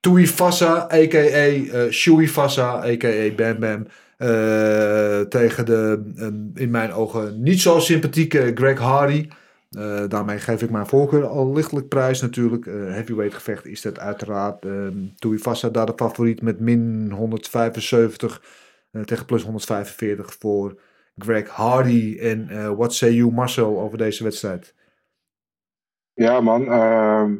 Tai 0.00 0.12
Tuifasa, 0.12 0.88
a.k.a. 0.92 1.18
eh 1.18 1.90
Shuifasa, 1.90 2.82
a.k.a. 2.84 3.34
Bam 3.34 3.58
Bam. 3.58 3.86
eh, 4.16 5.20
tegen 5.20 5.66
de, 5.66 6.12
een, 6.14 6.50
in 6.54 6.70
mijn 6.70 6.92
ogen, 6.92 7.42
niet 7.42 7.60
zo 7.60 7.78
sympathieke 7.78 8.52
Greg 8.54 8.78
Hardy. 8.78 9.28
Eh, 9.70 10.08
daarmee 10.08 10.38
geef 10.38 10.62
ik 10.62 10.70
mijn 10.70 10.86
voorkeur 10.86 11.26
al 11.26 11.52
lichtelijk 11.52 11.88
prijs 11.88 12.20
natuurlijk. 12.20 12.64
Heavyweight 12.64 13.34
gevecht 13.34 13.66
is 13.66 13.82
dat 13.82 13.98
uiteraard. 13.98 14.64
Uh, 14.64 14.88
Tuifasa 15.16 15.68
daar 15.68 15.86
de 15.86 15.92
favoriet 15.96 16.42
met 16.42 16.60
min 16.60 17.10
175 17.12 18.42
eh, 18.90 19.02
tegen 19.02 19.26
plus 19.26 19.42
145 19.42 20.36
voor 20.38 20.80
Greg 21.16 21.48
Hardy. 21.48 22.18
En 22.20 22.76
what 22.76 22.94
say 22.94 23.12
you 23.12 23.32
Marcel 23.32 23.80
over 23.80 23.98
deze 23.98 24.22
wedstrijd? 24.22 24.74
Ja 26.12 26.40
man, 26.40 26.66
ehm, 26.66 27.34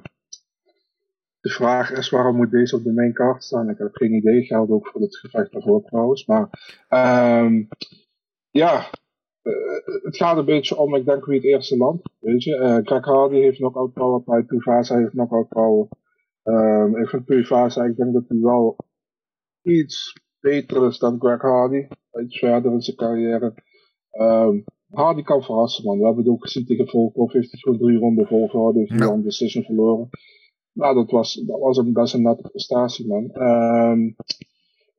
de 1.40 1.50
vraag 1.50 1.92
is 1.92 2.10
waarom 2.10 2.36
moet 2.36 2.50
deze 2.50 2.76
op 2.76 2.82
de 2.82 2.92
main 2.92 3.12
card 3.12 3.44
staan? 3.44 3.68
Ik 3.70 3.78
heb 3.78 3.88
geen 3.92 4.14
idee, 4.14 4.42
geldt 4.44 4.70
ook 4.70 4.88
voor 4.88 5.00
het 5.00 5.16
gevecht 5.16 5.52
daarvoor 5.52 5.82
trouwens. 5.82 6.26
Maar 6.26 6.48
ehm, 6.88 7.62
ja, 8.50 8.90
eh, 9.42 9.52
het 10.02 10.16
gaat 10.16 10.36
een 10.36 10.44
beetje 10.44 10.76
om, 10.76 10.94
ik 10.94 11.04
denk 11.04 11.24
wie 11.24 11.34
het 11.34 11.44
eerste 11.44 11.76
land. 11.76 12.02
Weet 12.18 12.42
je, 12.42 12.56
Eh 12.56 12.78
Greg 12.82 13.04
Hardy 13.04 13.36
heeft 13.36 13.56
knockout 13.56 13.92
power, 13.92 14.22
Pai 14.22 14.46
Tuivasa 14.46 14.96
heeft 14.96 15.10
knockout 15.10 15.48
power. 15.48 15.88
Ehm, 16.42 16.96
ik 16.96 17.08
vind 17.08 17.28
ik 17.28 17.96
denk 17.96 18.12
dat 18.12 18.28
hij 18.28 18.38
wel 18.40 18.76
iets 19.62 20.12
beter 20.40 20.86
is 20.86 20.98
dan 20.98 21.20
Greg 21.20 21.40
Hardy. 21.40 21.86
Iets 22.22 22.38
verder 22.38 22.72
in 22.72 22.80
zijn 22.80 22.96
carrière. 22.96 23.54
Ehm 24.10 24.60
Hardy 24.90 25.22
kan 25.22 25.42
verrassen, 25.42 25.84
man. 25.84 25.98
We 25.98 26.04
hebben 26.06 26.24
het 26.24 26.32
ook 26.32 26.42
gezien 26.42 26.66
tegen 26.66 26.88
Volkov. 26.88 27.32
Heeft 27.32 27.58
gewoon 27.60 27.78
drie 27.78 27.98
ronden 27.98 28.26
volgehouden. 28.26 28.80
Heeft 28.86 29.02
Ja. 29.02 29.10
een 29.10 29.22
decision 29.22 29.64
verloren. 29.64 30.08
Nou, 30.72 30.94
dat 30.94 31.10
was, 31.10 31.34
dat 31.34 31.60
was 31.60 31.76
een 31.76 31.92
best 31.92 32.14
een 32.14 32.22
nette 32.22 32.48
prestatie, 32.48 33.06
man. 33.06 33.30
Ehm 33.30 34.08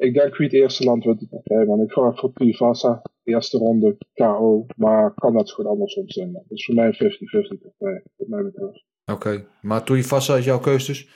ik 0.02 0.14
denk 0.14 0.38
wie 0.38 0.48
het 0.48 0.56
eerste 0.56 0.84
land 0.84 1.04
wint 1.04 1.20
die 1.20 1.28
partij, 1.28 1.66
man. 1.66 1.82
Ik 1.82 1.92
ga 1.92 2.14
voor 2.14 2.34
Tuivasa. 2.34 3.02
Eerste 3.24 3.58
ronde 3.58 3.98
KO. 4.14 4.66
Maar 4.76 5.14
kan 5.14 5.34
dat 5.34 5.52
goed 5.52 5.66
andersom 5.66 6.10
zijn, 6.10 6.32
man. 6.32 6.44
Dus 6.48 6.66
voor 6.66 6.76
mij 6.76 6.86
een 6.86 7.12
50-50 7.12 7.62
partij, 7.62 8.04
wat 8.16 8.28
mij 8.28 8.44
betreft. 8.44 8.84
Oké, 9.06 9.48
maar 9.62 9.84
Tuivasa 9.84 10.36
is 10.36 10.46
jouw 10.46 10.60
keus 10.60 10.86
dus? 10.86 11.10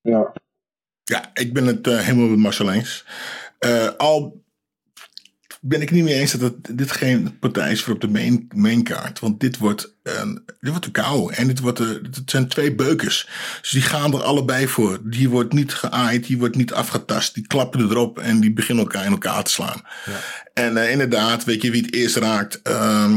Ja. 0.00 0.32
Ja, 1.02 1.30
ik 1.34 1.52
ben 1.52 1.66
het 1.66 1.86
eh, 1.86 1.98
helemaal 1.98 2.28
met 2.28 2.38
Marcel 2.38 2.72
eens. 2.72 3.06
Eh, 3.58 3.88
al 3.96 4.44
ben 5.68 5.82
ik 5.82 5.90
niet 5.90 6.04
mee 6.04 6.14
eens 6.14 6.32
dat 6.32 6.40
het, 6.40 6.78
dit 6.78 6.92
geen 6.92 7.38
partij 7.38 7.72
is 7.72 7.82
voor 7.82 7.94
op 7.94 8.00
de 8.00 8.08
main, 8.08 8.48
main 8.54 8.82
card. 8.82 9.20
Want 9.20 9.40
dit 9.40 9.58
wordt, 9.58 9.94
een 10.02 10.42
dit 10.60 10.70
wordt 10.70 10.84
een 10.84 10.92
kou. 10.92 11.32
En 11.32 11.46
dit 11.46 11.60
wordt, 11.60 11.80
eh, 11.80 11.88
het 11.88 12.22
zijn 12.26 12.48
twee 12.48 12.74
beukers. 12.74 13.28
Dus 13.60 13.70
die 13.70 13.82
gaan 13.82 14.12
er 14.14 14.22
allebei 14.22 14.68
voor. 14.68 14.98
Die 15.02 15.28
wordt 15.28 15.52
niet 15.52 15.74
geaaid, 15.74 16.26
die 16.26 16.38
wordt 16.38 16.56
niet 16.56 16.72
afgetast. 16.72 17.34
Die 17.34 17.46
klappen 17.46 17.80
erop 17.80 18.18
en 18.18 18.40
die 18.40 18.52
beginnen 18.52 18.84
elkaar 18.84 19.04
in 19.04 19.10
elkaar 19.10 19.44
te 19.44 19.50
slaan. 19.50 19.82
En 20.54 20.76
eh, 20.76 20.90
inderdaad, 20.90 21.44
weet 21.44 21.62
je 21.62 21.70
wie 21.70 21.82
het 21.82 21.94
eerst 21.94 22.16
raakt? 22.16 22.62
Eh, 22.62 23.10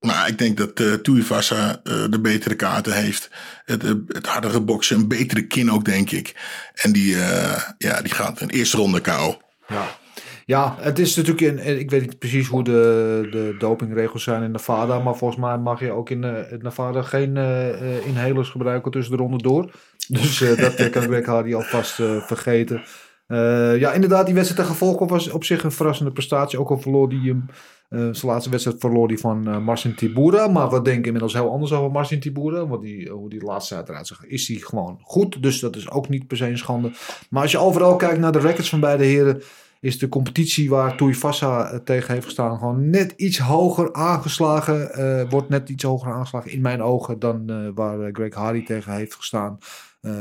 nou, 0.00 0.28
ik 0.28 0.38
denk 0.38 0.56
dat 0.56 0.80
uh, 0.80 0.94
Tuivasa 0.94 1.80
uh, 1.84 2.04
de 2.10 2.20
betere 2.20 2.54
kaarten 2.54 2.92
heeft. 2.92 3.30
Het, 3.64 3.84
uh, 3.84 3.92
het 4.08 4.26
hardere 4.26 4.60
boksen, 4.60 4.96
een 4.96 5.08
betere 5.08 5.46
kin 5.46 5.70
ook, 5.70 5.84
denk 5.84 6.10
ik. 6.10 6.34
En 6.74 6.92
die, 6.92 7.16
ja, 7.78 8.02
die 8.02 8.12
gaat 8.12 8.40
een 8.40 8.50
eerste 8.50 8.76
ronde 8.76 9.00
KO. 9.00 9.40
Ja. 9.68 9.97
Ja, 10.48 10.76
het 10.78 10.98
is 10.98 11.16
natuurlijk, 11.16 11.40
in, 11.40 11.78
ik 11.78 11.90
weet 11.90 12.00
niet 12.00 12.18
precies 12.18 12.46
hoe 12.46 12.64
de, 12.64 13.28
de 13.30 13.54
dopingregels 13.58 14.22
zijn 14.22 14.42
in 14.42 14.50
Nevada, 14.50 14.98
maar 14.98 15.16
volgens 15.16 15.40
mij 15.40 15.58
mag 15.58 15.80
je 15.80 15.92
ook 15.92 16.10
in 16.10 16.22
uh, 16.22 16.32
Nevada 16.58 17.02
geen 17.02 17.36
uh, 17.36 18.06
inhalers 18.06 18.48
gebruiken 18.48 18.90
tussen 18.90 19.16
de 19.16 19.22
ronde 19.22 19.42
door. 19.42 19.70
Dus 20.08 20.40
uh, 20.40 20.56
dat 20.56 20.90
kan 20.90 21.02
Greg 21.02 21.26
Hardy 21.26 21.54
alvast 21.54 21.92
vergeten. 22.26 22.82
ja, 23.78 23.92
inderdaad, 23.92 24.26
die 24.26 24.34
wedstrijd 24.34 24.62
tegen 24.62 24.78
Volkov 24.78 25.10
was 25.10 25.30
op 25.30 25.44
zich 25.44 25.64
een 25.64 25.72
verrassende 25.72 26.12
prestatie. 26.12 26.58
Ook 26.58 26.70
al 26.70 26.80
verloor 26.80 27.08
die 27.08 27.28
hem, 27.28 27.46
zijn 28.14 28.32
laatste 28.32 28.50
wedstrijd 28.50 28.80
verloor 28.80 29.08
die 29.08 29.18
van 29.18 29.62
Marcin 29.62 29.94
Tibura. 29.94 30.48
Maar 30.48 30.70
we 30.70 30.82
denken 30.82 31.04
inmiddels 31.04 31.32
heel 31.32 31.50
anders 31.50 31.72
over 31.72 31.90
Marcin 31.90 32.20
Tibura. 32.20 32.66
Want 32.66 32.82
die, 32.82 33.10
hoe 33.10 33.30
die 33.30 33.44
laatste 33.44 33.74
uiteraard 33.74 34.06
zag, 34.06 34.26
is 34.26 34.46
die 34.46 34.64
gewoon 34.64 34.98
goed. 35.02 35.42
Dus 35.42 35.60
dat 35.60 35.76
is 35.76 35.90
ook 35.90 36.08
niet 36.08 36.26
per 36.26 36.36
se 36.36 36.46
een 36.46 36.58
schande. 36.58 36.90
Maar 37.30 37.42
als 37.42 37.52
je 37.52 37.58
overal 37.58 37.96
kijkt 37.96 38.18
naar 38.18 38.32
de 38.32 38.38
records 38.38 38.68
van 38.68 38.80
beide 38.80 39.04
heren 39.04 39.42
is 39.80 39.98
de 39.98 40.08
competitie 40.08 40.70
waar 40.70 40.96
Tuivasa 40.96 41.80
tegen 41.84 42.12
heeft 42.12 42.24
gestaan 42.24 42.58
gewoon 42.58 42.90
net 42.90 43.12
iets 43.16 43.38
hoger 43.38 43.92
aangeslagen. 43.92 44.90
Uh, 44.98 45.30
wordt 45.30 45.48
net 45.48 45.68
iets 45.68 45.84
hoger 45.84 46.12
aangeslagen 46.12 46.50
in 46.50 46.60
mijn 46.60 46.82
ogen 46.82 47.18
dan 47.18 47.50
uh, 47.50 47.68
waar 47.74 48.10
Greg 48.12 48.34
Hardy 48.34 48.64
tegen 48.64 48.92
heeft 48.92 49.14
gestaan. 49.14 49.58
Uh, 50.02 50.12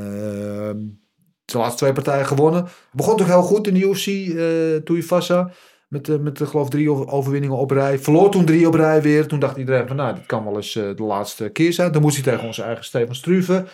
de 1.45 1.57
laatste 1.57 1.77
twee 1.77 1.93
partijen 1.93 2.25
gewonnen. 2.25 2.67
Begon 2.91 3.17
toch 3.17 3.27
heel 3.27 3.41
goed 3.41 3.67
in 3.67 3.73
de 3.73 3.79
UFC, 3.79 4.07
uh, 4.07 4.75
Tuivasa. 4.75 5.51
Met, 5.87 6.21
met 6.21 6.41
geloof 6.41 6.65
ik 6.65 6.71
drie 6.71 6.91
overwinningen 6.91 7.57
op 7.57 7.71
rij. 7.71 7.99
Verloor 7.99 8.31
toen 8.31 8.45
drie 8.45 8.67
op 8.67 8.73
rij 8.73 9.01
weer. 9.01 9.27
Toen 9.27 9.39
dacht 9.39 9.57
iedereen 9.57 9.87
van 9.87 9.95
nou, 9.95 10.15
dit 10.15 10.25
kan 10.25 10.43
wel 10.43 10.55
eens 10.55 10.73
de 10.73 10.95
laatste 10.97 11.49
keer 11.49 11.73
zijn. 11.73 11.91
Dan 11.91 12.01
moest 12.01 12.15
hij 12.15 12.23
tegen 12.23 12.47
onze 12.47 12.63
eigen 12.63 12.83
Stefan 12.83 13.15
Struve. 13.15 13.65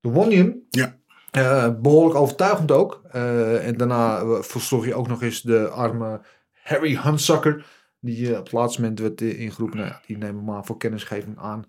Toen 0.00 0.12
won 0.12 0.26
hij 0.26 0.36
hem. 0.36 0.66
Ja. 0.70 0.99
Uh, 1.36 1.68
behoorlijk 1.80 2.18
overtuigend 2.18 2.72
ook. 2.72 3.02
Uh, 3.14 3.66
en 3.66 3.76
daarna 3.76 4.24
versloeg 4.42 4.86
je 4.86 4.94
ook 4.94 5.08
nog 5.08 5.22
eens 5.22 5.42
de 5.42 5.68
arme 5.68 6.20
Harry 6.62 6.98
Hunsucker. 7.02 7.64
Die 8.00 8.28
uh, 8.28 8.38
op 8.38 8.44
het 8.44 8.52
laatste 8.52 8.80
moment 8.80 9.00
werd 9.00 9.20
ingeroepen. 9.20 9.78
Nou 9.78 9.92
die 10.06 10.18
nemen 10.18 10.36
we 10.36 10.50
maar 10.50 10.64
voor 10.64 10.76
kennisgeving 10.76 11.38
aan. 11.38 11.64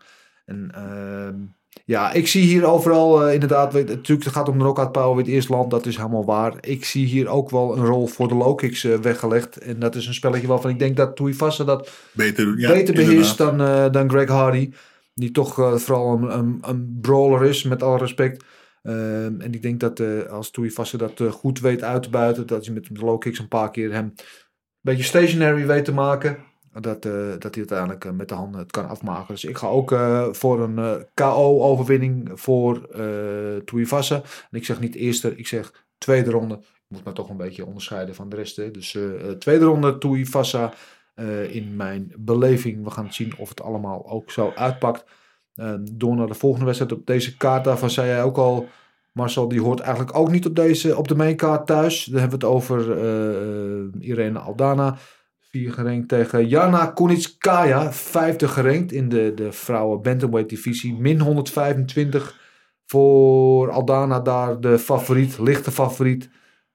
En 0.45 0.72
ehm, 0.74 1.36
ja, 1.86 2.12
ik 2.12 2.28
zie 2.28 2.43
hier 2.43 2.66
overal 2.66 3.30
inderdaad. 3.30 3.74
Weet, 3.74 3.88
natuurlijk, 3.88 4.24
het 4.24 4.36
gaat 4.36 4.47
om 4.47 4.57
de 4.57 4.64
knockout 4.64 4.91
power 4.91 5.16
weer 5.16 5.26
het 5.26 5.34
eerste 5.34 5.51
land. 5.51 5.72
Dat 5.72 5.86
is 5.86 5.97
helemaal 5.97 6.26
waar. 6.26 6.53
Ik 6.59 6.86
zie 6.86 7.05
hier 7.05 7.28
ook 7.28 7.49
wel 7.49 7.78
een 7.78 7.86
rol 7.86 8.07
voor 8.07 8.28
de 8.28 8.36
low 8.36 8.57
kicks 8.57 8.84
weggelegd. 8.84 9.57
En 9.57 9.80
dat 9.80 9.95
is 9.95 10.07
een 10.07 10.14
spelletje 10.14 10.47
waarvan 10.47 10.72
ik 10.72 10.80
denk 10.80 10.97
dat 10.97 11.16
Tuivasa 11.16 11.64
dat 11.64 11.91
beter, 12.12 12.59
ja, 12.59 12.72
beter 12.72 12.95
beheerst 12.95 13.38
dan, 13.38 13.57
dan 13.91 14.09
Greg 14.09 14.30
Hardy. 14.30 14.72
Die 15.14 15.32
toch 15.32 15.53
vooral 15.53 16.14
een, 16.14 16.38
een, 16.38 16.57
een 16.62 16.97
brawler 17.01 17.43
is, 17.43 17.64
met 17.64 17.84
alle 17.84 17.97
respect. 17.97 18.43
Uh, 18.84 19.26
en 19.26 19.54
ik 19.54 19.62
denk 19.62 19.80
dat 19.80 20.00
uh, 20.00 20.24
als 20.24 20.52
Tuivasa 20.52 20.98
dat 20.98 21.20
uh, 21.20 21.32
goed 21.32 21.60
weet 21.60 21.84
uit 21.84 22.04
te 22.04 22.10
buiten, 22.10 22.48
dat 22.48 22.66
hij 22.66 22.74
met 22.74 22.88
de 22.92 23.06
low 23.06 23.20
kicks 23.20 23.40
een 23.40 23.48
paar 23.48 23.72
keer 23.72 23.92
hem 23.92 24.06
een 24.06 24.16
beetje 24.82 25.04
stationary 25.04 25.66
weet 25.66 25.86
te 25.86 25.94
maken, 25.94 26.38
dat, 26.80 27.06
uh, 27.06 27.30
dat 27.40 27.56
hij 27.56 27.66
uiteindelijk 27.68 28.14
met 28.14 28.30
de 28.30 28.34
handen 28.34 28.60
het 28.60 28.72
kan 28.72 28.88
afmaken. 28.88 29.34
Dus 29.34 29.44
ik 29.44 29.58
ga 29.58 29.68
ook 29.68 29.90
voor 30.32 30.62
een 30.62 31.06
KO-overwinning 31.14 32.32
voor 32.34 32.88
Tuivasa. 33.66 34.16
En 34.16 34.58
ik 34.58 34.66
zeg 34.66 34.80
niet 34.80 34.96
eerste, 34.96 35.36
ik 35.36 35.48
zeg 35.48 35.88
tweede 35.98 36.30
ronde. 36.30 36.56
Ik 36.56 36.64
moet 36.88 37.06
me 37.06 37.12
toch 37.12 37.30
een 37.30 37.38
beetje 37.38 37.66
onderscheiden 37.66 38.16
van 38.16 38.30
de 38.30 38.36
rest. 38.36 38.56
Hè. 38.56 38.72
Dus 38.72 38.98
tweede 39.40 39.66
ronde 39.66 39.98
Tuivasa 39.98 40.74
in 41.50 41.76
mijn 41.76 42.14
beleving. 42.18 42.84
We 42.84 42.90
gaan 42.90 43.14
zien 43.14 43.34
of 43.38 43.50
het 43.50 43.62
allemaal 43.62 44.10
ook 44.10 44.32
zo 44.32 44.52
uitpakt. 44.56 45.06
Uh, 45.56 45.74
door 45.91 46.16
naar 46.16 46.28
de 46.28 46.34
volgende 46.34 46.66
wedstrijd 46.66 46.93
op 46.93 47.06
deze 47.06 47.38
kaart. 47.38 47.64
Daarvan 47.64 47.89
zei 47.89 48.08
jij 48.08 48.24
ook 48.24 48.38
al, 48.38 48.68
Marcel, 49.12 49.47
die 49.47 49.62
hoort 49.62 49.80
eigenlijk 49.80 50.18
ook 50.18 50.32
niet 50.32 50.45
op, 50.45 50.56
deze, 50.56 50.97
op 50.97 51.08
de 51.08 51.16
mainkaart 51.16 51.68
thuis. 51.68 52.06
Dan 52.06 52.20
hebben 52.20 52.39
we 52.39 52.45
het 52.45 52.56
over 52.56 52.97
uh, 52.97 54.10
Irene 54.10 54.39
Aldana. 54.39 54.97
Vier 55.39 55.74
gerankt 55.74 56.08
tegen 56.08 56.47
Jana 56.47 56.86
Kunitskaya. 56.86 57.91
Vijfde 57.91 58.47
gerankt 58.47 58.91
in 58.91 59.10
de, 59.10 59.32
de 59.36 59.52
vrouwen 59.52 60.02
bantamweight 60.02 60.49
divisie. 60.49 60.93
Min 60.93 61.20
125 61.20 62.39
voor 62.86 63.72
Aldana 63.72 64.20
daar 64.20 64.60
de 64.60 64.80
favoriet, 64.80 65.39
lichte 65.39 65.72
favoriet. 65.72 66.30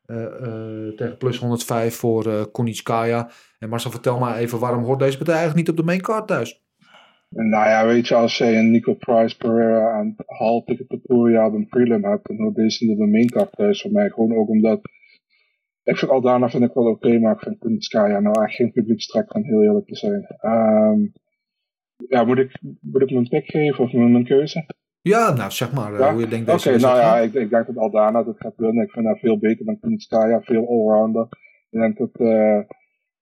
Uh, 0.07 0.27
tegen 0.97 1.17
plus 1.19 1.39
105 1.39 1.97
voor 1.97 2.27
uh. 2.27 3.23
En 3.59 3.69
Marcel, 3.69 3.91
vertel 3.91 4.19
maar 4.19 4.37
even, 4.37 4.59
waarom 4.59 4.85
hoort 4.85 4.99
deze 4.99 5.17
partij 5.17 5.35
eigenlijk 5.35 5.67
niet 5.67 5.79
op 5.79 5.85
de 5.85 5.93
mainkaart 5.93 6.27
thuis? 6.27 6.66
Nou 7.37 7.69
ja, 7.69 7.87
weet 7.87 8.09
je, 8.09 8.15
als 8.15 8.39
je 8.39 8.45
een 8.45 8.71
Nico 8.71 8.95
Price, 8.95 9.37
Pereira 9.37 9.99
en 9.99 10.15
Hall 10.27 10.63
tegen 10.65 10.87
Topuria 10.87 11.47
op 11.47 11.55
een 11.55 11.69
prelim 11.69 12.05
hebt, 12.05 12.27
dan 12.27 12.37
hoort 12.37 12.55
deze 12.55 12.85
niet 12.85 12.93
op 12.93 12.99
de 12.99 13.11
maincard 13.11 13.53
thuis 13.53 13.83
voor 13.83 13.93
mij. 13.93 14.11
Gewoon 14.11 14.37
ook 14.37 14.49
omdat, 14.49 14.81
ik 15.83 15.97
vind 15.97 16.11
Aldana 16.11 16.49
vind 16.49 16.65
ik 16.65 16.73
wel 16.73 16.85
oké, 16.85 17.07
okay, 17.07 17.19
maar 17.19 17.35
ik 17.35 17.41
vind 17.41 17.59
Kunitskaya 17.59 18.21
nou 18.21 18.43
echt 18.43 18.55
geen 18.55 18.73
publiekstrek 18.73 19.33
van 19.33 19.43
heel 19.45 19.63
eerlijk 19.63 19.87
te 19.87 19.97
zijn. 19.97 20.27
Um, 20.43 21.13
ja, 22.09 22.25
moet 22.25 22.39
ik, 22.39 22.59
moet 22.81 23.03
ik 23.03 23.11
mijn 23.11 23.29
pick 23.29 23.51
geven 23.51 23.85
of 23.85 23.93
mijn, 23.93 24.13
mijn 24.13 24.25
keuze? 24.25 24.67
Ja, 25.01 25.33
nou 25.33 25.51
zeg 25.51 25.73
maar 25.73 25.99
ja? 25.99 26.13
hoe 26.13 26.21
je 26.21 26.29
denkt 26.29 26.47
deze 26.47 26.69
Oké, 26.69 26.79
okay, 26.79 26.91
nou 26.91 27.01
ja, 27.01 27.19
ik, 27.19 27.35
ik, 27.35 27.51
denk 27.51 27.67
dat 27.67 27.77
Aldana 27.77 28.23
dat 28.23 28.37
gaat 28.39 28.57
winnen. 28.57 28.85
Ik 28.85 28.91
vind 28.91 29.07
haar 29.07 29.19
veel 29.19 29.39
beter 29.39 29.65
dan 29.65 29.81
Kunitskaya, 29.81 30.41
veel 30.41 30.69
allrounder. 30.69 31.29
Ik 31.71 31.81
denk 31.81 31.99
dat... 31.99 32.11
Uh, 32.21 32.59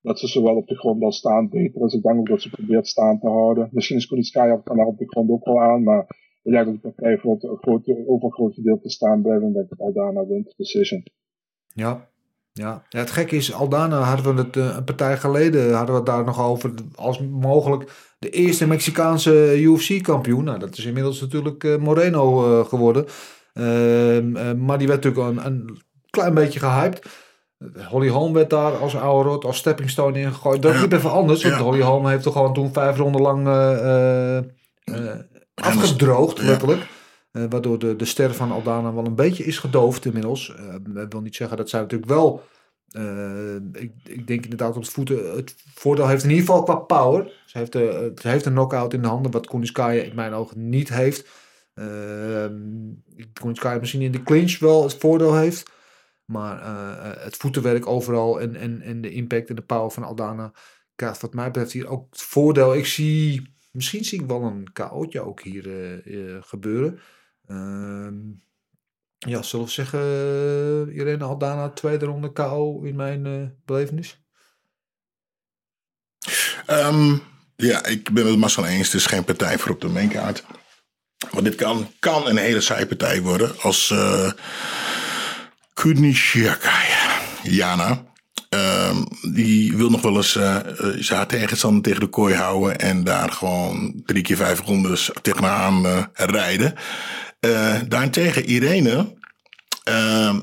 dat 0.05 0.19
ze 0.19 0.27
zowel 0.27 0.57
op 0.57 0.67
de 0.67 0.77
grond 0.77 1.03
als 1.03 1.17
staan 1.17 1.49
beter 1.49 1.85
is. 1.85 1.95
Ik 1.95 2.03
denk 2.03 2.19
ook 2.19 2.29
dat 2.29 2.43
ze 2.43 2.51
probeert 2.51 2.87
staan 2.87 3.19
te 3.19 3.29
houden. 3.29 3.69
Misschien 3.73 3.97
is 3.97 4.07
Kunitskaya 4.07 4.57
kan 4.57 4.87
op 4.87 4.99
de 4.99 5.09
grond 5.09 5.31
ook 5.31 5.45
wel 5.45 5.61
aan, 5.61 5.83
maar 5.83 6.07
ik 6.43 6.53
denk 6.53 6.65
dat 6.65 6.75
de 6.75 6.81
partij 6.81 7.19
voor 7.19 7.35
het 7.35 7.59
groot, 7.61 7.89
overgroot 8.07 8.55
gedeelte 8.55 8.91
staan 8.91 9.23
blijven 9.23 9.47
en 9.47 9.53
dat 9.53 9.81
Aldana 9.81 10.27
wint. 10.27 10.55
Decision. 10.57 11.03
Ja. 11.69 12.13
Ja. 12.53 12.83
het 12.89 13.11
gekke 13.11 13.37
is, 13.37 13.53
Aldana 13.53 14.01
hadden 14.01 14.35
we 14.35 14.43
het 14.43 14.57
uh, 14.57 14.75
een 14.77 14.85
partij 14.85 15.17
geleden, 15.17 15.73
hadden 15.73 15.95
we 15.95 16.01
het 16.01 16.07
daar 16.07 16.25
nog 16.25 16.41
over 16.41 16.75
als 16.95 17.21
mogelijk 17.21 18.15
de 18.19 18.31
eerste 18.31 18.67
Mexicaanse 18.67 19.61
UFC-kampioen. 19.61 20.45
Nou, 20.45 20.59
dat 20.59 20.77
is 20.77 20.85
inmiddels 20.85 21.21
natuurlijk 21.21 21.65
uh, 21.65 21.77
Moreno 21.77 22.51
uh, 22.51 22.65
geworden. 22.65 23.07
Ehm, 23.53 24.65
maar 24.65 24.79
die 24.79 24.89
werd 24.89 25.05
natuurlijk 25.05 25.37
een, 25.37 25.47
een 25.47 25.79
klein 26.11 26.35
beetje 26.35 26.59
gehyped. 26.59 27.24
Holly 27.89 28.09
Holm 28.09 28.33
werd 28.33 28.51
daar 28.51 28.77
als 28.77 28.97
oude 28.97 29.29
rot, 29.29 29.45
als 29.45 29.57
stepping 29.57 29.91
stone 29.91 30.21
ingegooid. 30.21 30.63
Dat 30.63 30.81
liep 30.81 30.93
even 30.93 31.11
anders, 31.11 31.43
want. 31.43 31.55
Holly 31.55 31.81
Holm 31.81 32.07
heeft 32.07 32.23
toch 32.23 32.33
gewoon 32.33 32.55
toen 32.55 32.73
vijf 32.73 32.97
ronden 32.97 33.21
lang 33.21 33.47
uh, 33.47 34.39
uh, 34.85 35.11
afgedroogd, 35.55 36.39
ja. 36.39 36.45
letterlijk. 36.45 36.87
Uh, 37.33 37.45
waardoor 37.49 37.79
de, 37.79 37.97
de 37.97 38.05
ster 38.05 38.35
van 38.35 38.53
Aldana 38.53 38.95
wel 38.95 39.07
een 39.07 39.15
beetje 39.15 39.45
is 39.45 39.59
gedoofd 39.59 40.05
inmiddels. 40.05 40.55
dat 40.89 41.13
wil 41.13 41.21
niet 41.21 41.37
zeggen 41.37 41.57
dat 41.57 41.69
zij 41.69 41.81
natuurlijk 41.81 42.11
wel... 42.11 42.43
ik, 43.73 43.93
ik 44.05 44.27
denk 44.27 44.43
inderdaad 44.43 44.77
op 44.77 44.83
het 44.83 44.91
voeten... 44.91 45.37
Het 45.37 45.55
voordeel 45.75 46.09
heeft 46.09 46.23
in 46.23 46.31
ieder 46.31 46.45
geval 46.45 46.63
qua 46.63 46.75
power. 46.75 47.33
Ze 47.47 47.59
heeft, 47.59 47.73
ze 47.73 48.29
heeft 48.29 48.47
een 48.47 48.53
knockout 48.53 48.93
in 48.93 49.03
de 49.03 49.09
handen, 49.09 49.31
wat 49.31 49.47
Kuniskaya 49.47 50.03
in 50.03 50.15
mijn 50.15 50.33
ogen 50.33 50.69
niet 50.69 50.89
heeft. 50.89 51.29
Kuniskaya 53.33 53.79
misschien 53.79 54.03
in 54.03 54.13
de 54.13 54.23
clinch 54.23 54.59
wel 54.59 54.83
het 54.83 54.95
voordeel 54.95 55.37
heeft. 55.37 55.73
Maar 56.25 56.63
uh, 56.63 57.23
het 57.23 57.37
voetenwerk 57.37 57.87
overal 57.87 58.41
en, 58.41 58.57
en, 58.57 58.81
en 58.81 59.01
de 59.01 59.11
impact 59.11 59.49
en 59.49 59.57
de 59.57 59.63
power 59.63 59.91
van 59.91 60.03
Aldana 60.03 60.53
krijgt 60.95 61.21
wat 61.21 61.35
mij 61.35 61.47
betreft 61.47 61.73
hier 61.73 61.87
ook 61.87 62.07
het 62.11 62.23
voordeel. 62.23 62.75
Ik 62.75 62.87
zie, 62.87 63.55
misschien 63.73 64.05
zie 64.05 64.21
ik 64.21 64.27
wel 64.27 64.43
een 64.43 64.73
KO'tje 64.73 65.21
ook 65.21 65.43
hier 65.43 65.67
uh, 66.07 66.43
gebeuren. 66.43 67.01
Ehm, 67.47 68.15
ja, 69.19 69.43
zullen 69.43 69.67
we 69.67 69.73
zeggen, 69.73 70.01
Irene 70.93 71.25
Aldana 71.25 71.71
tweede 71.71 72.05
ronde 72.05 72.33
KO 72.33 72.83
in 72.83 72.97
mijn 72.97 73.55
belevenis? 73.65 74.23
Ehm, 76.67 77.17
ja, 77.57 77.85
ik 77.85 78.11
ben 78.11 78.27
het 78.27 78.39
Marcel 78.39 78.67
eens. 78.67 78.87
Het 78.87 79.01
is 79.01 79.07
geen 79.07 79.25
partij 79.25 79.59
voor 79.59 79.71
op 79.71 79.81
de 79.81 79.89
mainkaart. 79.89 80.45
Maar 81.33 81.43
dit 81.43 81.55
kan, 81.55 81.91
kan 81.99 82.27
een 82.27 82.37
hele 82.37 82.61
saaie 82.61 82.87
partij 82.87 83.23
worden. 83.23 83.61
Als 83.61 83.95
uh, 85.75 87.53
Jana. 87.53 88.03
Ehm, 88.49 88.97
die 89.33 89.77
wil 89.77 89.91
nog 89.91 90.03
wel 90.03 90.17
eens 90.17 90.37
uh, 90.37 90.57
zijn 90.99 91.27
tegenstander 91.27 91.83
tegen 91.83 92.01
de 92.01 92.07
kooi 92.07 92.35
houden. 92.35 92.79
En 92.79 93.05
daar 93.05 93.31
gewoon 93.31 94.03
drie 94.05 94.23
keer 94.23 94.37
vijf 94.37 94.61
rondes 94.61 95.11
tegenaan 95.23 95.87
uh, 95.87 96.05
rijden. 96.13 96.75
daarentegen 97.89 98.45
Irene. 98.45 99.15
Ehm, 99.85 100.41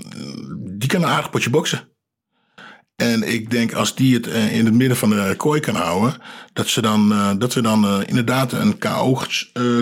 die 0.77 0.89
kan 0.89 1.03
een 1.03 1.09
aardig 1.09 1.29
potje 1.29 1.49
boksen. 1.49 1.91
En 3.02 3.34
ik 3.34 3.49
denk 3.52 3.74
als 3.74 3.95
die 3.95 4.14
het 4.14 4.28
uh, 4.28 4.56
in 4.56 4.66
het 4.66 4.74
midden 4.74 4.97
van 4.97 5.10
de 5.10 5.34
kooi 5.38 5.60
kan 5.60 5.76
houden, 5.76 6.16
dat 6.54 6.68
ze 6.68 6.82
dan, 6.82 7.12
uh, 7.12 7.32
dat 7.38 7.54
we 7.54 7.62
dan 7.62 7.86
uh, 7.86 7.99
inderdaad 8.06 8.52
een 8.52 8.78
KO 8.78 9.22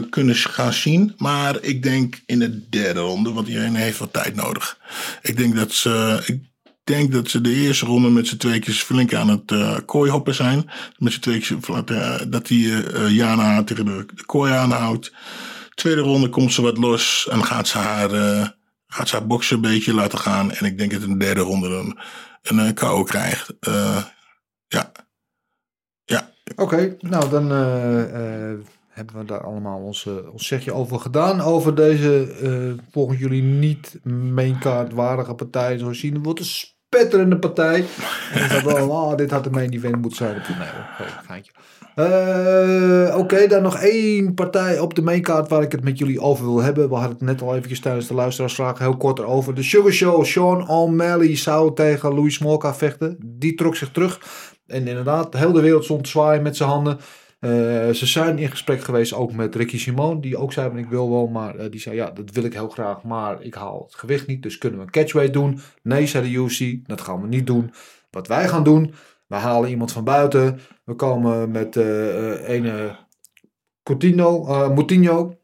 kunnen 0.09 0.35
gaan 0.35 0.73
zien. 0.73 1.13
Maar 1.17 1.57
ik 1.61 1.83
denk 1.83 2.21
in 2.25 2.39
de 2.39 2.69
derde 2.69 2.99
ronde, 2.99 3.31
want 3.31 3.47
iedereen 3.47 3.75
heeft 3.75 3.97
wat 3.97 4.13
tijd 4.13 4.35
nodig. 4.35 4.77
Ik 5.21 5.37
denk 5.37 5.55
dat 5.55 5.71
ze, 5.71 6.23
ik 6.25 6.41
denk 6.83 7.11
dat 7.11 7.29
ze 7.29 7.41
de 7.41 7.53
eerste 7.53 7.85
ronde 7.85 8.09
met 8.09 8.27
z'n 8.27 8.37
tweetjes 8.37 8.81
flink 8.81 9.13
aan 9.13 9.29
het 9.29 9.85
kooi 9.85 10.11
hoppen 10.11 10.35
zijn. 10.35 10.69
Met 10.97 11.13
z'n 11.13 11.19
tweetjes, 11.19 11.57
dat 12.27 12.47
die 12.47 12.73
Jana 13.13 13.63
tegen 13.63 13.85
de, 13.85 14.05
de 14.15 14.25
kooi 14.25 14.51
aanhoudt. 14.51 15.13
Tweede 15.73 16.01
ronde 16.01 16.29
komt 16.29 16.53
ze 16.53 16.61
wat 16.61 16.77
los 16.77 17.27
en 17.31 17.45
gaat 17.45 17.67
ze 17.67 17.77
haar, 17.77 18.09
gaat 18.87 19.09
ze 19.09 19.15
haar 19.15 19.27
boksen 19.27 19.55
een 19.55 19.61
beetje 19.61 19.93
laten 19.93 20.19
gaan. 20.19 20.51
En 20.51 20.65
ik 20.65 20.77
denk 20.77 20.91
dat 20.91 21.01
in 21.01 21.11
de 21.11 21.25
derde 21.25 21.41
ronde 21.41 21.69
dan 21.69 21.97
een 22.49 22.65
uh, 22.65 22.73
KO 22.73 23.03
krijgt. 23.03 23.53
Uh, 23.67 24.03
ja. 24.67 24.91
Ja. 26.05 26.29
Oké, 26.55 26.95
nou 26.99 27.29
dan 27.29 27.51
uh, 27.51 28.65
hebben 28.87 29.17
we 29.17 29.25
daar 29.25 29.43
allemaal 29.43 29.79
ons, 29.79 30.07
ons 30.31 30.47
zegje 30.47 30.73
over 30.73 30.99
gedaan. 30.99 31.41
Over 31.41 31.75
deze 31.75 32.79
volgens 32.91 33.19
jullie 33.19 33.43
niet 33.43 33.99
mainkaartwaardige 34.05 35.33
partij. 35.33 35.77
Zoals 35.77 35.99
zien 35.99 36.23
wordt 36.23 36.39
een 36.39 36.45
spetterende 36.89 37.39
partij. 37.39 37.85
En 38.33 38.49
dan 38.49 38.63
wel, 38.63 38.89
oh, 38.89 39.15
dit 39.15 39.31
had 39.31 39.43
de 39.43 39.49
main 39.49 39.71
event 39.71 39.95
moeten 39.95 40.17
zijn. 40.17 40.33
Nee, 40.33 40.67
een 41.07 41.25
geintje. 41.25 41.51
Uh, 41.99 43.17
Oké, 43.17 43.47
dan 43.47 43.61
nog 43.61 43.77
één 43.77 44.33
partij 44.33 44.79
op 44.79 44.93
de 44.95 45.01
mainkaart 45.01 45.49
waar 45.49 45.61
ik 45.61 45.71
het 45.71 45.83
met 45.83 45.97
jullie 45.97 46.19
over 46.19 46.45
wil 46.45 46.61
hebben. 46.61 46.89
We 46.89 46.95
hadden 46.95 47.11
het 47.17 47.21
net 47.21 47.41
al 47.41 47.55
eventjes 47.55 47.79
tijdens 47.79 48.07
de 48.07 48.13
luisteraarsvraag 48.13 48.79
heel 48.79 48.97
kort 48.97 49.19
erover. 49.19 49.55
De 49.55 49.63
Sugar 49.63 49.91
Show, 49.91 50.25
Sean 50.25 50.67
O'Malley 50.69 51.35
zou 51.35 51.75
tegen 51.75 52.13
Louis 52.13 52.33
Smolka 52.33 52.73
vechten. 52.73 53.17
Die 53.25 53.55
trok 53.55 53.75
zich 53.75 53.91
terug. 53.91 54.21
En 54.67 54.87
inderdaad, 54.87 55.31
de 55.31 55.37
hele 55.37 55.61
wereld 55.61 55.83
stond 55.83 56.07
zwaaien 56.07 56.41
met 56.41 56.57
zijn 56.57 56.69
handen. 56.69 56.97
Uh, 57.39 57.49
ze 57.89 58.05
zijn 58.05 58.37
in 58.37 58.49
gesprek 58.49 58.81
geweest 58.81 59.13
ook 59.13 59.33
met 59.33 59.55
Ricky 59.55 59.77
Simone. 59.77 60.21
Die 60.21 60.37
ook 60.37 60.53
zei, 60.53 60.77
ik 60.77 60.89
wil 60.89 61.09
wel, 61.09 61.27
maar 61.27 61.55
uh, 61.55 61.61
die 61.69 61.79
zei, 61.79 61.95
ja, 61.95 62.11
dat 62.11 62.31
wil 62.31 62.43
ik 62.43 62.53
heel 62.53 62.69
graag. 62.69 63.03
Maar 63.03 63.41
ik 63.41 63.53
haal 63.53 63.83
het 63.85 63.95
gewicht 63.95 64.27
niet, 64.27 64.43
dus 64.43 64.57
kunnen 64.57 64.79
we 64.79 64.85
een 64.85 64.91
catchweight 64.91 65.33
doen? 65.33 65.59
Nee, 65.83 66.07
zei 66.07 66.23
de 66.23 66.37
UFC, 66.37 66.87
dat 66.87 67.01
gaan 67.01 67.21
we 67.21 67.27
niet 67.27 67.47
doen. 67.47 67.71
Wat 68.11 68.27
wij 68.27 68.47
gaan 68.47 68.63
doen, 68.63 68.93
we 69.29 69.35
halen 69.35 69.69
iemand 69.69 69.91
van 69.91 70.03
buiten. 70.03 70.59
We 70.83 70.93
komen 70.93 71.51
met 71.51 71.75
uh, 71.75 72.49
ene 72.49 72.95
Coutinho, 73.83 74.47
uh, 74.47 74.69
Moutinho. 74.69 75.37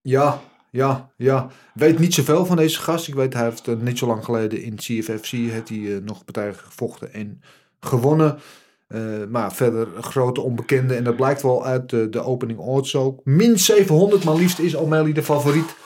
Ja, 0.00 0.40
ja, 0.70 1.12
ja. 1.16 1.50
Weet 1.74 1.98
niet 1.98 2.14
zoveel 2.14 2.46
van 2.46 2.56
deze 2.56 2.80
gast. 2.80 3.08
Ik 3.08 3.14
weet, 3.14 3.34
hij 3.34 3.44
heeft 3.44 3.68
uh, 3.68 3.76
niet 3.76 3.98
zo 3.98 4.06
lang 4.06 4.24
geleden 4.24 4.62
in 4.62 4.76
CFFC 4.76 5.30
heeft 5.30 5.68
hij, 5.68 6.00
nog 6.04 6.24
partijen 6.24 6.54
gevochten 6.54 7.12
en 7.12 7.40
gewonnen. 7.80 8.38
maar 9.28 9.52
verder 9.52 9.88
grote 10.02 10.40
onbekende. 10.40 10.94
En 10.94 11.04
dat 11.04 11.16
blijkt 11.16 11.42
wel 11.42 11.64
uit 11.64 11.90
de 11.90 12.20
opening 12.20 12.58
odds 12.58 12.96
ook. 12.96 13.20
Min 13.24 13.58
700, 13.58 14.24
maar 14.24 14.34
liefst 14.34 14.58
is 14.58 14.74
O'Malley 14.74 15.12
de 15.12 15.22
favoriet. 15.22 15.76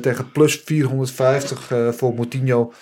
tegen 0.00 0.30
plus 0.32 0.56
450 0.56 1.72
voor 1.96 2.14
Moutinho. 2.14 2.72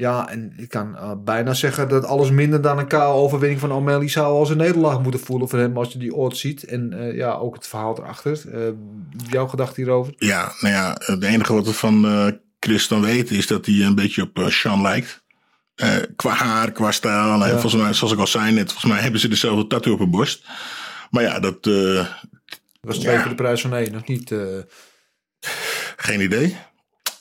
Ja, 0.00 0.28
en 0.28 0.52
ik 0.56 0.68
kan 0.68 0.94
uh, 0.94 1.12
bijna 1.24 1.54
zeggen 1.54 1.88
dat 1.88 2.04
alles 2.04 2.30
minder 2.30 2.62
dan 2.62 2.78
een 2.78 2.88
KO-overwinning 2.88 3.60
van 3.60 3.72
O'Malley 3.72 4.08
zou 4.08 4.38
als 4.38 4.50
een 4.50 4.56
nederlaag 4.56 5.00
moeten 5.02 5.20
voelen 5.20 5.48
voor 5.48 5.58
hem 5.58 5.76
als 5.76 5.92
je 5.92 5.98
die 5.98 6.14
oort 6.14 6.36
ziet. 6.36 6.64
En 6.64 6.92
uh, 6.92 7.16
ja, 7.16 7.32
ook 7.32 7.54
het 7.54 7.66
verhaal 7.66 7.98
erachter. 7.98 8.42
Uh, 8.54 8.68
jouw 9.28 9.46
gedachte 9.46 9.80
hierover? 9.80 10.14
Ja, 10.16 10.52
nou 10.60 10.74
ja, 10.74 10.96
het 11.04 11.22
enige 11.22 11.52
wat 11.52 11.66
we 11.66 11.72
van 11.72 12.06
Chris 12.60 12.88
dan 12.88 13.00
weten 13.00 13.36
is 13.36 13.46
dat 13.46 13.66
hij 13.66 13.74
een 13.74 13.94
beetje 13.94 14.22
op 14.22 14.46
Sean 14.48 14.82
lijkt. 14.82 15.22
qua 16.16 16.32
haar, 16.32 16.72
qua 16.72 16.90
stijl. 16.90 17.38
Ja. 17.38 17.50
volgens 17.50 17.82
mij, 17.82 17.92
zoals 17.92 18.12
ik 18.12 18.18
al 18.18 18.26
zei 18.26 18.52
net, 18.52 18.72
volgens 18.72 18.92
mij 18.92 19.02
hebben 19.02 19.20
ze 19.20 19.28
dezelfde 19.28 19.66
tattoo 19.66 19.92
op 19.92 19.98
hun 19.98 20.10
borst. 20.10 20.44
Maar 21.10 21.22
ja, 21.22 21.40
dat... 21.40 21.64
dat 21.64 22.06
was 22.80 22.98
twee 22.98 23.14
ja. 23.14 23.20
keer 23.20 23.28
de 23.28 23.34
prijs 23.34 23.60
van 23.60 23.74
één, 23.74 23.92
nog 23.92 24.06
niet... 24.06 24.34
Geen 25.96 26.20
idee. 26.20 26.56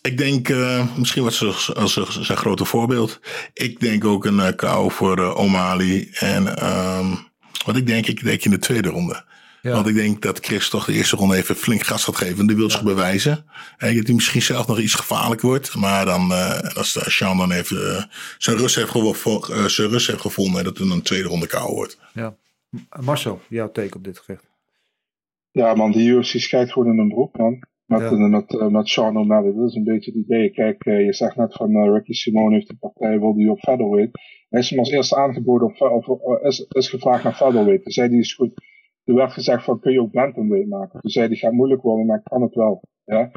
Ik 0.02 0.18
denk 0.18 0.50
uh, 0.50 0.96
misschien 0.98 1.24
wat 1.24 1.74
als 1.76 1.94
zijn 2.22 2.38
grote 2.38 2.66
voorbeeld. 2.66 3.20
Ik 3.54 3.80
denk 3.80 4.06
ook 4.06 4.26
een 4.26 4.38
uh, 4.38 4.48
KO 4.56 4.90
voor 4.90 5.20
uh, 5.20 5.38
O'Malley. 5.38 6.08
En 6.14 6.66
um, 6.66 7.18
wat 7.66 7.78
ik 7.78 7.88
denk, 7.88 8.08
ik 8.08 8.24
denk 8.24 8.44
in 8.44 8.52
de 8.52 8.60
tweede 8.60 8.90
ronde. 8.90 9.24
Ja. 9.62 9.72
Want 9.72 9.88
ik 9.88 9.96
denk 9.96 10.22
dat 10.22 10.40
Chris 10.40 10.70
toch 10.70 10.86
de 10.86 10.94
eerste 10.94 11.16
ronde 11.16 11.36
even 11.36 11.56
flink 11.56 11.84
gas 11.84 12.04
gaat 12.04 12.16
geven. 12.16 12.40
En 12.40 12.48
die 12.48 12.56
wil 12.56 12.66
ja. 12.66 12.72
zich 12.72 12.84
bewijzen. 12.84 13.46
En 13.78 13.96
dat 13.96 14.06
hij 14.06 14.16
misschien 14.16 14.42
zelf 14.42 14.68
nog 14.68 14.80
iets 14.80 14.94
gevaarlijk 14.94 15.42
wordt. 15.42 15.76
Maar 15.76 16.06
dan, 16.06 16.32
als 16.74 16.98
Sean 17.16 17.38
dan 17.38 17.52
even 17.52 18.10
zijn, 18.38 18.58
rust 18.58 18.76
heeft 18.76 18.90
gevonden, 18.90 19.72
zijn 19.72 19.90
rust 19.90 20.08
heeft 20.08 20.22
gevonden. 20.22 20.58
En 20.58 20.64
dat 20.64 20.78
het 20.78 20.92
een 20.92 21.02
tweede 21.02 21.28
ronde 21.28 21.48
KO 21.48 21.74
wordt. 21.74 21.98
Ja. 22.14 22.36
Marcel, 23.00 23.42
jouw 23.48 23.72
take 23.72 23.96
op 23.96 24.04
dit 24.04 24.18
gevecht. 24.18 24.44
Ja 25.52 25.74
man, 25.74 25.92
die 25.92 26.10
UFC 26.10 26.40
schijt 26.40 26.72
gewoon 26.72 26.94
in 26.94 27.00
een 27.00 27.08
broek 27.08 27.38
man. 27.38 27.60
Met, 27.90 28.02
ja. 28.02 28.28
met, 28.28 28.54
uh, 28.54 28.68
met 28.68 28.88
Sean 28.88 29.18
O'Malley. 29.18 29.54
Dat 29.54 29.70
is 29.70 29.76
een 29.76 29.84
beetje 29.84 30.12
het 30.12 30.20
idee. 30.20 30.50
Kijk, 30.50 30.86
uh, 30.86 31.06
je 31.06 31.14
zegt 31.14 31.36
net 31.36 31.54
van 31.54 31.72
uh, 31.72 31.94
Ricky 31.94 32.14
Simone 32.14 32.54
heeft 32.54 32.70
een 32.70 32.80
partij, 32.80 33.20
wil 33.20 33.34
die 33.34 33.52
op 33.52 33.60
featherweight. 33.60 34.20
Hij 34.50 34.60
is 34.60 34.70
hem 34.70 34.80
als 34.80 34.92
eerste 34.92 35.16
aangeboden 35.16 35.68
op, 35.68 35.82
of, 36.22 36.42
is, 36.42 36.66
is 36.70 36.90
gevraagd 36.90 37.24
naar 37.24 37.34
featherweight. 37.34 37.84
Toen 37.84 37.92
zei 37.92 38.10
hij 38.10 38.18
is 38.18 38.34
goed. 38.34 38.54
Toen 39.04 39.16
werd 39.16 39.32
gezegd 39.32 39.64
van 39.64 39.80
kun 39.80 39.92
je 39.92 40.02
ook 40.02 40.12
bantamweight 40.12 40.70
maken. 40.70 41.00
Toen 41.00 41.12
zei 41.12 41.28
hij 41.28 41.36
gaat 41.36 41.52
moeilijk 41.52 41.82
worden, 41.82 42.06
maar 42.06 42.24
kan 42.24 42.42
het 42.42 42.56
wel. 42.56 42.82
Ja? 43.06 43.32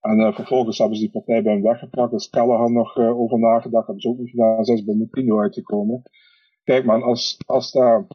En 0.00 0.34
vervolgens 0.34 0.78
hebben 0.78 0.96
ze 0.96 1.02
die 1.02 1.12
partij 1.12 1.42
bij 1.42 1.52
hem 1.52 1.62
weggepakt. 1.62 2.10
Dus 2.10 2.30
Callahan 2.30 2.72
nog 2.72 2.96
over 2.96 3.38
nagedacht. 3.38 3.86
Hebben 3.86 4.02
ze 4.02 4.08
ook 4.08 4.18
niet 4.18 4.30
gedaan. 4.30 4.64
Ze 4.64 4.84
bij 4.84 4.94
Moutinho 4.94 5.40
uitgekomen. 5.40 6.02
Kijk 6.64 6.84
man, 6.84 7.02
als, 7.02 7.36
als 7.46 7.72
daar 7.72 8.06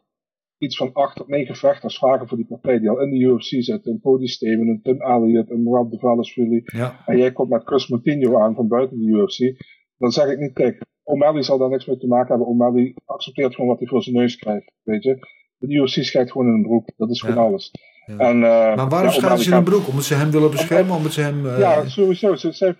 iets 0.62 0.78
van 0.78 0.94
acht 0.94 1.16
tot 1.16 1.28
negen 1.28 1.56
vechters 1.56 1.98
vragen 1.98 2.28
voor 2.28 2.38
die 2.38 2.46
partij 2.46 2.80
die 2.80 2.90
al 2.90 3.02
in 3.02 3.10
de 3.10 3.18
UFC 3.18 3.64
zitten. 3.64 3.92
Een 3.92 4.00
Cody 4.02 4.26
Steven, 4.26 4.68
een 4.68 4.82
Tim 4.84 5.02
Elliott, 5.02 5.50
een 5.50 5.64
Rob 5.64 5.92
Devalishvili. 5.92 6.62
Ja. 6.66 7.04
En 7.06 7.18
jij 7.18 7.32
komt 7.32 7.50
met 7.50 7.64
Chris 7.64 7.88
Moutinho 7.88 8.40
aan 8.40 8.56
van 8.56 8.68
buiten 8.68 9.00
de 9.00 9.06
UFC. 9.06 9.66
Dan 9.98 10.12
zeg 10.12 10.30
ik 10.30 10.40
niet, 10.40 10.54
kijk, 10.54 10.86
O'Malley 11.04 11.42
zal 11.42 11.58
daar 11.58 11.70
niks 11.70 11.86
mee 11.86 11.98
te 11.98 12.08
maken 12.08 12.28
hebben. 12.28 12.48
O'Malley 12.48 12.96
accepteert 13.06 13.56
gewoon 13.56 13.70
wat 13.70 13.80
hij 13.80 13.88
voor 13.88 14.04
zijn 14.04 14.16
neus 14.16 14.36
krijgt, 14.36 14.72
weet 14.84 15.04
je. 15.04 15.18
De 15.58 15.74
UFC 15.74 16.04
schijnt 16.04 16.32
gewoon 16.32 16.48
in 16.48 16.54
een 16.54 16.62
broek. 16.62 16.90
Dat 16.98 17.10
is 17.10 17.22
gewoon 17.22 17.46
alles. 17.46 17.72
Ja. 18.06 18.18
En, 18.18 18.36
uh, 18.36 18.76
maar 18.76 18.90
waarom 18.90 19.10
ja, 19.10 19.20
schijnt 19.20 19.40
ze 19.40 19.50
in 19.50 19.58
een 19.58 19.64
broek? 19.64 19.88
Omdat 19.88 20.04
ze 20.04 20.14
hem 20.16 20.32
willen 20.32 20.52
beschermen? 20.52 20.96
Omdat 20.96 21.12
ze 21.12 21.22
hem... 21.22 21.46
Uh... 21.46 21.60
Ja, 21.60 21.88
sowieso. 21.88 22.36
Ze, 22.36 22.54
ze 22.54 22.76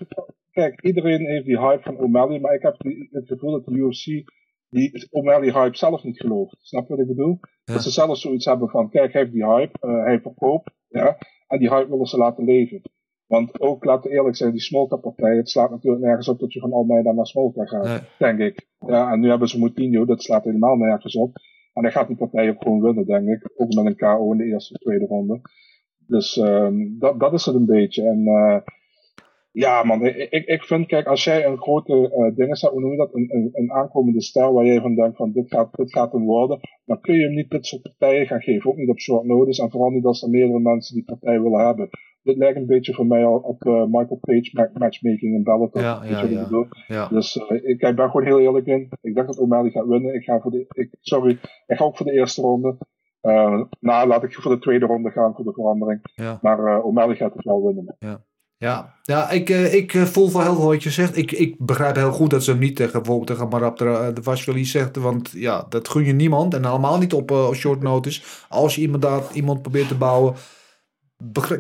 kijk, 0.52 0.82
iedereen 0.82 1.26
heeft 1.26 1.46
die 1.46 1.60
hype 1.60 1.84
van 1.84 1.98
O'Malley. 1.98 2.40
Maar 2.40 2.54
ik 2.54 2.62
heb 2.62 2.76
die, 2.78 3.10
het 3.12 3.28
gevoel 3.28 3.52
dat 3.52 3.66
de 3.66 3.72
UFC 3.72 4.06
die 4.72 5.08
O'Malley 5.12 5.52
hype 5.52 5.78
zelf 5.78 6.04
niet 6.04 6.20
gelooft. 6.20 6.58
Snap 6.60 6.88
je 6.88 6.96
wat 6.96 7.00
ik 7.00 7.16
bedoel? 7.16 7.40
Dat 7.64 7.84
ze 7.84 7.90
zelf 7.90 8.18
zoiets 8.18 8.46
hebben 8.46 8.70
van, 8.70 8.90
kijk, 8.90 9.14
hij 9.14 9.22
heeft 9.22 9.34
die 9.34 9.46
hype, 9.46 9.88
uh, 9.88 10.04
hij 10.04 10.20
verkoopt, 10.22 10.72
ja, 10.88 11.18
en 11.48 11.60
die 11.60 11.70
hype 11.70 11.90
willen 11.90 12.06
ze 12.06 12.18
laten 12.18 12.44
leven. 12.44 12.82
Want 13.26 13.62
ook, 13.62 13.84
laten 13.86 14.10
we 14.10 14.16
eerlijk 14.16 14.36
zijn, 14.36 14.52
die 14.52 14.62
Smolka-partij, 14.62 15.36
het 15.36 15.50
slaat 15.50 15.70
natuurlijk 15.70 16.04
nergens 16.04 16.28
op 16.28 16.40
dat 16.40 16.54
je 16.54 16.60
van 16.60 16.74
Almeida 16.74 17.12
naar 17.12 17.26
Smolka 17.26 17.66
gaat, 17.66 18.04
denk 18.18 18.40
ik. 18.40 18.68
Ja, 18.88 19.12
en 19.12 19.20
nu 19.20 19.30
hebben 19.30 19.48
ze 19.48 19.60
Moutinho, 19.60 20.06
dat 20.06 20.24
slaat 20.24 20.44
helemaal 20.44 20.76
nergens 20.76 21.16
op. 21.16 21.36
En 21.74 21.82
dan 21.82 21.92
gaat 21.92 22.08
die 22.08 22.18
partij 22.18 22.50
ook 22.50 22.62
gewoon 22.62 22.82
winnen, 22.82 23.06
denk 23.06 23.28
ik. 23.28 23.52
Ook 23.56 23.74
met 23.74 23.86
een 23.86 23.96
KO 23.96 24.32
in 24.32 24.38
de 24.38 24.46
eerste 24.46 24.74
of 24.74 24.80
tweede 24.80 25.06
ronde. 25.06 25.42
Dus 26.08 26.38
um, 26.38 27.00
dat, 27.00 27.20
dat 27.20 27.34
is 27.34 27.46
het 27.46 27.56
een 27.56 27.66
beetje. 27.66 28.04
En 28.04 28.20
uh, 28.20 28.58
ja, 29.52 29.84
man, 29.84 30.06
ik, 30.06 30.46
ik 30.46 30.64
vind, 30.64 30.88
kijk, 30.88 31.08
als 31.08 31.24
jij 31.24 31.46
een 31.46 31.58
grote 31.58 31.94
uh, 31.94 32.36
ding 32.36 32.48
hebt, 32.48 32.62
hoe 32.62 32.82
noem 32.82 32.92
je 32.92 32.98
dat, 32.98 33.14
een, 33.14 33.28
een, 33.36 33.50
een, 33.54 33.72
aankomende 33.72 34.22
stijl 34.22 34.54
waar 34.54 34.66
jij 34.66 34.82
van 34.82 34.96
denkt 34.96 35.18
van 35.18 35.32
dit 35.32 35.50
gaat, 35.50 35.76
dit 35.76 35.92
gaat 35.92 36.12
hem 36.12 36.26
worden, 36.26 36.60
dan 36.86 37.02
kun 37.02 37.16
je 37.16 37.24
hem 37.24 37.34
niet 37.34 37.50
dit 37.50 37.66
soort 37.66 37.82
partijen 37.82 38.28
gaan 38.28 38.42
geven, 38.42 38.70
ook 38.70 38.78
niet 38.78 38.90
op 38.90 39.00
short 39.00 39.26
notice 39.26 39.62
en 39.62 39.72
vooral 39.72 39.90
niet 39.90 40.06
als 40.06 40.24
er 40.24 40.30
meerdere 40.30 40.60
mensen 40.60 40.96
die 40.96 41.04
partij 41.04 41.42
willen 41.42 41.66
hebben. 41.66 41.90
Dit 42.24 42.38
lijkt 42.38 42.58
een 42.58 42.66
beetje 42.66 42.94
voor 42.94 43.06
mij 43.06 43.26
al 43.26 43.38
op 43.38 43.64
uh, 43.64 43.86
Michael 43.86 44.20
Page 44.22 44.70
matchmaking 44.74 45.34
in 45.34 45.44
Bellator. 45.44 45.82
Ja, 45.82 46.02
ja, 46.04 46.24
ja, 46.24 46.68
ja. 46.88 47.08
Dus 47.08 47.36
uh, 47.36 47.52
ik, 47.52 47.82
ik 47.82 47.96
ben 47.96 48.10
gewoon 48.10 48.26
heel 48.26 48.40
eerlijk 48.40 48.66
in. 48.66 48.90
Ik 49.02 49.16
dacht 49.16 49.28
dat 49.28 49.40
O'Malley 49.40 49.72
gaat 49.72 49.88
winnen. 49.88 50.14
Ik 50.14 50.24
ga 50.24 50.40
voor 50.40 50.52
de, 50.52 50.66
ik, 50.74 50.96
sorry, 51.00 51.32
ik 51.68 51.78
ga 51.78 51.84
ook 51.84 51.98
voor 51.98 52.06
de 52.06 52.12
eerste 52.12 52.42
ronde. 52.42 52.78
Nou, 53.80 54.08
laat 54.08 54.24
ik 54.24 54.34
voor 54.34 54.52
de 54.52 54.60
tweede 54.60 54.86
ronde 54.86 55.12
gaan 55.12 55.36
voor 55.36 55.46
de 55.46 55.54
verandering. 55.54 56.00
Ja. 56.16 56.40
Maar 56.42 56.84
O'Malley 56.84 57.16
gaat 57.16 57.34
het 57.34 57.44
wel 57.44 57.66
winnen. 57.66 57.96
Ja. 58.00 58.24
Ja, 58.62 58.96
ja 59.02 59.30
ik, 59.30 59.50
eh, 59.50 59.74
ik 59.74 59.94
eh, 59.94 60.04
voel 60.04 60.32
wel 60.32 60.42
heel 60.42 60.56
veel 60.56 60.66
wat 60.66 60.84
je 60.84 60.90
zegt. 60.92 61.18
Ik, 61.18 61.32
ik 61.32 61.66
begrijp 61.66 61.96
heel 61.96 62.12
goed 62.12 62.30
dat 62.30 62.44
ze 62.44 62.52
hem 62.52 62.60
niet 62.60 62.76
tegen, 62.76 62.92
bijvoorbeeld 62.94 63.28
tegen 63.28 63.48
Marab 63.48 63.78
de, 63.78 64.14
Vashvili 64.22 64.66
zegt. 64.66 64.96
Want 64.96 65.32
ja, 65.34 65.66
dat 65.70 65.90
gun 65.90 66.04
je 66.06 66.14
niemand. 66.14 66.54
En 66.54 66.66
allemaal 66.66 66.98
niet 66.98 67.14
op 67.14 67.32
eh, 67.32 67.52
short 67.52 67.82
notice. 67.82 68.22
Als 68.50 68.76
je 68.76 68.82
inderdaad 68.82 69.32
iemand 69.34 69.62
probeert 69.62 69.88
te 69.88 69.96
bouwen. 69.96 70.36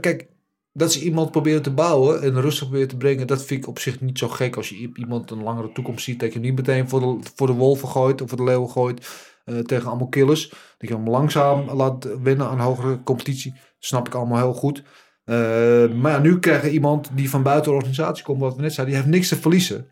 Kijk, 0.01 0.27
dat 0.73 0.93
ze 0.93 1.01
iemand 1.03 1.31
proberen 1.31 1.61
te 1.61 1.71
bouwen 1.71 2.21
en 2.21 2.41
rustig 2.41 2.63
proberen 2.63 2.87
te 2.87 2.97
brengen. 2.97 3.27
Dat 3.27 3.43
vind 3.45 3.61
ik 3.63 3.69
op 3.69 3.79
zich 3.79 4.01
niet 4.01 4.17
zo 4.17 4.27
gek. 4.27 4.55
Als 4.55 4.69
je 4.69 4.91
iemand 4.95 5.31
een 5.31 5.43
langere 5.43 5.71
toekomst 5.71 6.03
ziet. 6.03 6.19
Dat 6.19 6.33
je 6.33 6.39
hem 6.39 6.47
niet 6.47 6.55
meteen 6.55 6.89
voor 6.89 6.99
de, 6.99 7.17
voor 7.35 7.47
de 7.47 7.53
wolven 7.53 7.87
gooit. 7.87 8.21
Of 8.21 8.29
voor 8.29 8.37
de 8.37 8.43
leeuwen 8.43 8.69
gooit. 8.69 9.07
eh, 9.45 9.59
tegen 9.59 9.87
allemaal 9.87 10.09
killers. 10.09 10.49
Dat 10.49 10.89
je 10.89 10.95
hem 10.95 11.09
langzaam 11.09 11.71
laat 11.71 12.07
winnen 12.21 12.47
aan 12.47 12.59
hogere 12.59 13.03
competitie. 13.03 13.55
Snap 13.79 14.07
ik 14.07 14.15
allemaal 14.15 14.37
heel 14.37 14.53
goed. 14.53 14.83
Eh, 15.31 15.87
maar 15.87 16.21
nu 16.21 16.39
krijg 16.39 16.63
je 16.63 16.71
iemand 16.71 17.09
die 17.13 17.29
van 17.29 17.43
buiten 17.43 17.71
de 17.71 17.77
organisatie 17.77 18.23
komt, 18.23 18.39
wat 18.39 18.55
we 18.55 18.61
net 18.61 18.73
zeiden, 18.73 18.95
die 18.95 19.03
heeft 19.03 19.15
niks 19.15 19.27
te 19.27 19.35
verliezen. 19.41 19.87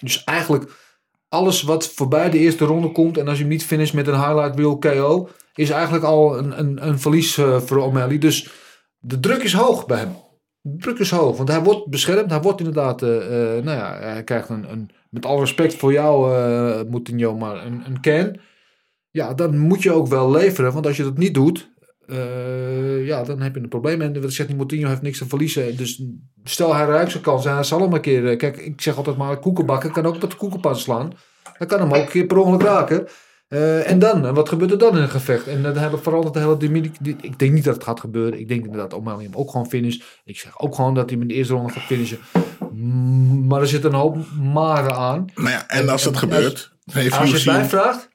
Dus 0.00 0.24
eigenlijk 0.24 0.72
alles 1.28 1.62
wat 1.62 1.88
voorbij 1.88 2.30
de 2.30 2.38
eerste 2.38 2.64
ronde 2.64 2.92
komt, 2.92 3.18
en 3.18 3.28
als 3.28 3.36
je 3.36 3.42
hem 3.42 3.52
niet 3.52 3.64
finisht 3.64 3.94
met 3.94 4.06
een 4.06 4.20
highlight 4.20 4.58
reel 4.58 4.78
KO, 4.78 5.28
is 5.54 5.70
eigenlijk 5.70 6.04
al 6.04 6.38
een, 6.38 6.58
een, 6.58 6.86
een 6.86 6.98
verlies 6.98 7.38
eh, 7.38 7.60
voor 7.60 7.78
O'Malley. 7.78 8.18
Dus 8.18 8.50
de 8.98 9.20
druk 9.20 9.42
is 9.42 9.52
hoog 9.52 9.86
bij 9.86 9.98
hem. 9.98 10.16
De 10.60 10.76
druk 10.76 10.98
is 10.98 11.10
hoog, 11.10 11.36
want 11.36 11.48
hij 11.48 11.62
wordt 11.62 11.86
beschermd. 11.86 12.30
Hij 12.30 12.40
wordt 12.40 12.58
inderdaad, 12.58 13.02
eh, 13.02 13.08
nou 13.08 13.70
ja, 13.70 13.98
hij 13.98 14.24
krijgt 14.24 14.48
een, 14.48 14.70
een 14.70 14.90
met 15.10 15.26
alle 15.26 15.40
respect 15.40 15.74
voor 15.74 15.92
jou, 15.92 16.34
eh 16.34 16.90
Moutinho, 16.90 17.36
maar 17.36 17.66
een, 17.66 17.82
een 17.86 18.00
can. 18.00 18.36
Ja, 19.10 19.34
dan 19.34 19.58
moet 19.58 19.82
je 19.82 19.92
ook 19.92 20.06
wel 20.06 20.30
leveren, 20.30 20.72
want 20.72 20.86
als 20.86 20.96
je 20.96 21.02
dat 21.02 21.18
niet 21.18 21.34
doet, 21.34 21.70
eh, 22.08 23.06
ja, 23.06 23.22
dan 23.22 23.40
heb 23.40 23.54
je 23.54 23.60
een 23.60 23.68
probleem. 23.68 24.00
En 24.00 24.14
wat 24.14 24.24
ik 24.24 24.30
zeg, 24.30 24.48
Moutinho 24.54 24.88
heeft 24.88 25.02
niks 25.02 25.18
te 25.18 25.26
verliezen. 25.28 25.76
Dus 25.76 26.02
stel 26.44 26.74
hij 26.74 26.86
ruikt 26.86 27.10
zijn 27.10 27.22
kans 27.22 27.44
hij 27.44 27.62
zal 27.64 27.80
hem 27.80 27.92
een 27.92 28.00
keer... 28.00 28.28
eh, 28.28 28.36
Kijk, 28.38 28.56
ik 28.56 28.80
zeg 28.80 28.96
altijd 28.96 29.16
maar, 29.16 29.38
koekenbakken 29.38 29.92
kan 29.92 30.06
ook 30.06 30.20
met 30.20 30.30
de 30.30 30.36
koekenpan 30.36 30.76
slaan. 30.76 31.12
Dan 31.58 31.68
kan 31.68 31.80
hem 31.80 31.88
ook 31.88 32.02
een 32.02 32.08
keer 32.08 32.26
per 32.26 32.36
ongeluk 32.38 32.62
raken. 32.62 33.06
Eh, 33.48 33.90
en 33.90 33.98
dan? 33.98 34.26
En 34.26 34.34
wat 34.34 34.48
gebeurt 34.48 34.70
er 34.70 34.78
dan 34.78 34.96
in 34.96 35.02
een 35.02 35.08
gevecht? 35.08 35.46
En 35.46 35.62
dan 35.62 35.76
hele, 35.76 35.98
verandert 35.98 36.34
de 36.34 36.40
hele 36.40 36.56
dynamiek. 36.56 36.96
Ik 37.02 37.38
denk 37.38 37.52
niet 37.52 37.64
dat 37.64 37.74
het 37.74 37.84
gaat 37.84 38.00
gebeuren. 38.00 38.38
Ik 38.40 38.48
denk 38.48 38.64
inderdaad 38.64 38.94
O'Malley 38.94 39.24
hem 39.24 39.34
ook 39.34 39.50
gewoon 39.50 39.68
finish. 39.68 40.00
Ik 40.24 40.38
zeg 40.38 40.60
ook 40.60 40.74
gewoon 40.74 40.94
dat 40.94 41.04
hij 41.10 41.12
hem 41.12 41.22
in 41.22 41.28
de 41.28 41.34
eerste 41.34 41.52
ronde 41.52 41.72
gaat 41.72 41.82
finishen. 41.82 42.18
Mm, 42.72 43.46
Maar 43.46 43.60
er 43.60 43.66
zit 43.68 43.84
een 43.84 43.94
hoop 43.94 44.16
maren 44.40 44.96
aan. 44.96 45.24
Nou 45.34 45.48
ja, 45.50 45.68
en 45.68 45.88
als 45.88 46.02
dat 46.02 46.16
gebeurt, 46.16 46.72
heeft 46.92 47.16
Als 47.18 47.30
je 47.30 47.34
het 47.36 47.44
mij 47.46 47.64
vraagt, 47.64 48.08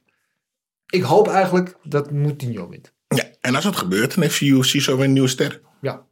ik 0.89 1.01
hoop 1.01 1.27
eigenlijk 1.27 1.75
dat 1.83 2.11
Moutinho 2.11 2.69
wint. 2.69 2.92
Ja, 3.15 3.23
en 3.41 3.55
als 3.55 3.63
dat 3.63 3.75
gebeurt, 3.75 4.13
dan 4.13 4.23
heeft 4.23 4.41
UFC 4.41 4.81
zo 4.81 4.95
weer 4.95 5.05
een 5.05 5.13
nieuwe 5.13 5.27
ster. 5.27 5.61
Ja. 5.81 6.05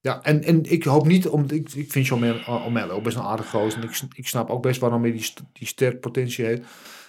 Ja, 0.00 0.22
en, 0.22 0.44
en 0.44 0.70
ik 0.70 0.84
hoop 0.84 1.06
niet, 1.06 1.28
om, 1.28 1.44
ik, 1.48 1.74
ik 1.74 1.92
vind 1.92 2.06
John 2.06 2.34
O'Malley 2.46 2.90
ook 2.90 3.02
best 3.02 3.16
een 3.16 3.22
aardig 3.22 3.50
gozer. 3.50 3.82
En 3.82 3.88
ik, 3.88 4.00
ik 4.14 4.28
snap 4.28 4.50
ook 4.50 4.62
best 4.62 4.80
waarom 4.80 5.02
hij 5.02 5.12
die, 5.12 5.32
die 5.52 5.66
sterpotentie 5.66 6.44
heeft. 6.44 6.62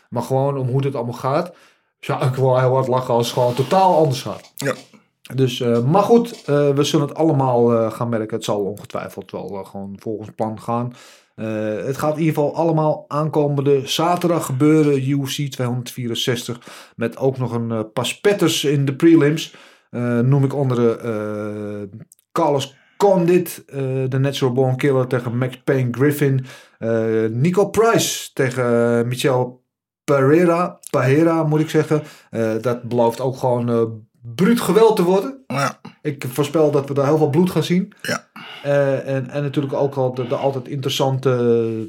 Maar 0.09 0.23
gewoon 0.23 0.57
om 0.57 0.67
hoe 0.67 0.81
dit 0.81 0.95
allemaal 0.95 1.13
gaat, 1.13 1.55
zou 1.99 2.25
ik 2.25 2.35
wel 2.35 2.59
heel 2.59 2.73
hard 2.73 2.87
lachen 2.87 3.13
als 3.13 3.25
het 3.25 3.33
gewoon 3.33 3.53
totaal 3.53 3.97
anders 3.97 4.21
gaat. 4.21 4.53
Ja. 4.55 4.75
Dus, 5.35 5.61
eh, 5.61 5.83
maar 5.83 6.03
goed, 6.03 6.43
eh, 6.45 6.69
we 6.69 6.83
zullen 6.83 7.07
het 7.07 7.17
allemaal 7.17 7.73
eh, 7.73 7.91
gaan 7.91 8.09
merken. 8.09 8.35
Het 8.35 8.45
zal 8.45 8.59
ongetwijfeld 8.59 9.31
wel 9.31 9.59
eh, 9.59 9.65
gewoon 9.65 9.95
volgens 9.99 10.29
plan 10.35 10.61
gaan. 10.61 10.93
Eh, 11.37 11.85
het 11.85 11.97
gaat 11.97 12.13
in 12.13 12.19
ieder 12.19 12.33
geval 12.33 12.55
allemaal 12.55 13.05
aankomende 13.07 13.81
zaterdag 13.87 14.45
gebeuren. 14.45 15.09
UFC 15.09 15.47
264. 15.51 16.59
Met 16.95 17.17
ook 17.17 17.37
nog 17.37 17.53
een 17.53 17.71
eh, 17.71 17.79
pas 17.93 18.19
petters 18.19 18.63
in 18.63 18.85
de 18.85 18.95
prelims. 18.95 19.55
Eh, 19.89 20.19
noem 20.19 20.43
ik 20.43 20.53
onder 20.53 20.99
eh, 20.99 21.81
Carlos 22.31 22.75
Condit, 22.97 23.63
eh, 23.67 23.77
de 24.07 24.17
Natural 24.19 24.53
Born 24.53 24.75
Killer 24.77 25.07
tegen 25.07 25.37
Max 25.37 25.61
Payne 25.63 25.87
Griffin. 25.91 26.45
Eh, 26.77 27.25
Nico 27.29 27.69
Price 27.69 28.29
tegen 28.33 29.07
Michel 29.07 29.65
Pereira, 30.03 30.79
Pereira 30.89 31.43
moet 31.43 31.59
ik 31.59 31.69
zeggen. 31.69 32.03
Eh, 32.29 32.51
dat 32.61 32.83
belooft 32.83 33.21
ook 33.21 33.37
gewoon 33.37 33.69
eh 33.69 33.81
bruut 34.35 34.61
geweld 34.61 34.95
te 34.95 35.03
worden. 35.03 35.43
Ja. 35.47 35.79
Ik 36.01 36.25
voorspel 36.27 36.71
dat 36.71 36.87
we 36.87 36.93
daar 36.93 37.05
heel 37.05 37.17
veel 37.17 37.29
bloed 37.29 37.51
gaan 37.51 37.63
zien. 37.63 37.93
Ja. 38.01 38.26
Eh, 38.67 39.15
en, 39.15 39.29
en 39.29 39.41
natuurlijk 39.41 39.73
ook 39.73 39.95
al 39.95 40.13
de, 40.13 40.35
altijd 40.35 40.67
interessante 40.67 41.29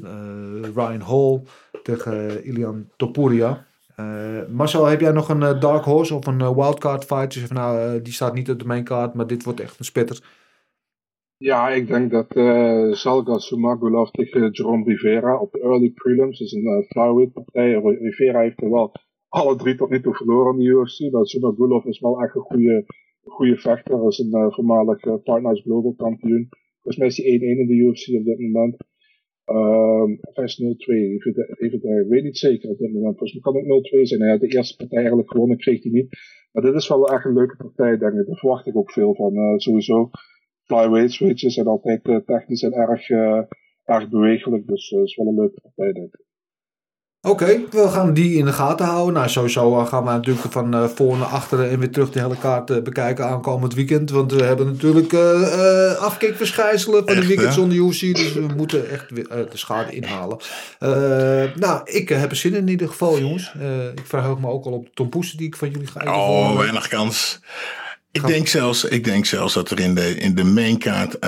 eh, 0.03 0.69
Ryan 0.75 1.01
Hall 1.01 1.41
tegen 1.83 2.43
Ilian 2.45 2.89
Topuria. 2.97 3.65
Eh, 3.95 4.05
Marcel, 4.49 4.85
heb 4.85 4.99
jij 4.99 5.11
nog 5.11 5.29
een 5.29 5.59
dark 5.59 5.83
horse 5.83 6.15
of 6.15 6.25
een 6.25 6.55
wildcard 6.55 7.05
fight? 7.05 7.33
Dus 7.33 7.51
nou, 7.51 8.01
die 8.01 8.13
staat 8.13 8.33
niet 8.33 8.49
op 8.49 8.59
de 8.59 8.65
main 8.65 8.83
card, 8.83 9.13
maar 9.13 9.27
dit 9.27 9.43
wordt 9.43 9.59
echt 9.59 9.79
een 9.79 9.85
spetter. 9.85 10.23
Ja, 11.37 11.69
ik 11.69 11.87
denk 11.87 12.11
dat 12.11 12.35
eh 12.35 12.91
Salga 12.91 13.37
Sumagulov 13.37 14.09
tegen 14.09 14.51
Jerome 14.51 14.83
Rivera 14.83 15.39
op 15.39 15.51
de 15.51 15.61
early 15.61 15.91
prelims, 15.91 16.39
dus 16.39 16.51
een 16.51 16.63
uh, 16.63 16.87
flyweight 16.87 17.33
partij. 17.33 17.73
Rivera 17.73 18.39
heeft 18.39 18.61
er 18.61 18.69
wel 18.69 18.91
alle 19.27 19.55
drie 19.55 19.75
tot 19.75 19.89
nu 19.89 20.01
toe 20.01 20.15
verloren 20.15 20.53
in 20.53 20.59
de 20.59 20.65
UFC, 20.65 21.11
maar 21.11 21.25
Sumagulov 21.25 21.85
is 21.85 21.99
wel 21.99 22.21
echt 22.21 22.35
een 22.35 22.41
goede, 22.41 22.85
goede 23.23 23.57
vechter. 23.57 24.07
Is 24.07 24.19
een 24.19 24.51
voormalig 24.51 25.05
uh, 25.05 25.13
Partners 25.23 25.61
Global 25.61 25.93
kampioen. 25.97 26.49
Volgens 26.81 26.97
mij 26.97 27.07
is 27.07 27.17
hij 27.17 27.39
1-1 27.39 27.59
in 27.59 27.67
de 27.67 27.73
UFC 27.73 28.07
op 28.19 28.25
dit 28.25 28.39
moment. 28.39 28.77
Ehm 29.45 30.11
of 30.21 30.35
hij 30.35 30.43
is 30.43 30.61
0-2, 30.61 30.65
even, 30.65 31.55
even, 31.57 32.01
ik 32.03 32.09
weet 32.09 32.23
niet 32.23 32.37
zeker 32.37 32.69
op 32.69 32.77
dit 32.77 32.93
moment. 32.93 33.17
Volgens 33.17 33.33
mij 33.33 33.41
kan 33.41 33.55
het 33.55 33.93
0-2 33.95 34.01
zijn. 34.01 34.21
Hij 34.21 34.29
had 34.29 34.39
de 34.39 34.47
eerste 34.47 34.75
partij 34.75 34.97
eigenlijk 34.97 35.31
gewonnen, 35.31 35.57
kreeg 35.57 35.83
hij 35.83 35.91
niet. 35.91 36.09
Maar 36.51 36.63
dit 36.63 36.73
is 36.73 36.87
wel 36.87 37.07
echt 37.07 37.25
een 37.25 37.33
leuke 37.33 37.55
partij, 37.55 37.97
denk 37.97 38.13
ik. 38.13 38.25
Daar 38.27 38.37
verwacht 38.37 38.67
ik 38.67 38.75
ook 38.75 38.91
veel 38.91 39.15
van. 39.15 39.35
Eh, 39.35 39.57
sowieso 39.57 40.09
flyweights, 40.63 41.19
weet 41.19 41.39
je, 41.39 41.49
zijn 41.49 41.67
altijd 41.67 42.07
eh, 42.07 42.15
technisch 42.15 42.63
en 42.63 42.73
erg, 42.73 43.09
eh, 43.09 43.41
erg 43.83 44.09
bewegelijk. 44.09 44.67
Dus 44.67 44.89
het 44.89 45.07
is 45.07 45.15
wel 45.15 45.27
een 45.27 45.35
leuke 45.35 45.61
partij, 45.61 45.91
denk 45.93 46.13
ik. 46.13 46.25
Oké, 47.21 47.61
we 47.71 47.89
gaan 47.89 48.13
die 48.13 48.37
in 48.37 48.45
de 48.45 48.53
gaten 48.53 48.85
houden. 48.85 49.13
Nou, 49.13 49.29
sowieso 49.29 49.79
eh, 49.79 49.87
gaan 49.87 50.03
we 50.03 50.09
natuurlijk 50.09 50.51
van 50.51 50.73
eh, 50.73 50.85
voor 50.87 51.17
naar 51.17 51.27
achteren 51.27 51.69
en 51.69 51.79
weer 51.79 51.91
terug 51.91 52.11
de 52.11 52.19
hele 52.19 52.37
kaart 52.37 52.69
eh, 52.69 52.81
bekijken 52.81 53.25
aankomend 53.25 53.73
weekend. 53.73 54.09
Want 54.09 54.31
we 54.31 54.43
hebben 54.43 54.65
natuurlijk 54.65 55.13
eh 55.13 55.95
afkikverschijnselen 55.95 57.03
van 57.05 57.13
de 57.13 57.19
Echt, 57.19 57.27
weekends 57.27 57.55
hè? 57.55 57.61
zonder 57.61 57.77
UFC. 57.77 58.15
Dus 58.15 58.33
we 58.33 58.47
moeten 58.55 58.89
echt 58.89 59.09
weer 59.09 59.27
de 59.27 59.57
schade 59.57 59.91
inhalen. 59.91 60.37
Nou, 61.55 61.81
ik 61.83 62.09
heb 62.09 62.29
er 62.29 62.35
zin 62.35 62.53
in 62.53 62.57
in 62.57 62.67
ieder 62.67 62.87
geval, 62.87 63.19
jongens. 63.19 63.53
Ik 63.95 64.05
verheug 64.05 64.39
me 64.39 64.47
ook 64.47 64.65
al 64.65 64.71
op 64.71 64.85
de 64.85 64.91
tompoesen 64.93 65.37
die 65.37 65.47
ik 65.47 65.55
van 65.55 65.69
jullie 65.69 65.87
ga 65.87 65.99
eten. 65.99 66.13
Oh, 66.13 66.57
weinig 66.57 66.87
kans. 66.87 67.39
Ik 68.11 68.27
denk, 68.27 68.47
zelfs, 68.47 68.83
ik 68.83 69.03
denk 69.03 69.25
zelfs 69.25 69.53
dat 69.53 69.69
er 69.69 69.79
in 69.79 69.95
de, 69.95 70.15
in 70.15 70.35
de 70.35 70.43
mainkaart 70.43 71.19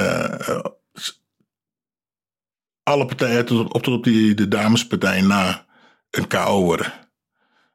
alle 2.83 3.05
partijen 3.05 3.45
tot 3.45 3.73
op, 3.73 3.81
tot 3.81 3.93
op 3.93 4.03
die, 4.03 4.33
de 4.33 4.47
damespartij 4.47 5.21
na 5.21 5.65
een 6.11 6.27
KO 6.27 6.61
worden. 6.61 6.93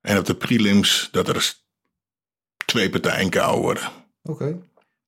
En 0.00 0.18
op 0.18 0.24
de 0.24 0.34
prelims 0.36 1.08
dat 1.12 1.28
er 1.28 1.54
twee 2.66 2.90
partijen 2.90 3.30
KO 3.30 3.60
worden. 3.60 3.82
Oké. 4.22 4.58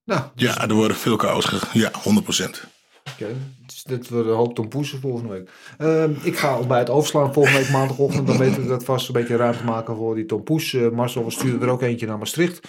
Nou, 0.05 0.23
Ja, 0.35 0.69
er 0.69 0.75
worden 0.75 0.97
veel 0.97 1.17
KO's. 1.17 1.45
ge- 1.45 1.79
Ja, 1.79 1.91
100%. 2.03 2.65
Oké, 3.13 3.37
dus 3.67 3.83
dit 3.83 4.09
wordt 4.09 4.29
een 4.29 4.35
hoop 4.35 4.55
tompoesen 4.55 5.01
volgende 5.01 5.29
week. 5.33 5.51
Ehm, 5.79 6.13
ik 6.23 6.39
ga 6.39 6.59
bij 6.67 6.79
het 6.79 6.91
overslaan 6.91 7.33
volgende 7.33 7.59
week 7.59 7.71
maandagochtend. 7.71 8.27
Dan 8.27 8.39
weten 8.39 8.63
we 8.63 8.69
dat 8.69 8.85
vast 8.85 9.07
een 9.07 9.13
beetje 9.13 9.37
ruimte 9.37 9.65
maken 9.65 9.97
voor 9.97 10.15
die 10.15 10.27
tompoes. 10.27 10.73
Eh, 10.75 10.89
Marcel, 10.89 11.25
we 11.25 11.31
sturen 11.31 11.63
er 11.63 11.69
ook 11.69 11.83
eentje 11.83 12.07
naar 12.07 12.19
Maastricht. 12.19 12.69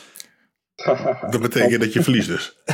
Dat 1.32 1.42
betekent 1.42 1.82
dat 1.82 1.94
je 1.94 2.04
verliest 2.04 2.28
dus. 2.28 2.58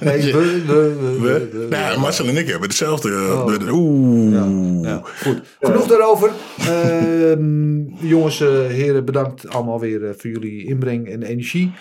Nee, 0.00 0.32
we, 0.32 0.62
we, 0.66 0.96
we, 1.20 1.20
we, 1.20 1.58
We? 1.58 1.66
Nou, 1.70 2.00
Marcel 2.00 2.26
en 2.26 2.36
ik 2.36 2.46
hebben 2.46 2.68
hetzelfde. 2.68 3.08
eh, 3.10 3.44
Oh. 3.44 3.72
Oeh. 3.72 4.82
Ja, 4.82 5.02
goed. 5.22 5.40
Genoeg 5.60 5.86
daarover. 5.86 6.30
Ehm, 6.58 7.78
jongens, 8.14 8.40
eh, 8.40 8.48
heren, 8.48 9.04
bedankt 9.04 9.48
allemaal 9.48 9.80
weer 9.80 10.04
eh, 10.08 10.10
voor 10.16 10.30
jullie 10.30 10.66
inbreng 10.66 11.08
en 11.08 11.22
energie. 11.22 11.72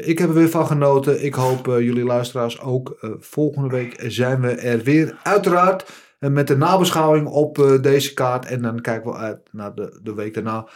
Ik 0.00 0.18
heb 0.18 0.28
er 0.28 0.34
weer 0.34 0.48
van 0.48 0.66
genoten. 0.66 1.24
Ik 1.24 1.34
hoop 1.34 1.66
jullie 1.66 2.04
luisteraars 2.04 2.60
ook. 2.60 2.96
Volgende 3.18 3.68
week 3.68 4.04
zijn 4.06 4.40
we 4.40 4.48
er 4.48 4.82
weer. 4.82 5.16
Uiteraard 5.22 5.84
met 6.18 6.46
de 6.46 6.56
nabeschouwing 6.56 7.26
op 7.26 7.78
deze 7.80 8.14
kaart. 8.14 8.44
En 8.46 8.62
dan 8.62 8.80
kijken 8.80 9.10
we 9.10 9.16
uit 9.16 9.38
naar 9.52 9.74
de, 9.74 9.98
de 10.02 10.14
week 10.14 10.34
daarna. 10.34 10.66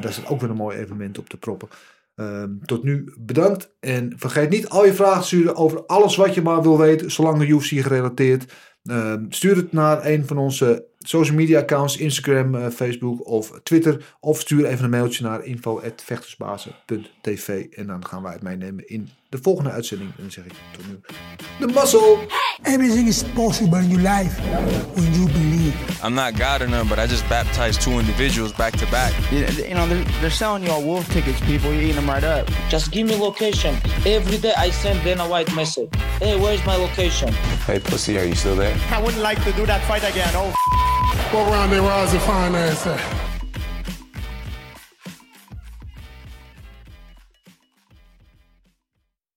Daar 0.00 0.12
staat 0.12 0.28
ook 0.28 0.40
weer 0.40 0.50
een 0.50 0.56
mooi 0.56 0.76
evenement 0.78 1.18
op 1.18 1.28
te 1.28 1.36
proppen. 1.36 1.68
Ehm, 2.22 2.50
tot 2.64 2.82
nu 2.82 3.12
bedankt. 3.18 3.74
En 3.80 4.12
vergeet 4.16 4.50
niet 4.50 4.68
al 4.68 4.84
je 4.84 4.92
vragen 4.92 5.20
te 5.20 5.26
sturen 5.26 5.56
over 5.56 5.86
alles 5.86 6.16
wat 6.16 6.34
je 6.34 6.42
maar 6.42 6.62
wil 6.62 6.78
weten. 6.78 7.10
Zolang 7.10 7.38
de 7.38 7.46
UFC 7.46 7.82
gerelateerd. 7.82 8.52
Ehm, 8.84 9.24
stuur 9.28 9.56
het 9.56 9.72
naar 9.72 10.06
een 10.06 10.26
van 10.26 10.38
onze 10.38 10.86
social 10.98 11.36
media 11.36 11.60
accounts. 11.60 11.96
Instagram, 11.96 12.54
eh, 12.54 12.68
Facebook 12.68 13.26
of 13.26 13.60
Twitter. 13.62 14.14
Of 14.20 14.40
stuur 14.40 14.64
even 14.64 14.84
een 14.84 14.90
mailtje 14.90 15.24
naar 15.24 15.44
info.vechtersbazen.tv. 15.44 17.66
En 17.70 17.86
dan 17.86 18.06
gaan 18.06 18.22
wij 18.22 18.32
het 18.32 18.42
meenemen 18.42 18.88
in 18.88 19.08
de 19.32 19.38
volgende 19.42 19.70
uitzending. 19.70 20.10
En 20.10 20.22
dan 20.22 20.30
zeg 20.30 20.44
ik 20.44 20.52
tot 20.76 20.86
nu. 20.86 21.00
De 21.58 21.66
muscle! 21.66 22.16
Everything 22.62 23.08
is 23.08 23.22
possible 23.34 23.78
in 23.78 23.88
your 23.88 24.02
life 24.02 24.40
when 24.94 25.12
you 25.14 25.26
believe. 25.26 25.74
I'm 26.04 26.14
not 26.14 26.32
God 26.38 26.60
or 26.60 26.68
none, 26.68 26.86
but 26.88 26.98
I 26.98 27.06
just 27.06 27.28
baptized 27.28 27.80
two 27.80 27.98
individuals 27.98 28.52
back 28.52 28.76
to 28.76 28.86
back. 28.90 29.12
You 29.30 29.74
know, 29.74 29.88
they're, 29.88 30.04
they're 30.20 30.30
selling 30.30 30.64
you 30.64 30.72
all 30.72 30.82
wolf 30.82 31.08
tickets, 31.08 31.40
people. 31.40 31.72
You're 31.72 31.82
eating 31.82 31.96
them 31.96 32.10
right 32.10 32.24
up. 32.24 32.46
Just 32.68 32.90
give 32.92 33.06
me 33.06 33.16
location. 33.16 33.74
Every 34.04 34.38
day 34.38 34.52
I 34.66 34.70
send 34.70 35.02
Dana 35.02 35.24
White 35.26 35.54
message. 35.54 35.88
Hey, 36.20 36.36
where's 36.36 36.64
my 36.66 36.76
location? 36.76 37.32
Hey, 37.66 37.78
pussy, 37.80 38.18
are 38.18 38.26
you 38.26 38.34
still 38.34 38.56
there? 38.56 38.76
I 38.90 39.00
wouldn't 39.02 39.22
like 39.22 39.42
to 39.44 39.52
do 39.52 39.66
that 39.66 39.80
fight 39.88 40.04
again. 40.04 40.32
Oh, 40.34 40.52
Go 41.32 41.38
around 41.38 41.70
there, 41.70 41.82
Roz, 41.82 42.12
and 42.12 42.22
find 42.22 42.54
that. 42.54 43.31